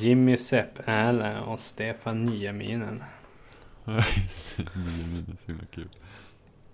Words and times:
Jimmy 0.00 0.36
Sepp 0.36 0.88
Erle 0.88 1.40
och 1.40 1.60
Stefan 1.60 2.24
Nieminen. 2.24 3.04
Nieminen, 3.84 5.36
så 5.40 5.46
himla 5.46 5.64
kul. 5.74 5.88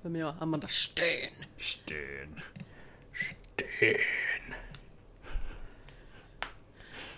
Vem 0.02 0.16
är 0.16 0.20
jag? 0.20 0.34
Amanda 0.40 0.68
Sten. 0.68 1.44
Sten. 1.58 2.40
Sten. 3.14 4.54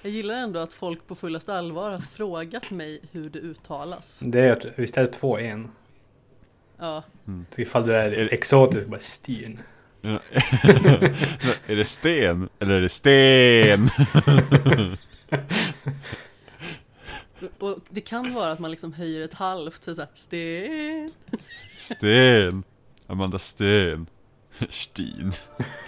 Jag 0.02 0.12
gillar 0.12 0.34
ändå 0.34 0.60
att 0.60 0.72
folk 0.72 1.06
på 1.06 1.14
fullaste 1.14 1.54
allvar 1.54 1.90
har 1.90 1.98
frågat 1.98 2.70
mig 2.70 3.00
hur 3.12 3.30
det 3.30 3.38
uttalas. 3.38 4.20
Det 4.24 4.40
är, 4.40 4.72
visst 4.76 4.96
är 4.96 5.02
det 5.02 5.12
två 5.12 5.38
en? 5.38 5.70
Ja, 6.78 7.02
Så 7.54 7.60
ifall 7.60 7.86
du 7.86 7.94
är 7.94 8.32
exotisk, 8.32 8.86
bara 8.86 9.00
Sten. 9.00 9.58
Ja. 10.00 10.10
är 11.66 11.76
det 11.76 11.84
sten? 11.84 12.48
Eller 12.58 12.74
är 12.74 12.80
det 12.80 12.88
sten? 12.88 13.88
och 17.58 17.78
det 17.88 18.00
kan 18.00 18.34
vara 18.34 18.50
att 18.52 18.58
man 18.58 18.70
liksom 18.70 18.92
höjer 18.92 19.20
ett 19.20 19.34
halvt, 19.34 19.84
så 19.84 19.94
såhär, 19.94 20.10
Sten. 20.14 21.12
Sten. 21.76 22.62
Amanda 23.06 23.38
Sten. 23.38 24.06
Stin. 24.68 25.32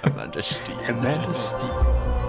Amanda 0.02 0.42
Stin. 0.42 0.77
Amanda 0.88 1.32
Sten. 1.32 2.20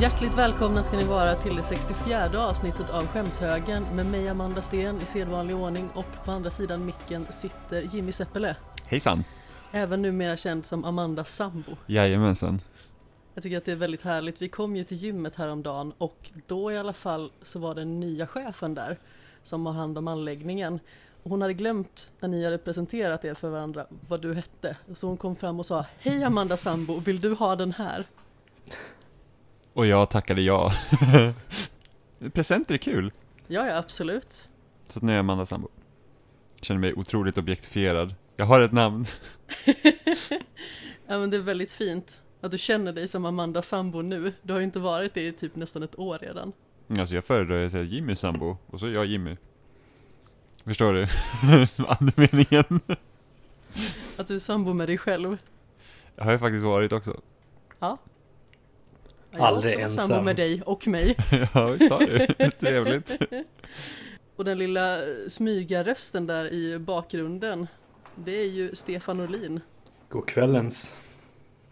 Hjärtligt 0.00 0.34
välkomna 0.34 0.82
ska 0.82 0.96
ni 0.96 1.04
vara 1.04 1.34
till 1.34 1.56
det 1.56 1.62
64 1.62 2.46
avsnittet 2.46 2.90
av 2.90 3.06
Skämshögen 3.06 3.82
med 3.94 4.06
mig 4.06 4.28
Amanda 4.28 4.62
Sten 4.62 5.00
i 5.00 5.06
sedvanlig 5.06 5.56
ordning 5.56 5.88
och 5.94 6.24
på 6.24 6.30
andra 6.30 6.50
sidan 6.50 6.86
micken 6.86 7.26
sitter 7.30 7.82
Jimmy 7.82 8.12
Seppele. 8.12 8.56
Hejsan. 8.84 9.24
Även 9.72 10.02
numera 10.02 10.36
känd 10.36 10.66
som 10.66 10.84
Amanda 10.84 11.24
Sambo. 11.24 11.76
Jajamensan. 11.86 12.60
Jag 13.34 13.42
tycker 13.42 13.58
att 13.58 13.64
det 13.64 13.72
är 13.72 13.76
väldigt 13.76 14.02
härligt. 14.02 14.42
Vi 14.42 14.48
kom 14.48 14.76
ju 14.76 14.84
till 14.84 14.96
gymmet 14.96 15.36
häromdagen 15.36 15.92
och 15.98 16.30
då 16.46 16.72
i 16.72 16.78
alla 16.78 16.92
fall 16.92 17.32
så 17.42 17.58
var 17.58 17.74
den 17.74 18.00
nya 18.00 18.26
chefen 18.26 18.74
där 18.74 18.98
som 19.42 19.66
har 19.66 19.72
hand 19.72 19.98
om 19.98 20.08
anläggningen. 20.08 20.80
Hon 21.22 21.42
hade 21.42 21.54
glömt 21.54 22.10
när 22.20 22.28
ni 22.28 22.44
hade 22.44 22.58
presenterat 22.58 23.24
er 23.24 23.34
för 23.34 23.50
varandra 23.50 23.86
vad 24.08 24.22
du 24.22 24.34
hette. 24.34 24.76
Så 24.94 25.06
hon 25.06 25.16
kom 25.16 25.36
fram 25.36 25.58
och 25.58 25.66
sa 25.66 25.86
Hej 25.98 26.24
Amanda 26.24 26.56
Sambo, 26.56 26.98
vill 26.98 27.20
du 27.20 27.34
ha 27.34 27.56
den 27.56 27.72
här? 27.72 28.06
Och 29.72 29.86
jag 29.86 30.10
tackade 30.10 30.42
ja. 30.42 30.72
Presenter 32.32 32.74
är 32.74 32.78
kul. 32.78 33.12
Ja, 33.46 33.66
ja 33.66 33.76
absolut. 33.76 34.48
Så 34.88 34.98
att 34.98 35.02
nu 35.02 35.12
är 35.12 35.16
jag 35.16 35.20
Amanda 35.20 35.46
Sambo. 35.46 35.68
Känner 36.62 36.80
mig 36.80 36.94
otroligt 36.94 37.38
objektifierad. 37.38 38.14
Jag 38.36 38.46
har 38.46 38.60
ett 38.60 38.72
namn. 38.72 39.06
Ja 41.06 41.18
men 41.18 41.30
det 41.30 41.36
är 41.36 41.40
väldigt 41.40 41.72
fint 41.72 42.20
att 42.40 42.50
du 42.50 42.58
känner 42.58 42.92
dig 42.92 43.08
som 43.08 43.24
Amanda 43.24 43.62
Sambo 43.62 44.02
nu. 44.02 44.32
Du 44.42 44.52
har 44.52 44.60
ju 44.60 44.64
inte 44.64 44.78
varit 44.78 45.14
det 45.14 45.26
i 45.26 45.32
typ 45.32 45.56
nästan 45.56 45.82
ett 45.82 45.98
år 45.98 46.18
redan. 46.18 46.52
Alltså 46.98 47.14
jag 47.14 47.24
föredrar 47.24 47.64
att 47.64 47.72
säga 47.72 47.84
Jimmy 47.84 48.16
Sambo, 48.16 48.56
och 48.66 48.80
så 48.80 48.86
är 48.86 48.90
jag 48.90 49.06
Jimmy. 49.06 49.36
Förstår 50.66 50.92
du? 50.92 51.06
Andemeningen. 51.88 52.80
Att 54.18 54.28
du 54.28 54.34
är 54.34 54.38
sambo 54.38 54.72
med 54.72 54.88
dig 54.88 54.98
själv. 54.98 55.36
Jag 56.16 56.24
har 56.24 56.32
ju 56.32 56.38
faktiskt 56.38 56.64
varit 56.64 56.92
också. 56.92 57.20
Ja. 57.78 57.98
Jag 59.30 59.40
Aldrig 59.40 59.72
också 59.72 59.80
ensam. 59.80 60.08
sambo 60.08 60.22
med 60.22 60.36
dig 60.36 60.62
och 60.62 60.86
mig. 60.88 61.16
Ja, 61.54 61.66
visst 61.66 61.88
sa? 61.88 61.98
Trevligt. 62.60 63.18
Och 64.36 64.44
den 64.44 64.58
lilla 64.58 64.98
smygarrösten 65.28 66.26
där 66.26 66.52
i 66.52 66.78
bakgrunden. 66.78 67.66
Det 68.14 68.40
är 68.40 68.46
ju 68.46 68.74
Stefan 68.74 69.20
Olin. 69.20 69.60
God 70.08 70.28
kvällens. 70.28 70.96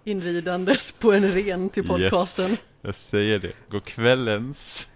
Inridandes 0.04 0.92
på 0.92 1.12
en 1.12 1.32
ren 1.32 1.68
till 1.68 1.88
podcasten. 1.88 2.50
Yes. 2.50 2.58
Jag 2.82 2.94
säger 2.94 3.38
det. 3.38 3.52
God 3.70 3.84
kvällens. 3.84 4.86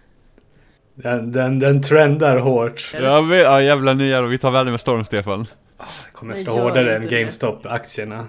Den, 0.95 1.31
den, 1.31 1.59
den 1.59 1.81
trendar 1.81 2.37
hårt. 2.37 2.93
Ja, 3.01 3.21
vi, 3.21 3.41
ja 3.41 3.61
jävlar 3.61 3.93
nu 3.93 4.07
jävlar, 4.07 4.29
vi 4.29 4.37
tar 4.37 4.51
världen 4.51 4.71
med 4.71 4.81
storm 4.81 5.05
Stefan. 5.05 5.47
Det 5.77 5.85
kommer 6.13 6.35
slå 6.35 6.53
hårdare 6.53 6.95
än. 6.95 7.07
GameStop-aktierna. 7.09 8.25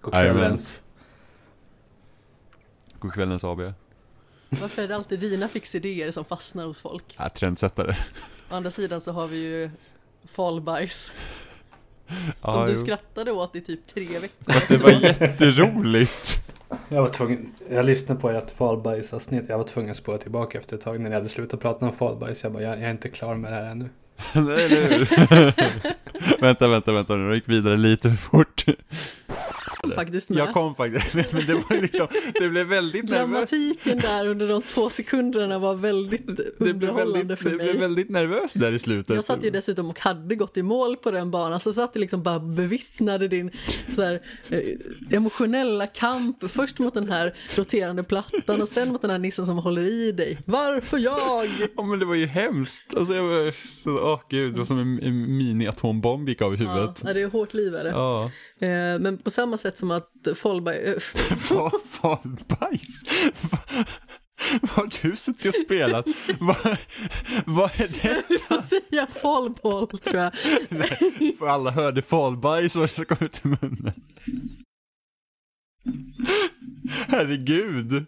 God 0.00 0.12
kvällens. 0.12 0.74
God 0.74 0.85
kvällens 3.10 3.44
AB. 3.44 3.60
Varför 4.48 4.82
är 4.82 4.88
det 4.88 4.96
alltid 4.96 5.20
dina 5.20 5.48
fixidéer 5.48 6.10
som 6.10 6.24
fastnar 6.24 6.66
hos 6.66 6.80
folk? 6.80 7.04
Ja, 7.18 7.28
trendsättare. 7.28 7.96
Å 8.50 8.54
andra 8.54 8.70
sidan 8.70 9.00
så 9.00 9.12
har 9.12 9.26
vi 9.26 9.36
ju 9.36 9.70
fallbajs. 10.28 11.12
Som 12.36 12.54
Ja, 12.54 12.64
du 12.66 12.70
jo. 12.72 12.76
skrattade 12.76 13.32
åt 13.32 13.56
i 13.56 13.60
typ 13.60 13.86
tre 13.86 14.04
veckor. 14.04 14.68
Det 14.68 14.76
var 14.76 14.90
jätteroligt. 14.90 16.42
Jag 16.88 17.02
var 17.02 17.08
tvungen, 17.08 17.54
jag 17.70 17.84
lyssnade 17.86 18.20
på 18.20 18.30
ert 18.30 18.50
falbajsavsnitt. 18.50 19.44
Jag 19.48 19.58
var 19.58 19.64
tvungen 19.64 19.90
att 19.90 19.96
spåra 19.96 20.18
tillbaka 20.18 20.58
efter 20.58 20.76
ett 20.76 20.82
tag 20.82 21.00
när 21.00 21.08
ni 21.08 21.14
hade 21.14 21.28
slutat 21.28 21.60
prata 21.60 21.86
om 21.86 21.92
falbajs. 21.92 22.42
Jag 22.42 22.52
bara, 22.52 22.62
jag, 22.62 22.72
jag 22.78 22.82
är 22.84 22.90
inte 22.90 23.08
klar 23.08 23.34
med 23.34 23.52
det 23.52 23.56
här 23.56 23.64
ännu. 23.64 23.88
Nej, 24.34 24.64
eller 24.64 24.88
hur? 24.88 26.40
vänta, 26.40 26.68
vänta, 26.68 26.92
vänta 26.92 27.16
nu. 27.16 27.24
Jag 27.26 27.34
gick 27.34 27.48
vidare 27.48 27.76
lite 27.76 28.10
för 28.10 28.16
fort. 28.16 28.64
Kom 29.76 29.90
faktiskt 29.90 30.30
med. 30.30 30.38
Jag 30.38 30.52
kom 30.52 30.74
faktiskt, 30.74 31.32
men 31.32 31.46
det 31.46 31.54
var 31.54 31.80
liksom, 31.82 32.06
det 32.40 32.48
blev 32.48 32.66
väldigt 32.66 33.04
nervöst. 33.04 33.50
Dramatiken 33.50 33.98
där 33.98 34.26
under 34.26 34.48
de 34.48 34.62
två 34.62 34.90
sekunderna 34.90 35.58
var 35.58 35.74
väldigt 35.74 36.26
Det 36.26 36.42
underhållande 36.58 37.18
väldigt, 37.18 37.38
för 37.38 37.50
det 37.50 37.56
mig. 37.56 37.66
blev 37.66 37.80
väldigt 37.80 38.08
nervöst 38.10 38.60
där 38.60 38.72
i 38.72 38.78
slutet. 38.78 39.14
Jag 39.14 39.24
satt 39.24 39.44
ju 39.44 39.50
dessutom 39.50 39.90
och 39.90 40.00
hade 40.00 40.34
gått 40.34 40.56
i 40.56 40.62
mål 40.62 40.96
på 40.96 41.10
den 41.10 41.30
banan, 41.30 41.60
så 41.60 41.72
satt 41.72 41.90
jag 41.94 42.00
liksom 42.00 42.22
bara 42.22 42.40
bevittnade 42.40 43.28
din 43.28 43.50
så 43.94 44.02
här, 44.02 44.20
eh, 44.48 44.60
emotionella 45.16 45.86
kamp, 45.86 46.50
först 46.50 46.78
mot 46.78 46.94
den 46.94 47.08
här 47.08 47.34
roterande 47.56 48.02
plattan 48.02 48.62
och 48.62 48.68
sen 48.68 48.88
mot 48.88 49.02
den 49.02 49.10
här 49.10 49.18
nissen 49.18 49.46
som 49.46 49.58
håller 49.58 49.82
i 49.82 50.12
dig. 50.12 50.38
Varför 50.44 50.98
jag? 50.98 51.48
Ja 51.76 51.82
men 51.82 51.98
det 51.98 52.04
var 52.04 52.14
ju 52.14 52.26
hemskt. 52.26 52.94
Alltså 52.96 53.14
jag 53.14 53.22
var 53.22 53.66
så, 53.82 53.90
åh 54.12 54.20
gud, 54.30 54.52
det 54.52 54.58
var 54.58 54.64
som 54.64 54.78
en, 54.78 55.02
en 55.02 55.38
mini-atombomb 55.38 56.28
gick 56.28 56.42
av 56.42 56.54
i 56.54 56.56
Ja, 56.64 56.72
huvudet. 56.74 57.02
det 57.14 57.20
är 57.22 57.26
hårt 57.28 57.54
liv 57.54 57.74
är 57.74 57.84
det. 57.84 57.90
Ja. 57.90 58.24
Eh, 58.58 58.98
Men 59.00 59.18
på 59.18 59.30
samma 59.30 59.56
sätt 59.56 59.65
som 59.74 59.90
att 59.90 60.10
Fallberg, 60.36 60.76
eh, 60.86 60.94
Vad 61.50 61.72
fan 61.90 62.38
bajs? 62.48 63.00
Va- 63.50 63.84
Vad 64.60 64.70
har 64.70 64.88
du 65.02 65.16
suttit 65.16 65.46
och 65.46 65.54
spelat? 65.54 66.06
Vad 66.40 66.78
vad 67.46 67.70
är 67.80 67.88
det? 68.02 68.22
du 68.28 68.38
får 68.38 68.62
säga 68.62 69.06
fallboll 69.06 69.88
tror 69.98 70.16
jag. 70.20 70.32
För 71.38 71.46
alla 71.46 71.70
hörde 71.70 72.02
falbajs 72.02 72.76
och 72.76 72.90
så 72.90 73.04
kom 73.04 73.26
ut 73.26 73.40
ur 73.44 73.48
munnen. 73.48 73.92
Herregud. 77.08 78.04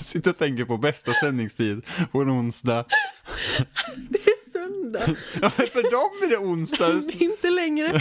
Sitter 0.00 0.30
och 0.30 0.38
tänker 0.38 0.64
på 0.64 0.76
bästa 0.78 1.12
sändningstid 1.12 1.82
på 2.12 2.22
en 2.22 2.30
onsdag. 2.30 2.84
Det 4.10 4.18
söndag, 4.66 5.06
Ja, 5.42 5.50
men 5.56 5.66
för 5.66 5.82
dem 5.82 6.10
är 6.22 6.28
det 6.30 6.38
onsdag. 6.38 7.02
inte 7.12 7.50
längre. 7.50 7.86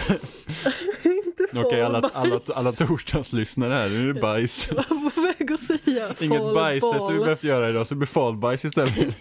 inte 1.03 1.47
Okej, 1.53 1.81
alla, 1.81 2.09
alla, 2.13 2.39
alla 2.55 2.71
torsdagslyssnare 2.71 3.73
här, 3.73 3.89
nu 3.89 4.09
är 4.09 4.13
det 4.13 4.21
bajs. 4.21 4.69
Jag 4.75 4.95
var 4.95 5.09
på 5.09 5.21
väg 5.21 5.51
att 5.51 5.59
säga 5.59 6.15
Inget 6.19 6.53
bajstest 6.53 7.09
vi 7.11 7.19
behövt 7.19 7.43
göra 7.43 7.69
idag, 7.69 7.87
så 7.87 7.93
det 7.93 7.97
blir 7.99 8.07
falbajs 8.07 8.65
istället. 8.65 9.15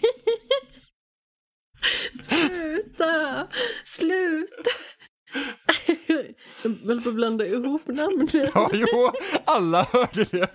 Sluta! 2.23 3.47
Sluta! 3.85 4.69
Jag 6.63 6.71
höll 6.85 7.01
på 7.01 7.09
att 7.09 7.15
blanda 7.15 7.45
ihop 7.45 7.87
namnen. 7.87 8.27
Ja, 8.53 8.69
jo, 8.73 9.11
alla 9.45 9.83
hörde 9.83 10.23
det. 10.23 10.49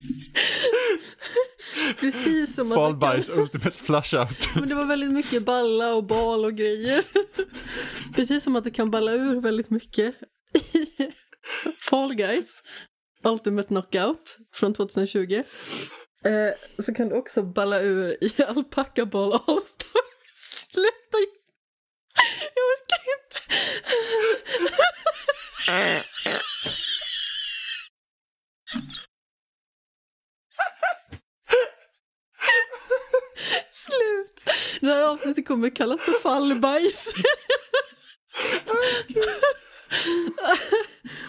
Precis 2.00 2.54
som 2.54 2.72
att 2.72 2.78
det, 2.78 2.80
Falbajs, 2.80 3.28
ultimate 3.28 3.82
flush 3.82 4.14
out. 4.14 4.38
kan, 4.38 4.52
men 4.60 4.68
det 4.68 4.74
var 4.74 4.84
väldigt 4.84 5.10
mycket 5.10 5.42
balla 5.42 5.94
och 5.94 6.04
bal 6.04 6.44
och 6.44 6.54
grejer. 6.54 7.04
Precis 8.14 8.44
som 8.44 8.56
att 8.56 8.64
det 8.64 8.70
kan 8.70 8.90
balla 8.90 9.12
ur 9.12 9.40
väldigt 9.40 9.70
mycket. 9.70 10.14
Fall 11.90 12.14
Guys, 12.14 12.62
Ultimate 13.24 13.68
Knockout 13.68 14.36
från 14.54 14.74
2020. 14.74 15.42
Eh, 16.24 16.50
så 16.78 16.94
kan 16.94 17.08
det 17.08 17.14
också 17.14 17.42
balla 17.42 17.80
ur 17.80 18.24
i 18.24 18.42
Alpaca 18.42 19.06
Ball 19.06 19.32
All-Star. 19.32 20.00
Sluta! 20.34 21.18
Jag 22.54 22.64
orkar 22.64 22.98
inte. 23.16 23.40
Slut! 33.86 34.54
Det 34.80 34.86
här 34.86 35.02
avsnittet 35.02 35.48
kommer 35.48 35.76
kallas 35.76 36.00
för 36.00 36.12
fallbajs. 36.12 37.14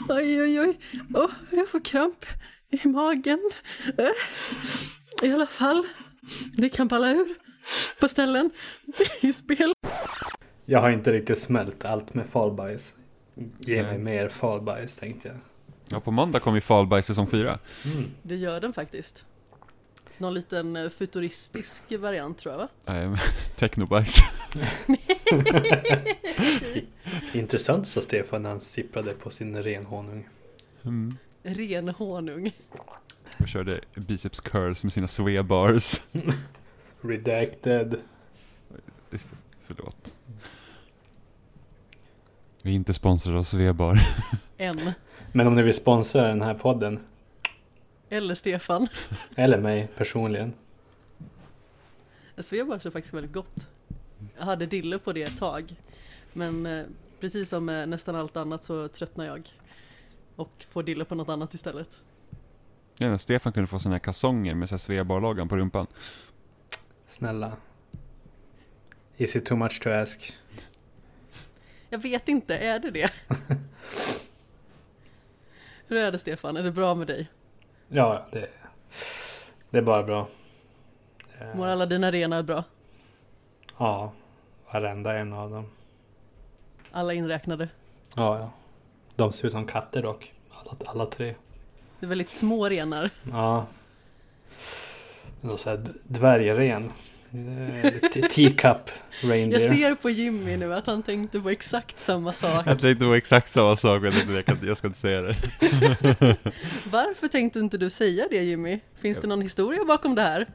oj, 0.09 0.42
oj, 0.42 0.59
oj. 0.62 0.80
Åh, 1.15 1.31
jag 1.51 1.69
får 1.69 1.80
kramp 1.80 2.25
i 2.69 2.88
magen. 2.88 3.51
I 5.24 5.31
alla 5.31 5.48
fall, 5.48 5.88
det 6.53 6.69
kan 6.69 6.88
balla 6.88 7.12
ur 7.12 7.36
på 8.00 8.07
ställen. 8.07 8.51
Det 8.86 9.04
är 9.04 9.25
ju 9.25 9.33
spel. 9.33 9.74
Jag 10.65 10.80
har 10.80 10.89
inte 10.89 11.12
riktigt 11.12 11.39
smält 11.39 11.86
allt 11.86 12.13
med 12.13 12.30
falbajs. 12.30 12.94
Ge 13.59 13.83
mig 13.83 13.92
Nej. 13.92 14.00
mer 14.00 14.30
falbajs 14.30 14.97
tänkte 14.97 15.27
jag. 15.27 15.38
Ja, 15.92 16.00
på 16.00 16.12
måndag 16.12 16.39
kommer 16.39 16.57
ju 16.57 16.62
Fall 16.62 16.88
Guys 16.88 17.06
säsong 17.06 17.27
4. 17.27 17.59
Det 18.24 18.36
gör 18.36 18.59
den 18.62 18.74
faktiskt. 18.74 19.25
Någon 20.21 20.33
liten 20.33 20.75
eh, 20.75 20.89
futuristisk 20.89 21.83
variant 22.00 22.38
tror 22.38 22.53
jag 22.53 22.59
va? 22.59 22.68
Nej, 22.85 23.18
technobajs. 23.56 24.19
Intressant 27.33 27.88
sa 27.88 28.01
Stefan 28.01 28.44
när 28.44 28.50
han 28.50 28.62
sipprade 28.62 29.13
på 29.13 29.29
sin 29.29 29.63
renhonung. 29.63 30.27
Mm. 30.83 31.18
Ren 31.44 31.89
honung. 31.89 32.51
Och 33.39 33.47
körde 33.47 33.81
biceps 33.95 34.39
curls 34.39 34.83
med 34.83 34.94
sina 34.94 35.07
swebars. 35.07 36.01
Redacted. 37.01 37.95
Just 39.12 39.29
det, 39.29 39.38
förlåt. 39.68 40.15
Vi 42.63 42.71
är 42.71 42.75
inte 42.75 42.94
sponsrade 42.94 43.39
av 43.39 43.44
Svebar. 43.44 44.00
En. 44.57 44.91
Men 45.31 45.47
om 45.47 45.56
ni 45.56 45.62
vill 45.62 45.73
sponsra 45.73 46.27
den 46.27 46.41
här 46.41 46.53
podden, 46.53 47.00
Eller 48.13 48.36
Stefan. 48.36 48.88
eller 49.36 49.58
mig 49.58 49.90
personligen. 49.98 50.54
Svebars 52.38 52.86
är 52.86 52.90
faktiskt 52.90 53.13
väldigt 53.13 53.34
gott. 53.34 53.69
Jag 54.38 54.46
hade 54.46 54.66
dille 54.66 55.00
på 55.00 55.13
det 55.13 55.24
ett 55.24 55.38
tag. 55.38 55.75
Men 56.34 56.66
eh, 56.66 56.86
precis 57.19 57.50
som 57.50 57.66
med 57.66 57.90
nästan 57.90 58.16
allt 58.16 58.38
annat 58.38 58.63
så 58.63 58.88
tröttnar 58.88 59.25
jag. 59.25 59.50
Och 60.36 60.66
får 60.69 60.84
dille 60.84 61.06
på 61.06 61.16
något 61.16 61.30
annat 61.30 61.54
istället. 61.54 62.02
Ja, 62.98 63.10
när 63.10 63.18
Stefan 63.18 63.54
kunde 63.54 63.68
få 63.68 63.80
såna 63.80 63.96
här 63.96 64.00
kalsonger 64.00 64.56
med 64.56 64.69
så 64.69 64.78
på 65.48 65.57
rumpan. 65.57 65.88
Snälla. 67.07 67.54
Is 69.18 69.36
it 69.36 69.46
too 69.46 69.57
much 69.57 69.81
to 69.81 69.90
ask? 69.90 70.34
Jag 71.90 72.00
vet 72.00 72.30
inte, 72.30 72.57
är 72.57 72.80
det 72.80 72.92
det? 72.92 73.12
Hur 75.88 75.98
är 75.98 76.12
det 76.12 76.19
Stefan? 76.19 76.57
Är 76.57 76.64
det 76.64 76.72
bra 76.72 76.96
med 76.96 77.07
dig? 77.07 77.30
Ja, 77.94 78.26
det, 78.32 78.50
det 79.70 79.78
är 79.78 79.82
bara 79.82 80.04
bra. 80.04 80.28
Eh, 81.40 81.56
Mår 81.56 81.68
alla 81.68 81.86
dina 81.86 82.12
renar 82.12 82.44
bra? 82.44 82.64
Ja, 83.78 84.12
varenda 84.72 85.14
en 85.18 85.34
av 85.34 85.52
dem. 85.52 85.70
Alla 86.92 87.14
inräknade? 87.14 87.70
Ja, 88.16 88.40
ja. 88.40 88.52
De 89.16 89.32
ser 89.32 89.46
ut 89.48 89.52
som 89.52 89.66
katter 89.68 90.02
dock. 90.02 90.34
Alla, 90.52 90.76
alla 90.86 91.06
tre. 91.06 91.36
Det 92.00 92.06
är 92.06 92.10
väldigt 92.10 92.32
små 92.32 92.70
renar. 92.70 93.10
Ja. 93.32 93.66
Någon 95.42 95.58
sån 95.58 95.72
här 95.72 95.86
dvärgren. 96.04 96.92
Eh, 97.33 98.10
Teacup 98.30 98.92
reindeer. 99.22 99.62
Jag 99.62 99.69
ser 99.69 99.95
på 99.95 100.10
Jimmy 100.10 100.57
nu 100.57 100.74
att 100.74 100.86
han 100.86 101.04
tänkte 101.04 101.39
på 101.39 101.50
exakt 101.50 102.00
samma 102.00 102.33
sak. 102.33 102.68
Jag 102.68 102.80
tänkte 102.80 103.06
på 103.06 103.13
exakt 103.13 103.50
samma 103.50 103.75
sak, 103.75 104.01
men 104.01 104.36
jag, 104.36 104.45
kan, 104.45 104.57
jag 104.63 104.78
ska 104.78 104.88
inte 104.88 105.00
säga 105.00 105.22
det. 105.22 105.36
Varför 106.92 107.28
tänkte 107.28 107.60
inte 107.60 107.78
du 107.78 107.89
säga 107.89 108.28
det 108.30 108.44
Jimmy? 108.44 108.80
Finns 109.01 109.19
det 109.19 109.28
någon 109.28 109.42
historia 109.42 109.86
bakom 109.86 110.16
det 110.16 110.22
här? 110.22 110.48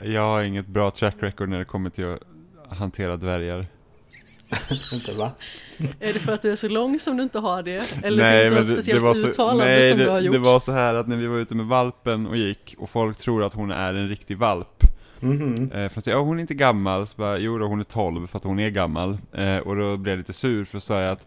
Jag 0.00 0.20
har 0.20 0.42
inget 0.42 0.66
bra 0.66 0.90
track 0.90 1.14
record 1.18 1.48
när 1.48 1.58
det 1.58 1.64
kommer 1.64 1.90
till 1.90 2.16
att 2.68 2.78
hantera 2.78 3.16
dvärgar. 3.16 3.66
Inte 4.92 5.12
va? 5.12 5.32
Är 6.00 6.12
det 6.12 6.18
för 6.18 6.32
att 6.32 6.42
du 6.42 6.52
är 6.52 6.56
så 6.56 6.68
lång 6.68 6.98
som 6.98 7.16
du 7.16 7.22
inte 7.22 7.38
har 7.38 7.62
det? 7.62 8.04
Eller 8.04 8.42
finns 8.42 8.54
det 8.54 8.60
något 8.60 8.68
speciellt 8.68 9.20
så, 9.20 9.28
uttalande 9.28 9.64
nej, 9.64 9.90
som 9.90 9.98
det, 9.98 10.04
du 10.04 10.10
har 10.10 10.20
gjort? 10.20 10.32
det 10.32 10.38
var 10.38 10.60
så 10.60 10.72
här 10.72 10.94
att 10.94 11.08
när 11.08 11.16
vi 11.16 11.26
var 11.26 11.38
ute 11.38 11.54
med 11.54 11.66
valpen 11.66 12.26
och 12.26 12.36
gick 12.36 12.74
och 12.78 12.90
folk 12.90 13.18
tror 13.18 13.44
att 13.44 13.54
hon 13.54 13.70
är 13.70 13.94
en 13.94 14.08
riktig 14.08 14.38
valp. 14.38 14.84
Mhm. 15.22 15.72
Eh, 15.72 15.88
fast 15.88 16.06
ja, 16.06 16.20
hon 16.20 16.36
är 16.36 16.40
inte 16.40 16.54
gammal, 16.54 17.06
så 17.06 17.16
bara, 17.16 17.38
jo 17.38 17.58
då, 17.58 17.66
hon 17.66 17.80
är 17.80 17.84
12 17.84 18.26
för 18.26 18.38
att 18.38 18.44
hon 18.44 18.58
är 18.58 18.70
gammal. 18.70 19.18
Eh, 19.32 19.58
och 19.58 19.76
då 19.76 19.96
blev 19.96 20.12
jag 20.12 20.18
lite 20.18 20.32
sur 20.32 20.64
för 20.64 20.76
att 20.76 20.82
säga 20.82 21.10
att 21.10 21.26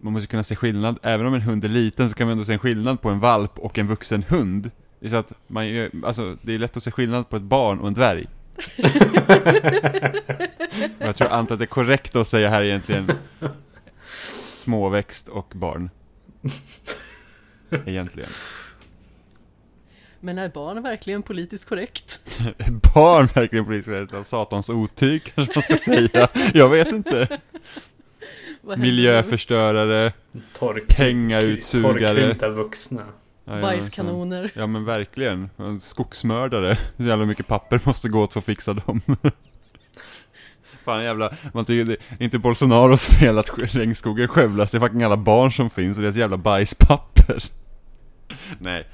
man 0.00 0.12
måste 0.12 0.28
kunna 0.28 0.42
se 0.42 0.56
skillnad, 0.56 0.98
även 1.02 1.26
om 1.26 1.34
en 1.34 1.42
hund 1.42 1.64
är 1.64 1.68
liten 1.68 2.08
så 2.08 2.14
kan 2.14 2.26
man 2.26 2.32
ändå 2.32 2.44
se 2.44 2.52
en 2.52 2.58
skillnad 2.58 3.00
på 3.00 3.08
en 3.08 3.20
valp 3.20 3.58
och 3.58 3.78
en 3.78 3.86
vuxen 3.86 4.22
hund. 4.28 4.70
Det 5.00 5.06
är 5.06 5.10
så 5.10 5.16
att 5.16 5.32
man, 5.46 5.90
alltså, 6.04 6.36
det 6.42 6.54
är 6.54 6.58
lätt 6.58 6.76
att 6.76 6.82
se 6.82 6.90
skillnad 6.90 7.28
på 7.28 7.36
ett 7.36 7.42
barn 7.42 7.78
och 7.80 7.88
en 7.88 7.94
dvärg. 7.94 8.26
och 10.98 11.06
jag 11.06 11.16
tror 11.16 11.28
antar 11.28 11.54
att 11.54 11.58
det 11.58 11.64
är 11.64 11.66
korrekt 11.66 12.16
att 12.16 12.26
säga 12.26 12.50
här 12.50 12.62
egentligen 12.62 13.12
småväxt 14.32 15.28
och 15.28 15.52
barn. 15.54 15.90
Egentligen. 17.86 18.30
Men 20.24 20.38
är 20.38 20.48
barn 20.48 20.82
verkligen 20.82 21.22
politiskt 21.22 21.68
korrekt? 21.68 22.20
Barn 22.94 23.26
verkligen 23.26 23.64
politiskt 23.64 23.88
korrekt, 23.88 24.26
satans 24.26 24.70
otyg 24.70 25.32
kanske 25.34 25.52
man 25.54 25.62
ska 25.62 25.76
säga. 25.76 26.28
Jag 26.54 26.68
vet 26.68 26.88
inte. 26.88 27.40
Miljöförstörare, 28.76 30.12
Tork, 30.58 30.86
pengautsugare. 30.88 31.98
Torrkrympta 31.98 32.48
vuxna. 32.48 33.02
Jajamensan. 33.46 33.70
Bajskanoner. 33.70 34.50
Ja 34.54 34.66
men 34.66 34.84
verkligen. 34.84 35.50
En 35.56 35.80
Skogsmördare. 35.80 36.78
Så 36.96 37.02
jävla 37.02 37.26
mycket 37.26 37.46
papper 37.46 37.80
måste 37.84 38.08
gå 38.08 38.22
åt 38.22 38.32
för 38.32 38.40
att 38.40 38.46
fixa 38.46 38.74
dem. 38.74 39.00
Fan 40.84 41.04
jävla, 41.04 41.32
man 41.52 41.64
tycker 41.64 41.84
det 41.84 41.92
är 41.92 42.24
inte 42.24 42.38
Bolsonaros 42.38 43.06
fel 43.06 43.38
att 43.38 43.50
regnskogen 43.58 44.28
skövlas, 44.28 44.70
det 44.70 44.78
är 44.78 44.80
fucking 44.80 45.02
alla 45.02 45.16
barn 45.16 45.52
som 45.52 45.70
finns 45.70 45.96
och 45.96 46.02
deras 46.02 46.16
jävla 46.16 46.36
bajspapper. 46.36 47.38
Nej. 48.58 48.86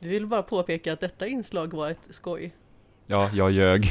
Vi 0.00 0.08
vill 0.08 0.26
bara 0.26 0.42
påpeka 0.42 0.92
att 0.92 1.00
detta 1.00 1.26
inslag 1.26 1.72
var 1.74 1.90
ett 1.90 2.00
skoj. 2.10 2.54
Ja, 3.06 3.30
jag 3.34 3.50
ljög. 3.50 3.86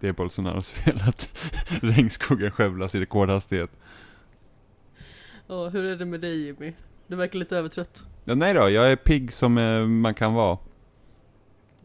Det 0.00 0.08
är 0.08 0.12
Bolsonaros 0.12 0.70
fel 0.70 1.00
att 1.08 1.38
regnskogen 1.82 2.50
skövlas 2.50 2.94
i 2.94 3.00
rekordhastighet. 3.00 3.70
Och 5.46 5.70
hur 5.70 5.84
är 5.84 5.96
det 5.96 6.04
med 6.04 6.20
dig 6.20 6.44
Jimmy? 6.46 6.72
Du 7.06 7.16
verkar 7.16 7.38
lite 7.38 7.56
övertrött. 7.56 8.06
Ja, 8.24 8.34
nej 8.34 8.54
då, 8.54 8.70
jag 8.70 8.92
är 8.92 8.96
pigg 8.96 9.32
som 9.32 9.58
eh, 9.58 9.86
man 9.86 10.14
kan 10.14 10.34
vara. 10.34 10.58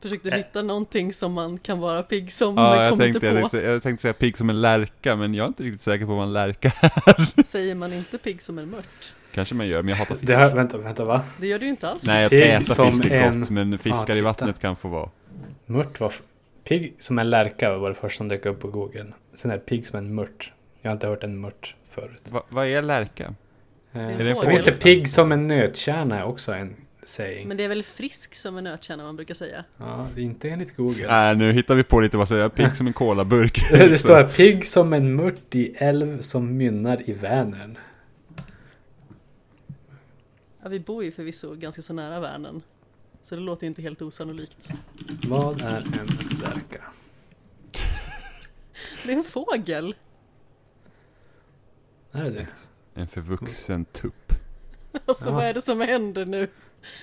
Försökte 0.01 0.35
hitta 0.37 0.61
någonting 0.61 1.13
som 1.13 1.33
man 1.33 1.57
kan 1.57 1.79
vara 1.79 2.03
pigg 2.03 2.33
som, 2.33 2.55
Ja, 2.55 2.69
men 2.75 2.81
jag 2.83 2.89
kom 2.89 2.99
tänkte, 2.99 3.17
inte 3.17 3.27
jag, 3.27 3.35
på. 3.35 3.39
tänkte, 3.41 3.57
säga- 3.57 3.71
jag 3.71 3.83
tänkte 3.83 4.01
säga 4.01 4.13
pigg 4.13 4.37
som 4.37 4.49
en 4.49 4.61
lärka, 4.61 5.15
men 5.15 5.33
jag 5.33 5.43
är 5.43 5.47
inte 5.47 5.63
riktigt 5.63 5.81
säker 5.81 6.05
på 6.05 6.15
vad 6.15 6.23
en 6.23 6.33
lärka 6.33 6.67
är. 6.81 7.43
Säger 7.43 7.75
man 7.75 7.93
inte 7.93 8.17
pigg 8.17 8.41
som 8.41 8.57
en 8.59 8.69
mört? 8.69 9.15
Kanske 9.37 9.55
man 9.55 9.67
gör, 9.67 9.81
men 9.81 9.89
jag 9.89 9.95
hatar 9.97 10.15
fisk. 10.15 10.27
Det 10.27 10.35
här, 10.35 10.55
vänta, 10.55 10.77
vänta 10.77 11.05
va? 11.05 11.21
Det 11.37 11.47
gör 11.47 11.59
du 11.59 11.67
inte 11.67 11.89
alls. 11.89 12.03
Nej, 12.05 12.25
att 12.25 12.29
Pigg 12.29 12.41
äta 12.41 12.63
som 12.63 12.91
fisk 12.91 13.05
är 13.05 13.21
en- 13.21 13.39
gott, 13.39 13.49
men 13.49 13.77
fiskar 13.77 14.13
Ja, 14.13 14.15
i 14.15 14.21
vattnet 14.21 14.59
kan 14.59 14.75
få 14.75 14.87
vara. 14.87 15.09
Mört 15.65 15.99
var... 15.99 16.13
Pigg 16.63 16.95
som 16.99 17.19
en 17.19 17.29
lärka 17.29 17.77
var 17.77 17.89
det 17.89 17.95
första 17.95 18.17
som 18.17 18.27
dök 18.27 18.45
upp 18.45 18.59
på 18.59 18.67
google. 18.67 19.05
Sen 19.35 19.51
är 19.51 19.55
det 19.55 19.59
pigg 19.65 19.87
som 19.87 19.97
en 19.99 20.15
mört. 20.15 20.51
Jag 20.81 20.89
har 20.89 20.93
inte 20.93 21.07
hört 21.07 21.23
en 21.23 21.41
mört 21.41 21.75
förut. 21.91 22.21
Va, 22.29 22.43
vad 22.49 22.67
är 22.67 22.81
lärka? 22.81 23.33
Eh, 23.93 24.01
Är 24.01 24.23
det 24.23 24.35
finns 24.35 24.63
det 24.63 24.71
pigg 24.71 25.09
som 25.09 25.31
en 25.31 25.47
nötkärna 25.47 26.19
är 26.19 26.23
också 26.23 26.53
en 26.53 26.75
saying. 27.05 27.47
Men 27.47 27.57
det 27.57 27.63
är 27.63 27.67
väl 27.67 27.83
frisk 27.83 28.35
som 28.35 28.57
en 28.57 28.63
nötkärna 28.63 29.03
man 29.03 29.15
brukar 29.15 29.33
säga. 29.33 29.63
Ja, 29.77 30.07
det 30.15 30.21
är 30.21 30.25
inte 30.25 30.49
enligt 30.49 30.75
google. 30.75 31.07
Nej, 31.07 31.35
nu 31.35 31.51
hittar 31.51 31.75
vi 31.75 31.83
på 31.83 31.99
lite 31.99 32.17
vad 32.17 32.27
säger 32.27 32.41
jag, 32.41 32.55
pigg 32.55 32.75
som 32.75 32.87
en 32.87 32.93
kolaburk. 32.93 33.59
Det 33.71 33.97
står 33.97 34.15
här 34.15 34.27
pigg 34.27 34.65
som 34.65 34.93
en 34.93 35.15
mört 35.15 35.55
i 35.55 35.75
älv 35.77 36.21
som 36.21 36.57
mynnar 36.57 37.09
i 37.09 37.13
Vänern. 37.13 37.77
Ja, 40.63 40.69
vi 40.69 40.79
bor 40.79 41.03
ju 41.03 41.11
förvisso 41.11 41.55
ganska 41.55 41.81
så 41.81 41.93
nära 41.93 42.19
Värnen. 42.19 42.61
Så 43.23 43.35
det 43.35 43.41
låter 43.41 43.63
ju 43.63 43.67
inte 43.67 43.81
helt 43.81 44.01
osannolikt. 44.01 44.69
Vad 45.27 45.61
är 45.61 45.77
en 45.77 46.39
lärka? 46.41 46.83
Det 49.05 49.11
är 49.13 49.17
en 49.17 49.23
fågel! 49.23 49.95
Är 52.11 52.23
det 52.23 52.29
det? 52.29 52.47
En 52.93 53.07
förvuxen 53.07 53.85
tupp. 53.85 54.33
Alltså 55.05 55.25
Ja. 55.29 55.31
vad 55.31 55.43
är 55.45 55.53
det 55.53 55.61
som 55.61 55.81
händer 55.81 56.25
nu? 56.25 56.47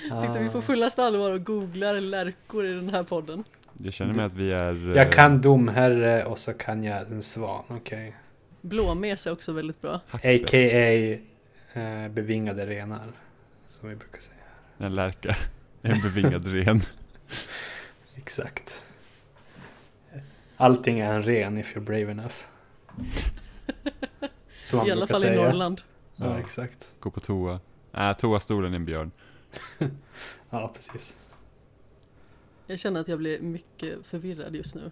Sitter 0.03 0.43
vi 0.43 0.49
på 0.49 0.59
Ah. 0.59 0.63
fullaste 0.63 1.05
allvar 1.05 1.31
och 1.31 1.45
googlar 1.45 2.01
lärkor 2.01 2.67
i 2.67 2.73
den 2.73 2.89
här 2.91 3.03
podden? 3.03 3.45
Jag 3.79 3.93
känner 3.93 4.15
mig 4.15 4.25
att 4.25 4.33
vi 4.35 4.53
är... 4.53 4.91
eh, 4.91 4.97
Jag 4.97 5.13
kan 5.13 5.41
domherre 5.41 6.25
och 6.25 6.39
så 6.39 6.53
kan 6.53 6.85
jag 6.85 7.11
en 7.13 7.23
svan, 7.23 7.65
okej. 7.69 8.17
Blåmes 8.61 9.27
är 9.27 9.33
också 9.33 9.53
väldigt 9.53 9.81
bra. 9.83 10.01
hackspett. 10.09 10.43
A.k.a. 10.45 11.81
Eh, 11.81 12.09
bevingade 12.09 12.67
renar. 12.67 13.13
Som 13.81 13.89
vi 13.89 13.97
brukar 13.97 14.21
säga. 14.21 14.35
En 14.79 14.95
lärka. 14.95 15.37
En 15.83 16.01
bevingad 16.01 16.47
ren. 16.47 16.81
Exakt. 18.15 18.83
Allting 20.57 20.99
är 21.01 21.13
en 21.15 21.23
ren 21.23 21.59
if 21.59 21.77
you're 21.77 21.81
brave 21.81 22.11
enough. 22.11 22.35
Som 24.65 24.77
man 24.79 24.87
I 24.87 24.91
alla 24.91 25.07
fall 25.07 25.21
säga. 25.21 25.33
i 25.35 25.37
Norrland. 25.37 25.81
Ja, 26.17 26.27
Ja. 26.27 26.39
exakt. 26.39 26.95
Gå 27.01 27.11
på 27.11 27.21
toa. 27.21 27.61
Nej, 27.93 28.15
toastolen 28.15 28.73
är 28.73 28.77
en 28.77 28.85
björn. 28.85 29.11
Ja, 30.51 30.73
precis. 30.75 31.17
Jag 32.67 32.79
känner 32.79 33.01
att 33.01 33.09
jag 33.09 33.19
blir 33.19 33.41
mycket 33.41 34.07
förvirrad 34.07 34.57
just 34.57 34.75
nu. 34.75 34.91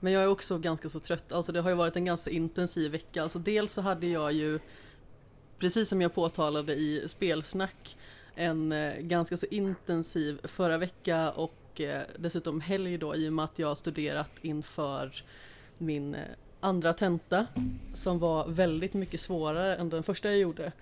Men 0.00 0.12
jag 0.12 0.22
är 0.22 0.26
också 0.26 0.58
ganska 0.58 0.88
så 0.88 1.00
trött. 1.00 1.32
Alltså 1.32 1.52
det 1.52 1.60
har 1.60 1.70
ju 1.70 1.76
varit 1.76 1.96
en 1.96 2.04
ganska 2.04 2.30
intensiv 2.30 2.92
vecka. 2.92 3.22
Alltså 3.22 3.38
dels 3.38 3.72
så 3.72 3.80
hade 3.82 4.06
jag 4.06 4.32
ju 4.32 4.58
precis 5.60 5.88
som 5.88 6.00
jag 6.00 6.14
påtalade 6.14 6.74
i 6.74 7.08
spelsnack, 7.08 7.96
en 8.34 8.72
eh, 8.72 8.94
ganska 8.98 9.36
så 9.36 9.46
intensiv 9.50 10.40
förra 10.44 10.78
vecka 10.78 11.30
och 11.30 11.80
eh, 11.80 12.02
dessutom 12.16 12.60
helg 12.60 12.98
då 12.98 13.16
i 13.16 13.28
och 13.28 13.32
med 13.32 13.44
att 13.44 13.58
jag 13.58 13.68
har 13.68 13.74
studerat 13.74 14.30
inför 14.42 15.24
min 15.78 16.14
eh, 16.14 16.20
andra 16.60 16.92
tenta 16.92 17.46
som 17.94 18.18
var 18.18 18.48
väldigt 18.48 18.94
mycket 18.94 19.20
svårare 19.20 19.76
än 19.76 19.88
den 19.88 20.02
första 20.02 20.28
jag 20.28 20.38
gjorde. 20.38 20.72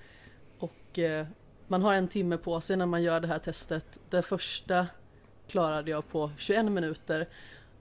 Och 0.58 0.98
man 1.66 1.82
har 1.82 1.94
en 1.94 2.08
timme 2.08 2.36
på 2.36 2.60
sig 2.60 2.76
när 2.76 2.86
man 2.86 3.02
gör 3.02 3.20
det 3.20 3.28
här 3.28 3.38
testet. 3.38 3.98
Det 4.10 4.22
första 4.22 4.86
klarade 5.48 5.90
jag 5.90 6.08
på 6.08 6.30
21 6.36 6.64
minuter 6.64 7.28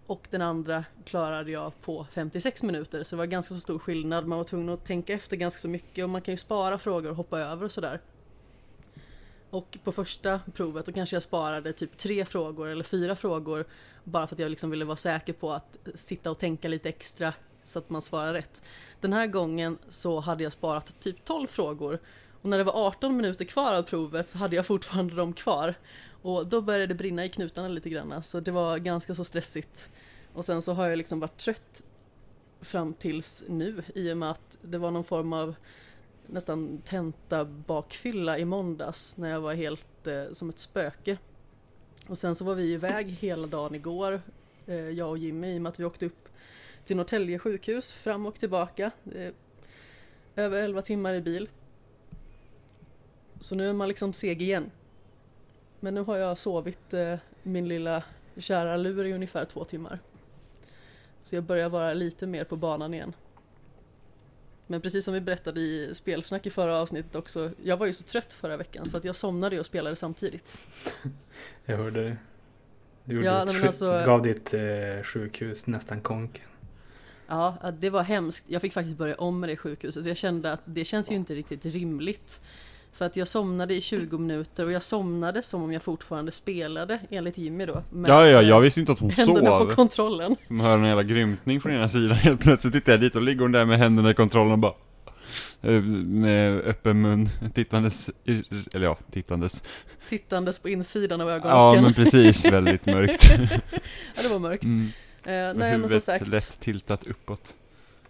och 0.07 0.27
den 0.29 0.41
andra 0.41 0.85
klarade 1.05 1.51
jag 1.51 1.81
på 1.81 2.05
56 2.11 2.63
minuter. 2.63 3.03
Så 3.03 3.15
det 3.15 3.17
var 3.17 3.25
ganska 3.25 3.55
så 3.55 3.61
stor 3.61 3.79
skillnad. 3.79 4.27
Man 4.27 4.37
var 4.37 4.45
tvungen 4.45 4.69
att 4.69 4.85
tänka 4.85 5.13
efter 5.13 5.37
ganska 5.37 5.59
så 5.59 5.67
mycket 5.67 6.03
och 6.03 6.09
man 6.09 6.21
kan 6.21 6.33
ju 6.33 6.37
spara 6.37 6.77
frågor 6.77 7.09
och 7.09 7.15
hoppa 7.15 7.39
över 7.39 7.65
och 7.65 7.71
sådär. 7.71 7.99
Och 9.49 9.77
på 9.83 9.91
första 9.91 10.39
provet 10.53 10.85
då 10.85 10.91
kanske 10.91 11.15
jag 11.15 11.23
sparade 11.23 11.73
typ 11.73 11.97
tre 11.97 12.25
frågor 12.25 12.67
eller 12.67 12.83
fyra 12.83 13.15
frågor 13.15 13.65
bara 14.03 14.27
för 14.27 14.35
att 14.35 14.39
jag 14.39 14.49
liksom 14.49 14.69
ville 14.69 14.85
vara 14.85 14.95
säker 14.95 15.33
på 15.33 15.51
att 15.53 15.77
sitta 15.95 16.31
och 16.31 16.39
tänka 16.39 16.67
lite 16.67 16.89
extra 16.89 17.33
så 17.63 17.79
att 17.79 17.89
man 17.89 18.01
svarar 18.01 18.33
rätt. 18.33 18.61
Den 19.01 19.13
här 19.13 19.27
gången 19.27 19.77
så 19.89 20.19
hade 20.19 20.43
jag 20.43 20.53
sparat 20.53 20.99
typ 20.99 21.25
12 21.25 21.47
frågor 21.47 21.99
och 22.41 22.49
när 22.49 22.57
det 22.57 22.63
var 22.63 22.87
18 22.87 23.17
minuter 23.17 23.45
kvar 23.45 23.73
av 23.73 23.83
provet 23.83 24.29
så 24.29 24.37
hade 24.37 24.55
jag 24.55 24.65
fortfarande 24.65 25.15
dem 25.15 25.33
kvar. 25.33 25.75
Och 26.27 26.47
då 26.47 26.61
började 26.61 26.87
det 26.87 26.95
brinna 26.95 27.25
i 27.25 27.29
knutarna 27.29 27.67
lite 27.67 27.89
grann, 27.89 28.23
så 28.23 28.39
det 28.39 28.51
var 28.51 28.77
ganska 28.77 29.15
så 29.15 29.23
stressigt. 29.23 29.89
Och 30.33 30.45
sen 30.45 30.61
så 30.61 30.73
har 30.73 30.87
jag 30.87 30.97
liksom 30.97 31.19
varit 31.19 31.37
trött 31.37 31.83
fram 32.61 32.93
tills 32.93 33.43
nu 33.47 33.83
i 33.95 34.11
och 34.11 34.17
med 34.17 34.31
att 34.31 34.57
det 34.61 34.77
var 34.77 34.91
någon 34.91 35.03
form 35.03 35.33
av 35.33 35.55
nästan 36.25 36.81
tenta 36.85 37.45
bakfylla 37.45 38.39
i 38.39 38.45
måndags 38.45 39.17
när 39.17 39.29
jag 39.29 39.41
var 39.41 39.53
helt 39.53 40.07
eh, 40.07 40.23
som 40.31 40.49
ett 40.49 40.59
spöke. 40.59 41.17
Och 42.07 42.17
sen 42.17 42.35
så 42.35 42.45
var 42.45 42.55
vi 42.55 42.73
iväg 42.73 43.07
hela 43.07 43.47
dagen 43.47 43.75
igår, 43.75 44.21
eh, 44.65 44.89
jag 44.89 45.09
och 45.09 45.17
Jimmy, 45.17 45.53
i 45.53 45.57
och 45.57 45.61
med 45.61 45.69
att 45.69 45.79
vi 45.79 45.85
åkte 45.85 46.05
upp 46.05 46.29
till 46.85 46.97
Norrtälje 46.97 47.39
sjukhus 47.39 47.91
fram 47.91 48.25
och 48.25 48.39
tillbaka. 48.39 48.91
Eh, 49.15 49.33
över 50.35 50.63
11 50.63 50.81
timmar 50.81 51.13
i 51.13 51.21
bil. 51.21 51.49
Så 53.39 53.55
nu 53.55 53.69
är 53.69 53.73
man 53.73 53.87
liksom 53.87 54.13
seg 54.13 54.41
igen. 54.41 54.71
Men 55.79 55.93
nu 55.93 56.01
har 56.01 56.17
jag 56.17 56.37
sovit 56.37 56.93
eh, 56.93 57.15
min 57.43 57.67
lilla 57.67 58.03
kära 58.37 58.77
lur 58.77 59.05
i 59.05 59.13
ungefär 59.13 59.45
två 59.45 59.63
timmar. 59.65 59.99
Så 61.23 61.35
jag 61.35 61.43
börjar 61.43 61.69
vara 61.69 61.93
lite 61.93 62.27
mer 62.27 62.43
på 62.43 62.55
banan 62.55 62.93
igen. 62.93 63.13
Men 64.67 64.81
precis 64.81 65.05
som 65.05 65.13
vi 65.13 65.21
berättade 65.21 65.59
i 65.61 65.91
spelsnack 65.95 66.45
i 66.45 66.49
förra 66.49 66.77
avsnittet 66.77 67.15
också, 67.15 67.51
jag 67.63 67.77
var 67.77 67.85
ju 67.85 67.93
så 67.93 68.03
trött 68.03 68.33
förra 68.33 68.57
veckan 68.57 68.87
så 68.87 68.97
att 68.97 69.03
jag 69.03 69.15
somnade 69.15 69.59
och 69.59 69.65
spelade 69.65 69.95
samtidigt. 69.95 70.57
Jag 71.65 71.77
hörde 71.77 72.03
det. 72.03 72.17
Du 73.05 73.15
gjorde 73.15 73.27
Ja, 73.27 73.45
sjuk- 73.47 73.65
alltså- 73.65 74.03
gav 74.05 74.21
ditt 74.21 74.53
eh, 74.53 75.03
sjukhus 75.03 75.67
nästan 75.67 76.01
konken. 76.01 76.45
Ja, 77.27 77.71
det 77.79 77.89
var 77.89 78.03
hemskt. 78.03 78.45
Jag 78.49 78.61
fick 78.61 78.73
faktiskt 78.73 78.97
börja 78.97 79.15
om 79.15 79.39
med 79.39 79.49
det 79.49 79.57
sjukhuset. 79.57 80.03
för 80.03 80.07
Jag 80.07 80.17
kände 80.17 80.51
att 80.51 80.61
det 80.65 80.85
känns 80.85 81.11
ju 81.11 81.15
inte 81.15 81.35
riktigt 81.35 81.65
rimligt. 81.65 82.41
För 82.97 83.05
att 83.05 83.15
jag 83.15 83.27
somnade 83.27 83.75
i 83.75 83.81
20 83.81 84.17
minuter 84.17 84.65
och 84.65 84.71
jag 84.71 84.83
somnade 84.83 85.41
som 85.41 85.63
om 85.63 85.73
jag 85.73 85.83
fortfarande 85.83 86.31
spelade, 86.31 86.99
enligt 87.09 87.37
Jimmy 87.37 87.65
då. 87.65 87.83
med, 87.91 88.09
Ja, 88.11 88.27
ja, 88.27 88.41
jag 88.41 88.57
eh, 88.57 88.59
visste 88.61 88.79
inte 88.79 88.91
att 88.91 88.99
hon 88.99 89.09
Händerna 89.09 89.49
på 89.59 89.59
sov. 89.65 89.75
kontrollen. 89.75 90.35
Man 90.47 90.65
hör 90.65 90.77
en 90.77 90.83
jävla 90.85 91.03
grymtning 91.03 91.61
från 91.61 91.71
ena 91.73 91.89
sidan, 91.89 92.11
helt 92.17 92.41
plötsligt 92.41 92.73
tittar 92.73 92.91
jag 92.91 93.01
dit 93.01 93.15
och 93.15 93.21
ligger 93.21 93.41
hon 93.41 93.51
där 93.51 93.65
med 93.65 93.77
händerna 93.79 94.11
i 94.11 94.13
kontrollen 94.13 94.51
och 94.51 94.57
bara 94.59 94.73
eh, 95.61 95.81
Med 95.81 96.59
öppen 96.61 97.01
mun, 97.01 97.29
tittandes, 97.53 98.09
eller 98.73 98.85
ja, 98.85 98.97
tittandes 99.11 99.63
Tittandes 100.09 100.59
på 100.59 100.69
insidan 100.69 101.21
av 101.21 101.27
Ja 101.29 101.33
ögonlocken. 101.35 101.83
men 101.83 101.93
precis, 101.93 102.45
väldigt 102.45 102.85
mörkt 102.85 103.23
Ja, 104.15 104.21
det 104.21 104.29
var 104.29 104.39
mörkt. 104.39 104.63
mm. 104.63 104.81
Eh, 105.25 105.31
nej, 105.33 105.53
men 105.55 105.71
som 105.71 105.71
huvudet 105.81 106.03
sagt. 106.03 106.27
lätt 106.27 106.59
tiltat 106.59 107.07
uppåt 107.07 107.53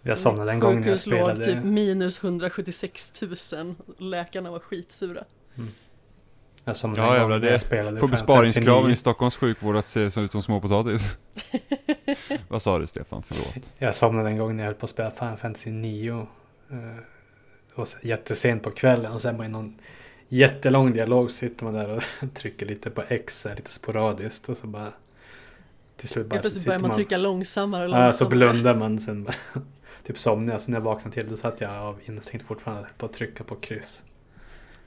Jag 0.08 0.18
somnade 0.18 0.52
en 0.52 0.58
gång 0.60 0.70
när 0.70 0.76
jag 0.76 0.84
Sjukhus 0.84 1.06
låg 1.06 1.18
spelade. 1.18 1.44
typ 1.44 1.64
minus 1.64 2.24
176 2.24 3.22
000. 3.52 3.74
Läkarna 3.98 4.50
var 4.50 4.58
skitsura. 4.58 5.24
Jag 6.64 6.76
somnade 6.76 7.00
Ja, 7.02 7.06
en 7.06 7.10
gång 7.10 7.20
jävlar, 7.20 7.38
när 7.38 7.46
det 7.46 7.52
jag 7.52 7.60
spelade 7.60 8.00
Får 8.00 8.08
besparingskraven 8.08 8.84
i 8.84 8.88
9. 8.88 8.96
Stockholms 8.96 9.36
sjukvård 9.36 9.76
att 9.76 9.86
se 9.86 10.00
ut 10.20 10.32
som 10.32 10.42
småpotatis 10.42 11.16
Vad 12.48 12.62
sa 12.62 12.78
du 12.78 12.86
Stefan, 12.86 13.22
förlåt? 13.26 13.72
Jag 13.78 13.94
somnade 13.94 14.28
en 14.28 14.38
gång 14.38 14.56
när 14.56 14.62
jag 14.62 14.68
höll 14.70 14.74
på 14.80 14.84
att 14.86 14.90
spela 14.90 15.10
Final 15.10 15.36
Fantasy 15.36 15.70
9. 15.70 16.26
eh, 16.70 16.76
Och 17.74 17.88
jättesent 18.02 18.62
på 18.62 18.70
kvällen 18.70 19.12
och 19.12 19.20
sen 19.20 19.36
bara 19.36 19.46
i 19.46 19.50
någon 19.50 19.78
jättelång 20.28 20.92
dialog 20.92 21.30
sitter 21.30 21.64
man 21.64 21.74
där 21.74 21.88
och 21.90 22.02
trycker 22.34 22.66
lite 22.66 22.90
på 22.90 23.02
X 23.08 23.46
lite 23.56 23.72
sporadiskt 23.72 24.48
och 24.48 24.56
så 24.56 24.66
bara 24.66 24.92
till 25.96 26.08
slut 26.08 26.26
bara 26.26 26.34
Helt 26.34 26.42
plötsligt 26.42 26.62
sitter 26.62 26.70
börjar 26.78 26.88
man 26.88 26.96
trycka 26.96 27.16
långsammare 27.16 27.84
och 27.88 27.90
Ja, 27.90 28.12
så 28.12 28.24
långsammare. 28.24 28.52
blundar 28.52 28.74
man 28.74 28.98
sen 28.98 29.24
bara, 29.24 29.34
typ 30.08 30.18
somnar 30.18 30.52
jag. 30.52 30.60
Så 30.60 30.70
när 30.70 30.78
jag 30.78 30.84
vaknade 30.84 31.14
till 31.14 31.28
då 31.30 31.36
satt 31.36 31.60
jag 31.60 31.70
av 31.70 32.00
instinkt 32.06 32.46
fortfarande 32.46 32.88
på 32.98 33.06
att 33.06 33.12
trycka 33.12 33.44
på 33.44 33.56
kryss. 33.56 34.02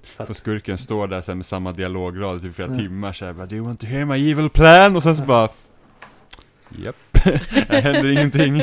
För 0.02 0.24
att, 0.24 0.38
skurken 0.38 0.78
stå 0.78 1.08
där 1.08 1.22
sen 1.22 1.38
med 1.38 1.46
samma 1.46 1.72
dialograd 1.72 2.38
i 2.38 2.42
typ 2.42 2.56
flera 2.56 2.72
Ja. 2.72 2.78
timmar 2.78 3.14
såhär 3.14 3.34
bara 3.34 3.46
Do 3.46 3.56
you 3.56 3.66
want 3.66 3.80
to 3.80 3.86
hear 3.86 4.06
my 4.06 4.32
evil 4.32 4.50
plan? 4.50 4.96
Och 4.96 5.04
sen 5.04 5.16
så 5.16 5.24
bara 5.24 5.50
Japp, 6.70 6.96
här 7.70 7.82
händer 7.82 8.10
ingenting 8.10 8.62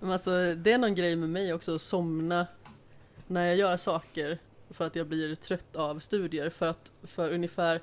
Men 0.00 0.12
alltså, 0.12 0.54
det 0.54 0.72
är 0.72 0.78
någon 0.78 0.94
grej 0.94 1.16
med 1.16 1.28
mig 1.28 1.52
också 1.52 1.74
att 1.74 1.80
somna 1.80 2.46
när 3.26 3.46
jag 3.46 3.56
gör 3.56 3.76
saker 3.76 4.38
för 4.70 4.84
att 4.86 4.96
jag 4.96 5.06
blir 5.06 5.34
trött 5.34 5.76
av 5.76 5.98
studier. 5.98 6.50
För 6.50 6.66
att 6.66 6.92
för 7.02 7.30
ungefär 7.30 7.80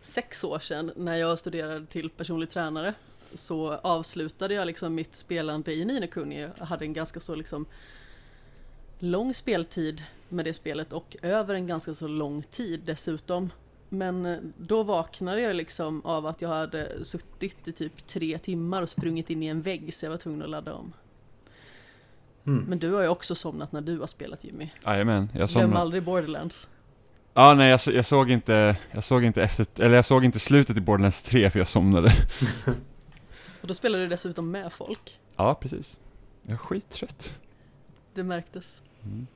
sex 0.00 0.44
år 0.44 0.58
sedan 0.58 0.92
när 0.96 1.16
jag 1.16 1.38
studerade 1.38 1.86
till 1.86 2.10
personlig 2.10 2.50
tränare 2.50 2.94
så 3.34 3.72
avslutade 3.82 4.54
jag 4.54 4.66
liksom 4.66 4.94
mitt 4.94 5.16
spelande 5.16 5.72
i 5.72 5.84
Nino 5.84 6.06
Kuni. 6.06 6.48
Jag 6.58 6.66
hade 6.66 6.84
en 6.84 6.92
ganska 6.92 7.20
så 7.20 7.34
liksom 7.34 7.66
lång 8.98 9.34
speltid 9.34 10.02
med 10.28 10.44
det 10.44 10.54
spelet 10.54 10.92
och 10.92 11.16
över 11.22 11.54
en 11.54 11.66
ganska 11.66 11.94
så 11.94 12.08
lång 12.08 12.42
tid 12.42 12.80
dessutom. 12.84 13.50
Men 13.88 14.26
eh, 14.26 14.38
då 14.56 14.82
vaknade 14.82 15.40
jag 15.40 15.56
liksom 15.56 16.04
av 16.04 16.26
att 16.26 16.42
jag 16.42 16.48
hade 16.48 17.04
suttit 17.04 17.68
i 17.68 17.72
typ 17.72 18.06
tre 18.06 18.38
timmar 18.38 18.82
och 18.82 18.88
sprungit 18.88 19.30
in 19.30 19.42
i 19.42 19.46
en 19.46 19.62
vägg 19.62 19.94
så 19.94 20.06
jag 20.06 20.10
var 20.10 20.16
tvungen 20.16 20.42
att 20.42 20.50
ladda 20.50 20.74
om. 20.74 20.92
mm. 22.46 22.64
Men 22.68 22.78
du 22.78 22.92
har 22.92 23.02
ju 23.02 23.08
också 23.08 23.34
somnat 23.34 23.72
när 23.72 23.80
du 23.80 23.98
har 23.98 24.06
spelat 24.06 24.44
Jimmy. 24.44 24.70
Jajamän, 24.86 25.28
jag 25.32 25.38
Glöm 25.38 25.48
somnade 25.48 25.78
aldrig 25.78 26.02
Borderlands. 26.02 26.68
Ja 27.34 27.54
nej 27.54 27.70
jag, 27.70 27.80
jag 27.94 28.06
såg 28.06 28.30
inte, 28.30 28.76
jag 28.90 29.04
såg 29.04 29.24
inte 29.24 29.42
efter, 29.42 29.66
eller 29.76 29.96
jag 29.96 30.04
såg 30.04 30.24
inte 30.24 30.38
slutet 30.38 30.76
i 30.76 30.80
Borderlands 30.80 31.22
3 31.22 31.50
för 31.50 31.58
jag 31.58 31.68
somnade 31.68 32.12
Och 33.62 33.68
då 33.68 33.74
spelar 33.74 33.98
du 33.98 34.08
dessutom 34.08 34.50
med 34.50 34.72
folk. 34.72 35.18
Ja 35.36 35.54
precis 35.54 35.98
Jag 36.42 36.52
är 36.52 36.56
skittrött 36.56 37.38
Det 38.14 38.22
märktes. 38.24 38.82
mm. 39.04 39.26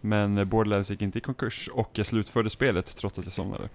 Men 0.00 0.38
eh, 0.38 0.44
Borderlands 0.44 0.90
gick 0.90 1.02
inte 1.02 1.18
i 1.18 1.20
konkurs 1.20 1.68
och 1.72 1.90
jag 1.94 2.06
slutförde 2.06 2.50
spelet 2.50 2.96
trots 2.96 3.18
att 3.18 3.24
jag 3.24 3.34
somnade 3.34 3.68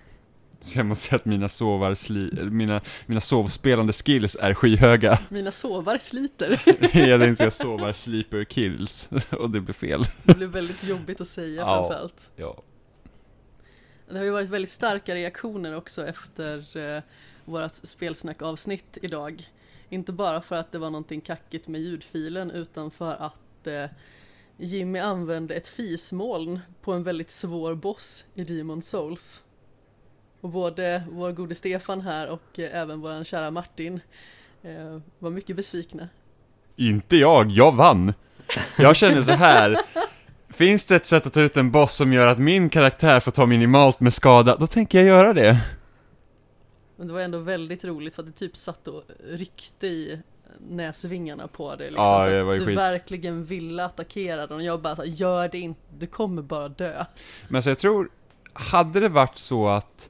Så 0.60 0.80
jag 0.80 0.86
måste 0.86 1.08
säga 1.08 1.16
att 1.16 1.26
mina 1.26 1.50
sovarsli, 1.50 2.30
eller 2.30 2.50
mina, 2.52 2.82
mina 3.06 3.22
sovspelande 3.22 3.94
skills 3.94 4.38
är 4.42 4.54
skyhöga 4.54 5.20
Mina 5.30 5.52
sovar 5.52 5.98
sliter. 5.98 6.62
Jag 7.08 7.22
tänkte 7.22 7.36
säga 7.38 7.52
sovar 7.52 7.94
sleeper 7.94 8.44
kills, 8.44 9.10
och 9.32 9.50
det 9.50 9.62
blev 9.62 9.74
fel 9.74 10.04
Det 10.24 10.36
blev 10.36 10.50
väldigt 10.50 10.84
jobbigt 10.84 11.22
att 11.22 11.28
säga 11.28 11.62
Ja. 11.62 11.66
framförallt. 11.68 12.32
Ja 12.36 12.64
Det 14.10 14.18
har 14.18 14.26
ju 14.26 14.32
varit 14.32 14.50
väldigt 14.50 14.72
starka 14.72 15.16
reaktioner 15.16 15.76
också 15.76 16.08
efter 16.08 16.78
eh, 16.98 17.04
vårt 17.46 17.72
spelsnackavsnitt 17.84 18.98
idag. 19.02 19.50
Inte 19.90 20.12
bara 20.12 20.42
för 20.42 20.56
att 20.56 20.72
det 20.72 20.78
var 20.78 20.90
någonting 20.90 21.22
kackigt 21.22 21.68
med 21.68 21.82
ljudfilen 21.82 22.52
utan 22.52 22.92
för 22.92 23.14
att 23.14 23.68
eh, 23.68 23.86
Jimmy 24.58 25.00
använde 25.00 25.56
ett 25.56 25.68
fismoln 25.68 26.60
på 26.82 26.94
en 26.94 27.04
väldigt 27.04 27.32
svår 27.32 27.76
boss 27.76 28.26
i 28.34 28.44
Demon 28.44 28.82
Souls. 28.82 29.44
Och 30.42 30.50
både 30.50 31.04
vår 31.12 31.32
gode 31.32 31.56
Stefan 31.56 32.02
här 32.02 32.28
och 32.28 32.60
eh, 32.60 32.82
även 32.82 33.02
vår 33.02 33.24
kära 33.24 33.52
Martin 33.52 34.00
eh, 34.64 35.00
var 35.20 35.30
mycket 35.30 35.56
besvikna. 35.56 36.10
Inte 36.76 37.16
jag, 37.16 37.52
jag 37.52 37.76
vann! 37.76 38.14
Jag 38.78 38.96
känner 38.96 39.22
så 39.22 39.32
här. 39.32 39.78
Finns 40.50 40.86
det 40.86 40.96
ett 40.96 41.06
sätt 41.06 41.26
att 41.26 41.34
ta 41.34 41.42
ut 41.42 41.58
en 41.58 41.72
boss 41.72 41.96
som 41.96 42.14
gör 42.14 42.28
att 42.28 42.40
min 42.40 42.70
karaktär 42.70 43.20
får 43.20 43.32
ta 43.32 43.46
minimalt 43.46 44.00
med 44.00 44.14
skada, 44.14 44.56
då 44.56 44.68
tänker 44.68 44.98
jag 44.98 45.08
göra 45.08 45.34
det. 45.34 45.60
Men 46.96 47.08
det 47.08 47.14
var 47.14 47.22
ändå 47.22 47.38
väldigt 47.38 47.86
roligt 47.86 48.16
för 48.16 48.22
att 48.22 48.28
det 48.28 48.34
typ 48.34 48.56
satt 48.56 48.88
och 48.88 49.04
ryckte 49.30 49.88
i 49.88 50.22
näsvingarna 50.70 51.48
på 51.48 51.76
dig 51.76 51.88
liksom. 51.88 52.04
Ja, 52.04 52.26
det 52.26 52.44
var 52.44 52.54
ju 52.54 52.60
du 52.60 52.66
skit. 52.66 52.78
verkligen 52.78 53.46
ville 53.46 53.86
attackera 53.86 54.48
dem. 54.48 54.64
Jag 54.64 54.82
bara 54.82 54.96
så 54.96 55.02
här, 55.02 55.10
gör 55.10 55.48
det 55.48 55.60
inte, 55.60 55.82
du 56.00 56.08
kommer 56.08 56.42
bara 56.42 56.70
dö. 56.70 57.06
Men 57.48 57.64
så 57.64 57.70
jag 57.70 57.78
tror, 57.78 58.10
hade 58.54 59.00
det 59.00 59.10
varit 59.10 59.38
så 59.38 59.68
att 59.68 60.10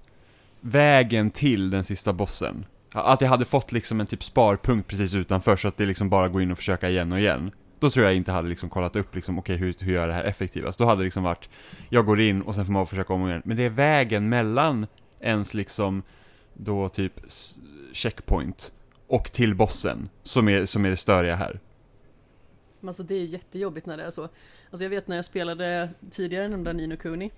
vägen 0.61 1.31
till 1.31 1.69
den 1.69 1.83
sista 1.83 2.13
bossen, 2.13 2.65
att 2.93 3.21
jag 3.21 3.29
hade 3.29 3.45
fått 3.45 3.71
liksom 3.71 3.99
en 4.01 4.07
typ 4.07 4.23
sparpunkt 4.23 4.89
precis 4.89 5.13
utanför 5.13 5.57
så 5.57 5.67
att 5.67 5.77
det 5.77 5.85
liksom 5.85 6.09
bara 6.09 6.27
går 6.27 6.41
in 6.41 6.51
och 6.51 6.57
försöka 6.57 6.89
igen 6.89 7.11
och 7.11 7.19
igen. 7.19 7.51
Då 7.79 7.89
tror 7.89 8.05
jag 8.05 8.15
inte 8.15 8.31
hade 8.31 8.49
liksom 8.49 8.69
kollat 8.69 8.95
upp 8.95 9.15
liksom, 9.15 9.39
okej 9.39 9.57
hur, 9.57 9.75
hur 9.79 9.93
gör 9.93 9.99
jag 9.99 10.09
det 10.09 10.13
här 10.13 10.23
effektivast? 10.23 10.79
Då 10.79 10.85
hade 10.85 11.01
det 11.01 11.05
liksom 11.05 11.23
varit, 11.23 11.49
jag 11.89 12.05
går 12.05 12.21
in 12.21 12.41
och 12.41 12.55
sen 12.55 12.65
får 12.65 12.73
man 12.73 12.87
försöka 12.87 13.13
om 13.13 13.27
igen. 13.27 13.41
Men 13.45 13.57
det 13.57 13.63
är 13.63 13.69
vägen 13.69 14.29
mellan 14.29 14.87
ens 15.19 15.53
liksom, 15.53 16.03
då 16.57 16.89
typ 16.89 17.13
checkpoint 17.93 18.73
och 19.07 19.31
till 19.31 19.55
bossen 19.55 20.09
som 20.23 20.49
är, 20.49 20.65
som 20.65 20.85
är 20.85 20.89
det 20.89 20.97
störiga 20.97 21.35
här. 21.35 21.59
Men 22.79 22.89
alltså 22.89 23.03
det 23.03 23.15
är 23.15 23.25
jättejobbigt 23.25 23.85
när 23.85 23.97
det 23.97 24.03
är 24.03 24.11
så. 24.11 24.23
Alltså 24.69 24.83
jag 24.85 24.89
vet 24.89 25.07
när 25.07 25.15
jag 25.15 25.25
spelade 25.25 25.89
tidigare 26.11 26.47
den 26.47 26.63
där 26.63 26.73
Nino 26.73 26.97
Kuni. 26.97 27.31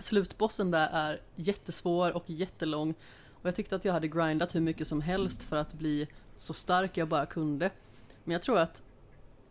Slutbossen 0.00 0.70
där 0.70 0.88
är 0.92 1.20
jättesvår 1.36 2.16
och 2.16 2.24
jättelång. 2.26 2.94
Och 3.30 3.48
jag 3.48 3.54
tyckte 3.54 3.76
att 3.76 3.84
jag 3.84 3.92
hade 3.92 4.08
grindat 4.08 4.54
hur 4.54 4.60
mycket 4.60 4.86
som 4.86 5.00
helst 5.00 5.42
för 5.42 5.56
att 5.56 5.72
bli 5.72 6.08
så 6.36 6.52
stark 6.52 6.96
jag 6.96 7.08
bara 7.08 7.26
kunde. 7.26 7.70
Men 8.24 8.32
jag 8.32 8.42
tror 8.42 8.58
att 8.58 8.82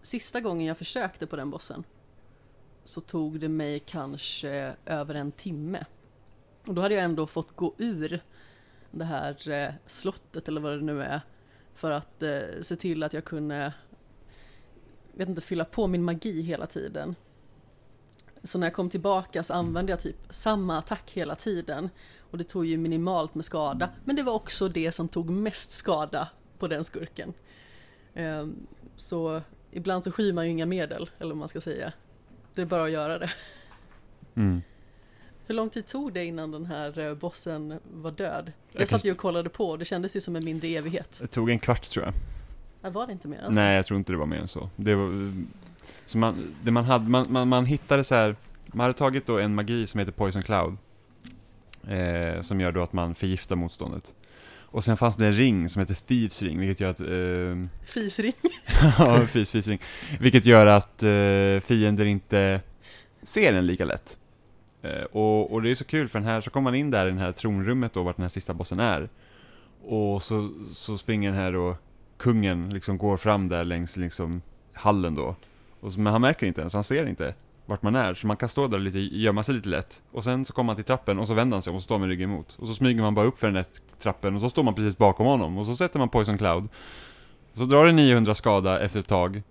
sista 0.02 0.42
gången 0.42 0.68
jag 0.68 0.78
försökte 0.78 1.28
på 1.28 1.36
den 1.36 1.50
bossen 1.50 1.84
så 2.84 3.02
tog 3.02 3.40
det 3.40 3.50
mig 3.50 3.80
kanske 3.80 4.76
över 4.86 5.16
en 5.16 5.32
timme. 5.32 5.86
Och 6.68 6.74
då 6.74 6.82
hade 6.82 6.96
jag 6.96 7.04
ändå 7.04 7.28
fått 7.28 7.56
gå 7.56 7.76
ur 7.78 8.22
det 8.94 9.06
här 9.06 9.50
eh, 9.50 9.74
slottet 9.86 10.48
eller 10.48 10.62
vad 10.62 10.72
det 10.72 10.82
nu 10.82 11.02
är 11.02 11.22
för 11.76 11.92
att 11.92 12.24
eh, 12.24 12.40
se 12.62 12.76
till 12.76 13.04
att 13.04 13.14
jag 13.14 13.26
kunde 13.26 13.74
vet 15.14 15.30
inte, 15.30 15.42
fylla 15.42 15.66
på 15.66 15.88
min 15.88 16.04
magi 16.04 16.42
hela 16.42 16.68
tiden. 16.68 17.16
Så 18.44 18.58
när 18.58 18.68
jag 18.68 18.74
kom 18.74 18.90
tillbaka 18.90 19.44
så 19.44 19.54
använde 19.54 19.92
jag 19.92 20.00
typ 20.00 20.18
samma 20.30 20.78
attack 20.78 21.12
hela 21.12 21.36
tiden. 21.36 21.90
Och 22.20 22.38
det 22.38 22.44
tog 22.44 22.66
ju 22.66 22.78
minimalt 22.78 23.36
med 23.36 23.46
skada. 23.46 23.90
Men 24.04 24.16
det 24.16 24.24
var 24.24 24.34
också 24.34 24.68
det 24.68 24.92
som 24.92 25.08
tog 25.08 25.30
mest 25.30 25.72
skada 25.72 26.30
på 26.60 26.68
den 26.68 26.84
skurken. 26.84 27.34
Ehm, 28.14 28.68
så 28.98 29.42
ibland 29.72 30.04
så 30.04 30.12
skyr 30.12 30.34
man 30.34 30.46
ju 30.46 30.52
inga 30.52 30.66
medel, 30.66 31.10
eller 31.20 31.30
vad 31.30 31.38
man 31.38 31.50
ska 31.50 31.62
säga. 31.62 31.94
Det 32.56 32.62
är 32.62 32.66
bara 32.66 32.84
att 32.84 32.92
göra 32.92 33.20
det. 33.20 33.32
Mm. 34.36 34.62
Hur 35.54 35.56
lång 35.58 35.70
tid 35.70 35.88
tog 35.88 36.14
det 36.14 36.26
innan 36.26 36.52
den 36.52 36.66
här 36.66 37.00
eh, 37.00 37.14
bossen 37.14 37.80
var 37.94 38.12
död? 38.12 38.52
Jag 38.72 38.82
Jag 38.82 38.88
satt 38.88 39.06
ju 39.06 39.12
och 39.12 39.18
kollade 39.18 39.50
på 39.50 39.70
och 39.70 39.80
det 39.80 39.86
kändes 39.86 40.16
ju 40.16 40.22
som 40.22 40.36
en 40.36 40.46
mindre 40.46 40.68
evighet. 40.68 41.18
Det 41.22 41.28
tog 41.28 41.50
en 41.50 41.60
kvart 41.60 41.82
tror 41.82 42.06
jag. 42.06 42.14
Ja, 42.82 42.90
var 42.90 43.08
det 43.08 43.14
inte 43.14 43.28
mer? 43.28 43.38
Alltså? 43.38 43.62
Nej, 43.62 43.76
jag 43.76 43.86
tror 43.86 43.98
inte 43.98 44.12
det 44.12 44.18
var 44.18 44.26
mer 44.26 44.38
än 44.38 44.48
så. 44.48 44.70
Det 44.76 44.96
var, 44.96 45.34
så 46.06 46.18
man, 46.18 46.56
det 46.64 46.72
man 46.72 46.86
hade, 46.86 47.10
man, 47.10 47.26
man, 47.30 47.48
man 47.48 47.66
hittade 47.66 48.04
så 48.04 48.16
här, 48.16 48.36
man 48.66 48.80
hade 48.80 48.94
tagit 48.94 49.26
då 49.26 49.40
en 49.40 49.56
magi 49.56 49.88
som 49.88 50.00
heter 50.00 50.12
Poison 50.12 50.44
Cloud. 50.44 50.78
Eh, 51.88 52.42
som 52.42 52.62
gör 52.62 52.72
då 52.72 52.84
att 52.84 52.94
man 52.94 53.16
förgiftar 53.16 53.56
motståndet. 53.56 54.14
Och 54.56 54.84
sen 54.84 54.98
fanns 54.98 55.16
det 55.16 55.28
en 55.28 55.34
ring 55.34 55.70
som 55.70 55.80
heter 55.80 55.94
Thieves 55.94 56.42
ring, 56.42 56.60
vilket 56.60 56.80
gör 56.80 56.90
att... 56.90 57.00
Eh, 57.00 57.86
Fisring. 57.86 58.34
ja, 58.98 59.28
fis, 59.28 59.50
fis 59.50 59.68
ring. 59.68 59.80
Vilket 60.20 60.46
gör 60.46 60.66
att 60.66 61.04
eh, 61.04 61.60
fiender 61.68 62.06
inte 62.06 62.62
ser 63.24 63.54
en 63.54 63.66
lika 63.66 63.86
lätt. 63.86 64.18
Eh, 64.84 65.04
och, 65.04 65.54
och 65.54 65.62
det 65.62 65.72
är 65.72 65.76
så 65.76 65.86
kul 65.86 66.10
för 66.10 66.20
den 66.20 66.28
här, 66.28 66.42
så 66.42 66.50
kommer 66.50 66.72
man 66.72 66.76
in 66.76 66.92
där 66.92 67.08
i 67.08 67.12
det 67.12 67.20
här 67.20 67.32
tronrummet 67.32 67.94
då, 67.94 68.04
vart 68.04 68.16
den 68.16 68.24
här 68.24 68.30
sista 68.30 68.54
bossen 68.54 68.80
är. 68.80 69.10
Och 69.82 70.24
så, 70.24 70.50
så 70.72 70.98
springer 70.98 71.30
den 71.30 71.40
här 71.40 71.54
då, 71.54 71.78
kungen 72.18 72.70
liksom 72.74 72.98
går 72.98 73.18
fram 73.18 73.50
där 73.50 73.64
längs 73.64 73.98
liksom 73.98 74.42
hallen 74.74 75.16
då. 75.16 75.36
Och 75.80 75.94
så, 75.94 76.00
men 76.00 76.14
han 76.14 76.22
märker 76.22 76.48
inte 76.48 76.62
ens, 76.62 76.74
han 76.74 76.84
ser 76.84 77.06
inte 77.06 77.34
vart 77.66 77.82
man 77.82 77.96
är, 77.96 78.14
så 78.14 78.28
man 78.28 78.38
kan 78.38 78.50
stå 78.50 78.68
där 78.68 78.78
och 78.78 78.84
lite, 78.84 79.00
gömma 79.00 79.44
sig 79.44 79.56
lite 79.56 79.70
lätt. 79.70 80.02
Och 80.12 80.24
sen 80.24 80.46
så 80.46 80.54
kommer 80.54 80.66
man 80.66 80.76
till 80.76 80.86
trappen 80.86 81.20
och 81.20 81.28
så 81.28 81.34
vänder 81.34 81.56
han 81.56 81.62
sig 81.62 81.72
om 81.72 81.76
och 81.76 81.82
så 81.82 81.86
står 81.86 81.96
man 81.96 82.02
med 82.02 82.10
ryggen 82.10 82.30
emot. 82.30 82.56
Och 82.60 82.68
så 82.68 82.74
smyger 82.74 83.02
man 83.02 83.16
bara 83.16 83.26
upp 83.26 83.38
för 83.38 83.48
den 83.48 83.54
där 83.54 83.66
trappen 84.02 84.36
och 84.36 84.42
så 84.42 84.50
står 84.50 84.64
man 84.64 84.74
precis 84.74 84.98
bakom 84.98 85.26
honom 85.26 85.58
och 85.58 85.66
så 85.66 85.76
sätter 85.76 86.00
man 86.00 86.10
Poison 86.10 86.38
Cloud. 86.38 86.70
Så 87.54 87.66
drar 87.66 87.86
det 87.86 87.92
900 87.92 88.36
skada 88.36 88.80
efter 88.80 89.00
ett 89.00 89.08
tag. 89.08 89.42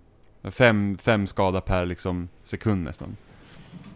Fem, 0.43 0.97
fem 0.97 1.27
skada 1.27 1.61
per 1.61 1.85
liksom 1.85 2.29
sekund 2.43 2.83
nästan. 2.83 3.17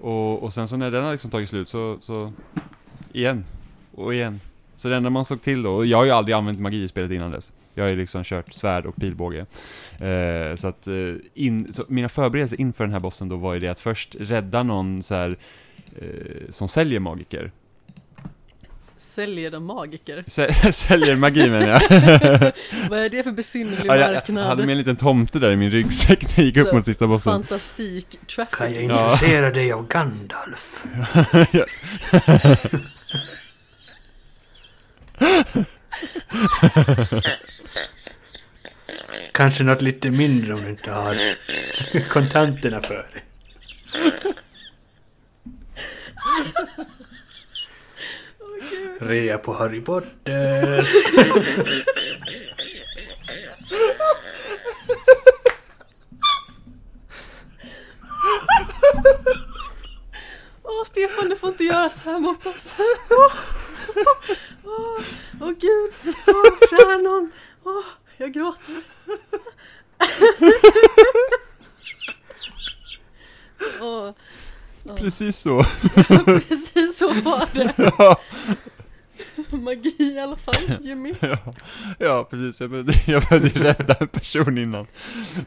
Och, 0.02 0.44
och 0.44 0.54
sen 0.54 0.68
så 0.68 0.78
när 0.78 0.92
den 0.92 1.04
har 1.04 1.12
liksom 1.12 1.32
tagit 1.32 1.50
slut 1.50 1.70
så, 1.70 1.98
så 2.00 2.34
igen. 3.14 3.46
Och 3.96 4.14
igen. 4.14 4.40
Så 4.76 4.90
det 4.90 4.96
enda 4.96 5.10
man 5.10 5.26
såg 5.26 5.42
till 5.42 5.64
då, 5.64 5.72
och 5.72 5.86
jag 5.86 5.98
har 5.98 6.06
ju 6.06 6.12
aldrig 6.12 6.36
använt 6.36 6.60
magi 6.60 6.84
i 6.84 6.88
spelet 6.88 7.12
innan 7.12 7.32
dess. 7.32 7.52
Jag 7.74 7.84
har 7.84 7.90
ju 7.90 7.96
liksom 7.96 8.24
kört 8.24 8.54
svärd 8.54 8.86
och 8.86 8.96
pilbåge. 8.96 9.46
Eh, 10.00 10.56
så 10.56 10.68
att, 10.68 10.88
eh, 10.88 11.16
in, 11.34 11.74
så 11.74 11.86
mina 11.88 12.10
förberedelser 12.10 12.62
inför 12.62 12.84
den 12.84 12.94
här 12.94 13.00
bossen 13.00 13.30
då 13.30 13.36
var 13.36 13.54
ju 13.54 13.60
det 13.60 13.68
att 13.68 13.80
först 13.80 14.16
rädda 14.20 14.64
någon 14.64 15.04
så 15.04 15.16
här 15.16 15.38
eh, 16.02 16.52
som 16.52 16.68
säljer 16.68 17.00
magiker. 17.00 17.52
Säljer 19.18 19.52
de 19.52 19.66
magiker? 19.66 20.22
Sä- 20.28 20.72
säljer 20.72 21.16
magi 21.16 21.50
menar 21.50 21.68
jag. 21.68 21.82
Vad 22.90 23.00
är 23.00 23.10
det 23.10 23.24
för 23.24 23.32
besynnerlig 23.32 23.86
ja, 23.86 23.96
jag, 23.96 24.08
jag 24.10 24.14
marknad? 24.14 24.48
hade 24.48 24.64
med 24.66 24.72
en 24.72 24.78
liten 24.78 24.96
tomte 24.96 25.40
där 25.40 25.52
i 25.52 25.56
min 25.56 25.72
ryggsäck 25.72 26.22
när 26.24 26.32
jag 26.36 26.46
gick 26.46 26.58
upp 26.58 26.68
Så, 26.68 26.76
mot 26.76 26.86
sista 26.86 27.08
bossen. 27.08 27.34
Fantastik 27.34 28.10
Kan 28.10 28.20
jag 28.38 28.50
trafficking. 28.50 28.90
Ja. 28.90 29.06
intressera 29.14 29.52
dig 29.52 29.72
av 29.72 29.88
Gandalf? 29.88 30.84
Kanske 39.32 39.64
något 39.64 39.82
lite 39.82 40.10
mindre 40.10 40.54
om 40.54 40.64
du 40.64 40.70
inte 40.70 40.92
har 40.92 41.16
kontanterna 42.10 42.82
för 42.82 43.06
det. 43.14 43.22
Rea 49.00 49.38
på 49.38 49.54
Harry 49.54 49.82
Potter. 49.82 50.88
Åh 60.64 60.84
Stefan, 60.86 61.30
du 61.30 61.36
får 61.36 61.50
inte 61.50 61.64
göra 61.64 61.90
så 61.90 62.00
här 62.00 62.20
mot 62.20 62.46
oss. 62.46 62.72
Åh, 63.10 63.34
åh, 64.64 65.02
åh 65.42 65.52
gud, 65.52 65.94
åh 66.28 66.70
kära 66.70 66.98
någon. 66.98 67.32
Åh, 67.64 67.84
jag 68.18 68.34
gråter. 68.34 68.84
Precis 74.96 75.40
så. 75.40 75.64
precis 76.26 76.98
så 76.98 77.08
var 77.08 77.50
det. 77.54 77.74
ja, 77.98 78.22
Magi 79.50 79.96
i 80.00 80.20
alla 80.20 80.38
fall, 80.38 80.78
Jimmy. 80.82 81.14
ja, 82.00 82.28
precis. 82.30 82.62
Jag 82.62 82.70
behövde, 82.70 82.94
jag 83.12 83.24
behövde 83.24 83.50
rädda 83.64 83.94
en 84.00 84.08
person 84.08 84.58
innan. 84.58 84.88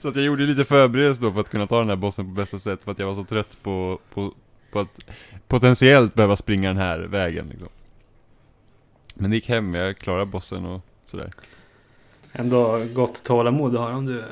Så 0.01 0.09
att 0.09 0.17
jag 0.17 0.25
gjorde 0.25 0.43
lite 0.43 0.65
förberedelse 0.65 1.23
då 1.23 1.33
för 1.33 1.41
att 1.41 1.51
kunna 1.51 1.67
ta 1.67 1.79
den 1.79 1.89
här 1.89 1.97
bossen 1.97 2.25
på 2.25 2.31
bästa 2.31 2.59
sätt. 2.59 2.83
För 2.85 2.93
att 2.93 2.99
jag 2.99 3.07
var 3.07 3.15
så 3.15 3.25
trött 3.25 3.57
på, 3.63 3.99
på, 4.15 4.35
på 4.73 4.81
att 4.81 4.99
potentiellt 5.49 6.15
behöva 6.15 6.37
springa 6.37 6.69
den 6.69 6.77
här 6.77 6.99
vägen 6.99 7.49
liksom. 7.51 7.69
Men 9.15 9.31
det 9.31 9.37
gick 9.37 9.49
hem, 9.49 9.75
jag 9.75 9.99
klarade 9.99 10.27
bossen 10.27 10.65
och 10.67 10.81
sådär. 11.05 11.33
Ändå 12.33 12.85
gott 12.93 13.25
tålamod 13.25 13.73
du 13.73 13.79
har 13.79 13.91
om 13.93 14.07
du 14.07 14.25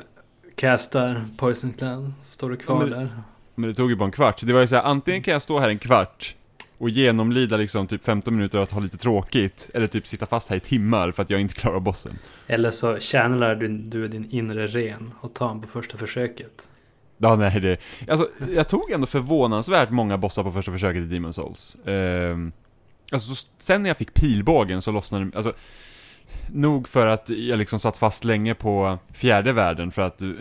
castar 0.55 1.25
Poison 1.37 1.73
Cloud. 1.73 2.13
Så 2.23 2.31
står 2.31 2.49
du 2.49 2.57
kvar 2.57 2.75
Ja, 2.75 2.79
men- 2.81 2.89
där. 2.89 3.23
Men 3.55 3.69
det 3.69 3.75
tog 3.75 3.89
ju 3.89 3.95
bara 3.95 4.05
en 4.05 4.11
kvart. 4.11 4.41
Det 4.45 4.53
var 4.53 4.61
ju 4.61 4.67
såhär, 4.67 4.83
antingen 4.83 5.21
kan 5.21 5.31
jag 5.31 5.41
stå 5.41 5.59
här 5.59 5.69
en 5.69 5.79
kvart 5.79 6.35
och 6.79 6.89
genomlida 6.89 7.57
liksom 7.57 7.87
typ 7.87 8.03
15 8.03 8.35
minuter 8.35 8.57
och 8.57 8.63
att 8.63 8.71
ha 8.71 8.81
lite 8.81 8.97
tråkigt. 8.97 9.69
Eller 9.73 9.87
typ 9.87 10.07
sitta 10.07 10.25
fast 10.25 10.49
här 10.49 10.57
i 10.57 10.59
timmar 10.59 11.11
för 11.11 11.23
att 11.23 11.29
jag 11.29 11.41
inte 11.41 11.53
klarar 11.61 11.79
bossen. 11.79 12.19
Eller 12.47 12.71
så 12.71 12.99
channelar 12.99 13.55
du, 13.55 13.67
du 13.67 14.07
din 14.07 14.27
inre 14.29 14.67
ren 14.67 15.13
och 15.21 15.33
tar 15.33 15.47
den 15.47 15.61
på 15.61 15.67
första 15.67 15.97
försöket. 15.97 16.71
Ja, 17.17 17.35
nej 17.35 17.59
det... 17.59 17.79
Alltså, 18.07 18.29
jag 18.53 18.67
tog 18.67 18.91
ändå 18.91 19.07
förvånansvärt 19.07 19.89
många 19.89 20.17
bossar 20.17 20.43
på 20.43 20.51
första 20.51 20.71
försöket 20.71 21.01
i 21.01 21.05
Demon 21.05 21.33
Souls. 21.33 21.77
Ehm, 21.85 22.51
alltså, 23.11 23.35
så, 23.35 23.47
sen 23.57 23.83
när 23.83 23.89
jag 23.89 23.97
fick 23.97 24.13
pilbågen 24.13 24.81
så 24.81 24.91
lossnade 24.91 25.31
alltså 25.35 25.53
Nog 26.47 26.87
för 26.87 27.07
att 27.07 27.29
jag 27.29 27.59
liksom 27.59 27.79
satt 27.79 27.97
fast 27.97 28.23
länge 28.23 28.55
på 28.55 28.97
fjärde 29.13 29.53
världen 29.53 29.91
för 29.91 30.01
att 30.01 30.21
uh, 30.21 30.35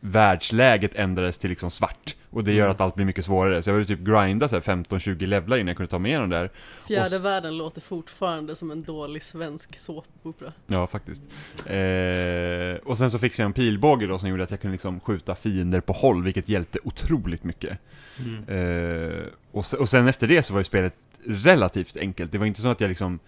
världsläget 0.00 0.94
ändrades 0.94 1.38
till 1.38 1.50
liksom 1.50 1.70
svart. 1.70 2.16
Och 2.30 2.44
det 2.44 2.52
gör 2.52 2.64
Mm. 2.64 2.70
att 2.74 2.80
allt 2.80 2.94
blir 2.94 3.06
mycket 3.06 3.24
svårare. 3.24 3.62
Så 3.62 3.70
jag 3.70 3.74
behövde 3.74 3.96
typ 3.96 4.04
grinda 4.06 4.48
så 4.48 4.54
här 4.54 4.62
15-20 4.62 5.26
levlar 5.26 5.56
innan 5.56 5.68
jag 5.68 5.76
kunde 5.76 5.90
ta 5.90 5.98
mig 5.98 6.10
igenom 6.10 6.30
där. 6.30 6.50
Fjärde 6.88 7.16
Och 7.16 7.24
världen 7.24 7.56
låter 7.58 7.80
fortfarande 7.80 8.56
som 8.56 8.70
en 8.70 8.82
dålig 8.82 9.22
svensk 9.22 9.78
såpopera. 9.78 10.52
Ja, 10.66 10.86
faktiskt. 10.86 11.22
Eh, 11.66 12.88
och 12.88 12.98
sen 12.98 13.10
så 13.10 13.18
fixade 13.18 13.42
jag 13.44 13.48
en 13.48 13.52
pilbåge 13.52 14.06
då 14.06 14.18
som 14.18 14.28
gjorde 14.28 14.42
att 14.42 14.50
jag 14.50 14.60
kunde 14.60 14.72
liksom 14.72 15.00
skjuta 15.00 15.34
fiender 15.34 15.80
på 15.80 15.92
håll, 15.92 16.22
vilket 16.22 16.48
hjälpte 16.48 16.78
otroligt 16.84 17.44
mycket. 17.44 17.78
Mm. 18.18 18.44
Eh, 18.48 19.24
och, 19.52 19.66
se, 19.66 19.76
och 19.76 19.88
sen 19.88 20.08
efter 20.08 20.26
det 20.26 20.42
så 20.42 20.52
var 20.52 20.60
ju 20.60 20.64
spelet 20.64 20.94
relativt 21.26 21.96
enkelt. 21.96 22.32
Det 22.32 22.38
var 22.38 22.46
inte 22.46 22.62
så 22.62 22.68
att 22.68 22.80
jag 22.80 22.88
liksom 22.88 23.18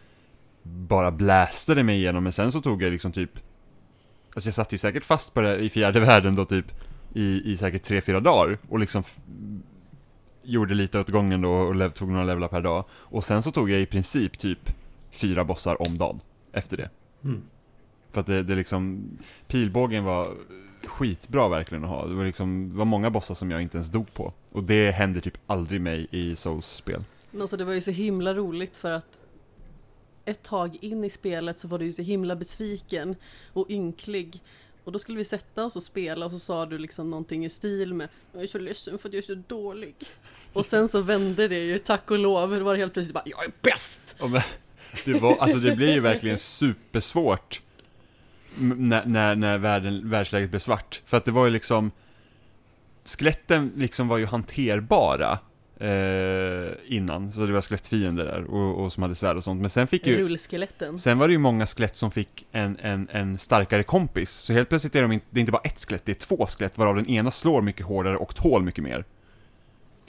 bara 0.63 1.11
blästade 1.11 1.83
mig 1.83 1.97
igenom, 1.97 2.23
men 2.23 2.33
sen 2.33 2.53
så 2.53 2.61
tog 2.61 2.83
jag 2.83 2.93
liksom 2.93 3.13
typ 3.13 3.31
Alltså 4.35 4.49
jag 4.49 4.55
satt 4.55 4.73
ju 4.73 4.79
säkert 4.79 5.05
fast 5.05 5.35
på 5.35 5.41
det 5.41 5.59
i 5.59 5.71
fjärde 5.71 6.01
världen 6.07 6.35
då 6.35 6.45
typ 6.45 6.67
i, 7.15 7.53
i 7.53 7.57
säkert 7.57 7.83
tre 7.83 8.01
fyra 8.01 8.21
dagar 8.21 8.59
och 8.69 8.79
liksom 8.79 9.03
gjorde 10.43 10.75
lite 10.75 11.01
åt 11.01 11.09
gången 11.09 11.41
då 11.41 11.51
och 11.51 11.75
lev, 11.75 11.91
tog 11.91 12.09
några 12.09 12.25
levlar 12.25 12.49
per 12.49 12.61
dag. 12.61 12.85
Och 12.91 13.25
sen 13.25 13.43
så 13.43 13.51
tog 13.51 13.71
jag 13.71 13.81
i 13.81 13.87
princip 13.87 14.39
typ 14.39 14.71
fyra 15.11 15.45
bossar 15.45 15.83
om 15.83 15.99
dagen 15.99 16.21
efter 16.53 16.77
det. 16.77 16.91
Mm. 17.25 17.43
För 18.11 18.21
att 18.21 18.27
det, 18.27 18.43
det 18.43 18.55
liksom, 18.55 19.05
pilbågen 19.47 20.05
var 20.05 20.29
skitbra 20.87 21.49
verkligen 21.49 21.85
att 21.85 21.91
ha. 21.91 22.07
Det 22.07 22.15
var 22.15 22.25
liksom, 22.25 22.69
det 22.71 22.77
var 22.77 22.85
många 22.85 23.11
bossar 23.11 23.35
som 23.35 23.51
jag 23.51 23.63
inte 23.63 23.77
ens 23.77 23.89
dog 23.89 24.15
på. 24.15 24.33
Och 24.53 24.65
det 24.65 24.91
händer 24.91 25.21
typ 25.21 25.39
aldrig 25.47 25.81
mig 25.81 26.07
i 26.11 26.37
Souls-spel. 26.37 27.05
Men 27.31 27.41
alltså 27.41 27.57
det 27.57 27.65
var 27.65 27.73
ju 27.73 27.81
så 27.81 27.91
himla 27.91 28.35
roligt 28.35 28.77
för 28.77 28.91
att 28.91 29.22
ett 30.25 30.43
tag 30.43 30.79
in 30.81 31.05
i 31.05 31.11
spelet 31.11 31.59
så 31.59 31.69
var 31.69 31.79
du 31.79 31.85
ju 31.85 31.93
så 31.93 32.03
himla 32.03 32.37
besviken 32.37 33.17
och 33.53 33.71
ynklig. 33.71 34.41
Och 34.85 34.93
då 34.93 34.99
skulle 34.99 35.19
vi 35.19 35.25
sätta 35.25 35.65
oss 35.65 35.77
och 35.77 35.83
spela 35.83 36.27
och 36.27 36.33
så 36.33 36.39
sa 36.39 36.67
du 36.67 36.79
liksom 36.79 37.11
någonting 37.11 37.45
i 37.45 37.51
stil 37.51 37.95
med 37.95 38.09
Jag 38.33 38.43
är 38.43 38.47
så 38.47 38.59
ledsen 38.59 38.99
för 38.99 39.09
att 39.09 39.15
jag 39.15 39.23
är 39.23 39.27
så 39.27 39.43
dålig. 39.47 39.95
Och 40.53 40.67
sen 40.67 40.89
så 40.89 41.01
vände 41.01 41.49
det 41.49 41.59
ju, 41.59 41.79
tack 41.79 42.11
och 42.11 42.19
lov. 42.19 42.51
Det 42.51 42.61
var 42.61 42.77
helt 42.77 42.93
plötsligt 42.93 43.15
bara 43.15 43.25
Jag 43.27 43.45
är 43.45 43.53
bäst! 43.63 44.17
Ja, 44.21 44.27
men, 44.27 44.43
det, 45.05 45.13
var, 45.13 45.37
alltså 45.37 45.59
det 45.59 45.77
blir 45.77 45.95
ju 45.95 46.01
verkligen 46.01 46.39
supersvårt 46.39 47.63
när, 48.59 49.07
när, 49.07 49.37
när 49.37 49.59
världen, 49.59 50.11
världsläget 50.11 50.51
blev 50.51 50.61
svart. 50.61 51.03
För 51.07 51.17
att 51.17 51.25
det 51.25 51.31
var 51.31 51.45
ju 51.45 51.51
liksom 51.51 51.91
Skeletten 53.05 53.73
liksom 53.77 54.09
var 54.09 54.19
ju 54.19 54.27
hanterbara 54.27 55.39
eh, 55.83 56.73
innan, 56.87 57.33
så 57.33 57.47
det 57.47 57.53
var 57.53 57.61
skelettfiender 57.61 58.25
där 58.25 58.45
och, 58.45 58.85
och 58.85 58.93
som 58.93 59.03
hade 59.03 59.15
svärd 59.15 59.37
och 59.37 59.45
sånt. 59.45 59.61
Men 59.61 59.71
sen 59.71 59.87
fick 59.87 60.07
ju 60.07 60.17
Rullskeletten. 60.17 60.99
Sen 60.99 61.19
var 61.19 61.29
det 61.29 61.33
ju 61.33 61.39
många 61.39 61.67
skelett 61.67 61.97
som 61.97 62.11
fick 62.11 62.47
en, 62.53 62.77
en, 62.81 63.09
en 63.11 63.39
starkare 63.39 63.83
kompis, 63.83 64.31
så 64.31 64.53
helt 64.53 64.69
plötsligt 64.69 64.95
är 64.95 65.03
de 65.03 65.13
inte, 65.13 65.27
det 65.31 65.39
är 65.39 65.41
inte 65.41 65.53
bara 65.53 65.63
ett 65.65 65.85
skelett, 65.89 66.05
det 66.05 66.13
är 66.13 66.37
två 66.37 66.47
skelett 66.47 66.79
varav 66.79 66.97
den 66.97 67.07
ena 67.07 67.31
slår 67.31 67.63
mycket 67.63 67.87
hårdare 67.87 68.17
och 68.17 68.35
tål 68.35 68.63
mycket 68.63 68.85
mer. 68.85 69.05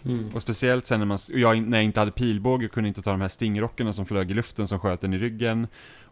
Mm. 0.05 0.29
Och 0.33 0.41
speciellt 0.41 0.87
sen 0.87 0.99
när 0.99 1.05
man, 1.05 1.19
och 1.33 1.39
jag, 1.39 1.61
när 1.61 1.77
jag 1.77 1.85
inte 1.85 1.99
hade 1.99 2.11
pilbåge 2.11 2.67
kunde 2.67 2.87
inte 2.87 3.01
ta 3.01 3.11
de 3.11 3.21
här 3.21 3.27
stingrockarna 3.27 3.93
som 3.93 4.05
flög 4.05 4.31
i 4.31 4.33
luften 4.33 4.67
som 4.67 4.79
sköt 4.79 5.01
den 5.01 5.13
i 5.13 5.17
ryggen. 5.17 5.67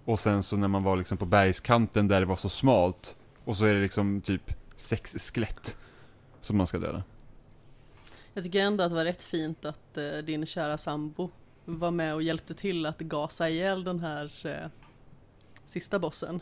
Och 0.06 0.20
sen 0.20 0.44
så 0.44 0.58
när 0.58 0.68
man 0.68 0.84
var 0.84 0.98
liksom 0.98 1.18
på 1.18 1.26
bergskanten 1.26 2.08
där 2.08 2.20
det 2.20 2.26
var 2.26 2.36
så 2.36 2.50
smalt, 2.50 3.16
och 3.44 3.58
så 3.58 3.66
är 3.66 3.74
det 3.74 3.82
liksom 3.82 4.22
typ 4.22 4.54
sex 4.76 5.32
skelett 5.34 5.78
som 6.42 6.58
man 6.58 6.68
ska 6.68 6.78
döda. 6.78 7.04
Jag 8.34 8.44
tycker 8.44 8.60
ändå 8.60 8.84
att 8.84 8.90
det 8.90 8.96
var 8.96 9.04
rätt 9.06 9.24
fint 9.24 9.66
att 9.66 9.98
eh, 9.98 10.18
din 10.26 10.46
kära 10.46 10.78
sambo 10.78 11.30
var 11.66 11.92
med 11.92 12.14
och 12.14 12.24
hjälpte 12.24 12.54
till 12.56 12.86
att 12.86 13.00
gasa 13.00 13.50
ihjäl 13.50 13.84
den 13.84 14.00
här 14.00 14.32
eh, 14.44 14.70
sista 15.66 16.00
bossen. 16.00 16.42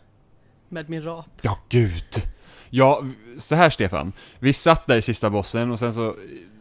Med 0.69 0.89
min 0.89 1.04
rap. 1.04 1.25
Ja, 1.41 1.60
gud! 1.69 2.23
Ja, 2.69 3.04
så 3.38 3.56
här 3.56 3.69
Stefan. 3.69 4.13
Vi 4.39 4.54
satt 4.54 4.88
där 4.88 4.95
i 4.95 5.02
sista 5.02 5.30
bossen 5.30 5.71
och 5.71 5.80
sen 5.80 5.93
så 5.93 6.08
eh, 6.08 6.13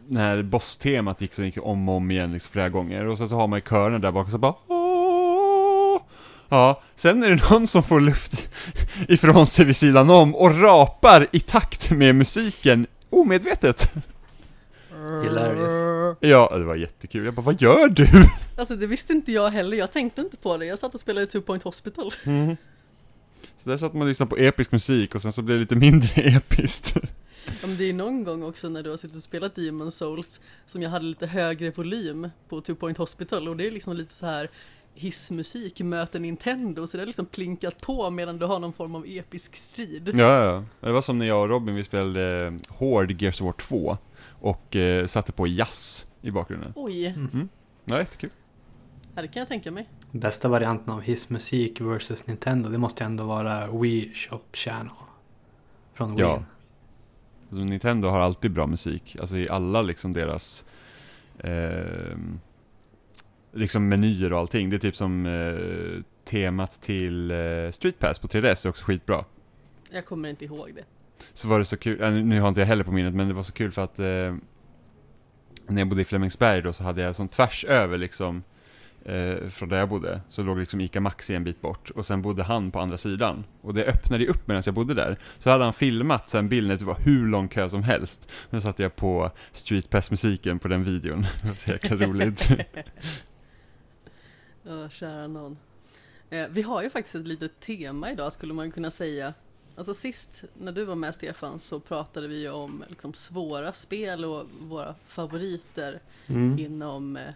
när 0.07 0.43
bosstemat 0.43 1.21
gick 1.21 1.33
så 1.33 1.43
gick 1.43 1.57
om 1.57 1.89
och 1.89 1.95
om 1.95 2.11
igen 2.11 2.33
liksom 2.33 2.51
flera 2.51 2.69
gånger 2.69 3.05
och 3.05 3.17
sen 3.17 3.29
så 3.29 3.35
har 3.35 3.47
man 3.47 3.59
ju 3.59 3.63
kören 3.69 4.01
där 4.01 4.11
bak 4.11 4.25
och 4.25 4.31
så 4.31 4.37
bara 4.37 4.55
"Åh." 4.67 6.01
Ja, 6.49 6.81
sen 6.95 7.23
är 7.23 7.29
det 7.29 7.49
någon 7.51 7.67
som 7.67 7.83
får 7.83 7.99
luft 7.99 8.49
ifrån 9.07 9.47
sig 9.47 9.65
vid 9.65 9.75
sidan 9.75 10.09
om 10.09 10.35
och 10.35 10.61
rapar 10.61 11.27
i 11.31 11.39
takt 11.39 11.91
med 11.91 12.15
musiken 12.15 12.87
omedvetet. 13.09 13.93
Hilarious. 15.23 16.17
Ja, 16.19 16.57
det 16.57 16.63
var 16.63 16.75
jättekul. 16.75 17.25
Jag 17.25 17.33
bara, 17.33 17.41
vad 17.41 17.61
gör 17.61 17.89
du? 17.89 18.07
Alltså 18.57 18.75
det 18.75 18.87
visste 18.87 19.13
inte 19.13 19.31
jag 19.31 19.49
heller, 19.49 19.77
jag 19.77 19.91
tänkte 19.91 20.21
inte 20.21 20.37
på 20.37 20.57
det. 20.57 20.65
Jag 20.65 20.79
satt 20.79 20.93
och 20.93 20.99
spelade 20.99 21.25
Two 21.25 21.39
Point 21.41 21.63
Hospital. 21.63 22.13
Så 23.57 23.69
där 23.69 23.77
satt 23.77 23.93
man 23.93 24.01
och 24.01 24.07
lyssnade 24.07 24.29
på 24.29 24.37
episk 24.37 24.71
musik 24.71 25.15
och 25.15 25.21
sen 25.21 25.31
så 25.31 25.41
blev 25.41 25.57
det 25.57 25.61
lite 25.61 25.75
mindre 25.75 26.21
episkt. 26.21 26.93
Ja, 27.45 27.67
men 27.67 27.77
det 27.77 27.83
är 27.89 27.93
någon 27.93 28.23
gång 28.23 28.43
också 28.43 28.69
när 28.69 28.83
du 28.83 28.89
har 28.89 28.97
suttit 28.97 29.17
och 29.17 29.23
spelat 29.23 29.55
Demon 29.55 29.91
Souls 29.91 30.41
som 30.65 30.81
jag 30.81 30.89
hade 30.89 31.05
lite 31.05 31.27
högre 31.27 31.71
volym 31.71 32.29
på 32.49 32.61
Two 32.61 32.73
Point 32.73 32.97
Hospital 32.97 33.47
och 33.47 33.57
det 33.57 33.67
är 33.67 33.71
liksom 33.71 33.95
lite 33.97 34.13
så 34.13 34.25
här 34.25 34.49
hissmusik 34.93 35.81
möter 35.81 36.19
Nintendo 36.19 36.87
så 36.87 36.97
det 36.97 37.01
har 37.01 37.05
liksom 37.05 37.25
plinkat 37.25 37.81
på 37.81 38.09
medan 38.09 38.37
du 38.37 38.45
har 38.45 38.59
någon 38.59 38.73
form 38.73 38.95
av 38.95 39.05
episk 39.07 39.55
strid. 39.55 40.11
Ja, 40.15 40.43
ja. 40.45 40.63
Det 40.79 40.91
var 40.91 41.01
som 41.01 41.19
när 41.19 41.25
jag 41.25 41.41
och 41.41 41.49
Robin, 41.49 41.75
vi 41.75 41.83
spelade 41.83 42.53
Hård 42.69 43.21
Gears 43.21 43.41
of 43.41 43.45
War 43.45 43.53
2 43.53 43.97
och 44.39 44.75
eh, 44.75 45.05
satte 45.05 45.31
på 45.31 45.47
jazz 45.47 46.05
i 46.21 46.31
bakgrunden. 46.31 46.73
Oj, 46.75 47.15
Ja, 47.85 47.99
jättekul. 47.99 48.29
ja, 49.15 49.21
det 49.21 49.27
kan 49.27 49.39
jag 49.39 49.47
tänka 49.47 49.71
mig. 49.71 49.89
Bästa 50.11 50.47
varianten 50.47 50.93
av 50.93 51.01
hissmusik 51.01 51.81
versus 51.81 52.27
Nintendo, 52.27 52.69
det 52.69 52.77
måste 52.77 53.03
ändå 53.03 53.23
vara 53.23 53.71
Wii 53.71 54.13
Shop 54.13 54.41
Channel. 54.53 54.91
Från 55.93 56.15
Wii. 56.15 56.21
Ja. 56.21 56.43
Alltså, 57.49 57.63
Nintendo 57.63 58.07
har 58.07 58.19
alltid 58.19 58.51
bra 58.51 58.67
musik, 58.67 59.15
alltså 59.19 59.37
i 59.37 59.49
alla 59.49 59.81
liksom 59.81 60.13
deras 60.13 60.65
eh, 61.39 62.17
liksom 63.51 63.87
menyer 63.89 64.33
och 64.33 64.39
allting. 64.39 64.69
Det 64.69 64.75
är 64.75 64.79
typ 64.79 64.95
som 64.95 65.25
eh, 65.25 66.03
temat 66.25 66.81
till 66.81 67.31
eh, 67.31 67.71
Street 67.71 67.99
Pass 67.99 68.19
på 68.19 68.27
3DS 68.27 68.65
är 68.65 68.69
också 68.69 68.85
skitbra. 68.85 69.25
Jag 69.91 70.05
kommer 70.05 70.29
inte 70.29 70.45
ihåg 70.45 70.71
det. 70.75 70.83
Så 71.33 71.47
var 71.47 71.59
det 71.59 71.65
så 71.65 71.77
kul, 71.77 72.01
äh, 72.01 72.11
nu 72.11 72.41
har 72.41 72.49
inte 72.49 72.61
jag 72.61 72.67
heller 72.67 72.83
på 72.83 72.91
minnet, 72.91 73.13
men 73.13 73.27
det 73.27 73.33
var 73.33 73.43
så 73.43 73.53
kul 73.53 73.71
för 73.71 73.81
att 73.81 73.99
eh, 73.99 74.35
när 75.67 75.81
jag 75.81 75.89
bodde 75.89 76.01
i 76.01 76.05
Flemingsberg 76.05 76.61
då 76.61 76.73
så 76.73 76.83
hade 76.83 77.01
jag 77.01 77.15
som 77.15 77.27
tvärs 77.27 77.65
över 77.65 77.97
liksom 77.97 78.43
eh, 79.05 79.49
från 79.49 79.69
där 79.69 79.77
jag 79.77 79.89
bodde, 79.89 80.21
så 80.29 80.43
låg 80.43 80.57
liksom 80.59 80.81
ICA 80.81 81.01
Maxi 81.01 81.35
en 81.35 81.43
bit 81.43 81.61
bort 81.61 81.89
och 81.89 82.05
sen 82.05 82.21
bodde 82.21 82.43
han 82.43 82.71
på 82.71 82.79
andra 82.79 82.97
sidan. 82.97 83.43
Och 83.61 83.73
det 83.73 83.85
öppnade 83.85 84.23
ju 84.23 84.29
upp 84.29 84.47
medan 84.47 84.63
jag 84.65 84.75
bodde 84.75 84.93
där. 84.93 85.17
Så 85.37 85.49
hade 85.49 85.63
han 85.63 85.73
filmat 85.73 86.29
sen 86.29 86.49
bilden, 86.49 86.77
det 86.77 86.85
var 86.85 86.97
hur 86.99 87.27
lång 87.27 87.47
kö 87.47 87.69
som 87.69 87.83
helst. 87.83 88.31
Nu 88.49 88.61
satte 88.61 88.83
jag 88.83 88.95
på 88.95 89.31
Street 89.51 89.89
Pass-musiken 89.89 90.59
på 90.59 90.67
den 90.67 90.83
videon. 90.83 91.21
Det 91.41 91.47
var 91.47 91.55
så 91.55 91.71
jäkla 91.71 91.95
roligt. 91.97 92.49
Ja, 94.63 94.89
kära 94.89 95.27
någon. 95.27 95.57
Eh, 96.29 96.47
vi 96.49 96.61
har 96.61 96.83
ju 96.83 96.89
faktiskt 96.89 97.15
ett 97.15 97.27
litet 97.27 97.59
tema 97.59 98.11
idag 98.11 98.33
skulle 98.33 98.53
man 98.53 98.71
kunna 98.71 98.91
säga. 98.91 99.33
Alltså 99.79 99.93
sist 99.93 100.43
när 100.57 100.71
du 100.71 100.83
var 100.85 100.95
med 100.95 101.15
Stefan 101.15 101.59
så 101.59 101.79
pratade 101.79 102.27
vi 102.27 102.49
om 102.49 102.83
liksom, 102.89 103.13
svåra 103.13 103.73
spel 103.73 104.25
och 104.25 104.45
våra 104.61 104.95
favoriter 105.07 105.99
Mm. 106.27 106.59
inom 106.59 107.17
eh, 107.17 107.33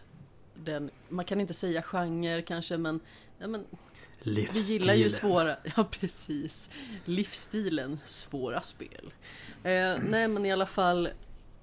den, 0.55 0.89
man 1.09 1.25
kan 1.25 1.41
inte 1.41 1.53
säga 1.53 1.81
genre 1.81 2.41
kanske 2.41 2.77
men, 2.77 2.99
ja, 3.39 3.47
men 3.47 3.65
vi 4.23 4.59
gillar 4.59 4.93
ju 4.93 5.09
svåra, 5.09 5.55
ja 5.75 5.83
precis, 5.99 6.69
livsstilen 7.05 7.99
svåra 8.05 8.61
spel. 8.61 9.13
Eh, 9.63 9.97
nej 10.09 10.27
men 10.27 10.45
i 10.45 10.51
alla 10.51 10.65
fall, 10.65 11.09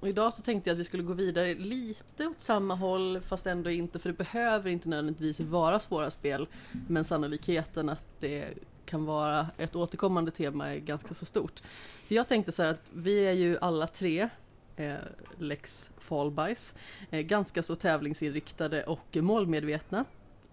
och 0.00 0.08
idag 0.08 0.34
så 0.34 0.42
tänkte 0.42 0.70
jag 0.70 0.74
att 0.74 0.80
vi 0.80 0.84
skulle 0.84 1.02
gå 1.02 1.12
vidare 1.12 1.54
lite 1.54 2.26
åt 2.26 2.40
samma 2.40 2.74
håll 2.74 3.20
fast 3.20 3.46
ändå 3.46 3.70
inte 3.70 3.98
för 3.98 4.08
det 4.08 4.18
behöver 4.18 4.70
inte 4.70 4.88
nödvändigtvis 4.88 5.40
vara 5.40 5.78
svåra 5.78 6.10
spel 6.10 6.46
men 6.88 7.04
sannolikheten 7.04 7.88
att 7.88 8.04
det 8.20 8.54
kan 8.90 9.05
vara 9.05 9.46
ett 9.59 9.76
återkommande 9.76 10.31
tema 10.31 10.68
är 10.68 10.79
ganska 10.79 11.14
så 11.14 11.24
stort. 11.24 11.61
För 12.09 12.14
jag 12.14 12.29
tänkte 12.29 12.53
så 12.53 12.62
här 12.62 12.70
att 12.70 12.90
vi 12.92 13.26
är 13.26 13.33
ju 13.33 13.59
alla 13.61 13.87
tre 13.87 14.29
eh, 14.76 14.94
Lex 15.38 15.90
Fallbys, 15.98 16.74
eh, 17.11 17.20
ganska 17.20 17.62
så 17.62 17.76
tävlingsinriktade 17.76 18.85
och 18.85 19.16
målmedvetna. 19.16 20.05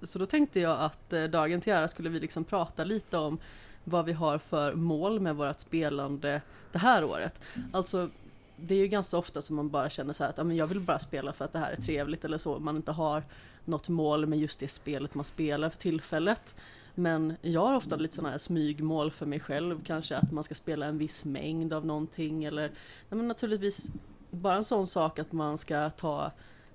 Så 0.02 0.20
då 0.20 0.26
tänkte 0.26 0.60
jag 0.60 0.80
att 0.80 1.14
eh, 1.14 1.24
dagen 1.24 1.62
till 1.62 1.74
ära 1.74 1.88
skulle 1.88 2.10
vi 2.10 2.20
liksom 2.20 2.44
prata 2.44 2.84
lite 2.84 3.18
om 3.18 3.40
vad 3.84 4.06
vi 4.06 4.14
har 4.14 4.38
för 4.38 4.74
mål 4.74 5.20
med 5.20 5.36
vårt 5.36 5.60
spelande 5.60 6.42
det 6.72 6.80
här 6.80 7.04
året. 7.04 7.42
Alltså 7.74 8.10
det 8.56 8.76
är 8.76 8.80
ju 8.80 8.88
ganska 8.88 9.18
ofta 9.18 9.42
som 9.42 9.56
man 9.56 9.70
bara 9.70 9.90
känner 9.90 10.14
så 10.14 10.24
här 10.24 10.30
att 10.30 10.48
men 10.48 10.56
jag 10.56 10.68
vill 10.68 10.80
bara 10.80 11.00
spela 11.00 11.34
för 11.34 11.46
att 11.46 11.54
det 11.54 11.60
här 11.60 11.72
är 11.72 11.76
trevligt 11.76 12.26
eller 12.26 12.38
så. 12.38 12.60
Man 12.60 12.76
inte 12.76 12.92
har 12.92 13.24
något 13.66 13.90
mål 13.90 14.26
med 14.26 14.40
just 14.40 14.60
det 14.60 14.68
spelet 14.68 15.14
man 15.14 15.26
spelar 15.26 15.70
för 15.70 15.78
tillfället. 15.78 16.56
Men 17.00 17.38
jag 17.42 17.62
har 17.62 17.76
ofta 17.76 17.96
lite 17.96 18.16
sådana 18.16 18.32
här 18.32 18.38
smygmål 18.38 19.12
för 19.12 19.26
mig 19.26 19.40
själv. 19.40 19.84
Kanske 19.84 20.18
att 20.18 20.32
man 20.32 20.44
ska 20.44 20.56
spela 20.56 20.86
en 20.86 20.98
viss 20.98 21.26
mängd 21.26 21.74
av 21.74 21.86
någonting 21.86 22.44
eller 22.44 22.68
nej, 22.70 23.18
men 23.18 23.28
naturligtvis 23.28 23.92
bara 24.32 24.56
en 24.56 24.64
sån 24.66 24.88
sak 24.88 25.20
att 25.20 25.32
man 25.32 25.58
ska 25.58 25.90
ta 25.90 26.32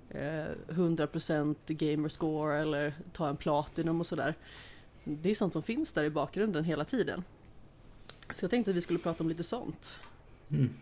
eh, 0.09 0.45
100% 0.67 1.55
gamerscore 1.67 2.57
eller 2.57 2.93
ta 3.13 3.29
en 3.29 3.37
platinum 3.37 3.99
och 3.99 4.05
sådär. 4.05 4.35
Det 5.03 5.29
är 5.29 5.35
sånt 5.35 5.53
som 5.53 5.63
finns 5.63 5.93
där 5.93 6.03
i 6.03 6.09
bakgrunden 6.09 6.63
hela 6.63 6.85
tiden. 6.85 7.23
Så 8.33 8.43
jag 8.43 8.51
tänkte 8.51 8.71
att 8.71 8.77
vi 8.77 8.81
skulle 8.81 8.99
prata 8.99 9.23
om 9.23 9.29
lite 9.29 9.43
sånt. 9.43 9.99
Mm. 10.49 10.73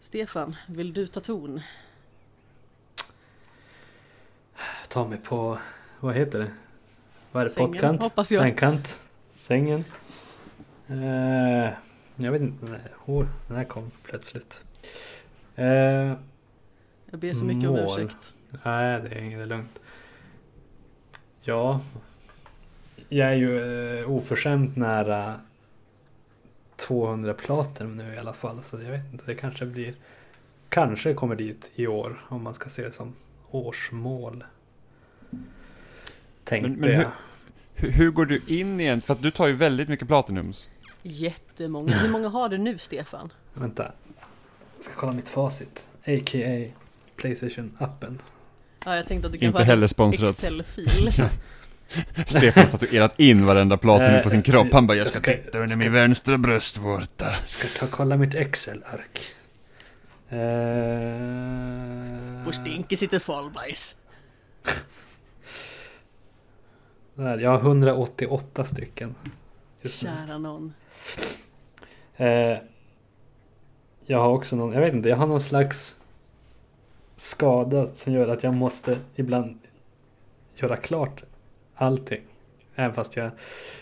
Stefan, 0.00 0.56
vill 0.68 0.92
du 0.92 1.06
ta 1.06 1.20
ton? 1.20 1.60
Ta 4.88 5.08
mig 5.08 5.18
på, 5.18 5.58
vad 6.00 6.14
heter 6.14 6.38
det? 6.38 6.50
Vad 7.32 7.40
är 7.40 7.44
det? 7.44 7.50
Sängen, 7.54 7.70
Pottkant? 7.72 8.02
hoppas 8.02 8.32
jag. 8.32 8.42
Sängkant? 8.42 8.98
Sängen? 9.30 9.84
Eh, 10.88 11.70
jag 12.16 12.32
vet 12.32 12.42
inte. 12.42 12.66
Nej, 12.66 12.80
oh, 13.06 13.26
den 13.48 13.56
här 13.56 13.64
kom 13.64 13.90
plötsligt. 14.02 14.62
Eh, 15.56 15.66
Jag 17.10 17.20
ber 17.20 17.32
så 17.34 17.44
mycket 17.44 17.70
om 17.70 17.76
Mål. 17.76 17.84
ursäkt. 18.00 18.34
nej, 18.64 19.00
det 19.02 19.08
är 19.08 19.18
inget 19.22 19.48
lugnt. 19.48 19.80
Ja. 21.42 21.80
Jag 23.08 23.28
är 23.28 23.34
ju 23.34 23.98
eh, 24.00 24.10
oförskämt 24.10 24.76
nära 24.76 25.40
200 26.76 27.34
platinum 27.34 27.96
nu 27.96 28.14
i 28.14 28.18
alla 28.18 28.32
fall. 28.32 28.62
Så 28.62 28.80
jag 28.80 28.90
vet 28.90 29.12
inte, 29.12 29.24
det 29.26 29.34
kanske 29.34 29.66
blir... 29.66 29.94
Kanske 30.68 31.14
kommer 31.14 31.36
dit 31.36 31.70
i 31.74 31.86
år 31.86 32.24
om 32.28 32.42
man 32.42 32.54
ska 32.54 32.68
se 32.70 32.82
det 32.82 32.92
som 32.92 33.14
årsmål. 33.50 34.44
Tänkte 36.50 36.70
Men- 36.70 36.80
men 36.80 36.90
hur- 36.90 37.02
jag. 37.02 37.10
hur, 37.74 37.90
hur 37.90 38.10
går 38.10 38.26
du 38.26 38.42
in 38.46 38.80
igen? 38.80 39.00
För 39.00 39.12
att 39.12 39.22
du 39.22 39.30
tar 39.30 39.46
ju 39.46 39.52
väldigt 39.52 39.88
mycket 39.88 40.08
Platinums. 40.08 40.68
Jättemånga. 41.02 41.92
Hur 41.98 42.08
många 42.10 42.28
har 42.28 42.48
du 42.48 42.58
nu, 42.58 42.78
Stefan? 42.78 43.32
Vänta. 43.54 43.92
Jag 44.76 44.84
ska 44.84 44.94
kolla 44.94 45.12
mitt 45.12 45.28
facit. 45.28 45.88
A.k.a. 46.06 46.72
Playstation-appen. 47.16 48.18
Ja, 48.84 48.96
jag 48.96 49.06
tänkte 49.06 49.26
att 49.26 49.32
du 49.32 49.38
kan 49.38 49.46
Inte 49.48 49.64
heller 49.64 49.86
sponsrat. 49.86 50.30
Excel-fil. 50.30 51.12
Stefan 52.26 52.64
har 52.64 52.70
tatuerat 52.70 53.20
in 53.20 53.46
varenda 53.46 53.76
Platinum 53.76 54.22
på 54.22 54.30
sin 54.30 54.38
Eh, 54.38 54.44
kropp. 54.44 54.72
Han 54.72 54.86
bara, 54.86 54.98
jag 54.98 55.06
ska 55.06 55.18
ska- 55.18 55.32
titta 55.32 55.58
under 55.58 55.68
ska- 55.68 55.78
min 55.78 55.92
vänstra 55.92 56.38
bröstvårta. 56.38 57.34
Ska 57.46 57.68
ta 57.78 57.86
och 57.86 57.90
kolla 57.92 58.16
mitt 58.16 58.34
Excel-ark. 58.34 59.20
Eh, 60.28 62.44
På 62.44 62.52
stinke 62.52 62.96
sitter 62.96 63.18
Fallbajs. 63.18 63.96
Där, 67.24 67.38
jag 67.38 67.50
har 67.50 67.58
188 67.58 68.64
stycken. 68.64 69.14
Kära 69.84 70.38
någon. 70.38 70.74
Eh, 72.16 72.58
jag 74.06 74.18
har 74.18 74.28
också 74.28 74.56
någon, 74.56 74.72
jag 74.72 74.80
vet 74.80 74.94
inte, 74.94 75.08
jag 75.08 75.16
har 75.16 75.26
någon 75.26 75.40
slags 75.40 75.96
skada 77.16 77.86
som 77.86 78.12
gör 78.12 78.28
att 78.28 78.42
jag 78.42 78.54
måste 78.54 78.98
ibland 79.14 79.58
göra 80.54 80.76
klart 80.76 81.22
allting. 81.74 82.22
Även 82.74 82.94
fast 82.94 83.16
jag 83.16 83.30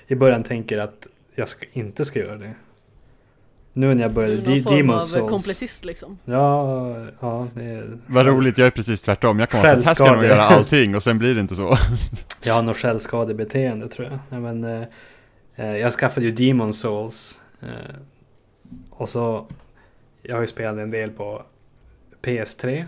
i 0.06 0.14
början 0.14 0.42
tänker 0.42 0.78
att 0.78 1.06
jag 1.34 1.48
ska, 1.48 1.66
inte 1.72 2.04
ska 2.04 2.18
göra 2.18 2.36
det. 2.36 2.54
Nu 3.78 3.94
när 3.94 4.02
jag 4.02 4.12
började 4.12 4.34
är 4.34 4.44
någon 4.44 4.54
Di- 4.54 4.62
form 4.62 4.90
av 4.90 5.00
Souls. 5.00 5.30
kompletist 5.30 5.84
liksom. 5.84 6.18
Ja, 6.24 7.06
ja, 7.20 7.46
det 7.54 7.64
är, 7.64 7.98
Vad 8.06 8.26
roligt, 8.26 8.58
jag 8.58 8.66
är 8.66 8.70
precis 8.70 9.02
tvärtom. 9.02 9.38
Jag 9.38 9.48
kan 9.48 9.62
vara 9.62 9.82
så 9.82 9.82
här, 9.82 9.94
ska 9.94 10.06
jag 10.06 10.14
nog 10.14 10.24
göra 10.24 10.42
allting 10.42 10.96
och 10.96 11.02
sen 11.02 11.18
blir 11.18 11.34
det 11.34 11.40
inte 11.40 11.54
så. 11.54 11.76
Jag 12.42 12.54
har 12.54 12.62
något 12.62 12.76
självskadebeteende 12.76 13.88
tror 13.88 14.08
jag. 14.08 14.18
Ja, 14.30 14.40
men, 14.40 14.64
eh, 14.64 14.82
eh, 15.56 15.76
jag 15.76 15.92
skaffade 15.92 16.26
ju 16.26 16.32
Demon 16.32 16.74
Souls. 16.74 17.40
Eh, 17.62 17.68
och 18.90 19.08
så, 19.08 19.46
jag 20.22 20.34
har 20.36 20.40
ju 20.40 20.46
spelat 20.46 20.78
en 20.78 20.90
del 20.90 21.10
på 21.10 21.42
PS3. 22.22 22.84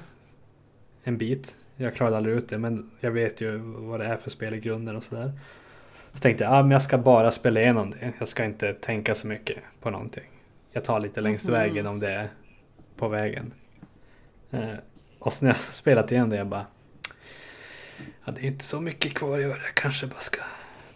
En 1.05 1.18
bit. 1.18 1.57
Jag 1.76 1.94
klarade 1.94 2.16
aldrig 2.16 2.37
ut 2.37 2.48
det 2.48 2.59
men 2.59 2.90
jag 3.00 3.11
vet 3.11 3.40
ju 3.40 3.57
vad 3.64 4.00
det 4.00 4.07
är 4.07 4.16
för 4.16 4.31
spel 4.31 4.55
i 4.55 4.61
grunden 4.61 4.96
och 4.96 5.05
sådär. 5.05 5.33
Så 6.12 6.18
tänkte 6.18 6.44
jag, 6.44 6.53
ah, 6.53 6.62
men 6.62 6.70
jag 6.70 6.83
ska 6.83 6.98
bara 6.98 7.31
spela 7.31 7.61
igenom 7.61 7.90
det. 7.90 8.12
Jag 8.18 8.29
ska 8.29 8.44
inte 8.44 8.72
tänka 8.72 9.14
så 9.14 9.26
mycket 9.26 9.57
på 9.81 9.90
någonting. 9.90 10.24
Jag 10.73 10.85
tar 10.85 11.01
lite 11.01 11.21
längs 11.21 11.45
Mhm. 11.45 11.53
vägen 11.53 11.87
om 11.87 11.99
det 11.99 12.13
är 12.13 12.29
på 12.97 13.09
vägen. 13.09 13.53
Eh, 14.51 14.75
och 15.19 15.33
sen 15.33 15.49
när 15.49 15.55
jag 15.55 15.61
spelat 15.73 16.13
igen 16.13 16.31
det 16.31 16.37
jag 16.37 16.47
bara 16.47 16.67
Ja, 18.25 18.33
det 18.33 18.41
är 18.41 18.45
inte 18.47 18.65
så 18.65 18.81
mycket 18.81 19.15
kvar 19.15 19.37
att 19.39 19.43
göra. 19.43 19.59
Jag 19.65 19.75
kanske 19.75 20.07
bara 20.07 20.21
ska 20.21 20.41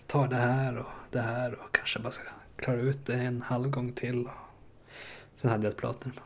ta 0.07 0.27
det 0.27 0.37
här 0.37 0.77
och 0.79 0.87
det 1.11 1.21
här 1.21 1.53
och 1.55 1.75
kanske 1.75 1.99
bara 1.99 2.11
ska 2.11 2.23
klara 2.57 2.77
ut 2.81 3.07
det 3.07 3.15
en 3.15 3.43
halv 3.43 3.71
gång 3.71 3.93
till. 3.93 4.29
Sen 5.37 5.51
hade 5.51 5.67
jag 5.67 5.71
ett 5.73 5.77
platinum. 5.79 6.17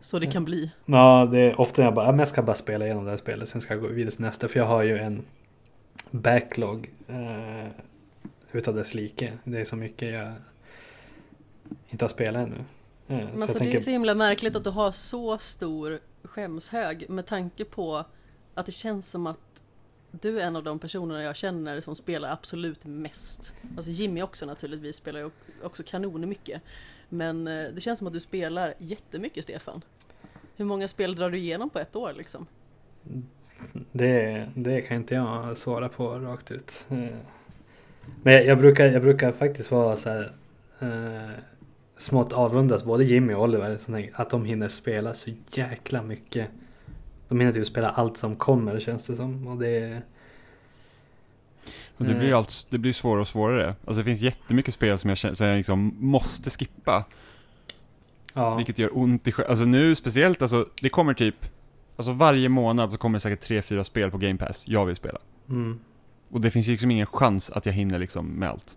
Så 0.00 0.18
det 0.18 0.26
kan 0.26 0.44
bli. 0.44 0.70
Ja, 0.86 1.28
det 1.32 1.38
är 1.38 1.60
ofta 1.60 1.82
jag 1.82 1.94
bara, 1.94 2.04
ja, 2.06 2.10
men 2.12 2.18
jag 2.18 2.28
ska 2.28 2.42
bara 2.42 2.56
spela 2.56 2.84
igenom 2.84 3.04
det 3.04 3.10
här 3.10 3.16
spelet. 3.16 3.48
Sen 3.48 3.60
ska 3.60 3.74
jag 3.74 3.80
gå 3.82 3.88
vidare 3.88 4.10
till 4.12 4.20
nästa. 4.24 4.48
För 4.48 4.58
jag 4.60 4.66
har 4.66 4.82
ju 4.82 4.98
en 4.98 5.22
backlog 6.10 6.90
eh, 7.08 7.68
utav 8.52 8.74
dess 8.74 8.94
like. 8.94 9.32
Det 9.44 9.60
är 9.60 9.64
så 9.64 9.76
mycket 9.76 10.12
jag 10.12 10.32
inte 11.88 12.04
har 12.04 12.08
spelat 12.10 12.46
ännu. 12.46 12.56
Eh, 12.56 12.64
Men 13.08 13.26
så 13.26 13.32
alltså, 13.32 13.40
jag 13.40 13.48
det 13.48 13.58
tänker, 13.58 13.78
är 13.78 13.82
så 13.82 13.90
himla 13.90 14.14
märkligt 14.14 14.56
att 14.56 14.64
du 14.64 14.70
har 14.70 14.92
så 14.92 15.38
stor 15.38 15.98
skämshög 16.22 17.10
med 17.10 17.26
tanke 17.26 17.64
på 17.64 18.04
att 18.54 18.66
det 18.66 18.72
känns 18.72 19.10
som 19.10 19.26
att 19.26 19.38
du 20.10 20.40
är 20.40 20.46
en 20.46 20.56
av 20.56 20.64
de 20.64 20.78
personerna 20.78 21.22
jag 21.22 21.36
känner 21.36 21.80
som 21.80 21.94
spelar 21.96 22.32
absolut 22.32 22.84
mest. 22.84 23.54
Alltså 23.76 23.90
Jimmy 23.90 24.22
också 24.22 24.46
naturligtvis 24.46 24.96
spelar 24.96 25.20
ju 25.20 25.30
också 25.62 25.82
kanon 25.86 26.28
mycket. 26.28 26.62
Men 27.08 27.48
eh, 27.48 27.68
det 27.74 27.80
känns 27.80 27.98
som 27.98 28.06
att 28.06 28.12
du 28.12 28.20
spelar 28.20 28.74
jättemycket 28.78 29.44
Stefan. 29.44 29.82
Hur 30.56 30.64
många 30.64 30.88
spel 30.88 31.14
drar 31.14 31.30
du 31.30 31.38
igenom 31.38 31.70
på 31.70 31.78
ett 31.78 31.96
år 31.96 32.12
liksom? 32.16 32.46
Det, 33.92 34.48
det 34.54 34.82
kan 34.82 34.96
inte 34.96 35.14
jag 35.14 35.58
svara 35.58 35.88
på 35.88 36.18
rakt 36.18 36.50
ut. 36.50 36.86
Eh, 36.90 36.96
Men 38.22 38.46
jag, 38.46 38.58
brukar, 38.58 38.86
jag 38.86 39.02
brukar 39.02 39.32
faktiskt 39.32 39.70
vara 39.70 39.96
så 39.96 40.08
här 40.08 40.32
smått 42.00 42.32
avrundas, 42.32 42.84
både 42.84 43.04
Jimmy 43.04 43.34
och 43.34 43.42
Oliver, 43.42 43.78
att 44.14 44.30
de 44.30 44.44
hinner 44.44 44.68
spela 44.68 45.14
så 45.14 45.30
jäkla 45.50 46.02
mycket. 46.02 46.48
De 47.28 47.40
hinner 47.40 47.52
typ 47.52 47.66
spela 47.66 47.90
allt 47.90 48.16
som 48.16 48.36
kommer 48.36 48.80
känns 48.80 49.06
det 49.06 49.16
som. 49.16 49.46
Och 49.46 49.58
det, 49.58 50.02
Och 51.96 52.04
det 52.04 52.14
blir 52.14 52.34
allt, 52.34 52.66
det 52.70 52.78
blir 52.78 52.92
svårare 52.92 53.20
och 53.20 53.28
svårare. 53.28 53.74
Alltså 53.84 53.98
det 53.98 54.04
finns 54.04 54.20
jättemycket 54.20 54.74
spel 54.74 54.98
som 54.98 55.10
jag 55.10 55.18
som 55.18 55.46
jag 55.46 55.56
liksom 55.56 55.94
måste 55.98 56.50
skippa. 56.50 57.04
ja, 58.34 58.56
Vilket 58.56 58.78
gör 58.78 58.98
ont 58.98 59.28
i 59.28 59.34
Alltså 59.48 59.64
nu 59.64 59.94
speciellt, 59.96 60.42
alltså 60.42 60.68
det 60.82 60.88
kommer 60.88 61.14
typ, 61.14 61.46
alltså 61.96 62.12
varje 62.12 62.48
månad 62.48 62.92
så 62.92 62.98
kommer 62.98 63.16
det 63.18 63.20
säkert 63.20 63.40
tre 63.40 63.62
fyra 63.62 63.84
spel 63.84 64.10
på 64.10 64.18
Game 64.18 64.38
Pass 64.38 64.64
jag 64.68 64.86
vill 64.86 64.96
spela. 64.96 65.18
mm. 65.48 65.80
Och 66.32 66.40
det 66.40 66.50
finns 66.50 66.66
liksom 66.66 66.90
ingen 66.90 67.06
chans 67.06 67.50
att 67.50 67.66
jag 67.66 67.72
hinner 67.72 67.98
liksom 67.98 68.26
med 68.26 68.48
allt. 68.48 68.76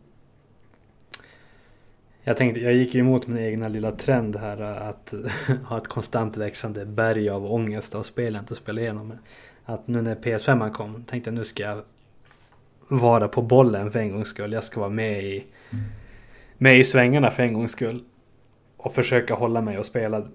Jag 2.25 2.37
tänkte, 2.37 2.61
jag 2.61 2.73
gick 2.73 2.93
ju 2.93 2.99
emot 2.99 3.27
min 3.27 3.43
egna 3.43 3.67
lilla 3.67 3.91
trend 3.91 4.35
här 4.35 4.61
att 4.61 5.13
ha 5.65 5.77
ett 5.77 5.87
konstant 5.87 6.37
växande 6.37 6.85
berg 6.85 7.29
av 7.29 7.53
ångest 7.53 7.95
av 7.95 8.03
spel 8.03 8.33
jag 8.33 8.41
inte 8.41 8.55
spelar 8.55 8.81
igenom. 8.81 9.13
Att 9.65 9.87
nu 9.87 10.01
när 10.01 10.15
PS5 10.15 10.71
kom 10.71 11.03
tänkte 11.03 11.29
jag 11.29 11.35
nu 11.35 11.43
ska 11.43 11.63
jag 11.63 11.81
vara 12.87 13.27
på 13.27 13.41
bollen 13.41 13.91
för 13.91 13.99
en 13.99 14.11
gångs 14.11 14.27
skull. 14.27 14.53
Jag 14.53 14.63
ska 14.63 14.79
vara 14.79 14.89
med 14.89 15.23
i, 15.23 15.45
med 16.57 16.77
i 16.79 16.83
svängarna 16.83 17.31
för 17.31 17.43
en 17.43 17.53
gångs 17.53 17.71
skull. 17.71 18.03
Och 18.77 18.93
försöka 18.93 19.33
hålla 19.33 19.61
mig 19.61 19.77
och 19.79 19.85
spela. 19.85 20.27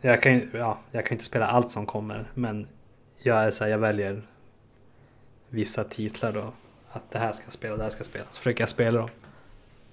Jag 0.00 0.22
kan, 0.22 0.32
ju- 0.34 0.48
ja, 0.52 0.78
jag 0.90 1.06
kan 1.06 1.14
inte 1.14 1.24
spela 1.24 1.46
allt 1.46 1.72
som 1.72 1.86
kommer 1.86 2.30
men 2.34 2.66
jag 3.18 3.36
är 3.44 3.50
så 3.50 3.64
här, 3.64 3.70
jag 3.70 3.78
väljer 3.78 4.22
vissa 5.48 5.84
titlar 5.84 6.32
då. 6.32 6.52
Att 6.90 7.10
det 7.10 7.18
här 7.18 7.32
ska 7.32 7.44
jag 7.46 7.52
spela, 7.52 7.76
det 7.76 7.82
här 7.82 7.90
ska 7.90 8.00
jag 8.00 8.06
spela. 8.06 8.24
Så 8.30 8.38
försöker 8.38 8.62
jag 8.62 8.68
spela 8.68 8.98
dem 8.98 9.08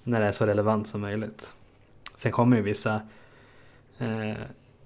när 0.06 0.20
det 0.20 0.26
är 0.26 0.32
så 0.32 0.46
relevant 0.46 0.88
som 0.88 1.00
möjligt. 1.00 1.54
Sen 2.16 2.32
kommer 2.32 2.56
ju 2.56 2.62
vissa 2.62 3.00
eh, 3.98 4.36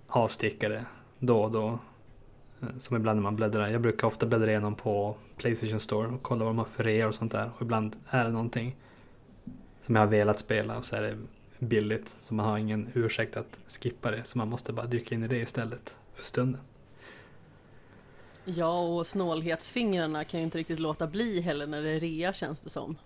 avstickare 0.09 0.85
då 1.19 1.43
och 1.43 1.51
då. 1.51 1.79
Eh, 2.63 2.69
som 2.79 2.97
ibland 2.97 3.17
när 3.17 3.23
man 3.23 3.37
bläddrar. 3.37 3.69
Jag 3.69 3.81
brukar 3.81 4.09
ofta 4.09 4.27
bläddra 4.27 4.51
igenom 4.51 4.75
på 4.75 5.17
Playstation 5.37 5.81
Store 5.81 6.09
och 6.09 6.23
kolla 6.23 6.45
vad 6.45 6.51
de 6.55 6.59
har 6.59 6.65
för 6.65 6.85
rea 6.85 7.09
och 7.09 7.15
sånt 7.15 7.33
där. 7.33 7.51
Och 7.57 7.63
ibland 7.63 7.97
är 8.11 8.25
det 8.25 8.31
någonting 8.31 8.77
som 9.83 9.97
jag 9.97 10.03
har 10.03 10.09
velat 10.09 10.39
spela 10.39 10.79
och 10.79 10.85
så 10.85 10.97
är 10.97 11.03
det 11.03 11.19
billigt. 11.59 12.17
Så 12.21 12.35
man 12.35 12.47
har 12.47 12.59
ingen 12.59 12.89
ursäkt 12.95 13.37
att 13.37 13.59
skippa 13.67 14.11
det. 14.11 14.25
Så 14.25 14.39
man 14.39 14.49
måste 14.49 14.73
bara 14.73 14.87
dyka 14.87 15.15
in 15.15 15.25
i 15.25 15.29
det 15.29 15.39
istället 15.39 15.97
för 16.15 16.25
stunden. 16.25 16.61
Ja, 18.45 18.81
och 18.81 19.07
snålhetsfingrarna 19.07 20.25
kan 20.25 20.41
ju 20.41 20.45
inte 20.45 20.59
riktigt 20.59 20.79
låta 20.79 21.07
bli 21.07 21.41
heller 21.41 21.67
när 21.67 21.83
det 21.83 21.91
är 21.91 22.01
rea 22.01 22.33
känns 22.33 22.61
det 22.61 22.71
som. 22.71 22.97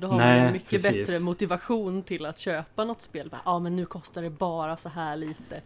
Då 0.00 0.06
har 0.06 0.16
man 0.18 0.26
Nej, 0.26 0.46
ju 0.46 0.52
mycket 0.52 0.70
precis. 0.82 1.08
bättre 1.08 1.24
motivation 1.24 2.02
till 2.02 2.26
att 2.26 2.38
köpa 2.38 2.84
något 2.84 3.02
spel. 3.02 3.30
Ja, 3.44 3.58
men 3.58 3.76
nu 3.76 3.86
kostar 3.86 4.22
det 4.22 4.30
bara 4.30 4.76
så 4.76 4.88
här 4.88 5.16
lite. 5.16 5.60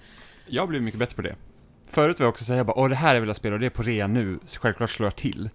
Jag 0.47 0.69
blir 0.69 0.81
mycket 0.81 1.01
bättre 1.01 1.17
på 1.17 1.23
det. 1.23 1.35
Förut 1.89 2.19
var 2.21 2.25
jag 2.25 2.31
också 2.31 2.45
säga 2.45 2.57
jag 2.57 2.67
bara, 2.67 2.79
åh 2.79 2.89
det 2.89 2.95
här 2.95 3.21
vill 3.21 3.27
jag 3.29 3.37
spela 3.37 3.55
och 3.55 3.61
det 3.61 3.67
är 3.67 3.71
på 3.71 3.83
rea 3.83 4.07
nu, 4.07 4.39
så 4.45 4.61
självklart 4.61 4.91
slår 4.91 5.07
jag 5.07 5.17
till. 5.17 5.51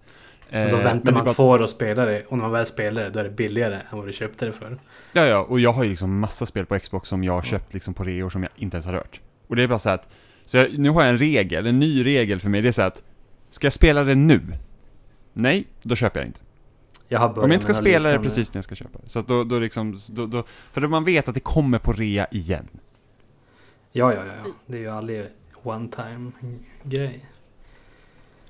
Och 0.48 0.52
då 0.54 0.58
Eh, 0.58 0.64
väntar 0.70 0.84
men 0.94 1.04
det 1.04 1.12
man 1.12 1.24
bara- 1.24 1.34
två 1.34 1.44
år 1.48 1.62
och 1.62 1.70
spelar 1.70 2.06
det. 2.06 2.24
Och 2.24 2.36
när 2.38 2.42
man 2.44 2.52
väl 2.52 2.66
spelar 2.66 3.02
det 3.02 3.08
då 3.08 3.18
är 3.20 3.24
det 3.24 3.30
billigare 3.30 3.74
än 3.74 3.98
vad 3.98 4.06
du 4.06 4.12
köpte 4.12 4.46
det 4.46 4.52
för. 4.52 4.78
Ja, 5.12 5.26
ja, 5.26 5.38
och 5.42 5.60
jag 5.60 5.72
har 5.72 5.84
ju 5.84 5.90
liksom 5.90 6.18
massa 6.20 6.46
spel 6.46 6.66
på 6.66 6.78
Xbox 6.78 7.08
som 7.08 7.24
jag 7.24 7.32
har 7.32 7.42
köpt 7.42 7.74
liksom 7.74 7.94
på 7.94 8.04
reor 8.04 8.30
som 8.30 8.42
jag 8.42 8.52
inte 8.56 8.76
ens 8.76 8.86
har 8.86 8.92
rört. 8.92 9.20
Och 9.46 9.56
det 9.56 9.62
är 9.62 9.68
bara 9.68 9.78
så 9.78 9.88
att, 9.90 10.08
så 10.44 10.56
jag, 10.56 10.78
nu 10.78 10.90
har 10.90 11.02
jag 11.02 11.10
en 11.10 11.18
regel, 11.18 11.66
en 11.66 11.78
ny 11.78 12.04
regel 12.04 12.40
för 12.40 12.48
mig, 12.48 12.62
det 12.62 12.68
är 12.68 12.72
så 12.72 12.82
att, 12.82 13.02
ska 13.50 13.66
jag 13.66 13.72
spela 13.72 14.04
det 14.04 14.14
nu? 14.14 14.40
Nej, 15.32 15.66
då 15.82 15.96
köper 15.96 16.20
jag 16.20 16.26
inte. 16.26 16.40
Jag 17.08 17.18
har 17.18 17.28
börjat 17.28 17.44
Om 17.44 17.50
jag 17.50 17.56
inte 17.56 17.64
ska 17.64 17.74
spela 17.74 18.10
det 18.10 18.18
precis 18.18 18.54
när 18.54 18.58
jag 18.58 18.64
ska 18.64 18.74
köpa 18.74 18.98
det. 18.98 19.08
Så 19.08 19.18
att 19.18 19.28
då, 19.28 19.44
då 19.44 19.58
liksom, 19.58 19.98
då, 20.08 20.26
då, 20.26 20.44
för 20.72 20.80
då 20.80 20.88
man 20.88 21.04
vet 21.04 21.28
att 21.28 21.34
det 21.34 21.40
kommer 21.40 21.78
på 21.78 21.92
rea 21.92 22.26
igen. 22.30 22.68
Ja, 23.92 24.14
ja, 24.14 24.26
ja, 24.26 24.32
ja. 24.44 24.52
Det 24.66 24.76
är 24.76 24.80
ju 24.80 24.88
aldrig 24.88 25.26
one 25.62 25.88
time 25.88 26.32
grej. 26.82 27.26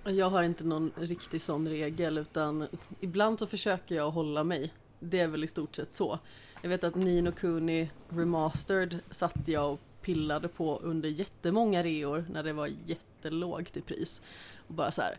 Jag 0.04 0.30
har 0.30 0.42
inte 0.42 0.64
någon 0.64 0.90
riktig 0.96 1.40
sån 1.40 1.68
regel 1.68 2.18
utan 2.18 2.66
ibland 3.00 3.38
så 3.38 3.46
försöker 3.46 3.94
jag 3.94 4.10
hålla 4.10 4.44
mig. 4.44 4.72
Det 5.00 5.20
är 5.20 5.28
väl 5.28 5.44
i 5.44 5.46
stort 5.46 5.76
sett 5.76 5.92
så. 5.92 6.18
Jag 6.62 6.68
vet 6.68 6.84
att 6.84 6.94
Nino 6.94 7.32
Kuni 7.32 7.90
Remastered 8.08 8.98
satt 9.10 9.40
jag 9.44 9.72
och 9.72 9.80
pillade 10.02 10.48
på 10.48 10.78
under 10.78 11.08
jättemånga 11.08 11.82
reor 11.82 12.24
när 12.32 12.42
det 12.42 12.52
var 12.52 12.70
jättelågt 12.86 13.76
i 13.76 13.80
pris. 13.80 14.22
Och 14.68 14.74
bara 14.74 14.90
så 14.90 15.02
här, 15.02 15.18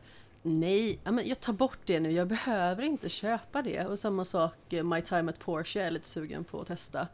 nej, 0.50 1.00
jag 1.04 1.40
tar 1.40 1.54
bort 1.54 1.80
det 1.86 2.00
nu, 2.00 2.12
jag 2.12 2.28
behöver 2.28 2.84
inte 2.84 3.10
köpa 3.10 3.62
det. 3.62 3.86
Och 3.86 4.00
samma 4.00 4.26
sak, 4.26 4.74
eh, 4.74 4.84
My 4.84 5.02
Time 5.02 5.30
at 5.32 5.40
Porsche 5.40 5.80
är 5.80 5.84
jag 5.84 5.94
lite 5.94 6.08
sugen 6.08 6.44
på 6.44 6.62
att 6.62 6.68
testa. 6.68 7.08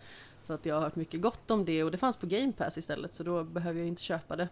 För 0.45 0.53
att 0.53 0.65
jag 0.65 0.75
har 0.75 0.81
hört 0.81 0.95
mycket 0.95 1.21
gott 1.21 1.51
om 1.51 1.65
det 1.65 1.83
och 1.83 1.91
det 1.91 1.97
fanns 1.97 2.17
på 2.17 2.25
Game 2.25 2.51
Pass 2.51 2.77
istället 2.77 3.13
så 3.13 3.23
då 3.23 3.43
behöver 3.43 3.79
jag 3.79 3.87
inte 3.87 4.01
köpa 4.01 4.35
det. 4.35 4.47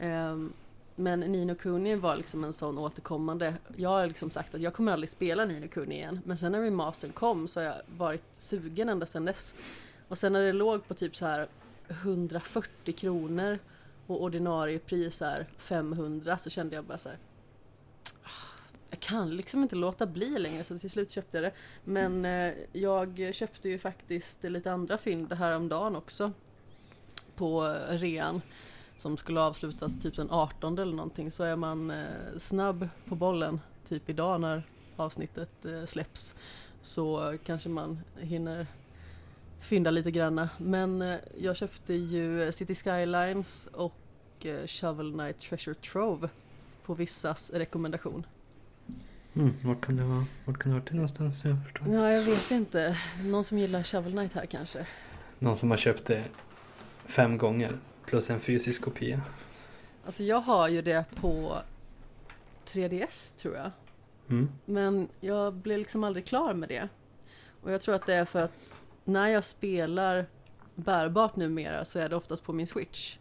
Ehm, 0.00 0.52
men 0.96 1.20
Nino 1.20 1.54
Kuni 1.54 1.94
var 1.94 2.16
liksom 2.16 2.44
en 2.44 2.52
sån 2.52 2.78
återkommande. 2.78 3.54
Jag 3.76 3.88
har 3.88 4.06
liksom 4.06 4.30
sagt 4.30 4.54
att 4.54 4.60
jag 4.60 4.74
kommer 4.74 4.92
aldrig 4.92 5.08
spela 5.10 5.44
Nino 5.44 5.68
Kuni 5.68 5.94
igen. 5.94 6.20
Men 6.24 6.36
sen 6.36 6.52
när 6.52 6.62
remastern 6.62 7.12
kom 7.12 7.48
så 7.48 7.60
har 7.60 7.64
jag 7.64 7.74
varit 7.96 8.24
sugen 8.32 8.88
ända 8.88 9.06
sedan 9.06 9.24
dess. 9.24 9.54
Och 10.08 10.18
sen 10.18 10.32
när 10.32 10.42
det 10.42 10.52
låg 10.52 10.88
på 10.88 10.94
typ 10.94 11.16
så 11.16 11.26
här 11.26 11.48
140 11.88 12.92
kronor 12.92 13.58
och 14.06 14.22
ordinarie 14.22 14.78
pris 14.78 15.22
är 15.22 15.46
500 15.58 16.38
så 16.38 16.50
kände 16.50 16.74
jag 16.74 16.84
bara 16.84 16.98
så 16.98 17.08
här. 17.08 17.18
Jag 18.90 19.00
kan 19.00 19.36
liksom 19.36 19.62
inte 19.62 19.76
låta 19.76 20.06
bli 20.06 20.38
längre 20.38 20.64
så 20.64 20.78
till 20.78 20.90
slut 20.90 21.10
köpte 21.10 21.36
jag 21.36 21.44
det. 21.44 21.52
Men 21.84 22.24
eh, 22.24 22.54
jag 22.72 23.34
köpte 23.34 23.68
ju 23.68 23.78
faktiskt 23.78 24.44
lite 24.44 24.72
andra 24.72 24.98
fynd 24.98 25.32
häromdagen 25.32 25.96
också. 25.96 26.32
På 27.34 27.66
eh, 27.66 27.98
rean. 27.98 28.40
Som 28.98 29.16
skulle 29.16 29.40
avslutas 29.40 29.98
typ 29.98 30.16
den 30.16 30.30
18 30.30 30.78
eller 30.78 30.96
någonting. 30.96 31.30
Så 31.30 31.42
är 31.42 31.56
man 31.56 31.90
eh, 31.90 32.06
snabb 32.38 32.88
på 33.04 33.14
bollen 33.14 33.60
typ 33.88 34.10
idag 34.10 34.40
när 34.40 34.62
avsnittet 34.96 35.64
eh, 35.64 35.84
släpps. 35.86 36.34
Så 36.82 37.36
kanske 37.44 37.68
man 37.68 38.00
hinner 38.18 38.66
fynda 39.60 39.90
lite 39.90 40.10
granna. 40.10 40.48
Men 40.58 41.02
eh, 41.02 41.18
jag 41.38 41.56
köpte 41.56 41.94
ju 41.94 42.52
City 42.52 42.74
Skylines 42.74 43.68
och 43.72 43.96
eh, 44.46 44.66
Shovel 44.66 45.12
Knight 45.12 45.40
Treasure 45.40 45.74
Trove 45.74 46.28
på 46.82 46.94
vissas 46.94 47.52
rekommendation. 47.54 48.26
Mm, 49.38 49.54
vart 49.62 49.80
kan 49.80 49.96
det 49.96 50.02
vara? 50.02 50.26
Vart 50.44 50.58
kan 50.58 50.70
det 50.70 50.74
ha 50.74 50.80
varit 50.80 50.88
det 50.88 50.94
någonstans? 50.94 51.44
Jag 51.44 51.56
förstår 51.64 51.86
inte. 51.86 51.98
Ja, 51.98 52.12
jag 52.12 52.22
vet 52.22 52.50
inte. 52.50 52.98
Någon 53.24 53.44
som 53.44 53.58
gillar 53.58 53.82
Shovel 53.82 54.12
Knight 54.12 54.32
här 54.32 54.46
kanske? 54.46 54.86
Någon 55.38 55.56
som 55.56 55.70
har 55.70 55.78
köpt 55.78 56.04
det 56.06 56.24
fem 57.06 57.38
gånger 57.38 57.78
plus 58.06 58.30
en 58.30 58.40
fysisk 58.40 58.82
kopia. 58.82 59.20
Alltså 60.06 60.22
jag 60.22 60.40
har 60.40 60.68
ju 60.68 60.82
det 60.82 61.04
på 61.14 61.58
3DS 62.66 63.38
tror 63.40 63.56
jag. 63.56 63.70
Mm. 64.28 64.48
Men 64.64 65.08
jag 65.20 65.54
blev 65.54 65.78
liksom 65.78 66.04
aldrig 66.04 66.26
klar 66.26 66.54
med 66.54 66.68
det. 66.68 66.88
Och 67.62 67.72
jag 67.72 67.80
tror 67.80 67.94
att 67.94 68.06
det 68.06 68.14
är 68.14 68.24
för 68.24 68.42
att 68.42 68.74
när 69.04 69.28
jag 69.28 69.44
spelar 69.44 70.26
bärbart 70.74 71.36
numera 71.36 71.84
så 71.84 71.98
är 71.98 72.08
det 72.08 72.16
oftast 72.16 72.44
på 72.44 72.52
min 72.52 72.66
Switch. 72.66 73.18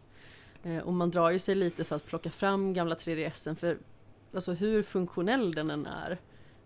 Eh, 0.63 0.77
och 0.77 0.93
man 0.93 1.11
drar 1.11 1.29
ju 1.29 1.39
sig 1.39 1.55
lite 1.55 1.83
för 1.83 1.95
att 1.95 2.05
plocka 2.05 2.29
fram 2.29 2.73
gamla 2.73 2.95
3DSen 2.95 3.55
för 3.55 3.77
alltså 4.37 4.53
hur 4.53 4.83
funktionell 4.83 5.55
den 5.55 5.71
än 5.71 5.85
är 5.85 6.17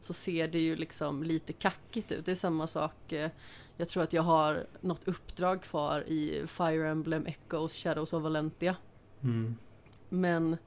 så 0.01 0.13
ser 0.13 0.47
det 0.47 0.59
ju 0.59 0.75
liksom 0.75 1.23
lite 1.23 1.53
kackigt 1.53 2.11
ut. 2.11 2.25
Det 2.25 2.31
är 2.31 2.35
samma 2.35 2.67
sak, 2.67 3.11
eh, 3.11 3.29
jag 3.77 3.89
tror 3.89 4.03
att 4.03 4.13
jag 4.13 4.21
har 4.21 4.65
något 4.81 5.07
uppdrag 5.07 5.61
kvar 5.61 6.01
i 6.07 6.43
Fire 6.47 6.89
Emblem 6.89 7.25
Echoes 7.25 7.75
Shadows 7.75 8.13
of 8.13 8.23
Valentia. 8.23 8.75
Mm. 9.21 9.55
Men 10.09 10.57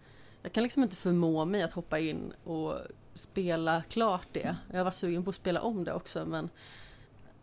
jag 0.42 0.52
kan 0.52 0.62
liksom 0.62 0.82
inte 0.82 0.96
förmå 0.96 1.44
mig 1.44 1.62
att 1.62 1.72
hoppa 1.72 1.98
in 1.98 2.32
och 2.44 2.78
spela 3.14 3.82
klart 3.82 4.26
det. 4.32 4.56
Jag 4.72 4.84
varit 4.84 4.94
sugen 4.94 5.24
på 5.24 5.30
att 5.30 5.36
spela 5.36 5.60
om 5.60 5.84
det 5.84 5.92
också 5.92 6.26
men 6.26 6.50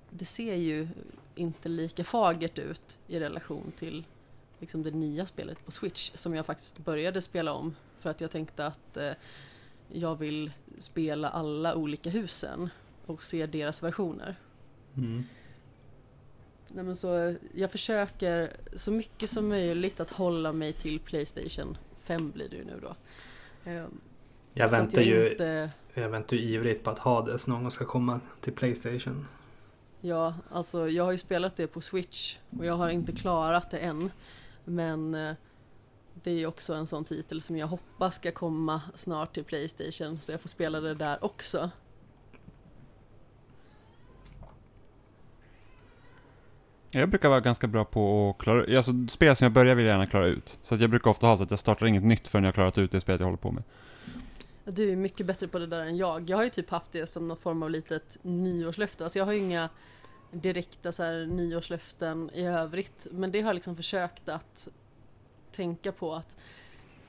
det 0.09 0.25
ser 0.25 0.55
ju 0.55 0.87
inte 1.35 1.69
lika 1.69 2.03
fagert 2.03 2.59
ut 2.59 2.97
i 3.07 3.19
relation 3.19 3.71
till 3.77 4.05
liksom 4.59 4.83
det 4.83 4.91
nya 4.91 5.25
spelet 5.25 5.65
på 5.65 5.71
Switch 5.71 6.11
som 6.13 6.35
jag 6.35 6.45
faktiskt 6.45 6.77
började 6.77 7.21
spela 7.21 7.53
om 7.53 7.75
för 7.99 8.09
att 8.09 8.21
jag 8.21 8.31
tänkte 8.31 8.65
att 8.65 8.97
eh, 8.97 9.11
jag 9.93 10.15
vill 10.15 10.51
spela 10.77 11.29
alla 11.29 11.75
olika 11.75 12.09
husen 12.09 12.69
och 13.05 13.23
se 13.23 13.45
deras 13.45 13.83
versioner. 13.83 14.35
Mm. 14.97 15.23
Nej, 16.67 16.83
men 16.83 16.95
så 16.95 17.35
jag 17.55 17.71
försöker 17.71 18.51
så 18.75 18.91
mycket 18.91 19.29
som 19.29 19.49
möjligt 19.49 19.99
att 19.99 20.11
hålla 20.11 20.53
mig 20.53 20.73
till 20.73 20.99
Playstation 20.99 21.77
5 22.01 22.31
blir 22.31 22.49
det 22.49 22.55
ju 22.55 22.63
nu 22.65 22.79
då. 22.81 22.95
Ehm, 23.71 23.99
Jag 24.53 24.69
så 24.69 24.75
väntar 24.75 25.01
ju 25.01 25.31
Inte, 25.31 25.69
jag 25.93 26.09
väntar 26.09 26.37
ju 26.37 26.43
ivrigt 26.43 26.83
på 26.83 26.89
att 26.89 26.99
Hades 26.99 27.47
någon 27.47 27.61
gång 27.61 27.71
ska 27.71 27.85
komma 27.85 28.19
till 28.41 28.53
Playstation. 28.53 29.27
ja, 30.01 30.33
alltså 30.51 30.89
jag 30.89 31.03
har 31.03 31.11
ju 31.11 31.17
spelat 31.17 31.55
det 31.55 31.67
på 31.67 31.81
Switch 31.81 32.37
och 32.57 32.65
jag 32.65 32.73
har 32.73 32.89
inte 32.89 33.11
klarat 33.11 33.69
det 33.71 33.77
än. 33.77 34.11
Men 34.65 35.15
eh, 35.15 35.35
det 36.13 36.31
är 36.31 36.35
ju 36.35 36.45
också 36.45 36.73
en 36.73 36.87
sån 36.87 37.05
titel 37.05 37.41
som 37.41 37.57
jag 37.57 37.67
hoppas 37.67 38.15
ska 38.15 38.31
komma 38.31 38.81
snart 38.95 39.33
till 39.33 39.43
Playstation 39.43 40.19
så 40.19 40.31
jag 40.31 40.41
får 40.41 40.49
spela 40.49 40.79
det 40.79 40.93
där 40.93 41.25
också. 41.25 41.71
Jag 46.93 47.09
brukar 47.09 47.29
vara 47.29 47.39
ganska 47.39 47.67
bra 47.67 47.85
på 47.85 48.29
att 48.29 48.43
klara 48.43 48.77
alltså 48.77 48.91
spel 49.09 49.35
som 49.35 49.45
jag 49.45 49.51
börjar 49.51 49.75
vill 49.75 49.85
jag 49.85 49.93
gärna 49.93 50.07
klara 50.07 50.27
ut. 50.27 50.59
Så 50.61 50.75
att 50.75 50.81
jag 50.81 50.89
brukar 50.89 51.11
ofta 51.11 51.27
ha 51.27 51.37
så 51.37 51.43
att 51.43 51.49
jag 51.49 51.59
startar 51.59 51.85
inget 51.85 52.03
nytt 52.03 52.27
förrän 52.27 52.43
jag 52.43 52.47
har 52.47 52.53
klarat 52.53 52.77
ut 52.77 52.91
det 52.91 53.01
spelet 53.01 53.21
jag 53.21 53.25
håller 53.25 53.37
på 53.37 53.51
med. 53.51 53.63
Du 54.65 54.91
är 54.91 54.95
mycket 54.95 55.25
bättre 55.25 55.47
på 55.47 55.59
det 55.59 55.67
där 55.67 55.79
än 55.79 55.97
jag. 55.97 56.29
Jag 56.29 56.37
har 56.37 56.43
ju 56.43 56.49
typ 56.49 56.69
haft 56.69 56.91
det 56.91 57.07
som 57.07 57.27
någon 57.27 57.37
form 57.37 57.63
av 57.63 57.69
litet 57.69 58.17
nyårslöfte. 58.21 59.03
Alltså 59.03 59.19
jag 59.19 59.25
har 59.25 59.33
ju 59.33 59.39
inga 59.39 59.69
direkta 60.31 60.91
så 60.91 61.03
här, 61.03 61.25
nyårslöften 61.25 62.29
i 62.33 62.45
övrigt. 62.45 63.07
Men 63.11 63.31
det 63.31 63.41
har 63.41 63.47
jag 63.47 63.55
liksom 63.55 63.75
försökt 63.75 64.29
att 64.29 64.67
tänka 65.51 65.91
på 65.91 66.13
att 66.13 66.35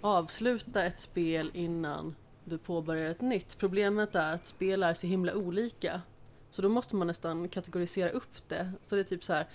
avsluta 0.01 0.85
ett 0.85 1.01
spel 1.01 1.51
innan 1.55 2.15
du 2.45 2.59
påbörjar 2.59 3.11
ett 3.11 3.21
nytt. 3.21 3.59
Problemet 3.59 4.15
är 4.15 4.35
att 4.35 4.47
spel 4.47 4.83
är 4.83 4.95
så 4.95 5.07
himla 5.07 5.35
olika. 5.35 6.03
Så 6.51 6.63
då 6.63 6.69
måste 6.69 6.97
man 6.97 7.07
nästan 7.07 7.49
kategorisera 7.49 8.11
upp 8.11 8.49
det. 8.49 8.73
Så 8.83 8.95
det 8.95 9.01
är 9.01 9.05
typ 9.05 9.25
så 9.25 9.33
här. 9.33 9.49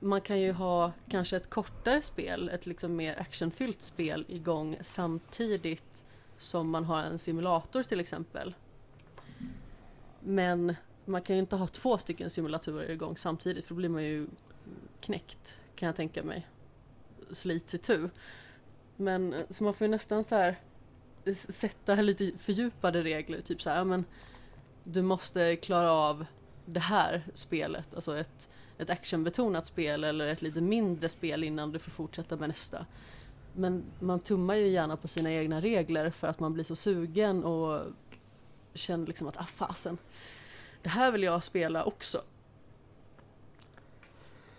Man 0.00 0.20
kan 0.20 0.40
ju 0.40 0.52
ha 0.52 0.92
kanske 1.08 1.36
ett 1.36 1.50
kortare 1.50 2.02
spel, 2.02 2.48
ett 2.48 2.66
liksom 2.66 2.96
mer 2.96 3.20
actionfyllt 3.20 3.82
spel 3.82 4.24
igång 4.28 4.78
samtidigt 4.80 6.04
som 6.36 6.70
man 6.70 6.84
har 6.84 7.02
en 7.02 7.18
simulator 7.18 7.82
till 7.82 8.00
exempel. 8.00 8.54
Men 10.20 10.76
man 11.04 11.22
kan 11.22 11.36
ju 11.36 11.40
inte 11.40 11.56
ha 11.56 11.66
två 11.66 11.98
stycken 11.98 12.30
simulatorer 12.30 12.90
igång 12.90 13.16
samtidigt 13.16 13.64
för 13.64 13.74
då 13.74 13.78
blir 13.78 13.88
man 13.88 14.04
ju 14.04 14.26
knäckt 15.00 15.58
kan 15.74 15.86
jag 15.86 15.96
tänka 15.96 16.22
mig. 16.22 16.46
Slits 17.30 17.74
itu. 17.74 18.08
Men 18.96 19.32
eh, 19.32 19.44
så 19.50 19.64
man 19.64 19.74
får 19.74 19.84
ju 19.84 19.90
nästan 19.90 20.24
så 20.24 20.34
här 20.34 20.60
eh, 21.24 21.34
sätta 21.34 21.94
lite 21.94 22.32
fördjupade 22.38 23.02
regler. 23.02 23.40
Typ 23.40 23.62
så 23.62 23.70
här, 23.70 23.84
men 23.84 24.04
du 24.84 25.02
måste 25.02 25.56
klara 25.56 25.92
av 25.92 26.26
det 26.66 26.80
här 26.80 27.22
spelet, 27.34 27.94
alltså 27.94 28.18
ett, 28.18 28.48
ett 28.78 28.90
actionbetonat 28.90 29.66
spel 29.66 30.04
eller 30.04 30.26
ett 30.26 30.42
lite 30.42 30.60
mindre 30.60 31.08
spel 31.08 31.44
innan 31.44 31.72
du 31.72 31.78
får 31.78 31.90
fortsätta 31.90 32.36
med 32.36 32.48
nästa. 32.48 32.86
Men 33.52 33.84
man 34.00 34.20
tummar 34.20 34.54
ju 34.54 34.68
gärna 34.68 34.96
på 34.96 35.08
sina 35.08 35.32
egna 35.32 35.60
regler 35.60 36.10
för 36.10 36.26
att 36.26 36.40
man 36.40 36.52
blir 36.54 36.64
så 36.64 36.76
sugen 36.76 37.44
och 37.44 37.80
känner 38.74 39.06
liksom 39.06 39.28
att 39.28 39.36
ah 39.36 39.46
fasen, 39.46 39.98
det 40.82 40.88
här 40.88 41.12
vill 41.12 41.22
jag 41.22 41.44
spela 41.44 41.84
också. 41.84 42.22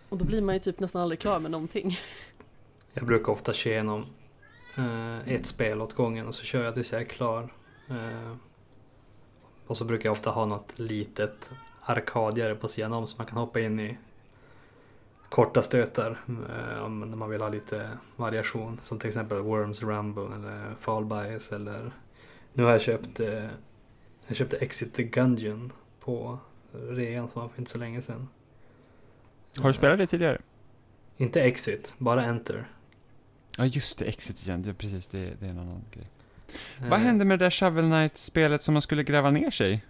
Och 0.10 0.18
då 0.18 0.26
blir 0.26 0.42
man 0.42 0.56
ju 0.56 0.60
typ 0.60 0.80
nästan 0.80 1.02
aldrig 1.02 1.20
klar 1.20 1.40
med 1.40 1.52
någonting. 1.52 2.00
Jag 2.98 3.06
brukar 3.06 3.32
ofta 3.32 3.54
köra 3.54 3.74
igenom 3.74 4.06
eh, 4.76 5.34
ett 5.34 5.46
spel 5.46 5.82
åt 5.82 5.94
gången 5.94 6.28
och 6.28 6.36
så 6.36 6.44
kör 6.44 6.64
jag 6.64 6.74
tills 6.74 6.92
jag 6.92 7.02
är 7.02 7.06
klar. 7.06 7.54
Eh, 7.90 8.36
och 9.68 9.78
så 9.78 9.86
brukar 9.86 10.10
jag 10.10 10.12
ofta 10.12 10.30
ha 10.30 10.46
något 10.46 10.74
litet 10.76 11.52
arkadigare 11.82 12.56
på 12.56 12.68
sidan 12.68 12.94
om 12.94 13.08
så 13.08 13.18
man 13.18 13.28
kan 13.28 13.38
hoppa 13.38 13.60
in 13.60 13.80
i 13.80 13.98
korta 15.30 15.62
stötar 15.62 16.20
eh, 16.28 16.84
om 16.84 17.20
man 17.20 17.30
vill 17.30 17.42
ha 17.42 17.50
lite 17.50 17.90
variation. 18.16 18.80
Som 18.82 19.00
till 19.00 19.08
exempel 19.08 19.38
Worms 19.38 19.84
Rumble 19.84 20.36
eller 20.36 20.76
Fall 20.80 21.06
Guys 21.06 21.52
eller 21.52 21.92
nu 22.54 22.64
har 22.64 22.72
jag 22.72 22.82
köpt 22.82 23.20
eh, 23.20 23.46
jag 24.28 24.38
köpte 24.38 24.58
Exit 24.58 24.94
the 24.94 25.04
Gungeon 25.04 25.74
på 26.00 26.40
rean 26.72 27.30
som 27.30 27.42
var 27.42 27.50
för 27.50 27.60
inte 27.60 27.72
så 27.72 27.78
länge 27.78 28.02
sedan. 28.02 28.30
Har 29.60 29.68
du 29.68 29.74
spelat 29.74 29.98
det 29.98 30.08
tidigare? 30.08 30.42
Inte 31.18 31.42
Exit, 31.42 31.96
bara 31.98 32.24
Enter. 32.24 32.68
Ja 33.58 33.66
just 33.66 34.00
det, 34.00 34.06
Exit 34.06 34.48
igen. 34.48 34.64
Ja, 34.68 34.74
precis, 34.78 35.08
det, 35.08 35.34
det 35.40 35.46
är 35.46 35.50
en 35.50 35.60
annan 35.60 35.84
grej. 35.92 36.08
Eh, 36.80 36.90
Vad 36.90 37.00
hände 37.00 37.26
med 37.26 37.40
det 37.40 37.46
där 37.46 37.50
Shovel 37.52 37.86
Knight-spelet 37.86 38.64
som 38.64 38.74
man 38.74 38.82
skulle 38.82 39.04
gräva 39.04 39.32
ner 39.32 39.52
sig? 39.52 39.86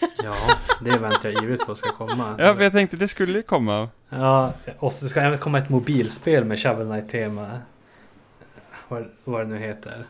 Ja, 0.24 0.36
det 0.84 0.98
väntar 0.98 1.28
jag 1.30 1.44
ivrigt 1.44 1.66
på 1.66 1.74
ska 1.74 1.92
komma. 1.92 2.36
Ja, 2.38 2.54
för 2.54 2.62
jag 2.62 2.72
tänkte 2.72 2.96
det 2.96 3.08
skulle 3.08 3.38
ju 3.38 3.42
komma. 3.42 3.88
Ja, 4.08 4.52
och 4.78 4.92
så 4.92 5.08
ska 5.08 5.20
även 5.20 5.38
komma 5.38 5.58
ett 5.58 5.68
mobilspel 5.68 6.44
med 6.44 6.58
Shovel 6.58 6.86
Knight-tema. 6.86 7.58
Vad, 8.88 9.08
vad 9.24 9.40
det 9.40 9.48
nu 9.48 9.58
heter. 9.58 10.06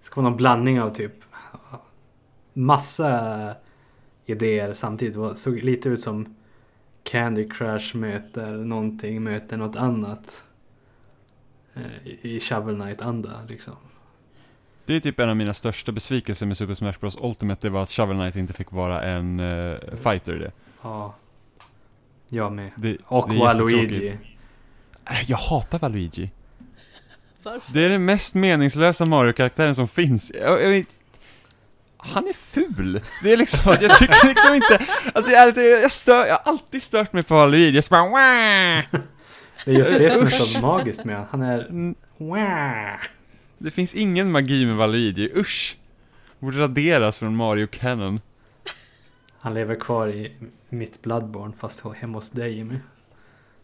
Det 0.00 0.06
ska 0.06 0.20
vara 0.20 0.30
någon 0.30 0.36
blandning 0.36 0.80
av 0.80 0.90
typ 0.90 1.12
massa 2.52 3.54
idéer 4.26 4.72
samtidigt. 4.72 5.14
Det 5.14 5.36
såg 5.36 5.62
lite 5.62 5.88
ut 5.88 6.00
som 6.00 6.36
Candy 7.02 7.48
Crush 7.48 7.96
möter 7.96 8.50
någonting, 8.50 9.22
möter 9.22 9.56
något 9.56 9.76
annat. 9.76 10.42
Eh, 11.76 12.26
I 12.26 12.40
Shovel 12.40 12.74
Knight-anda 12.74 13.40
liksom. 13.48 13.74
Det 14.86 14.94
är 14.96 15.00
typ 15.00 15.20
en 15.20 15.28
av 15.28 15.36
mina 15.36 15.54
största 15.54 15.92
besvikelser 15.92 16.46
med 16.46 16.56
Super 16.56 16.74
Smash 16.74 16.92
Bros 17.00 17.16
Ultimate, 17.20 17.66
det 17.66 17.70
var 17.70 17.82
att 17.82 17.90
Shovel 17.90 18.16
Knight 18.16 18.36
inte 18.36 18.52
fick 18.52 18.72
vara 18.72 19.02
en 19.02 19.40
eh, 19.40 19.76
fighter 20.02 20.36
i 20.36 20.38
det. 20.38 20.52
Ja. 20.82 21.14
Jag 22.28 22.52
med. 22.52 22.70
det 22.76 22.96
Och 23.04 23.28
det 23.30 23.38
Waluigi. 23.38 24.08
Äh, 25.10 25.30
Jag 25.30 25.36
hatar 25.36 25.78
Waluigi. 25.78 26.30
Varför? 27.42 27.72
Det 27.72 27.84
är 27.84 27.88
den 27.90 28.04
mest 28.04 28.34
meningslösa 28.34 29.04
Mario-karaktären 29.04 29.74
som 29.74 29.88
finns. 29.88 30.32
Jag, 30.40 30.62
jag, 30.62 30.68
vet- 30.70 30.88
han 31.96 32.26
är 32.28 32.32
ful. 32.32 33.00
Det 33.22 33.32
är 33.32 33.36
liksom 33.36 33.72
att 33.72 33.82
jag 33.82 33.98
tycker 33.98 34.28
liksom 34.28 34.54
inte, 34.54 34.86
alltså 35.14 35.32
jag, 35.32 35.42
är 35.42 35.46
lite- 35.46 35.60
jag, 35.60 35.92
stör, 35.92 36.26
jag 36.26 36.32
har 36.34 36.42
alltid 36.52 36.82
stört 36.82 37.12
mig 37.12 37.22
på 37.22 37.34
Valerie. 37.34 37.70
Jag 37.70 37.84
bara 37.90 38.02
Wah! 38.08 39.00
Det 39.66 39.72
är 39.72 39.78
just 39.78 39.98
det 39.98 40.10
som 40.10 40.26
är 40.26 40.30
så 40.30 40.60
magiskt 40.60 41.04
med 41.04 41.16
honom. 41.16 41.28
Han 41.30 41.42
är... 41.42 41.66
Mm! 41.68 41.94
Det 43.58 43.70
finns 43.70 43.94
ingen 43.94 44.32
magi 44.32 44.66
med 44.66 44.76
Valerie, 44.76 45.30
usch! 45.36 45.76
Borde 46.38 46.58
raderas 46.58 47.18
från 47.18 47.36
Mario 47.36 47.66
Canon. 47.66 48.20
Han 49.38 49.54
lever 49.54 49.74
kvar 49.74 50.08
i 50.08 50.32
mitt 50.68 51.02
Bloodborne 51.02 51.52
fast 51.58 51.82
hemma 51.96 52.18
hos 52.18 52.30
dig 52.30 52.52
Jimmy. 52.52 52.78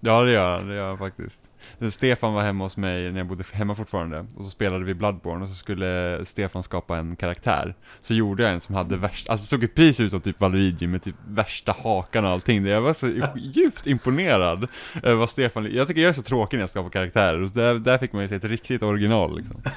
Ja 0.01 0.23
det 0.23 0.31
gör 0.31 0.59
han, 0.59 0.69
det 0.69 0.75
gör 0.75 0.89
han 0.89 0.99
faktiskt. 0.99 1.43
Stefan 1.91 2.35
var 2.35 2.43
hemma 2.43 2.65
hos 2.65 2.77
mig 2.77 3.13
när 3.13 3.21
jag 3.21 3.27
bodde 3.27 3.45
hemma 3.53 3.75
fortfarande, 3.75 4.27
och 4.37 4.45
så 4.45 4.51
spelade 4.51 4.85
vi 4.85 4.95
Bloodborne 4.95 5.43
och 5.43 5.49
så 5.49 5.55
skulle 5.55 6.21
Stefan 6.25 6.63
skapa 6.63 6.99
en 6.99 7.17
karaktär. 7.17 7.75
Så 8.01 8.15
gjorde 8.15 8.43
jag 8.43 8.53
en 8.53 8.61
som 8.61 8.75
hade 8.75 8.97
värsta, 8.97 9.33
alltså 9.33 9.47
såg 9.47 9.75
precis 9.75 10.01
ut 10.01 10.11
som 10.11 10.21
typ 10.21 10.41
Valerie 10.41 10.89
med 10.89 11.03
typ 11.03 11.17
värsta 11.29 11.77
hakan 11.85 12.25
och 12.25 12.31
allting. 12.31 12.67
Jag 12.67 12.81
var 12.81 12.93
så 12.93 13.09
djupt 13.37 13.87
imponerad 13.87 14.69
över 15.03 15.15
vad 15.15 15.31
Stefan, 15.31 15.75
jag 15.75 15.89
tycker 15.89 16.01
jag 16.01 16.09
är 16.09 16.13
så 16.13 16.23
tråkig 16.23 16.57
när 16.57 16.63
jag 16.63 16.71
skapar 16.71 16.91
karaktärer, 16.91 17.43
och 17.43 17.51
där, 17.51 17.75
där 17.75 17.99
fick 17.99 18.13
man 18.13 18.23
ju 18.23 18.29
se 18.29 18.35
ett 18.35 18.45
riktigt 18.45 18.83
original 18.83 19.37
liksom. 19.37 19.63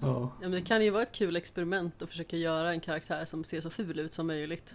Ja. 0.00 0.32
Ja, 0.40 0.48
men 0.48 0.50
det 0.50 0.60
kan 0.60 0.84
ju 0.84 0.90
vara 0.90 1.02
ett 1.02 1.12
kul 1.12 1.36
experiment 1.36 2.02
att 2.02 2.08
försöka 2.08 2.36
göra 2.36 2.70
en 2.70 2.80
karaktär 2.80 3.24
som 3.24 3.44
ser 3.44 3.60
så 3.60 3.70
ful 3.70 3.98
ut 3.98 4.12
som 4.12 4.26
möjligt. 4.26 4.74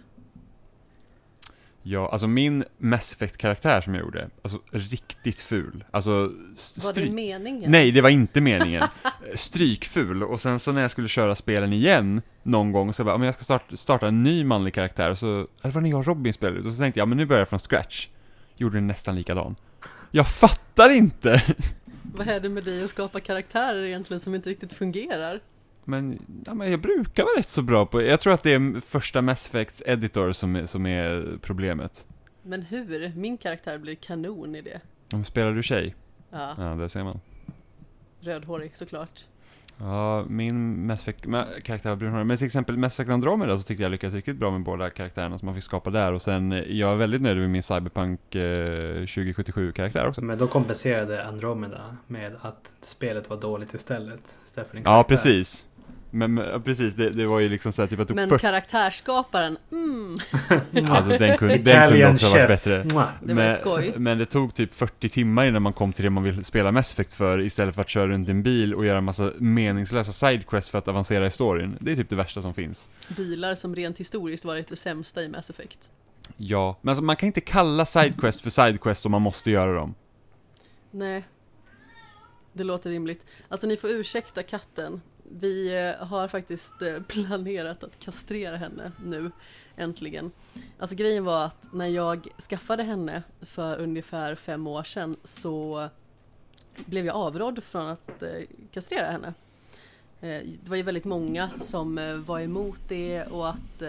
Ja, 1.82 2.08
alltså 2.12 2.26
min 2.26 2.64
Mass 2.78 3.12
Effect-karaktär 3.12 3.80
som 3.80 3.94
jag 3.94 4.02
gjorde, 4.04 4.30
alltså 4.42 4.58
riktigt 4.70 5.40
ful. 5.40 5.84
Alltså, 5.90 6.10
Var 6.82 6.94
det 6.94 7.10
meningen? 7.10 7.70
Nej, 7.70 7.92
det 7.92 8.00
var 8.00 8.10
inte 8.10 8.40
meningen. 8.40 8.84
Strykful, 9.34 10.22
och 10.22 10.40
sen 10.40 10.60
så 10.60 10.72
när 10.72 10.82
jag 10.82 10.90
skulle 10.90 11.08
köra 11.08 11.34
spelen 11.34 11.72
igen 11.72 12.22
någon 12.42 12.72
gång 12.72 12.92
så 12.92 13.04
bara, 13.04 13.18
men 13.18 13.26
jag 13.26 13.34
ska 13.34 13.44
starta, 13.44 13.76
starta 13.76 14.08
en 14.08 14.22
ny 14.22 14.44
manlig 14.44 14.74
karaktär, 14.74 15.10
och 15.10 15.18
så, 15.18 15.46
det 15.62 15.68
var 15.68 15.80
när 15.80 15.90
jag 15.90 15.98
och 15.98 16.06
Robin 16.06 16.34
spelade 16.34 16.58
ut, 16.58 16.66
och 16.66 16.72
så 16.72 16.80
tänkte 16.80 17.00
jag, 17.00 17.08
men 17.08 17.18
nu 17.18 17.26
börjar 17.26 17.40
jag 17.40 17.48
från 17.48 17.58
scratch. 17.58 18.08
Gjorde 18.56 18.76
den 18.76 18.86
nästan 18.86 19.14
likadan. 19.14 19.56
Jag 20.10 20.28
fattar 20.28 20.90
inte! 20.90 21.42
Vad 22.02 22.28
är 22.28 22.40
det 22.40 22.48
med 22.48 22.64
dig 22.64 22.84
att 22.84 22.90
skapa 22.90 23.20
karaktärer 23.20 23.84
egentligen 23.84 24.20
som 24.20 24.34
inte 24.34 24.50
riktigt 24.50 24.72
fungerar? 24.72 25.40
Men, 25.84 26.18
ja, 26.46 26.54
men 26.54 26.70
jag 26.70 26.80
brukar 26.80 27.22
vara 27.22 27.38
rätt 27.38 27.50
så 27.50 27.62
bra 27.62 27.86
på, 27.86 28.02
jag 28.02 28.20
tror 28.20 28.32
att 28.32 28.42
det 28.42 28.54
är 28.54 28.80
första 28.80 29.22
Mass 29.22 29.46
Effects 29.46 29.82
editor 29.86 30.32
som 30.32 30.56
är, 30.56 30.66
som 30.66 30.86
är 30.86 31.38
problemet. 31.42 32.06
Men 32.42 32.62
hur? 32.62 33.12
Min 33.16 33.36
karaktär 33.38 33.78
blir 33.78 33.94
kanon 33.94 34.54
i 34.54 34.60
det. 34.62 34.80
Om 35.12 35.24
spelar 35.24 35.52
du 35.52 35.62
tjej? 35.62 35.94
Ja, 36.30 36.54
Ja, 36.58 36.64
det 36.64 36.88
ser 36.88 37.04
man. 37.04 37.20
rödhårig 38.20 38.76
såklart. 38.76 39.20
Ja, 39.78 40.24
min 40.28 40.86
Mass 40.86 41.00
Effect, 41.02 41.24
karaktär 41.62 41.88
var 41.88 41.96
brunhårig. 41.96 42.26
Men 42.26 42.36
till 42.36 42.46
exempel 42.46 42.76
Mass 42.78 42.92
Effect 42.94 43.10
Andromeda 43.10 43.58
så 43.58 43.62
tyckte 43.62 43.82
jag 43.82 43.90
lyckades 43.92 44.14
riktigt 44.14 44.36
bra 44.36 44.50
med 44.50 44.62
båda 44.62 44.90
karaktärerna 44.90 45.38
som 45.38 45.46
man 45.46 45.54
fick 45.54 45.64
skapa 45.64 45.90
där. 45.90 46.12
Och 46.12 46.22
sen, 46.22 46.52
eh, 46.52 46.58
jag 46.58 46.92
är 46.92 46.96
väldigt 46.96 47.22
nöjd 47.22 47.36
med 47.36 47.50
min 47.50 47.62
Cyberpunk 47.62 48.34
eh, 48.34 48.40
2077-karaktär 49.02 50.06
också. 50.08 50.20
Men 50.20 50.38
då 50.38 50.46
kompenserade 50.46 51.26
Andromeda 51.26 51.96
med 52.06 52.36
att 52.40 52.72
spelet 52.82 53.30
var 53.30 53.36
dåligt 53.36 53.74
istället. 53.74 54.38
Istället 54.44 54.68
för 54.70 54.76
din 54.76 54.84
Ja, 54.84 55.04
precis. 55.08 55.66
Men, 56.14 56.34
men 56.34 56.62
precis, 56.62 56.94
det, 56.94 57.10
det 57.10 57.26
var 57.26 57.40
ju 57.40 57.48
liksom 57.48 57.72
såhär 57.72 57.86
typ 57.86 58.00
att 58.00 58.08
det 58.08 58.14
tog 58.14 58.16
Men 58.16 58.28
40... 58.28 58.40
karaktärsskaparen, 58.40 59.58
mm, 59.72 60.18
Alltså 60.88 61.18
den 61.18 61.38
kunde, 61.38 61.56
den 61.56 61.90
kunde 61.90 62.12
också 62.12 62.26
ha 62.26 62.34
varit 62.34 62.48
bättre. 62.48 62.84
Mwah. 62.92 63.08
Det 63.22 63.34
var 63.34 63.54
skoj. 63.54 63.94
men 63.96 64.18
det 64.18 64.26
tog 64.26 64.54
typ 64.54 64.74
40 64.74 65.08
timmar 65.08 65.46
innan 65.46 65.62
man 65.62 65.72
kom 65.72 65.92
till 65.92 66.04
det 66.04 66.10
man 66.10 66.22
vill 66.22 66.44
spela 66.44 66.72
Mass 66.72 66.92
Effect 66.92 67.12
för 67.12 67.40
istället 67.40 67.74
för 67.74 67.82
att 67.82 67.88
köra 67.88 68.08
runt 68.08 68.28
i 68.28 68.30
en 68.30 68.42
bil 68.42 68.74
och 68.74 68.86
göra 68.86 68.98
en 68.98 69.04
massa 69.04 69.32
meningslösa 69.38 70.12
sidequests 70.12 70.70
för 70.70 70.78
att 70.78 70.88
avancera 70.88 71.26
i 71.26 71.30
storyn. 71.30 71.76
Det 71.80 71.92
är 71.92 71.96
typ 71.96 72.10
det 72.10 72.16
värsta 72.16 72.42
som 72.42 72.54
finns. 72.54 72.88
bilar 73.16 73.54
som 73.54 73.74
rent 73.74 73.98
historiskt 73.98 74.44
varit 74.44 74.68
det 74.68 74.76
sämsta 74.76 75.22
i 75.22 75.28
Mass 75.28 75.50
Effect. 75.50 75.90
Ja, 76.36 76.78
men 76.80 76.88
alltså 76.88 77.04
man 77.04 77.16
kan 77.16 77.26
inte 77.26 77.40
kalla 77.40 77.86
sidequest 77.86 78.40
för 78.40 78.50
sidequest 78.50 79.06
om 79.06 79.12
man 79.12 79.22
måste 79.22 79.50
göra 79.50 79.74
dem. 79.74 79.94
Nej. 80.90 81.24
Det 82.52 82.64
låter 82.64 82.90
rimligt. 82.90 83.26
Alltså 83.48 83.66
ni 83.66 83.76
får 83.76 83.90
ursäkta 83.90 84.42
katten. 84.42 85.00
Vi 85.40 85.84
eh, 85.98 86.06
har 86.06 86.28
faktiskt 86.28 86.82
eh, 86.82 87.02
planerat 87.08 87.84
att 87.84 87.98
kastrera 87.98 88.56
henne 88.56 88.92
nu, 89.04 89.30
äntligen. 89.76 90.30
Alltså 90.78 90.96
grejen 90.96 91.24
var 91.24 91.44
att 91.44 91.72
när 91.72 91.86
jag 91.86 92.28
skaffade 92.48 92.82
henne 92.82 93.22
för 93.40 93.78
ungefär 93.78 94.34
fem 94.34 94.66
år 94.66 94.82
sedan 94.82 95.16
så 95.24 95.88
blev 96.76 97.06
jag 97.06 97.16
avrådd 97.16 97.64
från 97.64 97.86
att 97.86 98.22
eh, 98.22 98.42
kastrera 98.72 99.10
henne. 99.10 99.34
Det 100.20 100.68
var 100.68 100.76
ju 100.76 100.82
väldigt 100.82 101.04
många 101.04 101.50
som 101.58 102.22
var 102.26 102.40
emot 102.40 102.80
det 102.88 103.24
och 103.24 103.48
att 103.48 103.82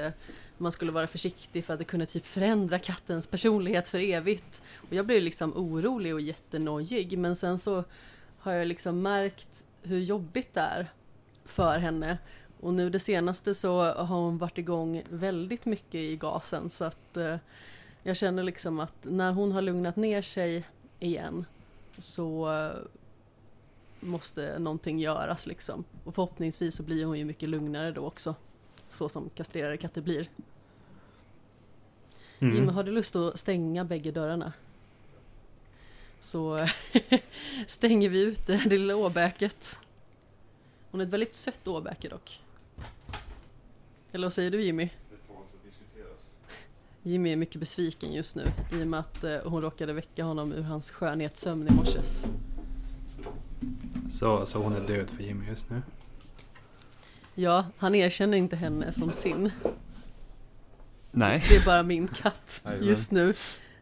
man 0.57 0.71
skulle 0.71 0.91
vara 0.91 1.07
försiktig 1.07 1.65
för 1.65 1.73
att 1.73 1.79
det 1.79 1.85
kunde 1.85 2.05
typ 2.05 2.25
förändra 2.25 2.79
kattens 2.79 3.27
personlighet 3.27 3.89
för 3.89 3.99
evigt. 3.99 4.63
Och 4.75 4.93
jag 4.93 5.05
blev 5.05 5.21
liksom 5.21 5.53
orolig 5.55 6.13
och 6.13 6.21
jättenojig 6.21 7.17
men 7.17 7.35
sen 7.35 7.59
så 7.59 7.83
har 8.39 8.51
jag 8.51 8.67
liksom 8.67 9.01
märkt 9.01 9.65
hur 9.83 9.99
jobbigt 9.99 10.53
det 10.53 10.61
är 10.61 10.87
för 11.53 11.77
henne. 11.77 12.17
Och 12.59 12.73
nu 12.73 12.89
det 12.89 12.99
senaste 12.99 13.53
så 13.53 13.81
har 13.83 14.05
hon 14.17 14.37
varit 14.37 14.57
igång 14.57 15.03
väldigt 15.09 15.65
mycket 15.65 15.95
i 15.95 16.15
gasen 16.15 16.69
så 16.69 16.83
att 16.83 17.17
eh, 17.17 17.35
jag 18.03 18.17
känner 18.17 18.43
liksom 18.43 18.79
att 18.79 18.95
när 19.01 19.31
hon 19.31 19.51
har 19.51 19.61
lugnat 19.61 19.95
ner 19.95 20.21
sig 20.21 20.63
igen 20.99 21.45
så 21.97 22.53
eh, 22.53 22.75
måste 23.99 24.59
någonting 24.59 24.99
göras 24.99 25.45
liksom. 25.47 25.83
Och 26.03 26.15
förhoppningsvis 26.15 26.75
så 26.75 26.83
blir 26.83 27.05
hon 27.05 27.19
ju 27.19 27.25
mycket 27.25 27.49
lugnare 27.49 27.91
då 27.91 28.05
också. 28.05 28.35
Så 28.89 29.09
som 29.09 29.29
kastrerade 29.29 29.77
katter 29.77 30.01
blir. 30.01 30.29
Mm. 32.39 32.55
Jimmy, 32.55 32.71
har 32.71 32.83
du 32.83 32.91
lust 32.91 33.15
att 33.15 33.39
stänga 33.39 33.85
bägge 33.85 34.11
dörrarna? 34.11 34.53
Så 36.19 36.67
stänger 37.67 38.09
vi 38.09 38.21
ut 38.21 38.47
det 38.47 38.65
lilla 38.65 38.95
åbäket. 38.95 39.77
Hon 40.93 41.01
är 41.01 41.05
ett 41.05 41.13
väldigt 41.13 41.33
sött 41.33 41.67
åbäke 41.67 42.09
dock. 42.09 42.41
Eller 44.11 44.25
vad 44.25 44.33
säger 44.33 44.51
du 44.51 44.63
Jimmy? 44.63 44.89
Jimmy 47.03 47.31
är 47.31 47.35
mycket 47.35 47.59
besviken 47.59 48.13
just 48.13 48.35
nu 48.35 48.43
i 48.71 48.83
och 48.83 48.87
med 48.87 48.99
att 48.99 49.23
eh, 49.23 49.37
hon 49.45 49.61
råkade 49.61 49.93
väcka 49.93 50.23
honom 50.23 50.51
ur 50.51 50.61
hans 50.61 50.91
skönhetssömn 50.91 51.67
i 51.67 51.71
morses. 51.71 52.27
Så, 54.11 54.45
så 54.45 54.63
hon 54.63 54.75
är 54.75 54.87
död 54.87 55.09
för 55.09 55.23
Jimmy 55.23 55.47
just 55.47 55.69
nu. 55.69 55.81
Ja, 57.35 57.65
han 57.77 57.95
erkänner 57.95 58.37
inte 58.37 58.55
henne 58.55 58.91
som 58.91 59.11
sin. 59.11 59.51
Nej. 61.11 61.43
Det 61.49 61.55
är 61.55 61.65
bara 61.65 61.83
min 61.83 62.07
katt 62.07 62.65
just 62.81 63.11
nu. 63.11 63.33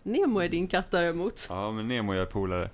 Nemo 0.04 0.40
är 0.40 0.50
din 0.50 0.68
katt 0.68 0.92
däremot. 0.92 1.48
Ja, 1.50 1.72
men 1.72 1.88
Nemo 1.88 2.14
är 2.14 2.26
polare. 2.26 2.70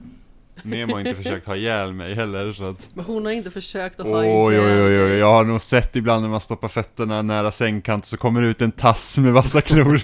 Nemo 0.63 0.93
har 0.93 0.99
inte 0.99 1.15
försökt 1.15 1.47
ha 1.47 1.55
ihjäl 1.55 1.93
mig 1.93 2.13
heller 2.15 2.53
så 2.53 2.63
att... 2.69 2.89
Men 2.93 3.05
hon 3.05 3.25
har 3.25 3.31
inte 3.31 3.51
försökt 3.51 3.99
att 3.99 4.05
Oj, 4.05 4.11
ha 4.11 4.19
oj, 4.45 4.59
oj, 4.59 4.81
oj, 4.83 5.09
dig. 5.09 5.17
jag 5.17 5.33
har 5.33 5.43
nog 5.43 5.61
sett 5.61 5.95
ibland 5.95 6.21
när 6.21 6.29
man 6.29 6.39
stoppar 6.39 6.67
fötterna 6.67 7.21
nära 7.21 7.51
sängkanten 7.51 8.07
så 8.07 8.17
kommer 8.17 8.41
det 8.41 8.47
ut 8.47 8.61
en 8.61 8.71
tass 8.71 9.17
med 9.17 9.33
vassa 9.33 9.61
klor. 9.61 10.01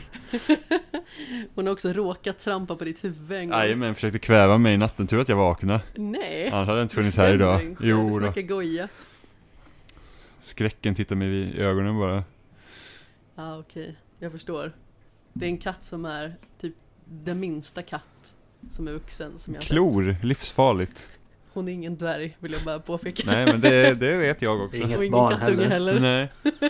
Hon 1.55 1.65
har 1.65 1.73
också 1.73 1.93
råkat 1.93 2.39
trampa 2.39 2.75
på 2.75 2.83
ditt 2.83 3.03
huvud 3.03 3.37
en 3.37 3.49
gång. 3.49 3.59
Jajamän, 3.59 3.95
försökte 3.95 4.19
kväva 4.19 4.57
mig 4.57 4.73
i 4.73 4.77
natten, 4.77 5.07
tur 5.07 5.21
att 5.21 5.29
jag 5.29 5.35
vaknade. 5.35 5.81
Nej, 5.95 6.49
Annars 6.53 6.67
hade 6.67 6.79
jag 6.79 6.85
inte 6.85 6.95
funnits 6.95 7.17
här 7.17 7.33
idag. 7.33 7.63
inte. 7.63 7.87
Jo 7.87 8.19
då. 8.19 8.41
goja. 8.41 8.87
Skräcken 10.39 10.95
tittar 10.95 11.15
mig 11.15 11.27
i 11.27 11.59
ögonen 11.59 11.99
bara. 11.99 12.23
Ja, 13.35 13.57
okej. 13.59 13.95
Jag 14.19 14.31
förstår. 14.31 14.71
Det 15.33 15.45
är 15.45 15.49
en 15.49 15.57
katt 15.57 15.85
som 15.85 16.05
är 16.05 16.35
typ 16.61 16.73
den 17.05 17.39
minsta 17.39 17.81
katt 17.81 18.32
som 18.69 18.87
är 18.87 18.91
vuxen 18.91 19.39
som 19.39 19.53
jag 19.53 19.61
har 19.61 19.63
sett. 19.63 19.71
Klor, 19.71 20.15
livsfarligt. 20.23 21.09
Hon 21.53 21.67
är 21.67 21.71
ingen 21.73 21.97
dvärg, 21.97 22.37
vill 22.39 22.51
jag 22.51 22.63
bara 22.63 22.79
påpeka. 22.79 23.23
Nej 23.25 23.45
men 23.45 23.61
det, 23.61 23.93
det 23.93 24.17
vet 24.17 24.41
jag 24.41 24.61
också. 24.61 24.77
Inget 24.77 24.97
Och 24.97 25.03
ingen 25.05 25.11
barn 25.11 25.39
kattunge 25.39 25.67
heller. 25.67 25.93
heller. 25.93 26.29
Nej. 26.43 26.53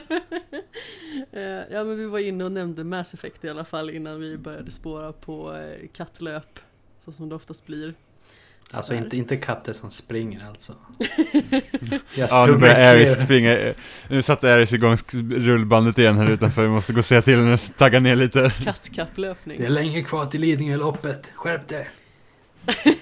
Eh, 1.32 1.42
ja, 1.72 1.84
men 1.84 1.98
vi 1.98 2.06
var 2.06 2.20
inne 2.20 2.44
och 2.44 2.52
nämnde 2.52 2.84
Mass 2.84 3.14
Effect 3.14 3.44
i 3.46 3.50
alla 3.50 3.66
fall 3.66 3.90
innan 3.90 4.20
vi 4.20 4.38
började 4.38 4.72
spåra 4.72 5.14
på 5.14 5.56
eh, 5.56 5.88
kattlöp. 5.94 6.60
Så 7.00 7.12
som 7.12 7.30
det 7.30 7.36
oftast 7.36 7.66
blir. 7.66 7.94
Alltså 8.78 8.94
inte, 8.96 9.18
inte 9.18 9.38
katter 9.38 9.74
som 9.74 9.92
springer 9.92 10.48
alltså. 10.48 10.76
Ja 12.16 12.46
nu 12.48 12.58
börjar 12.58 12.94
Aris 12.96 13.14
springa. 13.22 13.74
Nu 14.10 14.22
satte 14.22 14.54
Aris 14.54 14.74
igång 14.74 14.98
rullbandet 15.32 15.98
igen 15.98 16.18
här 16.18 16.30
utanför. 16.32 16.62
Vi 16.62 16.68
måste 16.70 16.94
gå 16.94 17.00
och 17.00 17.06
säga 17.06 17.22
till 17.22 17.36
henne 17.40 17.58
tagga 17.58 18.00
ner 18.00 18.16
lite. 18.16 18.54
Kattkapplöpning. 18.64 19.58
Det 19.58 19.66
är 19.66 19.70
länge 19.70 20.02
kvar 20.02 20.26
till 20.26 20.42
Lidingöloppet. 20.42 21.32
Skärp 21.36 21.68
dig! 21.68 21.88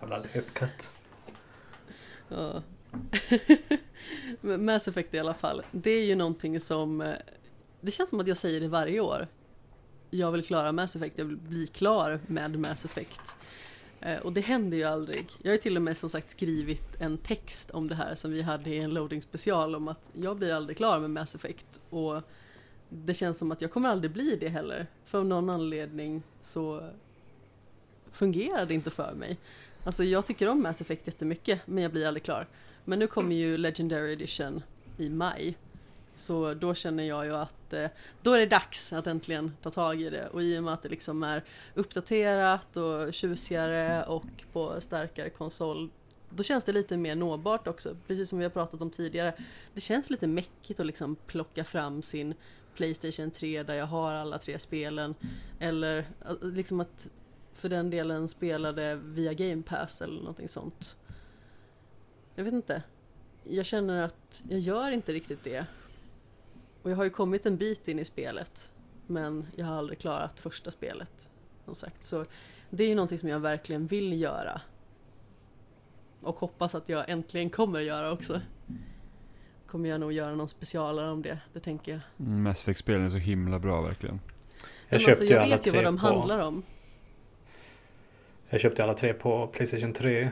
Jävla 0.00 0.18
löpkatt. 0.34 0.90
Ja. 2.28 2.62
Men 4.40 4.64
Mass 4.64 4.88
Effect 4.88 5.14
i 5.14 5.18
alla 5.18 5.34
fall. 5.34 5.62
Det 5.72 5.90
är 5.90 6.04
ju 6.04 6.14
någonting 6.14 6.60
som... 6.60 7.00
eh, 7.00 7.08
Det 7.80 7.90
känns 7.90 8.10
som 8.10 8.20
att 8.20 8.28
jag 8.28 8.36
säger 8.36 8.60
det 8.60 8.68
varje 8.68 9.00
år. 9.00 9.26
Jag 10.10 10.32
vill 10.32 10.44
klara 10.44 10.72
Mass 10.72 10.96
Effect, 10.96 11.18
jag 11.18 11.24
vill 11.24 11.36
bli 11.36 11.66
klar 11.66 12.20
med 12.26 12.58
Mass 12.58 12.84
Effect. 12.84 13.36
Eh, 14.00 14.18
och 14.18 14.32
det 14.32 14.40
händer 14.40 14.76
ju 14.76 14.84
aldrig. 14.84 15.30
Jag 15.42 15.52
har 15.52 15.58
till 15.58 15.76
och 15.76 15.82
med 15.82 15.96
som 15.96 16.10
sagt 16.10 16.28
skrivit 16.28 17.00
en 17.00 17.18
text 17.18 17.70
om 17.70 17.88
det 17.88 17.94
här 17.94 18.14
som 18.14 18.30
vi 18.30 18.42
hade 18.42 18.70
i 18.70 18.78
en 18.78 18.90
loading 18.90 19.22
special 19.22 19.74
om 19.74 19.88
att 19.88 20.00
jag 20.12 20.36
blir 20.36 20.54
aldrig 20.54 20.76
klar 20.76 21.00
med 21.00 21.10
Mass 21.10 21.34
Effect. 21.34 21.80
Och 21.90 22.22
det 22.88 23.14
känns 23.14 23.38
som 23.38 23.52
att 23.52 23.60
jag 23.60 23.70
kommer 23.70 23.88
aldrig 23.88 24.10
bli 24.10 24.36
det 24.40 24.48
heller. 24.48 24.86
För 25.04 25.18
av 25.18 25.26
någon 25.26 25.50
anledning 25.50 26.22
så 26.42 26.90
fungerar 28.12 28.66
det 28.66 28.74
inte 28.74 28.90
för 28.90 29.14
mig. 29.14 29.38
Alltså 29.84 30.04
jag 30.04 30.26
tycker 30.26 30.48
om 30.48 30.62
Mass 30.62 30.80
Effect 30.80 31.06
jättemycket 31.06 31.60
men 31.66 31.82
jag 31.82 31.92
blir 31.92 32.06
aldrig 32.06 32.22
klar. 32.22 32.46
Men 32.84 32.98
nu 32.98 33.06
kommer 33.06 33.36
ju 33.36 33.56
Legendary 33.56 34.12
Edition 34.12 34.62
i 34.98 35.08
maj. 35.08 35.56
Så 36.14 36.54
då 36.54 36.74
känner 36.74 37.04
jag 37.04 37.26
ju 37.26 37.34
att 37.34 37.55
eh, 37.72 37.88
då 38.22 38.32
är 38.32 38.38
det 38.38 38.46
dags 38.46 38.92
att 38.92 39.06
äntligen 39.06 39.52
ta 39.62 39.70
tag 39.70 40.02
i 40.02 40.10
det 40.10 40.26
och 40.26 40.42
i 40.42 40.58
och 40.58 40.62
med 40.62 40.74
att 40.74 40.82
det 40.82 40.88
liksom 40.88 41.22
är 41.22 41.44
uppdaterat 41.74 42.76
och 42.76 43.14
tjusigare 43.14 44.04
och 44.04 44.26
på 44.52 44.80
starkare 44.80 45.30
konsol 45.30 45.90
då 46.30 46.42
känns 46.42 46.64
det 46.64 46.72
lite 46.72 46.96
mer 46.96 47.14
nåbart 47.14 47.66
också, 47.66 47.96
precis 48.06 48.28
som 48.28 48.38
vi 48.38 48.44
har 48.44 48.50
pratat 48.50 48.82
om 48.82 48.90
tidigare. 48.90 49.34
Det 49.74 49.80
känns 49.80 50.10
lite 50.10 50.26
mäckigt 50.26 50.80
att 50.80 50.86
liksom 50.86 51.16
plocka 51.26 51.64
fram 51.64 52.02
sin 52.02 52.34
Playstation 52.74 53.30
3 53.30 53.62
där 53.62 53.74
jag 53.74 53.86
har 53.86 54.14
alla 54.14 54.38
tre 54.38 54.58
spelen 54.58 55.14
eller 55.58 55.98
eh, 55.98 56.42
liksom 56.42 56.80
att 56.80 57.08
för 57.52 57.68
den 57.68 57.90
delen 57.90 58.28
spela 58.28 58.72
det 58.72 58.94
via 58.94 59.32
Game 59.32 59.62
Pass 59.62 60.02
eller 60.02 60.18
någonting 60.18 60.48
sånt. 60.48 60.96
Jag 62.34 62.44
vet 62.44 62.54
inte. 62.54 62.82
Jag 63.44 63.66
känner 63.66 64.02
att 64.02 64.42
jag 64.48 64.60
gör 64.60 64.90
inte 64.90 65.12
riktigt 65.12 65.44
det. 65.44 65.66
Och 66.86 66.92
jag 66.92 66.96
har 66.96 67.04
ju 67.04 67.10
kommit 67.10 67.46
en 67.46 67.56
bit 67.56 67.88
in 67.88 67.98
i 67.98 68.04
spelet. 68.04 68.70
Men 69.06 69.46
jag 69.56 69.66
har 69.66 69.74
aldrig 69.74 69.98
klarat 69.98 70.40
första 70.40 70.70
spelet. 70.70 71.28
Som 71.64 71.74
sagt. 71.74 72.04
Så 72.04 72.24
det 72.70 72.84
är 72.84 72.88
ju 72.88 72.94
någonting 72.94 73.18
som 73.18 73.28
jag 73.28 73.40
verkligen 73.40 73.86
vill 73.86 74.20
göra. 74.20 74.60
Och 76.20 76.36
hoppas 76.36 76.74
att 76.74 76.88
jag 76.88 77.08
äntligen 77.08 77.50
kommer 77.50 77.78
att 77.78 77.84
göra 77.84 78.12
också. 78.12 78.40
Kommer 79.66 79.88
jag 79.88 80.00
nog 80.00 80.12
göra 80.12 80.34
någon 80.34 80.48
specialare 80.48 81.10
om 81.10 81.22
det, 81.22 81.38
det 81.52 81.60
tänker 81.60 81.92
jag. 81.92 82.00
Mm, 82.26 82.42
Mass 82.42 82.62
Effect-spelen 82.62 83.04
är 83.04 83.10
så 83.10 83.16
himla 83.16 83.58
bra 83.58 83.82
verkligen. 83.82 84.20
Jag 84.88 85.00
köpte 85.00 85.10
alltså, 85.10 85.24
ju 85.24 85.30
jag 85.30 85.42
alla 85.42 85.56
vet 85.56 85.66
ju 85.66 85.70
tre 85.70 85.82
vad 85.82 85.94
de 85.94 86.00
på... 86.00 86.06
handlar 86.06 86.38
om. 86.38 86.62
Jag 88.48 88.60
köpte 88.60 88.82
alla 88.82 88.94
tre 88.94 89.14
på 89.14 89.46
Playstation 89.46 89.92
3. 89.92 90.30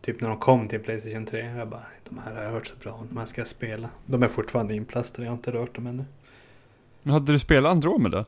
Typ 0.00 0.20
när 0.20 0.28
de 0.28 0.38
kom 0.38 0.68
till 0.68 0.80
Playstation 0.80 1.26
3. 1.26 1.40
Jag 1.40 1.68
bara, 1.68 1.86
de 2.14 2.22
här 2.24 2.34
har 2.34 2.42
jag 2.42 2.50
hört 2.50 2.66
så 2.66 2.76
bra 2.76 2.92
om. 2.92 3.06
De 3.08 3.16
här 3.18 3.26
ska 3.26 3.40
jag 3.40 3.48
spela. 3.48 3.88
De 4.06 4.22
är 4.22 4.28
fortfarande 4.28 4.74
inplastade. 4.74 5.22
Jag 5.24 5.30
har 5.30 5.36
inte 5.36 5.52
rört 5.52 5.74
dem 5.74 5.86
ännu. 5.86 6.04
Men 7.02 7.12
hade 7.14 7.32
du 7.32 7.38
spelat 7.38 7.72
Andromeda? 7.72 8.24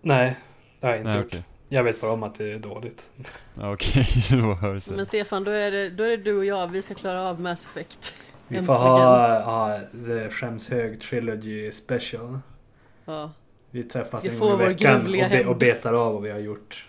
Nej, 0.00 0.36
det 0.80 0.86
har 0.86 0.92
jag 0.94 1.00
inte 1.00 1.08
Nej 1.10 1.18
gjort. 1.18 1.26
okej. 1.26 1.44
Jag 1.68 1.84
vet 1.84 2.00
bara 2.00 2.12
om 2.12 2.22
att 2.22 2.34
det 2.34 2.52
är 2.52 2.58
dåligt. 2.58 3.10
Ja, 3.54 3.72
Okej, 3.72 4.06
då 4.30 4.54
hörs 4.54 4.84
det. 4.84 4.94
Men 4.96 5.06
Stefan, 5.06 5.44
då 5.44 5.50
är, 5.50 5.70
det, 5.70 5.90
då 5.90 6.04
är 6.04 6.08
det 6.08 6.16
du 6.16 6.38
och 6.38 6.44
jag, 6.44 6.66
vi 6.68 6.82
ska 6.82 6.94
klara 6.94 7.22
av 7.28 7.40
Mass 7.40 7.64
Effect. 7.64 8.14
Vi 8.48 8.56
Äntligen. 8.56 8.66
får 8.66 8.74
ha 8.84 9.28
ja, 9.70 9.80
The 10.06 10.30
Skämshög 10.30 11.00
Trilogy 11.00 11.72
Special. 11.72 12.38
Ja. 13.04 13.30
Vi 13.70 13.82
träffas 13.84 14.24
Vi 14.24 14.28
en 14.28 14.38
gång 14.38 14.48
i 14.48 14.52
vår 14.52 14.58
veckan 14.58 14.96
och, 14.96 15.10
be, 15.30 15.44
och 15.46 15.56
betar 15.56 15.92
av 15.92 16.12
vad 16.12 16.22
vi 16.22 16.30
har 16.30 16.38
gjort. 16.38 16.86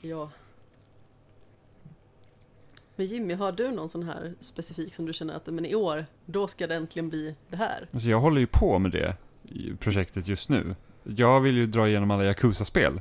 ja. 0.00 0.30
Men 2.98 3.06
Jimmy, 3.06 3.34
har 3.34 3.52
du 3.52 3.70
någon 3.70 3.88
sån 3.88 4.02
här 4.02 4.34
specifik 4.40 4.94
som 4.94 5.06
du 5.06 5.12
känner 5.12 5.34
att 5.34 5.46
men 5.46 5.66
i 5.66 5.74
år, 5.74 6.06
då 6.26 6.48
ska 6.48 6.66
det 6.66 6.74
äntligen 6.74 7.08
bli 7.08 7.34
det 7.48 7.56
här? 7.56 7.88
Alltså 7.92 8.08
jag 8.08 8.20
håller 8.20 8.40
ju 8.40 8.46
på 8.46 8.78
med 8.78 8.90
det 8.90 9.16
projektet 9.78 10.28
just 10.28 10.48
nu. 10.48 10.74
Jag 11.04 11.40
vill 11.40 11.56
ju 11.56 11.66
dra 11.66 11.88
igenom 11.88 12.10
alla 12.10 12.24
Yakuza-spel. 12.24 13.00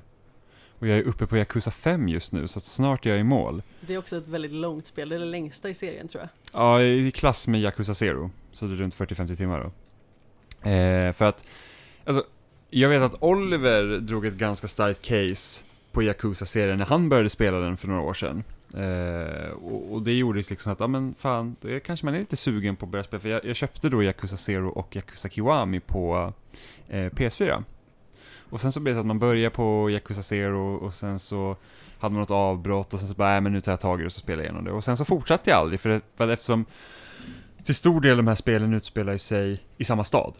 Och 0.80 0.88
jag 0.88 0.98
är 0.98 1.04
uppe 1.04 1.28
på 1.28 1.38
Yakuza 1.38 1.72
5 1.72 2.10
just 2.10 2.34
nu, 2.34 2.48
så 2.48 2.60
snart 2.60 3.06
är 3.06 3.10
jag 3.10 3.20
i 3.20 3.24
mål. 3.24 3.62
Det 3.82 3.94
är 3.94 3.98
också 3.98 4.18
ett 4.18 4.28
väldigt 4.28 4.52
långt 4.52 4.88
spel, 4.88 5.10
det 5.10 5.16
är 5.16 5.20
det 5.20 5.26
längsta 5.26 5.70
i 5.70 5.74
serien 5.74 6.08
tror 6.08 6.22
jag. 6.22 6.30
Ja, 6.62 6.82
i 6.82 7.12
klass 7.12 7.48
med 7.48 7.62
Yakuza 7.62 7.94
Zero. 7.94 8.32
Så 8.52 8.66
det 8.66 8.74
är 8.74 8.78
runt 8.78 8.96
40-50 8.96 9.36
timmar 9.36 9.60
då. 9.60 10.70
Eh, 10.70 11.14
för 11.14 11.26
att, 11.26 11.46
alltså, 12.06 12.24
jag 12.70 12.90
vet 12.90 13.02
att 13.02 13.24
Oliver 13.24 14.00
drog 14.00 14.26
ett 14.26 14.34
ganska 14.34 14.68
starkt 14.68 15.02
case 15.02 15.64
på 15.92 16.04
Yakuza-serien 16.04 16.78
när 16.78 16.86
han 16.86 17.10
började 17.10 17.30
spela 17.30 17.58
den 17.58 17.78
för 17.78 17.88
några 17.88 18.02
år 18.02 18.14
sedan. 18.14 18.44
Eh, 18.74 19.50
och, 19.50 19.94
och 19.94 20.02
det 20.02 20.14
gjorde 20.14 20.44
liksom 20.50 20.74
att, 20.74 20.80
ja 20.80 20.88
men 20.88 21.16
fan, 21.18 21.56
det 21.62 21.80
kanske 21.80 22.06
man 22.06 22.16
är 22.16 22.20
lite 22.20 22.38
sugen 22.38 22.76
på 22.76 22.86
att 22.86 22.92
börja 22.92 23.04
spela. 23.04 23.20
För 23.20 23.30
jag, 23.30 23.46
jag 23.46 23.56
köpte 23.56 23.90
då 23.90 24.04
Yakuza 24.04 24.38
Zero 24.38 24.70
och 24.70 24.96
Yakuza 24.96 25.30
Kiwami 25.30 25.80
på 25.80 26.34
eh, 26.88 27.06
PS4. 27.06 27.64
Och 28.50 28.62
sen 28.62 28.72
så 28.72 28.80
blev 28.80 28.96
det 28.96 28.98
så 28.98 29.00
att 29.00 29.06
man 29.06 29.20
börjar 29.20 29.50
på 29.50 29.90
Yakuza 29.92 30.24
Zero 30.24 30.76
och 30.76 30.94
sen 30.94 31.20
så 31.20 31.56
hade 32.00 32.14
man 32.14 32.20
något 32.20 32.32
avbrott 32.32 32.94
och 32.94 33.00
sen 33.00 33.10
så 33.10 33.16
bara, 33.16 33.30
nej 33.30 33.42
men 33.42 33.54
nu 33.54 33.62
tar 33.62 33.72
jag 33.72 33.80
tag 33.80 34.00
i 34.00 34.04
det 34.04 34.06
och 34.06 34.12
så 34.12 34.20
spelar 34.20 34.44
jag 34.44 34.46
igenom 34.46 34.66
det. 34.66 34.72
Och 34.72 34.84
sen 34.84 34.98
så 34.98 35.06
fortsatte 35.06 35.50
jag 35.50 35.60
aldrig, 35.60 35.80
för, 35.80 35.90
det, 35.90 36.02
för 36.16 36.30
eftersom 36.30 36.66
till 37.64 37.76
stor 37.76 38.02
del 38.02 38.18
de 38.18 38.28
här 38.28 38.36
spelen 38.36 38.74
utspelar 38.74 39.18
sig 39.18 39.64
i 39.78 39.84
samma 39.84 40.04
stad. 40.04 40.34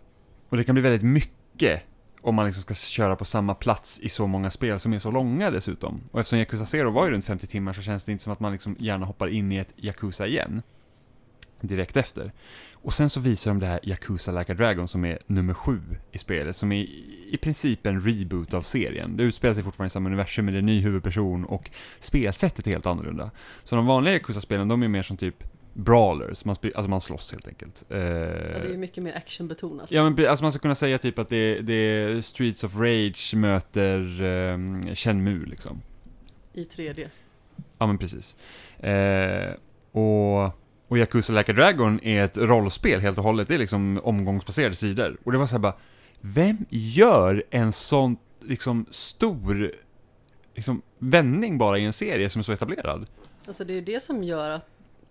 Och 0.50 0.58
det 0.58 0.64
kan 0.64 0.76
bli 0.76 0.82
väldigt 0.82 1.04
mycket 1.04 1.82
om 2.28 2.36
man 2.36 2.46
liksom 2.46 2.62
ska 2.62 2.74
köra 2.74 3.16
på 3.16 3.26
samma 3.26 3.56
plats 3.56 4.00
i 4.00 4.10
så 4.10 4.28
många 4.28 4.52
spel 4.52 4.80
som 4.80 4.94
är 4.94 5.00
så 5.00 5.12
långa 5.12 5.52
dessutom. 5.52 6.02
Och 6.12 6.20
eftersom 6.20 6.40
Yakuza 6.40 6.66
Zero 6.66 6.92
var 6.92 7.06
ju 7.06 7.12
runt 7.12 7.26
50 7.26 7.48
timmar 7.48 7.74
så 7.74 7.82
känns 7.82 8.04
det 8.04 8.12
inte 8.12 8.24
som 8.24 8.34
att 8.34 8.40
man 8.40 8.52
liksom 8.52 8.76
gärna 8.80 9.06
hoppar 9.06 9.28
in 9.28 9.52
i 9.52 9.58
ett 9.58 9.74
Yakuza 9.78 10.28
igen. 10.28 10.62
Direkt 11.62 11.98
efter. 11.98 12.32
Och 12.74 12.94
sen 12.94 13.10
så 13.10 13.20
visar 13.20 13.52
de 13.52 13.60
det 13.60 13.66
här 13.66 13.80
Yakuza 13.84 14.32
Like 14.32 14.52
a 14.52 14.56
Dragon 14.56 14.88
som 14.88 15.06
är 15.06 15.20
nummer 15.28 15.54
sju 15.54 15.82
i 16.12 16.18
spelet, 16.18 16.56
som 16.56 16.72
är 16.72 16.82
i 17.32 17.38
princip 17.42 17.86
en 17.86 18.02
reboot 18.02 18.54
av 18.54 18.62
serien. 18.62 19.18
Det 19.18 19.24
utspelar 19.24 19.54
sig 19.54 19.64
fortfarande 19.64 19.88
i 19.88 19.94
samma 19.94 20.10
universum, 20.10 20.46
men 20.46 20.54
det 20.54 20.58
är 20.58 20.60
en 20.60 20.66
ny 20.66 20.82
huvudperson 20.82 21.46
och 21.46 21.70
spelsättet 22.00 22.68
är 22.68 22.72
helt 22.72 22.86
annorlunda. 22.86 23.32
Så 23.64 23.76
de 23.76 23.86
vanliga 23.86 24.14
Yakuza-spelen, 24.14 24.68
de 24.68 24.84
är 24.84 24.88
mer 24.88 25.04
som 25.04 25.18
typ 25.18 25.44
brawlers, 25.78 26.46
man, 26.46 26.56
alltså 26.64 26.90
man 26.90 27.02
slåss 27.02 27.32
helt 27.32 27.48
enkelt. 27.48 27.84
Eh, 27.90 27.98
Ja, 27.98 28.04
det 28.04 28.68
är 28.68 28.72
ju 28.72 28.78
mycket 28.78 29.04
mer 29.04 29.16
actionbetonat. 29.16 29.92
Ja 29.92 30.10
men 30.10 30.28
alltså 30.28 30.44
man 30.44 30.52
ska 30.52 30.60
kunna 30.60 30.76
säga 30.76 30.98
typ 30.98 31.20
att 31.20 31.30
det, 31.30 31.62
det 31.62 31.74
är 31.74 32.22
Streets 32.22 32.64
of 32.64 32.76
Rage 32.76 33.34
möter 33.36 34.22
um, 34.22 34.96
Shenmue 34.96 35.46
liksom. 35.46 35.82
I 36.54 36.64
3D. 36.64 37.08
Ja 37.78 37.88
men 37.88 37.98
precis. 37.98 38.36
Eh, 38.80 39.54
och, 39.92 40.44
och 40.88 40.98
Yakuza 40.98 41.34
Like 41.34 41.52
a 41.52 41.56
Dragon 41.56 42.00
är 42.04 42.24
ett 42.26 42.38
rollspel 42.38 43.00
helt 43.00 43.18
och 43.18 43.24
hållet, 43.24 43.48
det 43.48 43.54
är 43.54 43.60
liksom 43.60 44.00
omgångsbaserade 44.04 44.76
sidor. 44.76 45.18
Och 45.24 45.32
det 45.32 45.38
var 45.38 45.48
så 45.48 45.52
här 45.56 45.60
bara, 45.60 45.76
vem 46.22 46.58
gör 46.70 47.44
en 47.50 47.74
sån 47.74 48.18
liksom 48.42 48.86
stor 48.90 49.72
liksom, 50.56 50.82
vändning 51.00 51.58
bara 51.58 51.78
i 51.78 51.86
en 51.86 51.94
serie 51.94 52.30
som 52.30 52.40
är 52.40 52.44
så 52.44 52.52
etablerad? 52.52 53.08
Alltså 53.48 53.64
det 53.64 53.74
är 53.74 53.82
det 53.82 54.04
som 54.04 54.24
gör 54.24 54.50
att 54.50 54.66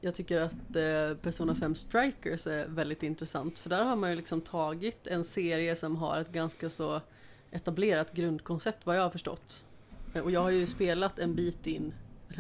jag 0.07 0.15
tycker 0.15 0.41
att 0.41 0.77
eh, 0.77 1.17
Persona 1.23 1.55
5 1.55 1.75
Strikers 1.75 2.47
är 2.47 2.69
väldigt 2.69 3.03
intressant. 3.03 3.59
För 3.59 3.71
där 3.71 3.85
har 3.85 3.97
man 3.97 4.11
ju 4.11 4.17
liksom 4.17 4.41
tagit 4.41 5.07
en 5.07 5.25
serie 5.25 5.77
som 5.77 5.97
har 5.97 6.21
ett 6.21 6.33
ganska 6.33 6.71
så 6.71 7.01
etablerat 7.51 8.13
grundkoncept 8.13 8.87
vad 8.87 8.97
jag 8.97 9.03
har 9.03 9.11
förstått. 9.11 9.65
Eh, 10.15 10.23
Och 10.23 10.31
jag 10.31 10.41
har 10.43 10.51
ju 10.51 10.67
spelat 10.67 11.19
en 11.19 11.35
bit 11.35 11.67
in, 11.67 11.95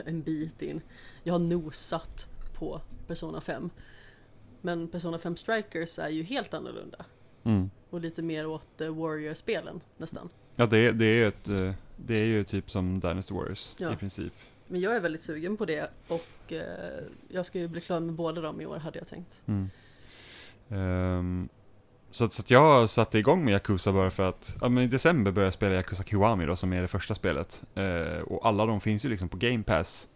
en 0.06 0.22
bit 0.22 0.62
in, 0.62 0.80
jag 1.22 1.34
har 1.34 1.38
nosat 1.38 2.26
på 2.58 2.80
Persona 3.06 3.40
5. 3.40 3.70
Men 4.60 4.88
Persona 4.88 5.18
5 5.18 5.36
Strikers 5.36 5.98
är 5.98 6.08
ju 6.08 6.22
helt 6.22 6.54
annorlunda. 6.54 7.04
Mm. 7.44 7.70
Och 7.90 8.00
lite 8.00 8.22
mer 8.22 8.46
åt 8.46 8.80
eh, 8.80 8.94
Warrior-spelen 8.94 9.80
nästan. 9.96 10.28
Ja 10.56 10.66
det, 10.66 10.78
är- 10.78 10.92
det 10.92 11.04
är 11.06 11.28
ett, 11.28 11.48
eh, 11.48 11.72
det 11.96 12.14
är 12.14 12.24
ju 12.26 12.44
typ 12.44 12.70
som 12.70 13.00
Dynasty 13.00 13.34
Warriors 13.34 13.74
Ja. 13.78 13.92
i 13.92 13.96
princip. 13.96 14.32
Men 14.68 14.80
jag 14.80 14.96
är 14.96 15.00
väldigt 15.00 15.22
sugen 15.22 15.56
på 15.56 15.64
det 15.64 15.90
och 16.08 16.52
eh, 16.52 17.04
jag 17.28 17.46
ska 17.46 17.58
ju 17.58 17.68
bli 17.68 17.80
klar 17.80 18.00
med 18.00 18.14
båda 18.14 18.40
dem 18.40 18.60
i 18.60 18.66
år 18.66 18.78
hade 18.78 18.98
jag 18.98 19.08
tänkt. 19.08 19.42
Mm. 19.46 19.68
Um, 20.68 21.48
så, 22.10 22.28
så 22.28 22.42
att 22.42 22.50
jag 22.50 22.90
satte 22.90 23.18
igång 23.18 23.44
med 23.44 23.52
Yakuza 23.52 23.92
bara 23.92 24.10
för 24.10 24.28
att, 24.28 24.56
ja 24.60 24.68
men 24.68 24.84
i 24.84 24.86
december 24.86 25.32
började 25.32 25.46
jag 25.46 25.54
spela 25.54 25.74
Yakuza 25.74 26.04
Kiwami 26.04 26.46
då, 26.46 26.56
som 26.56 26.72
är 26.72 26.82
det 26.82 26.88
första 26.88 27.14
spelet. 27.14 27.64
Uh, 27.78 28.20
och 28.20 28.46
alla 28.46 28.66
de 28.66 28.80
finns 28.80 29.04
ju 29.04 29.08
liksom 29.08 29.28
på 29.28 29.36
Game 29.36 29.62
Pass 29.62 30.08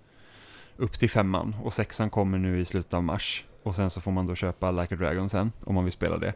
upp 0.76 0.98
till 0.98 1.10
femman, 1.10 1.56
och 1.62 1.72
sexan 1.72 2.10
kommer 2.10 2.38
nu 2.38 2.60
i 2.60 2.64
slutet 2.64 2.94
av 2.94 3.02
mars. 3.02 3.44
Och 3.62 3.74
sen 3.74 3.90
så 3.90 4.00
får 4.00 4.10
man 4.10 4.26
då 4.26 4.34
köpa 4.34 4.70
Like 4.70 4.94
a 4.94 4.98
Dragon 4.98 5.28
sen, 5.28 5.52
om 5.64 5.74
man 5.74 5.84
vill 5.84 5.92
spela 5.92 6.18
det. 6.18 6.28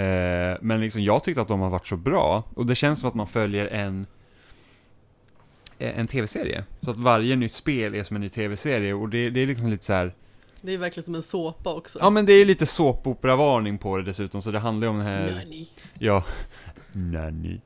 Eh, 0.00 0.58
men 0.60 0.80
liksom 0.80 1.02
jag 1.02 1.24
tyckte 1.24 1.42
att 1.42 1.48
de 1.48 1.60
har 1.60 1.70
varit 1.70 1.86
så 1.86 1.96
bra, 1.96 2.44
och 2.54 2.66
det 2.66 2.74
känns 2.74 3.00
som 3.00 3.08
att 3.08 3.14
man 3.14 3.26
följer 3.26 3.66
en 3.66 4.06
en 5.78 6.06
tv-serie. 6.06 6.64
Så 6.80 6.90
att 6.90 6.96
varje 6.96 7.36
nytt 7.36 7.52
spel 7.52 7.94
är 7.94 8.04
som 8.04 8.16
en 8.16 8.22
ny 8.22 8.28
tv-serie 8.28 8.94
och 8.94 9.08
det, 9.08 9.30
det 9.30 9.40
är 9.40 9.46
liksom 9.46 9.70
lite 9.70 9.84
så 9.84 9.92
här 9.92 10.14
Det 10.60 10.74
är 10.74 10.78
verkligen 10.78 11.04
som 11.04 11.14
en 11.14 11.22
såpa 11.22 11.74
också. 11.74 11.98
Ja 12.02 12.10
men 12.10 12.26
det 12.26 12.32
är 12.32 12.44
lite 12.44 12.66
såpopera-varning 12.66 13.78
på 13.78 13.96
det 13.96 14.02
dessutom, 14.02 14.42
så 14.42 14.50
det 14.50 14.58
handlar 14.58 14.86
ju 14.86 14.90
om 14.90 14.98
den 14.98 15.06
här... 15.06 15.30
Nani. 15.30 15.68
Ja, 15.98 16.24
nani. 16.92 17.60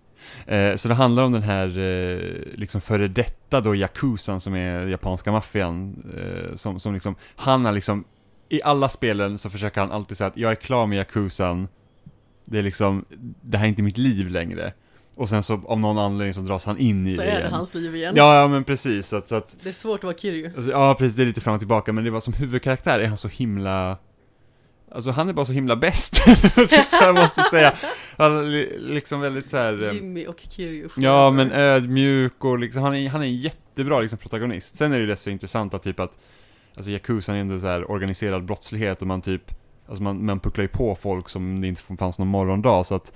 Eh, 0.47 0.77
så 0.77 0.89
det 0.89 0.95
handlar 0.95 1.23
om 1.23 1.33
den 1.33 1.43
här, 1.43 1.79
eh, 1.79 2.19
liksom 2.55 2.81
före 2.81 3.09
detta 3.09 3.61
då 3.61 3.75
Yakuzan 3.75 4.41
som 4.41 4.55
är 4.55 4.87
japanska 4.87 5.33
maffian, 5.33 6.05
eh, 6.17 6.57
som, 6.57 6.81
som 6.81 6.95
liksom, 6.95 7.15
han 7.37 7.65
har 7.65 7.73
liksom, 7.73 8.05
i 8.49 8.63
alla 8.63 8.89
spelen 8.89 9.39
så 9.39 9.51
försöker 9.51 9.81
han 9.81 9.93
alltid 9.93 10.17
säga 10.17 10.29
att 10.29 10.37
jag 10.37 10.51
är 10.51 10.55
klar 10.55 10.87
med 10.87 10.99
Yakuzan, 10.99 11.69
det 12.45 12.59
är 12.59 12.63
liksom, 12.63 13.05
det 13.43 13.59
här 13.59 13.65
är 13.65 13.69
inte 13.69 13.83
mitt 13.83 13.99
liv 13.99 14.31
längre. 14.31 14.73
Och 15.21 15.29
sen 15.29 15.43
så 15.43 15.61
av 15.67 15.81
någon 15.81 15.99
anledning 15.99 16.35
så 16.35 16.41
dras 16.41 16.65
han 16.65 16.79
in 16.79 17.07
i 17.07 17.17
Så 17.17 17.23
det 17.23 17.29
är 17.29 17.35
det 17.35 17.41
igen. 17.41 17.53
hans 17.53 17.75
liv 17.75 17.97
igen. 17.97 18.15
Ja, 18.17 18.41
ja 18.41 18.49
men 18.49 18.65
precis. 18.65 19.09
Så 19.09 19.17
att, 19.17 19.29
så 19.29 19.35
att 19.35 19.57
Det 19.63 19.69
är 19.69 19.73
svårt 19.73 19.99
att 19.99 20.05
vara 20.05 20.17
Kiryu. 20.17 20.53
Alltså, 20.57 20.71
ja, 20.71 20.95
precis, 20.99 21.17
det 21.17 21.23
är 21.23 21.27
lite 21.27 21.41
fram 21.41 21.55
och 21.55 21.61
tillbaka, 21.61 21.93
men 21.93 22.05
det 22.05 22.11
var 22.11 22.21
som 22.21 22.33
huvudkaraktär 22.33 23.01
är 23.01 23.07
han 23.07 23.17
så 23.17 23.29
himla... 23.29 23.97
Alltså 24.93 25.11
han 25.11 25.29
är 25.29 25.33
bara 25.33 25.47
så 25.47 25.53
himla 25.53 25.77
bäst, 25.77 26.25
typ 26.57 26.87
så 26.87 26.97
jag 27.01 27.15
måste 27.15 27.43
säga. 27.43 27.73
Han 28.17 28.53
liksom 28.79 29.21
väldigt 29.21 29.51
så 29.51 29.57
här... 29.57 29.89
eh, 29.89 29.95
Jimmy 29.95 30.27
och 30.27 30.41
Kiryu. 30.51 30.89
Ja, 30.97 31.31
men 31.31 31.53
ödmjuk 31.53 32.45
och 32.45 32.59
liksom, 32.59 32.83
han 32.83 32.95
är, 32.95 33.09
han 33.09 33.23
är 33.23 33.27
en 33.27 33.37
jättebra 33.37 34.01
liksom 34.01 34.19
protagonist. 34.19 34.77
Sen 34.77 34.93
är 34.93 34.97
det 34.97 35.03
ju 35.03 35.09
rätt 35.11 35.19
så 35.21 35.31
intressant 35.31 35.75
att 35.75 35.83
typ 35.83 36.01
att, 36.01 36.13
alltså 36.77 36.91
Yakuza 36.91 37.35
är 37.35 37.41
ändå 37.41 37.59
så 37.61 37.67
här 37.67 37.91
organiserad 37.91 38.45
brottslighet 38.45 39.01
och 39.01 39.07
man 39.07 39.23
typ, 39.23 39.43
alltså 39.89 40.03
man, 40.03 40.25
man 40.27 40.41
pucklar 40.41 40.63
ju 40.63 40.69
på 40.69 40.95
folk 40.95 41.29
som 41.29 41.61
det 41.61 41.69
inte 41.69 41.83
fanns 41.99 42.19
någon 42.19 42.29
morgondag 42.29 42.87
så 42.87 42.95
att 42.95 43.13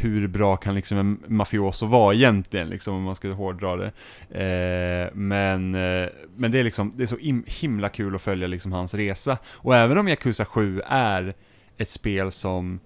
hur 0.00 0.26
bra 0.28 0.56
kan 0.56 0.74
liksom 0.74 0.98
en 0.98 1.22
mafioso 1.26 1.86
vara 1.86 2.14
egentligen, 2.14 2.68
liksom, 2.68 2.94
om 2.94 3.02
man 3.02 3.14
ska 3.14 3.32
hårdra 3.32 3.76
det. 3.76 3.86
Eh, 4.30 5.14
men, 5.14 5.74
eh, 5.74 6.08
men 6.36 6.50
det 6.52 6.58
är 6.60 6.64
liksom, 6.64 6.92
det 6.96 7.02
är 7.02 7.06
så 7.06 7.16
im- 7.16 7.44
himla 7.46 7.88
kul 7.88 8.14
att 8.14 8.22
följa 8.22 8.46
liksom 8.46 8.72
hans 8.72 8.94
resa. 8.94 9.38
Och 9.46 9.76
även 9.76 9.98
om 9.98 10.08
Yakuza 10.08 10.44
7 10.44 10.80
är 10.86 11.34
ett 11.76 11.90
spel 11.90 12.30
som 12.32 12.80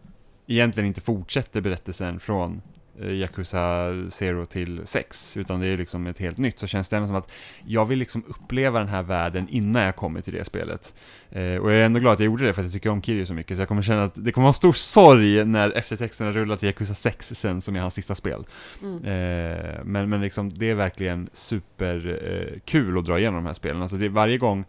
egentligen 0.47 0.87
inte 0.87 1.01
fortsätter 1.01 1.61
berättelsen 1.61 2.21
från 2.21 2.63
Yakuza 3.01 3.89
0 4.21 4.47
till 4.47 4.81
6, 4.85 5.37
utan 5.37 5.61
det 5.61 5.67
är 5.67 5.77
liksom 5.77 6.07
ett 6.07 6.19
helt 6.19 6.39
nytt, 6.39 6.59
så 6.59 6.67
känns 6.67 6.89
det 6.89 6.97
ändå 6.97 7.07
som 7.07 7.17
att 7.17 7.31
jag 7.67 7.87
vill 7.87 7.99
liksom 7.99 8.25
uppleva 8.29 8.79
den 8.79 8.89
här 8.89 9.03
världen 9.03 9.49
innan 9.49 9.83
jag 9.83 9.97
kommer 9.97 10.21
till 10.21 10.35
det 10.35 10.45
spelet. 10.45 10.95
Eh, 11.31 11.57
och 11.57 11.73
jag 11.73 11.75
är 11.75 11.85
ändå 11.85 12.01
glad 12.01 12.13
att 12.13 12.21
jag 12.21 12.27
gjorde 12.27 12.47
det 12.47 12.53
för 12.53 12.63
att 12.63 12.67
jag 12.67 12.73
tycker 12.73 12.91
om 12.91 13.03
Kiryu 13.03 13.27
så 13.27 13.35
mycket, 13.35 13.57
så 13.57 13.61
jag 13.61 13.69
kommer 13.69 13.83
känna 13.83 14.05
att 14.05 14.13
det 14.15 14.33
kommer 14.33 14.43
vara 14.43 14.51
en 14.51 14.55
stor 14.55 14.73
sorg 14.73 15.45
när 15.45 15.71
eftertexterna 15.71 16.33
rullar 16.33 16.57
till 16.57 16.69
Yakuza 16.69 16.95
6 16.95 17.35
sen, 17.35 17.61
som 17.61 17.77
är 17.77 17.81
hans 17.81 17.95
sista 17.95 18.15
spel. 18.15 18.45
Mm. 18.83 19.05
Eh, 19.05 19.85
men, 19.85 20.11
men 20.11 20.21
liksom, 20.21 20.55
det 20.55 20.71
är 20.71 20.75
verkligen 20.75 21.29
super 21.33 22.19
eh, 22.25 22.61
kul 22.65 22.99
att 22.99 23.05
dra 23.05 23.19
igenom 23.19 23.35
de 23.35 23.47
här 23.47 23.55
spelen. 23.55 23.83
Alltså 23.83 23.97
det 23.97 24.05
är 24.05 24.09
varje 24.09 24.39
gång 24.39 24.65